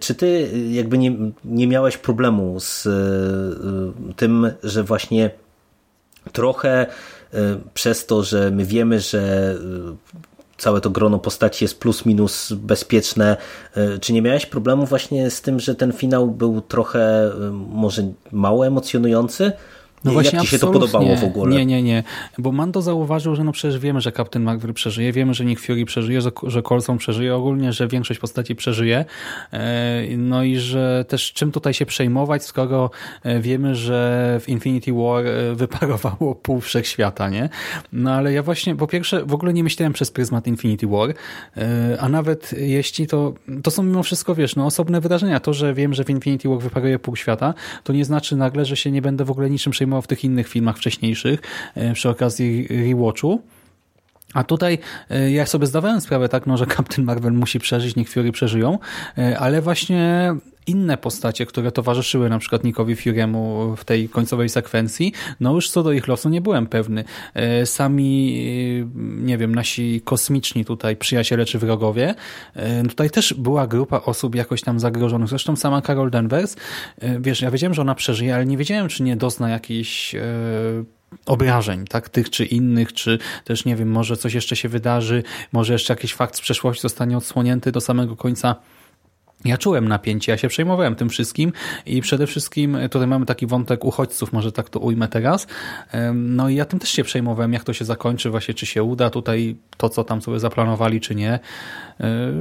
czy 0.00 0.14
Ty 0.14 0.41
jakby 0.70 0.98
nie, 0.98 1.12
nie 1.44 1.66
miałeś 1.66 1.96
problemu 1.96 2.60
z 2.60 2.86
e, 2.86 2.90
tym, 4.16 4.50
że 4.62 4.82
właśnie 4.84 5.30
trochę 6.32 6.70
e, 6.80 6.86
przez 7.74 8.06
to, 8.06 8.22
że 8.22 8.50
my 8.50 8.64
wiemy, 8.64 9.00
że 9.00 9.54
e, 9.54 10.22
całe 10.58 10.80
to 10.80 10.90
grono 10.90 11.18
postaci 11.18 11.64
jest 11.64 11.80
plus 11.80 12.06
minus 12.06 12.52
bezpieczne. 12.52 13.36
Czy 14.00 14.12
nie 14.12 14.22
miałeś 14.22 14.46
problemu 14.46 14.86
właśnie 14.86 15.30
z 15.30 15.42
tym, 15.42 15.60
że 15.60 15.74
ten 15.74 15.92
finał 15.92 16.30
był 16.30 16.60
trochę 16.60 17.32
może 17.52 18.12
mało 18.32 18.66
emocjonujący? 18.66 19.52
No 20.04 20.12
właśnie, 20.12 20.36
Jak 20.36 20.44
ci 20.44 20.50
się 20.50 20.58
to 20.58 20.72
podobało 20.72 21.16
w 21.16 21.24
ogóle? 21.24 21.56
Nie, 21.56 21.66
nie, 21.66 21.82
nie. 21.82 22.02
Bo 22.38 22.52
Mando 22.52 22.82
zauważył, 22.82 23.36
że 23.36 23.44
no 23.44 23.52
przecież 23.52 23.78
wiemy, 23.78 24.00
że 24.00 24.12
Captain 24.12 24.44
Marvel 24.44 24.74
przeżyje, 24.74 25.12
wiemy, 25.12 25.34
że 25.34 25.44
Nick 25.44 25.60
Fury 25.60 25.84
przeżyje, 25.84 26.20
że, 26.46 26.62
Coulson 26.62 26.98
przeżyje, 26.98 27.34
ogólnie, 27.34 27.72
że 27.72 27.88
większość 27.88 28.20
postaci 28.20 28.56
przeżyje. 28.56 29.04
E, 29.52 30.02
no 30.16 30.42
i 30.42 30.56
że 30.56 31.04
też 31.08 31.32
czym 31.32 31.52
tutaj 31.52 31.74
się 31.74 31.86
przejmować, 31.86 32.44
skoro 32.44 32.90
e, 33.22 33.40
wiemy, 33.40 33.74
że 33.74 34.38
w 34.40 34.48
Infinity 34.48 34.92
War 34.92 35.26
e, 35.26 35.54
wyparowało 35.54 36.34
pół 36.42 36.60
wszechświata, 36.60 37.28
nie? 37.28 37.48
No 37.92 38.12
ale 38.12 38.32
ja 38.32 38.42
właśnie, 38.42 38.76
po 38.76 38.86
pierwsze, 38.86 39.24
w 39.24 39.34
ogóle 39.34 39.52
nie 39.52 39.64
myślałem 39.64 39.92
przez 39.92 40.10
pryzmat 40.10 40.46
Infinity 40.46 40.86
War, 40.86 41.14
a 42.00 42.08
nawet 42.08 42.54
jeśli 42.58 43.06
to, 43.06 43.34
to 43.62 43.70
są 43.70 43.82
mimo 43.82 44.02
wszystko, 44.02 44.34
wiesz, 44.34 44.56
no 44.56 44.66
osobne 44.66 45.00
wydarzenia. 45.00 45.40
To, 45.40 45.54
że 45.54 45.74
wiem, 45.74 45.94
że 45.94 46.04
w 46.04 46.10
Infinity 46.10 46.48
War 46.48 46.58
wyparuje 46.58 46.98
pół 46.98 47.16
świata, 47.16 47.54
to 47.84 47.92
nie 47.92 48.04
znaczy 48.04 48.36
nagle, 48.36 48.64
że 48.64 48.76
się 48.76 48.90
nie 48.90 49.02
będę 49.02 49.24
w 49.24 49.30
ogóle 49.30 49.50
niczym 49.50 49.74
w 50.00 50.06
tych 50.06 50.24
innych 50.24 50.48
filmach 50.48 50.76
wcześniejszych 50.76 51.40
e, 51.74 51.92
przy 51.92 52.08
okazji 52.08 52.66
rewatchu. 52.68 53.42
A 54.34 54.44
tutaj 54.44 54.78
e, 55.10 55.30
ja 55.30 55.46
sobie 55.46 55.66
zdawałem 55.66 56.00
sprawę, 56.00 56.28
tak, 56.28 56.46
no, 56.46 56.56
że 56.56 56.66
Captain 56.66 57.06
Marvel 57.06 57.32
musi 57.32 57.60
przeżyć, 57.60 57.96
niech 57.96 58.10
Fury 58.10 58.32
przeżyją, 58.32 58.78
e, 59.18 59.38
ale 59.38 59.62
właśnie 59.62 60.34
inne 60.66 60.96
postacie, 60.96 61.46
które 61.46 61.72
towarzyszyły 61.72 62.28
na 62.28 62.38
przykład 62.38 62.64
Nickowi 62.64 62.96
Fury'emu 62.96 63.76
w 63.76 63.84
tej 63.84 64.08
końcowej 64.08 64.48
sekwencji, 64.48 65.12
no 65.40 65.54
już 65.54 65.70
co 65.70 65.82
do 65.82 65.92
ich 65.92 66.08
losu 66.08 66.28
nie 66.28 66.40
byłem 66.40 66.66
pewny. 66.66 67.04
Sami, 67.64 68.34
nie 69.16 69.38
wiem, 69.38 69.54
nasi 69.54 70.00
kosmiczni 70.04 70.64
tutaj 70.64 70.96
przyjaciele 70.96 71.44
czy 71.44 71.58
wrogowie, 71.58 72.14
tutaj 72.88 73.10
też 73.10 73.34
była 73.34 73.66
grupa 73.66 74.00
osób 74.00 74.34
jakoś 74.34 74.62
tam 74.62 74.80
zagrożonych. 74.80 75.28
Zresztą 75.28 75.56
sama 75.56 75.82
Carol 75.82 76.10
Danvers, 76.10 76.56
wiesz, 77.20 77.40
ja 77.40 77.50
wiedziałem, 77.50 77.74
że 77.74 77.82
ona 77.82 77.94
przeżyje, 77.94 78.34
ale 78.34 78.46
nie 78.46 78.56
wiedziałem, 78.56 78.88
czy 78.88 79.02
nie 79.02 79.16
dozna 79.16 79.50
jakiejś 79.50 80.16
obrażeń, 81.26 81.84
tak, 81.84 82.08
tych 82.08 82.30
czy 82.30 82.44
innych, 82.44 82.92
czy 82.92 83.18
też 83.44 83.64
nie 83.64 83.76
wiem, 83.76 83.90
może 83.90 84.16
coś 84.16 84.34
jeszcze 84.34 84.56
się 84.56 84.68
wydarzy, 84.68 85.22
może 85.52 85.72
jeszcze 85.72 85.92
jakiś 85.92 86.14
fakt 86.14 86.36
z 86.36 86.40
przeszłości 86.40 86.82
zostanie 86.82 87.16
odsłonięty 87.16 87.72
do 87.72 87.80
samego 87.80 88.16
końca 88.16 88.56
ja 89.44 89.58
czułem 89.58 89.88
napięcie, 89.88 90.32
ja 90.32 90.38
się 90.38 90.48
przejmowałem 90.48 90.94
tym 90.94 91.08
wszystkim 91.08 91.52
i 91.86 92.00
przede 92.00 92.26
wszystkim 92.26 92.78
tutaj 92.90 93.08
mamy 93.08 93.26
taki 93.26 93.46
wątek 93.46 93.84
uchodźców, 93.84 94.32
może 94.32 94.52
tak 94.52 94.70
to 94.70 94.80
ujmę 94.80 95.08
teraz. 95.08 95.46
No 96.14 96.48
i 96.48 96.54
ja 96.54 96.64
tym 96.64 96.78
też 96.78 96.90
się 96.90 97.04
przejmowałem, 97.04 97.52
jak 97.52 97.64
to 97.64 97.72
się 97.72 97.84
zakończy, 97.84 98.30
właśnie 98.30 98.54
czy 98.54 98.66
się 98.66 98.82
uda 98.82 99.10
tutaj 99.10 99.56
to, 99.76 99.88
co 99.88 100.04
tam 100.04 100.22
sobie 100.22 100.40
zaplanowali, 100.40 101.00
czy 101.00 101.14
nie. 101.14 101.38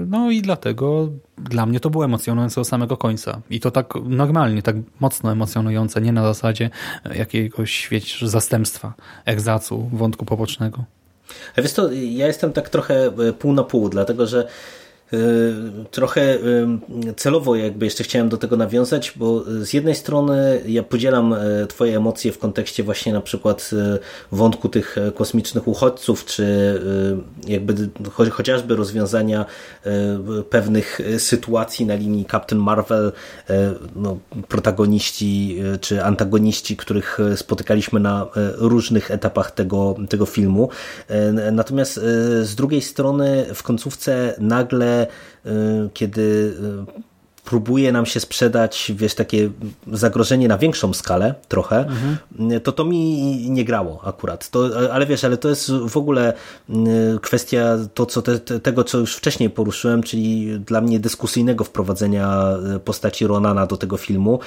No 0.07 0.32
i 0.32 0.41
dlatego 0.41 1.10
dla 1.38 1.65
mnie 1.65 1.80
to 1.80 1.90
było 1.90 2.06
emocjonujące 2.06 2.61
do 2.61 2.65
samego 2.65 2.98
końca. 2.98 3.41
I 3.49 3.60
to 3.60 3.72
tak 3.72 3.94
normalnie, 4.06 4.61
tak 4.61 4.76
mocno 4.99 5.32
emocjonujące, 5.32 6.02
nie 6.02 6.11
na 6.11 6.23
zasadzie 6.23 6.69
jakiegoś, 7.15 7.88
wiecie, 7.91 8.28
zastępstwa, 8.28 8.94
egzacu, 9.26 9.90
wątku 9.94 10.26
pobocznego. 10.26 10.84
A 11.57 11.61
wiesz 11.61 11.73
to, 11.73 11.91
ja 11.91 12.28
jestem 12.28 12.53
tak 12.53 12.69
trochę 12.69 13.11
pół 13.40 13.53
na 13.53 13.64
pół, 13.64 13.90
dlatego 13.90 14.28
że 14.28 14.48
Trochę 15.91 16.38
celowo 17.17 17.55
jakby 17.55 17.85
jeszcze 17.85 18.03
chciałem 18.03 18.29
do 18.29 18.38
tego 18.38 18.57
nawiązać, 18.57 19.13
bo 19.15 19.43
z 19.61 19.73
jednej 19.73 19.95
strony 19.95 20.61
ja 20.65 20.83
podzielam 20.83 21.35
twoje 21.69 21.97
emocje 21.97 22.31
w 22.31 22.39
kontekście 22.39 22.83
właśnie 22.83 23.13
na 23.13 23.21
przykład 23.21 23.71
wątku 24.31 24.69
tych 24.69 24.95
kosmicznych 25.15 25.67
uchodźców, 25.67 26.25
czy 26.25 26.45
jakby 27.47 27.89
chociażby 28.31 28.75
rozwiązania 28.75 29.45
pewnych 30.49 31.01
sytuacji 31.17 31.85
na 31.85 31.95
linii 31.95 32.25
Captain 32.31 32.61
Marvel, 32.61 33.11
no, 33.95 34.17
protagoniści 34.47 35.61
czy 35.81 36.03
antagoniści, 36.03 36.77
których 36.77 37.17
spotykaliśmy 37.35 37.99
na 37.99 38.27
różnych 38.55 39.11
etapach 39.11 39.51
tego, 39.51 39.95
tego 40.09 40.25
filmu. 40.25 40.69
Natomiast 41.51 41.93
z 42.41 42.55
drugiej 42.55 42.81
strony 42.81 43.45
w 43.53 43.63
końcówce 43.63 44.35
nagle, 44.39 45.01
kiedy 45.94 46.53
próbuje 47.45 47.91
nam 47.91 48.06
się 48.06 48.19
sprzedać, 48.19 48.91
wiesz, 48.95 49.15
takie 49.15 49.49
zagrożenie 49.91 50.48
na 50.48 50.57
większą 50.57 50.94
skalę 50.94 51.36
trochę, 51.48 51.78
mhm. 51.80 52.61
to 52.61 52.72
to 52.72 52.86
mi 52.86 53.49
nie 53.49 53.65
grało 53.65 54.02
akurat. 54.03 54.49
To, 54.49 54.69
ale 54.91 55.06
wiesz, 55.06 55.23
ale 55.23 55.38
to 55.38 55.49
jest 55.49 55.72
w 55.72 55.98
ogóle 55.98 56.34
kwestia 57.22 57.78
to, 57.94 58.06
co 58.06 58.22
te, 58.22 58.40
tego, 58.40 58.84
co 58.84 58.98
już 58.98 59.15
wcześniej 59.15 59.49
poruszyłem, 59.49 60.03
czyli 60.03 60.60
dla 60.60 60.82
mnie 60.82 60.99
dyskusyjnego 60.99 61.64
wprowadzenia 61.64 62.48
postaci 62.86 63.28
Ronana 63.28 63.65
do 63.65 63.78
tego 63.78 63.98
filmu 63.98 64.40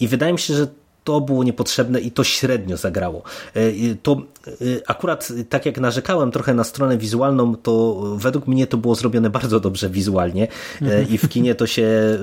i 0.00 0.08
wydaje 0.08 0.32
mi 0.32 0.38
się, 0.38 0.54
że 0.54 0.66
to 1.04 1.20
było 1.20 1.44
niepotrzebne 1.44 2.00
i 2.00 2.10
to 2.10 2.24
średnio 2.24 2.76
zagrało. 2.76 3.22
E, 3.54 3.60
to 4.02 4.22
e, 4.46 4.50
akurat 4.86 5.28
tak 5.48 5.66
jak 5.66 5.80
narzekałem 5.80 6.30
trochę 6.30 6.54
na 6.54 6.64
stronę 6.64 6.98
wizualną, 6.98 7.56
to 7.56 8.02
według 8.16 8.46
mnie 8.46 8.66
to 8.66 8.76
było 8.76 8.94
zrobione 8.94 9.30
bardzo 9.30 9.60
dobrze 9.60 9.90
wizualnie 9.90 10.48
e, 10.82 11.02
i 11.02 11.18
w 11.18 11.28
kinie 11.28 11.54
to 11.54 11.66
się 11.66 12.18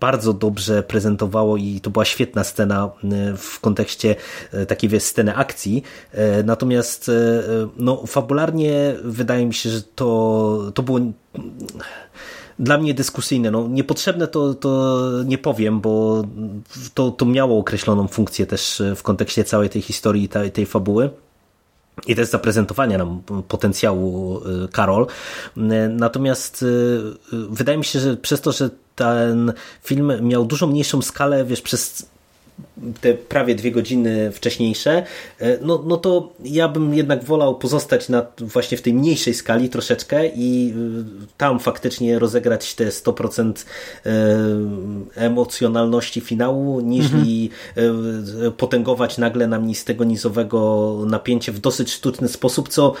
bardzo 0.00 0.32
dobrze 0.32 0.82
prezentowało 0.82 1.56
i 1.56 1.80
to 1.80 1.90
była 1.90 2.04
świetna 2.04 2.44
scena 2.44 2.90
w 3.36 3.60
kontekście 3.60 4.16
takiej 4.68 4.90
wiesz, 4.90 5.02
sceny 5.02 5.36
akcji. 5.36 5.82
Natomiast 6.44 7.10
no, 7.76 8.06
fabularnie 8.06 8.94
wydaje 9.04 9.46
mi 9.46 9.54
się, 9.54 9.70
że 9.70 9.82
to, 9.82 10.72
to 10.74 10.82
było 10.82 11.00
dla 12.58 12.78
mnie 12.78 12.94
dyskusyjne. 12.94 13.50
No, 13.50 13.68
niepotrzebne 13.68 14.26
to, 14.28 14.54
to 14.54 15.02
nie 15.24 15.38
powiem, 15.38 15.80
bo 15.80 16.24
to, 16.94 17.10
to 17.10 17.26
miało 17.26 17.58
określoną 17.58 18.08
funkcję 18.08 18.46
też 18.46 18.82
w 18.96 19.02
kontekście 19.02 19.44
całej 19.44 19.70
tej 19.70 19.82
historii, 19.82 20.28
tej, 20.28 20.52
tej 20.52 20.66
fabuły. 20.66 21.10
I 22.06 22.16
też 22.16 22.28
zaprezentowania 22.28 22.98
nam 22.98 23.22
potencjału 23.48 24.38
y, 24.38 24.68
Karol. 24.72 25.06
Natomiast 25.90 26.62
y, 26.62 26.66
y, 26.66 27.46
wydaje 27.50 27.78
mi 27.78 27.84
się, 27.84 28.00
że 28.00 28.16
przez 28.16 28.40
to, 28.40 28.52
że 28.52 28.70
ten 28.94 29.52
film 29.82 30.12
miał 30.20 30.44
dużo 30.44 30.66
mniejszą 30.66 31.02
skalę, 31.02 31.44
wiesz, 31.44 31.62
przez 31.62 32.06
te 33.00 33.14
prawie 33.14 33.54
dwie 33.54 33.70
godziny 33.70 34.32
wcześniejsze, 34.32 35.02
e, 35.40 35.58
no, 35.62 35.84
no 35.86 35.96
to 35.96 36.32
ja 36.44 36.68
bym 36.68 36.94
jednak 36.94 37.24
wolał 37.24 37.58
pozostać 37.58 38.08
na, 38.08 38.26
właśnie 38.40 38.78
w 38.78 38.82
tej 38.82 38.94
mniejszej 38.94 39.34
skali 39.34 39.68
troszeczkę 39.68 40.26
i 40.26 40.74
e, 40.76 41.26
tam 41.36 41.60
faktycznie 41.60 42.18
rozegrać 42.18 42.74
te 42.74 42.88
100% 42.88 43.52
e, 44.06 44.12
emocjonalności 45.14 46.20
finału, 46.20 46.80
niż 46.80 47.06
mhm. 47.06 47.26
potęgować 48.56 49.18
nagle 49.18 49.46
na 49.46 49.60
z 49.74 49.84
tego 49.84 50.04
nizowego 50.04 50.96
napięcie 51.06 51.52
w 51.52 51.58
dosyć 51.58 51.92
sztuczny 51.92 52.28
sposób, 52.28 52.68
co... 52.68 52.94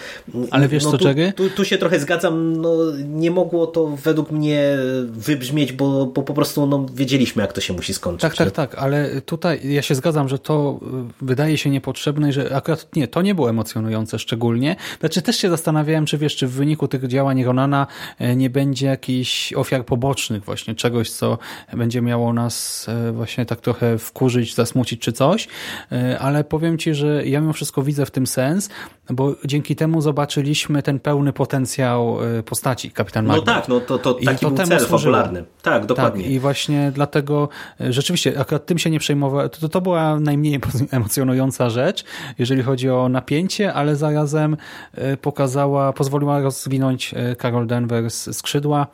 Ale 0.50 0.68
wiesz 0.68 0.84
no, 0.84 0.90
co, 0.90 0.98
tu? 0.98 1.04
Tu, 1.36 1.50
tu, 1.50 1.64
się 1.64 1.78
trochę 1.78 2.00
zgadzam, 2.00 2.60
no, 2.60 2.76
nie 3.08 3.30
mogło 3.30 3.66
to 3.66 3.86
według 3.86 4.30
mnie 4.30 4.78
wybrzmieć, 5.06 5.72
bo, 5.72 6.06
bo 6.06 6.22
po 6.22 6.34
prostu 6.34 6.66
no, 6.66 6.86
wiedzieliśmy, 6.94 7.42
jak 7.42 7.52
to 7.52 7.60
się 7.60 7.72
musi 7.72 7.94
skończyć. 7.94 8.22
Tak, 8.22 8.36
tak, 8.36 8.50
tak, 8.50 8.74
ale 8.74 9.20
tutaj 9.20 9.65
ja 9.68 9.82
się 9.82 9.94
zgadzam, 9.94 10.28
że 10.28 10.38
to 10.38 10.80
y, 11.20 11.24
wydaje 11.24 11.58
się 11.58 11.70
niepotrzebne 11.70 12.28
i 12.28 12.32
że 12.32 12.56
akurat 12.56 12.96
nie, 12.96 13.08
to 13.08 13.22
nie 13.22 13.34
było 13.34 13.50
emocjonujące 13.50 14.18
szczególnie. 14.18 14.76
Znaczy 15.00 15.22
też 15.22 15.36
się 15.36 15.50
zastanawiałem, 15.50 16.06
czy 16.06 16.18
wiesz, 16.18 16.36
czy 16.36 16.46
w 16.46 16.52
wyniku 16.52 16.88
tych 16.88 17.06
działań 17.06 17.44
Ronana 17.44 17.86
e, 18.18 18.36
nie 18.36 18.50
będzie 18.50 18.86
jakichś 18.86 19.52
ofiar 19.52 19.84
pobocznych 19.84 20.44
właśnie, 20.44 20.74
czegoś, 20.74 21.10
co 21.10 21.38
będzie 21.72 22.02
miało 22.02 22.32
nas 22.32 22.86
e, 22.88 23.12
właśnie 23.12 23.46
tak 23.46 23.60
trochę 23.60 23.98
wkurzyć, 23.98 24.54
zasmucić 24.54 25.00
czy 25.00 25.12
coś, 25.12 25.48
e, 25.92 26.18
ale 26.18 26.44
powiem 26.44 26.78
Ci, 26.78 26.94
że 26.94 27.26
ja 27.26 27.40
mimo 27.40 27.52
wszystko 27.52 27.82
widzę 27.82 28.06
w 28.06 28.10
tym 28.10 28.26
sens, 28.26 28.70
bo 29.10 29.34
dzięki 29.44 29.76
temu 29.76 30.00
zobaczyliśmy 30.00 30.82
ten 30.82 31.00
pełny 31.00 31.32
potencjał 31.32 32.18
postaci 32.44 32.90
Kapitan 32.90 33.26
Marvel. 33.26 33.44
No 33.46 33.54
tak, 33.54 33.68
no 33.68 33.80
to, 33.80 33.98
to 33.98 34.14
taki 34.14 34.46
to 34.46 34.50
był 34.50 34.66
cel 34.66 34.86
fabularny. 34.86 35.44
Tak, 35.62 35.86
dokładnie. 35.86 36.22
Tak, 36.22 36.32
i 36.32 36.38
właśnie 36.38 36.92
dlatego 36.94 37.48
rzeczywiście 37.80 38.40
akurat 38.40 38.66
tym 38.66 38.78
się 38.78 38.90
nie 38.90 38.98
przejmował, 38.98 39.48
to, 39.48 39.68
to 39.68 39.80
była 39.80 40.20
najmniej 40.20 40.60
emocjonująca 40.90 41.70
rzecz, 41.70 42.04
jeżeli 42.38 42.62
chodzi 42.62 42.90
o 42.90 43.08
napięcie, 43.08 43.74
ale 43.74 43.96
zarazem 43.96 44.56
e, 44.94 45.16
pokazała, 45.16 45.92
pozwoliła 45.92 46.40
rozwinąć 46.40 47.14
Carol 47.40 47.66
Danvers 47.66 48.36
skrzydła, 48.36 48.86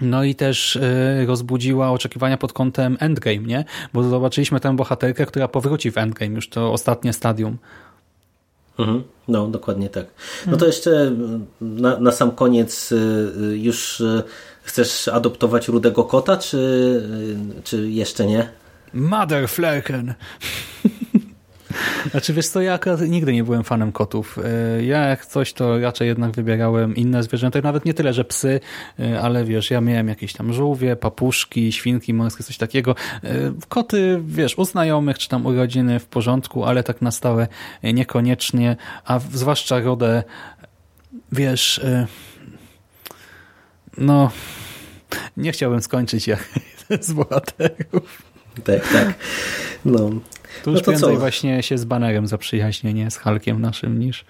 no 0.00 0.24
i 0.24 0.34
też 0.34 0.78
rozbudziła 1.26 1.90
oczekiwania 1.90 2.36
pod 2.36 2.52
kątem 2.52 2.96
Endgame, 3.00 3.38
nie? 3.38 3.64
Bo 3.92 4.02
zobaczyliśmy 4.02 4.60
tę 4.60 4.76
bohaterkę, 4.76 5.26
która 5.26 5.48
powróci 5.48 5.90
w 5.90 5.98
Endgame, 5.98 6.34
już 6.34 6.48
to 6.48 6.72
ostatnie 6.72 7.12
stadium. 7.12 7.58
Mhm. 8.78 9.02
No, 9.28 9.46
dokładnie 9.46 9.88
tak. 9.88 10.06
No 10.46 10.56
to 10.56 10.66
jeszcze 10.66 11.12
na, 11.60 11.98
na 12.00 12.12
sam 12.12 12.30
koniec 12.30 12.94
już 13.52 14.02
chcesz 14.62 15.08
adoptować 15.08 15.68
rudego 15.68 16.04
kota, 16.04 16.36
czy, 16.36 17.02
czy 17.64 17.90
jeszcze 17.90 18.26
nie? 18.26 18.48
Mother 18.92 19.48
Flerken. 19.48 20.14
Znaczy 22.10 22.32
wiesz 22.32 22.48
co, 22.48 22.60
ja 22.60 22.78
nigdy 23.08 23.32
nie 23.32 23.44
byłem 23.44 23.64
fanem 23.64 23.92
kotów. 23.92 24.38
E, 24.78 24.84
ja 24.84 24.98
jak 24.98 25.26
coś, 25.26 25.52
to 25.52 25.78
raczej 25.78 26.08
jednak 26.08 26.32
wybierałem 26.32 26.96
inne 26.96 27.22
zwierzęta. 27.22 27.60
Nawet 27.60 27.84
nie 27.84 27.94
tyle, 27.94 28.12
że 28.12 28.24
psy, 28.24 28.60
e, 28.98 29.20
ale 29.20 29.44
wiesz, 29.44 29.70
ja 29.70 29.80
miałem 29.80 30.08
jakieś 30.08 30.32
tam 30.32 30.52
żółwie, 30.52 30.96
papuszki, 30.96 31.72
świnki 31.72 32.14
morskie, 32.14 32.44
coś 32.44 32.56
takiego. 32.56 32.94
E, 33.24 33.28
koty, 33.68 34.20
wiesz, 34.26 34.58
u 34.58 34.64
znajomych 34.64 35.18
czy 35.18 35.28
tam 35.28 35.46
u 35.46 35.54
rodziny 35.54 36.00
w 36.00 36.06
porządku, 36.06 36.64
ale 36.64 36.82
tak 36.82 37.02
na 37.02 37.10
stałe 37.10 37.48
niekoniecznie, 37.82 38.76
a 39.04 39.18
zwłaszcza 39.18 39.80
rodę, 39.80 40.22
wiesz, 41.32 41.80
no, 43.98 44.30
nie 45.36 45.52
chciałbym 45.52 45.82
skończyć 45.82 46.26
jak 46.26 46.48
z 47.00 47.12
bohaterów. 47.12 48.33
Tak, 48.64 48.88
tak. 48.92 49.14
No. 49.84 50.10
Tu 50.64 50.70
już 50.70 50.80
no 50.80 50.80
to 50.80 50.84
prędzej 50.84 51.14
co? 51.14 51.20
właśnie 51.20 51.62
się 51.62 51.78
z 51.78 51.84
banerem 51.84 52.26
zaprzyjaźnienie 52.26 53.10
z 53.10 53.16
Halkiem 53.16 53.60
naszym 53.60 53.98
niż 53.98 54.24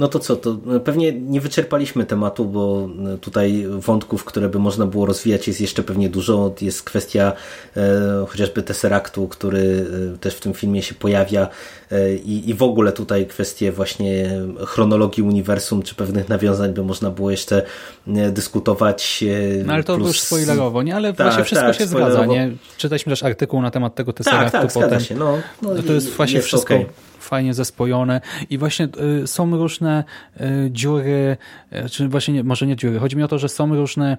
no 0.00 0.08
to 0.08 0.18
co, 0.18 0.36
to 0.36 0.56
pewnie 0.84 1.12
nie 1.12 1.40
wyczerpaliśmy 1.40 2.06
tematu, 2.06 2.44
bo 2.44 2.88
tutaj 3.20 3.66
wątków, 3.68 4.24
które 4.24 4.48
by 4.48 4.58
można 4.58 4.86
było 4.86 5.06
rozwijać 5.06 5.48
jest 5.48 5.60
jeszcze 5.60 5.82
pewnie 5.82 6.08
dużo. 6.08 6.54
Jest 6.60 6.82
kwestia 6.82 7.32
e, 7.76 8.26
chociażby 8.28 8.62
Tesseractu, 8.62 9.28
który 9.28 9.86
e, 10.14 10.18
też 10.18 10.34
w 10.34 10.40
tym 10.40 10.54
filmie 10.54 10.82
się 10.82 10.94
pojawia 10.94 11.48
e, 11.90 12.14
i, 12.14 12.50
i 12.50 12.54
w 12.54 12.62
ogóle 12.62 12.92
tutaj 12.92 13.26
kwestie 13.26 13.72
właśnie 13.72 14.40
chronologii 14.66 15.22
uniwersum, 15.22 15.82
czy 15.82 15.94
pewnych 15.94 16.28
nawiązań 16.28 16.72
by 16.72 16.84
można 16.84 17.10
było 17.10 17.30
jeszcze 17.30 17.62
e, 18.06 18.30
dyskutować. 18.30 19.24
E, 19.60 19.64
no 19.64 19.72
ale 19.72 19.84
to 19.84 19.96
plus... 19.96 20.08
już 20.08 20.20
spoilerowo, 20.20 20.82
nie? 20.82 20.96
Ale 20.96 21.12
tak, 21.12 21.26
właśnie 21.26 21.44
wszystko 21.44 21.66
tak, 21.66 21.76
się 21.76 21.86
zgadza, 21.86 22.26
nie? 22.26 22.50
Czytaliśmy 22.76 23.12
też 23.12 23.22
artykuł 23.22 23.62
na 23.62 23.70
temat 23.70 23.94
tego 23.94 24.12
Tesseractu 24.12 24.58
tak, 24.58 24.72
tak, 24.72 24.82
potem. 24.82 25.00
Się. 25.00 25.14
No, 25.14 25.38
no, 25.62 25.70
to 25.86 25.92
jest 25.92 26.10
właśnie 26.10 26.36
jest 26.36 26.48
wszystko 26.48 26.74
okay 26.74 27.09
fajnie 27.30 27.54
zespojone 27.54 28.20
i 28.50 28.58
właśnie 28.58 28.88
y, 29.22 29.26
są 29.26 29.56
różne 29.56 30.04
y, 30.40 30.70
dziury, 30.70 31.36
y, 31.72 31.88
czy 31.88 32.08
właśnie 32.08 32.34
nie, 32.34 32.44
może 32.44 32.66
nie 32.66 32.76
dziury, 32.76 32.98
chodzi 32.98 33.16
mi 33.16 33.22
o 33.22 33.28
to, 33.28 33.38
że 33.38 33.48
są 33.48 33.74
różne 33.74 34.18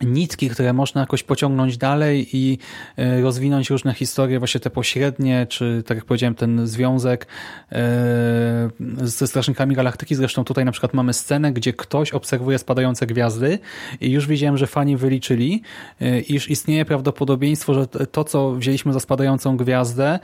nitki, 0.00 0.48
które 0.48 0.72
można 0.72 1.00
jakoś 1.00 1.22
pociągnąć 1.22 1.76
dalej 1.76 2.28
i 2.32 2.58
e, 2.96 3.20
rozwinąć 3.20 3.70
różne 3.70 3.94
historie, 3.94 4.38
właśnie 4.38 4.60
te 4.60 4.70
pośrednie, 4.70 5.46
czy 5.46 5.82
tak 5.86 5.96
jak 5.96 6.04
powiedziałem, 6.04 6.34
ten 6.34 6.66
związek 6.66 7.26
e, 7.72 8.70
ze 9.02 9.26
Strażnikami 9.26 9.74
Galaktyki. 9.74 10.14
Zresztą 10.14 10.44
tutaj 10.44 10.64
na 10.64 10.72
przykład 10.72 10.94
mamy 10.94 11.12
scenę, 11.12 11.52
gdzie 11.52 11.72
ktoś 11.72 12.12
obserwuje 12.12 12.58
spadające 12.58 13.06
gwiazdy 13.06 13.58
i 14.00 14.10
już 14.10 14.26
widziałem, 14.26 14.56
że 14.56 14.66
fani 14.66 14.96
wyliczyli, 14.96 15.62
e, 16.00 16.20
iż 16.20 16.50
istnieje 16.50 16.84
prawdopodobieństwo, 16.84 17.74
że 17.74 17.86
to, 17.86 18.24
co 18.24 18.52
wzięliśmy 18.52 18.92
za 18.92 19.00
spadającą 19.00 19.56
gwiazdę, 19.56 20.18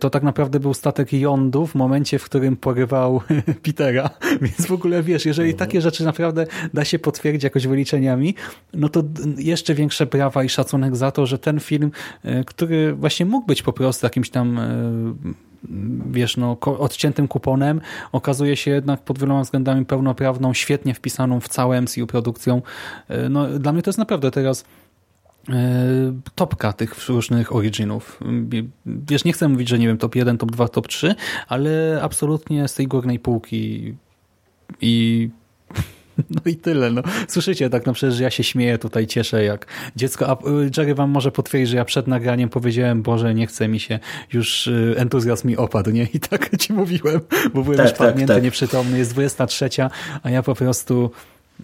to 0.00 0.10
tak 0.10 0.22
naprawdę 0.22 0.60
był 0.60 0.74
statek 0.74 1.12
Yondu 1.12 1.66
w 1.66 1.74
momencie, 1.74 2.18
w 2.18 2.24
którym 2.24 2.56
porywał 2.56 3.20
Petera. 3.62 4.10
Więc 4.42 4.66
w 4.66 4.72
ogóle 4.72 5.02
wiesz, 5.02 5.26
jeżeli 5.26 5.54
takie 5.54 5.80
rzeczy 5.80 6.04
naprawdę 6.04 6.46
da 6.74 6.84
się 6.84 6.98
potwierdzić 6.98 7.44
jakoś 7.44 7.66
wyliczeniami, 7.66 8.34
no 8.74 8.88
to 8.88 9.02
jeszcze 9.36 9.74
większe 9.74 10.06
brawa 10.06 10.44
i 10.44 10.48
szacunek 10.48 10.96
za 10.96 11.10
to, 11.10 11.26
że 11.26 11.38
ten 11.38 11.60
film, 11.60 11.90
który 12.46 12.94
właśnie 12.94 13.26
mógł 13.26 13.46
być 13.46 13.62
po 13.62 13.72
prostu 13.72 14.06
jakimś 14.06 14.30
tam 14.30 14.60
wiesz, 16.10 16.36
no, 16.36 16.60
odciętym 16.60 17.28
kuponem, 17.28 17.80
okazuje 18.12 18.56
się 18.56 18.70
jednak 18.70 19.00
pod 19.00 19.18
wieloma 19.18 19.42
względami 19.42 19.84
pełnoprawną, 19.84 20.54
świetnie 20.54 20.94
wpisaną 20.94 21.40
w 21.40 21.48
całe 21.48 21.80
MCU 21.80 22.06
produkcją. 22.06 22.62
No, 23.30 23.58
dla 23.58 23.72
mnie 23.72 23.82
to 23.82 23.90
jest 23.90 23.98
naprawdę 23.98 24.30
teraz 24.30 24.64
topka 26.34 26.72
tych 26.72 27.08
różnych 27.08 27.54
originów. 27.54 28.20
Wiesz, 28.86 29.24
nie 29.24 29.32
chcę 29.32 29.48
mówić, 29.48 29.68
że 29.68 29.78
nie 29.78 29.86
wiem, 29.86 29.98
top 29.98 30.14
1, 30.14 30.38
top 30.38 30.50
2, 30.50 30.68
top 30.68 30.88
3, 30.88 31.14
ale 31.48 32.00
absolutnie 32.02 32.68
z 32.68 32.74
tej 32.74 32.86
górnej 32.86 33.18
półki 33.18 33.94
i 34.80 35.28
no 36.30 36.40
i 36.46 36.56
tyle. 36.56 36.90
No. 36.90 37.02
Słyszycie 37.28 37.70
tak, 37.70 37.86
no 37.86 37.92
przecież 37.92 38.20
ja 38.20 38.30
się 38.30 38.44
śmieję, 38.44 38.78
tutaj 38.78 39.06
cieszę 39.06 39.44
jak 39.44 39.66
dziecko. 39.96 40.28
A 40.28 40.48
y, 40.48 40.70
Jerry 40.76 40.94
wam 40.94 41.10
może 41.10 41.32
potwierdzi, 41.32 41.66
że 41.66 41.76
ja 41.76 41.84
przed 41.84 42.06
nagraniem 42.06 42.48
powiedziałem, 42.48 43.02
Boże, 43.02 43.34
nie 43.34 43.46
chce 43.46 43.68
mi 43.68 43.80
się, 43.80 43.98
już 44.32 44.66
y, 44.66 44.94
entuzjazm 44.96 45.48
mi 45.48 45.56
opadł, 45.56 45.90
nie? 45.90 46.06
I 46.14 46.20
tak 46.20 46.50
ci 46.62 46.72
mówiłem, 46.72 47.20
bo 47.54 47.62
byłem 47.62 47.76
tak, 47.76 47.88
już 47.88 47.98
padnięty, 47.98 48.26
tak, 48.26 48.36
tak. 48.36 48.44
nieprzytomny, 48.44 48.98
jest 48.98 49.12
23, 49.12 49.68
a 50.22 50.30
ja 50.30 50.42
po 50.42 50.54
prostu 50.54 51.10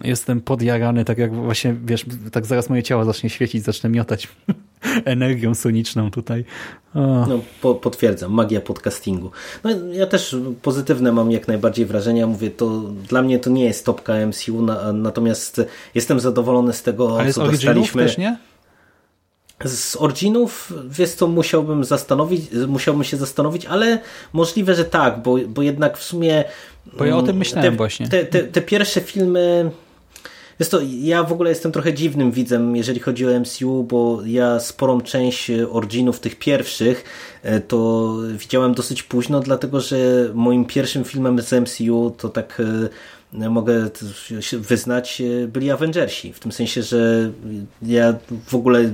jestem 0.03 0.41
podjarany, 0.41 1.05
tak 1.05 1.17
jak 1.17 1.35
właśnie, 1.35 1.75
wiesz, 1.85 2.05
tak 2.31 2.45
zaraz 2.45 2.69
moje 2.69 2.83
ciało 2.83 3.05
zacznie 3.05 3.29
świecić, 3.29 3.63
zacznę 3.63 3.89
miotać 3.89 4.27
energią 5.05 5.55
soniczną 5.55 6.11
tutaj. 6.11 6.45
No, 6.95 7.39
po, 7.61 7.75
potwierdzam, 7.75 8.31
magia 8.31 8.61
podcastingu. 8.61 9.31
No, 9.63 9.69
ja 9.91 10.07
też 10.07 10.35
pozytywne 10.61 11.11
mam 11.11 11.31
jak 11.31 11.47
najbardziej 11.47 11.85
wrażenia. 11.85 12.27
Mówię, 12.27 12.51
to 12.51 12.79
dla 13.09 13.21
mnie 13.21 13.39
to 13.39 13.49
nie 13.49 13.65
jest 13.65 13.85
topka 13.85 14.13
MCU, 14.27 14.61
na, 14.61 14.93
natomiast 14.93 15.61
jestem 15.95 16.19
zadowolony 16.19 16.73
z 16.73 16.83
tego, 16.83 17.19
Ale 17.19 17.33
co 17.33 17.47
z 17.47 17.51
dostaliśmy. 17.51 18.03
też 18.03 18.17
nie? 18.17 18.37
Z 19.65 19.95
Originów, 19.95 20.73
wiesz 20.89 21.09
co, 21.09 21.27
musiałbym 21.27 21.83
zastanowić, 21.83 22.41
musiałbym 22.67 23.03
się 23.03 23.17
zastanowić, 23.17 23.65
ale 23.65 23.99
możliwe, 24.33 24.75
że 24.75 24.85
tak, 24.85 25.21
bo, 25.21 25.37
bo 25.47 25.61
jednak 25.61 25.97
w 25.97 26.03
sumie... 26.03 26.43
Bo 26.97 27.05
ja 27.05 27.17
o 27.17 27.23
tym 27.23 27.37
myślałem 27.37 27.71
te, 27.71 27.77
właśnie. 27.77 28.07
Te, 28.07 28.25
te, 28.25 28.43
te 28.43 28.61
pierwsze 28.61 29.01
filmy 29.01 29.71
jest 30.59 30.71
to, 30.71 30.79
ja 31.01 31.23
w 31.23 31.31
ogóle 31.31 31.49
jestem 31.49 31.71
trochę 31.71 31.93
dziwnym 31.93 32.31
widzem, 32.31 32.75
jeżeli 32.75 32.99
chodzi 32.99 33.27
o 33.27 33.39
MCU, 33.39 33.83
bo 33.83 34.19
ja 34.25 34.59
sporą 34.59 35.01
część 35.01 35.51
Originów 35.71 36.19
tych 36.19 36.35
pierwszych 36.35 37.03
e, 37.43 37.59
to 37.59 38.13
widziałem 38.31 38.73
dosyć 38.73 39.03
późno, 39.03 39.39
dlatego 39.39 39.81
że 39.81 39.97
moim 40.33 40.65
pierwszym 40.65 41.03
filmem 41.03 41.41
z 41.41 41.51
MCU 41.51 42.15
to 42.17 42.29
tak 42.29 42.59
e, 42.59 42.89
mogę 43.33 43.89
wyznać, 44.53 45.21
e, 45.21 45.47
byli 45.47 45.71
Avengersi. 45.71 46.33
W 46.33 46.39
tym 46.39 46.51
sensie, 46.51 46.83
że 46.83 47.31
ja 47.81 48.13
w 48.47 48.55
ogóle 48.55 48.91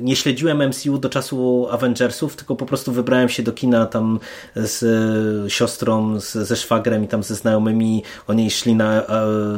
nie 0.00 0.16
śledziłem 0.16 0.68
MCU 0.68 0.98
do 0.98 1.08
czasu 1.08 1.66
Avengersów, 1.70 2.36
tylko 2.36 2.56
po 2.56 2.66
prostu 2.66 2.92
wybrałem 2.92 3.28
się 3.28 3.42
do 3.42 3.52
kina 3.52 3.86
tam 3.86 4.20
z 4.56 5.52
siostrą, 5.52 6.20
z, 6.20 6.32
ze 6.32 6.56
szwagrem 6.56 7.04
i 7.04 7.08
tam 7.08 7.22
ze 7.22 7.34
znajomymi. 7.34 8.02
Oni 8.26 8.50
szli 8.50 8.74
na, 8.74 9.02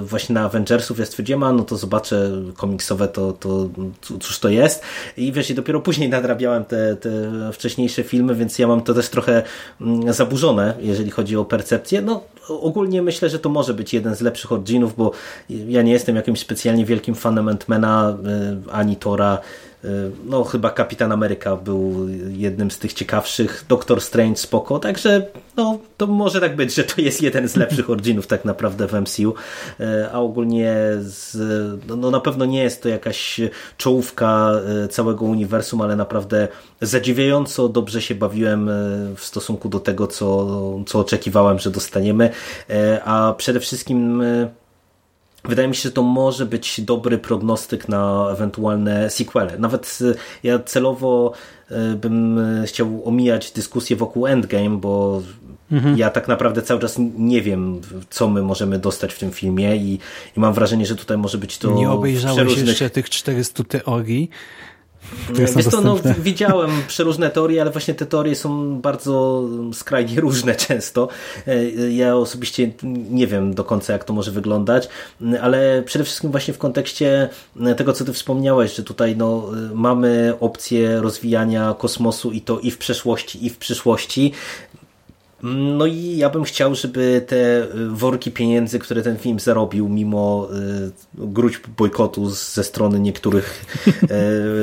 właśnie 0.03 0.35
na 0.35 0.45
Avengersów. 0.45 0.99
Ja 0.99 1.07
stwierdziłem, 1.07 1.43
a 1.43 1.53
no 1.53 1.65
to 1.65 1.77
zobaczę 1.77 2.31
komiksowe, 2.57 3.09
to, 3.09 3.33
to 3.33 3.69
cóż 4.21 4.39
to 4.39 4.49
jest. 4.49 4.83
I 5.17 5.33
wiesz, 5.33 5.51
i 5.51 5.55
dopiero 5.55 5.81
później 5.81 6.09
nadrabiałem 6.09 6.65
te, 6.65 6.97
te 6.97 7.11
wcześniejsze 7.53 8.03
filmy, 8.03 8.35
więc 8.35 8.59
ja 8.59 8.67
mam 8.67 8.83
to 8.83 8.95
też 8.95 9.09
trochę 9.09 9.43
mm, 9.81 10.13
zaburzone, 10.13 10.75
jeżeli 10.81 11.11
chodzi 11.11 11.37
o 11.37 11.45
percepcję. 11.45 12.03
No 12.03 12.23
ogólnie 12.49 13.03
myślę, 13.03 13.31
że 13.31 13.39
to 13.39 13.49
może 13.49 13.75
być 13.75 13.96
jeden 13.97 14.17
z 14.17 14.21
lepszych 14.21 14.53
originów, 14.53 14.97
bo 14.97 15.13
ja 15.49 15.83
nie 15.83 15.93
jestem 15.93 16.17
jakimś 16.17 16.41
specjalnie 16.41 16.85
wielkim 16.85 17.15
fanem 17.15 17.47
Ant-Mana 17.47 18.17
y, 18.69 18.73
ani 18.73 18.97
Tora. 18.97 19.39
Y, 19.87 20.11
no 20.25 20.45
chyba 20.45 20.71
Kapitan 20.71 21.13
Ameryka 21.13 21.57
był 21.57 22.09
jednym 22.29 22.71
z 22.71 22.79
tych 22.79 22.93
ciekawszych, 22.93 23.65
Doctor 23.69 24.01
Strange 24.01 24.37
spoko, 24.37 24.79
także 24.79 25.27
no 25.57 25.79
to 25.97 26.07
może 26.07 26.41
tak 26.41 26.57
być, 26.57 26.75
że 26.75 26.85
to 26.85 27.01
jest 27.01 27.23
jeden 27.23 27.49
z 27.49 27.57
lepszych 27.57 27.91
originów 27.91 28.27
tak 28.27 28.45
naprawdę 28.45 28.87
w 28.87 28.93
MCU, 28.93 29.35
y, 29.81 29.85
a 30.13 30.19
ogólnie 30.19 30.77
z, 30.99 31.37
no, 31.89 31.97
no 31.97 32.11
na 32.11 32.21
pewno 32.21 32.45
nie 32.45 32.63
jest 32.63 32.83
to 32.83 32.89
jakaś 32.89 33.41
czołówka 33.77 34.53
całego 34.91 35.25
uniwersum, 35.25 35.81
ale 35.81 35.97
naprawdę 35.97 36.49
zadziwiająco 36.81 37.69
dobrze 37.69 38.03
się 38.03 38.15
bawiłem 38.15 38.71
w 39.17 39.25
stosunku 39.25 39.69
do 39.69 39.81
tego, 39.81 40.07
co, 40.07 40.47
co 40.87 40.99
oczekiwałem, 40.99 41.59
że 41.59 41.71
dostaniemy, 41.71 42.31
a 43.05 43.35
przede 43.37 43.61
wszystkim 43.61 44.23
Wydaje 45.49 45.69
mi 45.69 45.75
się, 45.75 45.83
że 45.83 45.93
to 45.93 46.03
może 46.03 46.47
być 46.47 46.81
dobry 46.81 47.19
prognostyk 47.19 47.89
na 47.89 48.29
ewentualne 48.33 49.11
sequele. 49.11 49.59
Nawet 49.59 49.99
y, 50.01 50.15
ja 50.43 50.59
celowo 50.59 51.33
y, 51.71 51.97
bym 51.97 52.41
chciał 52.67 53.03
omijać 53.05 53.51
dyskusję 53.51 53.97
wokół 53.97 54.27
Endgame, 54.27 54.77
bo 54.77 55.23
mhm. 55.73 55.99
ja 55.99 56.11
tak 56.11 56.29
naprawdę 56.29 56.63
cały 56.63 56.81
czas 56.81 56.97
nie 57.19 57.43
wiem, 57.43 57.81
co 58.11 58.29
my 58.29 58.43
możemy 58.43 58.79
dostać 58.79 59.15
w 59.15 59.19
tym 59.19 59.31
filmie 59.31 59.77
i, 59.77 59.99
i 60.37 60.41
mam 60.41 60.55
wrażenie, 60.55 60.87
że 60.87 60.97
tutaj 60.97 61.19
może 61.19 61.39
być 61.39 61.59
to 61.59 61.71
Nie 61.71 61.91
obejrzałeś 61.91 62.37
przeróżnych... 62.37 62.69
jeszcze 62.69 62.91
tych 62.91 63.11
400 63.11 63.65
teorii, 63.65 64.31
Wiesz 65.57 65.67
to, 65.67 65.81
no, 65.81 65.99
widziałem 66.19 66.71
przeróżne 66.89 67.31
teorie, 67.31 67.63
ale 67.63 67.71
właśnie 67.71 67.95
te 67.95 68.07
teorie 68.07 68.37
są 68.37 68.81
bardzo 68.81 69.45
skrajnie 69.73 70.21
różne 70.27 70.55
często. 70.55 71.09
E, 71.47 71.65
ja 71.91 72.17
osobiście 72.17 72.71
nie 73.11 73.27
wiem 73.27 73.55
do 73.55 73.65
końca, 73.65 73.93
jak 73.93 74.05
to 74.05 74.13
może 74.13 74.31
wyglądać, 74.31 74.89
ale 75.43 75.83
przede 75.83 76.05
wszystkim 76.05 76.31
właśnie 76.31 76.55
w 76.55 76.59
kontekście 76.59 77.29
tego, 77.77 77.93
co 77.93 78.05
ty 78.05 78.13
wspomniałeś, 78.13 78.75
że 78.75 78.83
tutaj 78.83 79.17
no, 79.17 79.51
mamy 79.75 80.35
opcję 80.41 81.01
rozwijania 81.01 81.75
kosmosu 81.79 82.33
i 82.33 82.41
to 82.41 82.59
i 82.59 82.71
w 82.71 82.79
przeszłości, 82.79 83.47
i 83.47 83.51
w 83.51 83.59
przyszłości. 83.59 84.33
No 85.55 85.87
i 85.87 86.17
ja 86.17 86.31
bym 86.31 86.45
chciał, 86.45 86.75
żeby 86.75 87.25
te 87.27 87.67
worki 87.89 88.31
pieniędzy, 88.31 88.79
które 88.79 89.03
ten 89.03 89.17
film 89.17 89.41
zarobił, 89.41 89.89
mimo 89.89 90.49
y, 90.53 90.91
gruźb 91.15 91.67
bojkotu 91.77 92.31
ze 92.31 92.65
strony 92.65 93.01
niektórych 93.01 93.65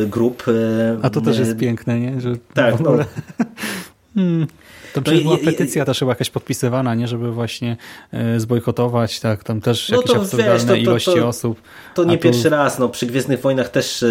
y, 0.04 0.08
grup. 0.08 0.48
Y, 0.48 0.98
A 1.02 1.10
to 1.10 1.22
też 1.22 1.40
jest 1.40 1.58
piękne, 1.58 2.00
nie? 2.00 2.22
Że 2.22 2.34
tak, 2.54 2.80
no. 2.80 2.92
hmm. 4.16 4.48
To 4.94 5.02
no 5.06 5.22
była 5.22 5.38
petycja 5.38 5.86
też 5.86 6.00
chyba 6.00 6.12
jakaś 6.12 6.30
podpisywana, 6.30 6.96
nie, 6.96 7.08
żeby 7.08 7.32
właśnie 7.32 7.78
e, 8.12 8.40
zbojkotować, 8.40 9.20
tak, 9.20 9.44
tam 9.44 9.62
też 9.62 9.90
no 9.90 9.98
jakieś 9.98 10.12
to, 10.12 10.22
absurdalne 10.22 10.54
wiesz, 10.54 10.64
to, 10.64 10.68
to, 10.68 10.76
ilości 10.76 11.20
osób. 11.20 11.62
To 11.96 12.04
nie 12.04 12.18
tu... 12.18 12.24
pierwszy 12.24 12.50
raz, 12.50 12.80
no 12.80 12.90
przy 12.90 13.06
Gwiezdnych 13.06 13.42
Wojnach 13.42 13.70
też 13.70 14.04
e, 14.04 14.08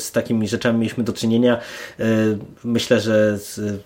z 0.00 0.12
takimi 0.12 0.48
rzeczami 0.48 0.78
mieliśmy 0.78 1.04
do 1.04 1.12
czynienia. 1.12 1.58
E, 2.00 2.04
myślę, 2.64 3.00
że 3.00 3.38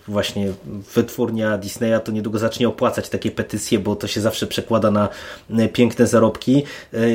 właśnie 0.07 0.51
wytwórnia 0.95 1.57
Disneya 1.57 1.99
to 2.03 2.11
niedługo 2.11 2.39
zacznie 2.39 2.67
opłacać 2.67 3.09
takie 3.09 3.31
petycje, 3.31 3.79
bo 3.79 3.95
to 3.95 4.07
się 4.07 4.21
zawsze 4.21 4.47
przekłada 4.47 4.91
na 4.91 5.09
piękne 5.73 6.07
zarobki. 6.07 6.63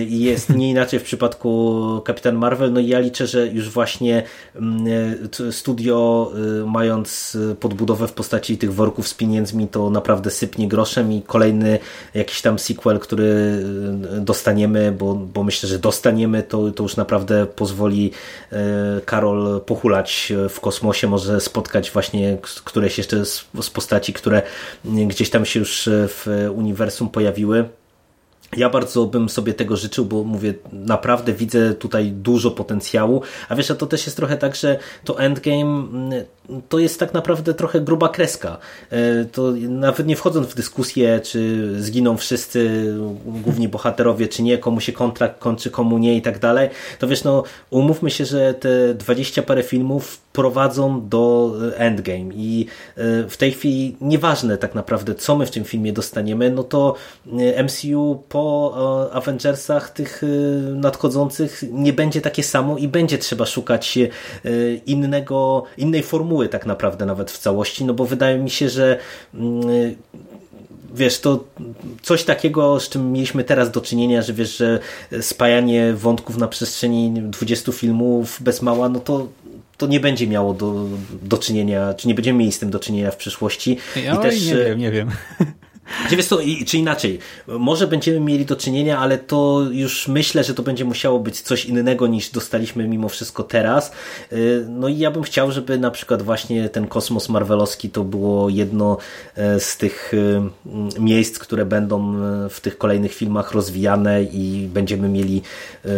I 0.09 0.21
jest 0.21 0.51
nie 0.51 0.71
inaczej 0.75 1.01
w 1.01 1.03
przypadku 1.03 2.01
Kapitan 2.05 2.37
Marvel, 2.37 2.73
no 2.73 2.81
i 2.81 2.87
ja 2.87 3.01
liczę, 3.01 3.27
że 3.27 3.47
już 3.47 3.71
właśnie 3.71 4.23
studio 5.51 6.33
mając 6.67 7.39
podbudowę 7.61 8.09
w 8.09 8.13
postaci 8.13 8.59
tych 8.59 8.75
worków 8.75 9.09
z 9.09 9.15
pieniędzmi 9.21 9.69
to 9.69 9.91
naprawdę 9.91 10.31
sypnie 10.31 10.69
groszem 10.69 11.13
i 11.13 11.23
kolejny 11.23 11.79
jakiś 12.15 12.43
tam 12.43 12.59
sequel, 12.59 12.99
który 12.99 13.25
y, 13.25 14.21
dostaniemy, 14.21 14.93
bo, 14.93 15.15
bo 15.15 15.43
myślę, 15.43 15.69
że 15.69 15.79
dostaniemy, 15.79 16.43
to, 16.43 16.71
to 16.71 16.83
już 16.83 16.97
naprawdę 16.97 17.47
pozwoli 17.47 18.11
y, 18.53 18.57
Karol 19.05 19.61
pochulać 19.67 20.33
w 20.49 20.61
kosmosie, 20.61 21.09
może 21.09 21.41
spotkać 21.41 21.91
właśnie 21.91 22.39
któreś 22.65 22.99
jeszcze 22.99 23.25
z, 23.25 23.47
z 23.63 23.71
postaci, 23.71 24.13
które 24.13 24.43
gdzieś 24.85 25.31
tam 25.31 25.45
się 25.45 25.61
już 25.61 25.89
w 25.93 26.49
uniwersum 26.55 27.09
pojawiły. 27.09 27.69
Ja 28.57 28.71
bardzo 28.71 29.07
bym 29.07 29.29
sobie 29.29 29.55
tego 29.55 29.77
życzył, 29.77 30.05
bo 30.05 30.25
mówię, 30.25 30.55
naprawdę 30.73 31.33
widzę 31.33 31.75
tutaj 31.75 32.13
dużo 32.13 32.51
potencjału, 32.51 33.23
a 33.49 33.55
wiesz, 33.55 33.71
a 33.71 33.75
to 33.75 33.87
też 33.87 34.07
jest 34.07 34.17
trochę 34.17 34.37
tak, 34.37 34.57
że 34.57 34.79
to 35.05 35.19
endgame 35.19 35.89
mm, 35.93 36.25
to 36.69 36.79
jest 36.79 37.01
tak 37.01 37.15
naprawdę 37.15 37.55
trochę 37.55 37.81
gruba 37.81 38.09
kreska. 38.09 38.59
E, 38.91 39.25
to 39.25 39.53
nawet 39.69 40.07
nie 40.07 40.17
wchodząc 40.17 40.47
w 40.47 40.55
dyskusję, 40.55 41.21
czy 41.21 41.71
zginą 41.83 42.17
wszyscy 42.17 42.95
główni 43.27 43.69
bohaterowie, 43.69 44.29
czy 44.29 44.43
nie, 44.43 44.59
komu 44.59 44.81
się 44.81 44.93
kontrakt 44.93 45.39
kończy, 45.39 45.71
komu 45.71 45.99
nie 45.99 46.17
i 46.17 46.23
tak 46.23 46.39
dalej, 46.39 46.69
to 46.99 47.09
wiesz, 47.09 47.25
no 47.25 47.43
umówmy 47.71 48.11
się, 48.11 48.25
że 48.25 48.55
te 48.55 48.95
dwadzieścia 48.95 49.43
parę 49.43 49.63
filmów 49.63 50.21
prowadzą 50.33 51.09
do 51.09 51.53
endgame 51.77 52.35
i 52.35 52.67
e, 52.97 53.29
w 53.29 53.37
tej 53.37 53.53
chwili 53.53 53.97
nieważne 54.01 54.59
tak 54.59 54.75
naprawdę, 54.75 55.15
co 55.15 55.37
my 55.37 55.47
w 55.47 55.51
tym 55.51 55.65
filmie 55.65 55.93
dostaniemy, 55.93 56.51
no 56.51 56.65
to 56.65 56.95
e, 57.39 57.65
MCU 57.65 58.23
po 58.29 59.11
Avengersach 59.13 59.91
tych 59.91 60.23
nadchodzących 60.75 61.63
nie 61.73 61.93
będzie 61.93 62.21
takie 62.21 62.43
samo 62.43 62.79
i 62.79 62.89
będzie 62.89 63.19
trzeba 63.19 63.47
szukać 63.47 63.99
innego, 64.87 65.65
innej 65.77 66.03
formuły 66.03 66.40
formuły 66.41 66.49
tak 66.49 66.67
naprawdę 66.67 67.07
nawet 67.07 67.31
w 67.31 67.39
całości, 67.39 67.85
no 67.85 67.95
bo 67.95 68.05
wydaje 68.05 68.39
mi 68.39 68.51
się, 68.51 68.69
że 68.69 68.99
mm, 69.35 69.97
wiesz, 70.95 71.21
to 71.21 71.45
coś 72.03 72.25
takiego, 72.25 72.81
z 72.81 72.89
czym 72.89 73.13
mieliśmy 73.13 73.45
teraz 73.45 73.71
do 73.71 73.81
czynienia, 73.81 74.23
że 74.23 74.33
wiesz, 74.33 74.57
że 74.57 74.79
spajanie 75.21 75.95
wątków 75.95 76.37
na 76.37 76.49
przestrzeni 76.49 77.13
20 77.13 77.73
filmów 77.73 78.39
bez 78.41 78.63
mała, 78.63 78.89
no 78.89 79.01
to 79.01 79.29
to 79.77 79.87
nie 79.87 80.01
będzie 80.01 80.27
miało 80.27 80.55
do, 80.55 80.87
do 81.23 81.39
czynienia, 81.39 81.95
czy 81.95 82.09
nie 82.09 82.15
będziemy 82.15 82.39
mieli 82.39 82.53
z 82.53 82.59
tym 82.59 82.71
do 82.71 82.79
czynienia 82.79 83.11
w 83.11 83.17
przyszłości. 83.17 83.77
Ja, 84.05 84.15
I 84.15 84.19
też, 84.19 84.47
nie 84.47 84.57
wiem, 84.57 84.79
nie 84.79 84.91
wiem. 84.91 85.11
Czy, 86.09 86.17
wiesz 86.17 86.27
co, 86.27 86.39
czy 86.67 86.79
inaczej, 86.79 87.19
może 87.47 87.87
będziemy 87.87 88.21
mieli 88.21 88.47
do 88.47 88.57
czynienia, 88.57 88.99
ale 88.99 89.19
to 89.19 89.67
już 89.71 90.09
myślę, 90.09 90.45
że 90.45 90.55
to 90.55 90.63
będzie 90.63 90.85
musiało 90.85 91.19
być 91.19 91.41
coś 91.41 91.65
innego 91.65 92.07
niż 92.07 92.31
dostaliśmy 92.31 92.89
mimo 92.89 93.09
wszystko 93.09 93.43
teraz. 93.43 93.93
Y, 94.33 94.67
no 94.69 94.89
i 94.89 94.99
ja 94.99 95.11
bym 95.11 95.23
chciał, 95.23 95.53
żeby 95.53 95.79
na 95.79 95.91
przykład 95.91 96.23
właśnie 96.23 96.69
ten 96.69 96.87
kosmos 96.87 97.29
marvelowski 97.29 97.91
to 97.91 98.05
było 98.05 98.49
jedno 98.49 98.99
e, 99.37 99.61
z 99.61 99.77
tych 99.77 100.15
y, 100.15 100.41
miejsc, 101.01 101.39
które 101.39 101.67
będą 101.67 102.15
e, 102.15 102.49
w 102.49 102.61
tych 102.61 102.79
kolejnych 102.79 103.15
filmach 103.15 103.53
rozwijane 103.53 104.23
i 104.23 104.69
będziemy 104.73 105.09
mieli 105.09 105.43
e, 105.85 105.89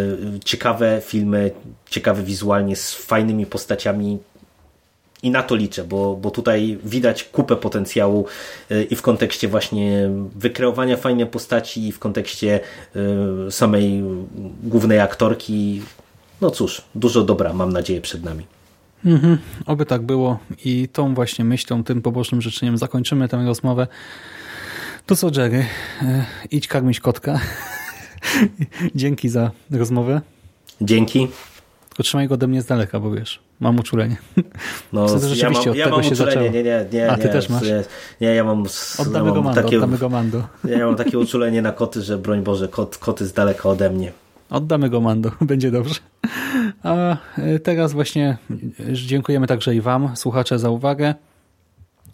ciekawe 0.45 1.03
filmy, 1.05 1.51
ciekawe 1.91 2.23
wizualnie 2.23 2.77
z 2.77 2.95
fajnymi 2.95 3.47
postaciami, 3.47 4.19
i 5.23 5.31
na 5.31 5.43
to 5.43 5.55
liczę, 5.55 5.85
bo, 5.85 6.17
bo 6.17 6.31
tutaj 6.31 6.79
widać 6.85 7.25
kupę 7.25 7.57
potencjału 7.57 8.27
y, 8.71 8.85
i 8.91 8.97
w 8.97 9.03
kontekście 9.03 9.49
właśnie 9.49 10.11
wykreowania 10.35 10.97
fajnej 10.97 11.27
postaci 11.27 11.89
i 11.89 11.93
w 11.93 11.99
kontekście 11.99 12.61
y, 13.47 13.51
samej 13.51 14.03
głównej 14.63 15.01
aktorki. 15.01 15.83
No 16.41 16.51
cóż, 16.51 16.83
dużo 16.95 17.23
dobra 17.23 17.53
mam 17.53 17.73
nadzieję 17.73 18.01
przed 18.01 18.25
nami. 18.25 18.47
Mhm, 19.05 19.39
oby 19.67 19.87
tak 19.87 20.03
było 20.03 20.39
i 20.65 20.89
tą 20.93 21.15
właśnie 21.15 21.45
myślą, 21.45 21.85
tym 21.85 22.03
pobocznym 22.03 22.43
życzeniem 22.43 22.79
zakończymy 22.79 23.29
tę 23.29 23.45
rozmowę. 23.47 23.87
To 25.07 25.17
co 25.17 25.31
Jerry, 25.37 25.67
y, 26.03 26.25
idź 26.51 26.69
karmić 26.69 27.01
kotka. 27.01 27.41
Dzięki 28.95 29.29
za 29.29 29.51
rozmowę. 29.71 30.21
Dzięki. 30.81 31.29
Tylko 31.93 32.03
trzymaj 32.03 32.29
go 32.29 32.35
ode 32.35 32.47
mnie 32.47 32.63
z 32.63 32.67
daleka, 32.67 33.01
bo 33.01 33.11
wiesz, 33.11 33.41
mam 33.61 33.79
uczulenie. 33.79 34.17
No, 34.93 35.07
ja 35.43 35.51
mam, 35.51 35.75
ja 35.75 35.89
mam 35.89 36.01
uczulenie, 36.01 36.51
nie, 36.51 36.63
nie, 36.63 36.87
nie. 36.93 37.11
A 37.11 37.17
ty 37.17 37.25
nie, 37.25 37.33
też 37.33 37.49
masz? 37.49 37.63
Nie, 38.21 38.35
ja 38.35 38.45
mam, 38.45 38.65
oddamy 38.99 39.29
ja 39.29 39.35
go 39.35 39.43
mando, 39.43 39.63
takie, 39.63 39.77
oddamy 39.77 39.99
go 39.99 40.09
mando. 40.09 40.43
Ja 40.65 40.87
mam 40.87 40.97
takie 40.97 41.19
uczulenie 41.19 41.63
na 41.63 41.73
koty, 41.73 42.03
że 42.03 42.19
broń 42.19 42.43
Boże, 42.43 42.69
kot, 42.69 42.99
koty 42.99 43.27
z 43.27 43.33
daleka 43.33 43.69
ode 43.69 43.91
mnie. 43.91 44.13
Oddamy 44.51 44.91
go 44.91 45.01
mando, 45.01 45.31
będzie 45.41 45.71
dobrze. 45.71 45.95
A 46.83 47.17
e, 47.39 47.59
teraz 47.59 47.93
właśnie 47.93 48.37
dziękujemy 48.93 49.47
także 49.47 49.75
i 49.75 49.81
wam, 49.81 50.17
słuchacze, 50.17 50.59
za 50.59 50.71
uwagę. 50.71 51.15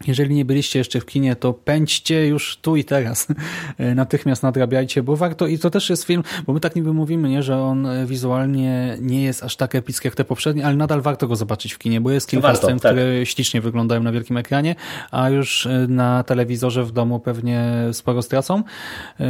Jeżeli 0.07 0.35
nie 0.35 0.45
byliście 0.45 0.79
jeszcze 0.79 0.99
w 0.99 1.05
kinie, 1.05 1.35
to 1.35 1.53
pędźcie 1.53 2.27
już 2.27 2.57
tu 2.57 2.75
i 2.75 2.83
teraz. 2.83 3.27
Natychmiast 3.95 4.43
nadrabiajcie, 4.43 5.03
bo 5.03 5.15
warto, 5.15 5.47
i 5.47 5.59
to 5.59 5.69
też 5.69 5.89
jest 5.89 6.03
film, 6.03 6.23
bo 6.47 6.53
my 6.53 6.59
tak 6.59 6.75
niby 6.75 6.93
mówimy, 6.93 7.29
nie, 7.29 7.43
że 7.43 7.61
on 7.61 7.87
wizualnie 8.05 8.97
nie 9.01 9.23
jest 9.23 9.43
aż 9.43 9.55
tak 9.55 9.75
epicki 9.75 10.07
jak 10.07 10.15
te 10.15 10.23
poprzednie, 10.23 10.65
ale 10.65 10.75
nadal 10.75 11.01
warto 11.01 11.27
go 11.27 11.35
zobaczyć 11.35 11.73
w 11.73 11.77
kinie, 11.77 12.01
bo 12.01 12.11
jest 12.11 12.29
kilka 12.29 12.47
warto, 12.47 12.67
scen, 12.67 12.79
tak. 12.79 12.91
które 12.91 13.25
ślicznie 13.25 13.61
wyglądają 13.61 14.03
na 14.03 14.11
wielkim 14.11 14.37
ekranie, 14.37 14.75
a 15.11 15.29
już 15.29 15.67
na 15.87 16.23
telewizorze 16.23 16.83
w 16.83 16.91
domu 16.91 17.19
pewnie 17.19 17.73
sporo 17.91 18.21
stracą, 18.21 18.63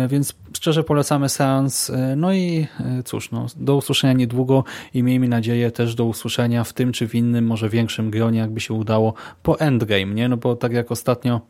więc 0.10 0.34
szczerze 0.54 0.84
polecamy 0.84 1.30
seans. 1.30 1.92
No 2.18 2.34
i 2.34 2.68
cóż, 3.06 3.32
no, 3.32 3.48
do 3.56 3.76
usłyszenia 3.76 4.14
niedługo 4.14 4.64
i 4.94 5.04
miejmy 5.04 5.28
nadzieję 5.28 5.72
też 5.72 5.96
do 5.96 6.06
usłyszenia 6.06 6.64
w 6.64 6.74
tym 6.74 6.92
czy 6.92 7.08
w 7.08 7.16
innym, 7.16 7.46
może 7.46 7.70
większym 7.70 8.12
gronie, 8.12 8.40
jakby 8.40 8.60
się 8.60 8.74
udało 8.74 9.14
po 9.44 9.60
Endgame, 9.60 10.06
nie, 10.06 10.30
no 10.30 10.38
bo 10.38 10.59
tak 10.60 10.74
jak 10.74 10.92
ostatnio 10.92 11.42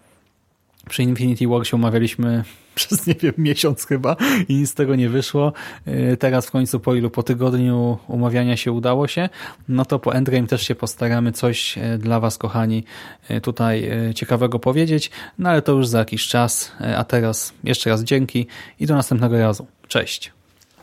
przy 0.90 1.04
Infinity 1.04 1.48
War 1.48 1.68
się 1.68 1.76
umawialiśmy 1.76 2.44
przez, 2.76 3.08
nie 3.08 3.14
wiem, 3.14 3.34
miesiąc 3.38 3.86
chyba 3.86 4.16
i 4.48 4.56
nic 4.56 4.70
z 4.70 4.74
tego 4.74 4.96
nie 4.96 5.10
wyszło. 5.10 5.54
Y, 5.88 6.18
teraz 6.18 6.48
w 6.48 6.52
końcu 6.52 6.80
po 6.80 6.96
ilu, 6.96 7.10
po 7.10 7.24
tygodniu 7.24 7.98
umawiania 8.08 8.58
się 8.58 8.72
udało 8.72 9.08
się, 9.08 9.30
no 9.68 9.86
to 9.86 10.00
po 10.00 10.16
Endgame 10.16 10.48
też 10.48 10.68
się 10.68 10.76
postaramy 10.76 11.32
coś 11.32 11.78
y, 11.78 11.98
dla 11.98 12.20
Was, 12.20 12.38
kochani, 12.38 12.84
y, 13.32 13.42
tutaj 13.42 13.90
ciekawego 14.16 14.60
powiedzieć, 14.60 15.12
no 15.40 15.50
ale 15.50 15.62
to 15.62 15.72
już 15.72 15.88
za 15.88 16.00
jakiś 16.00 16.28
czas, 16.28 16.72
a 16.98 17.04
teraz 17.04 17.54
jeszcze 17.64 17.90
raz 17.90 18.04
dzięki 18.04 18.48
i 18.80 18.86
do 18.86 18.96
następnego 18.96 19.40
razu. 19.40 19.68
Cześć. 19.88 20.32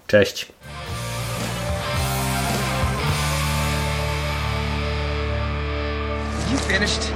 Cześć. 0.06 0.46
You 6.52 6.58
finished? 6.58 7.15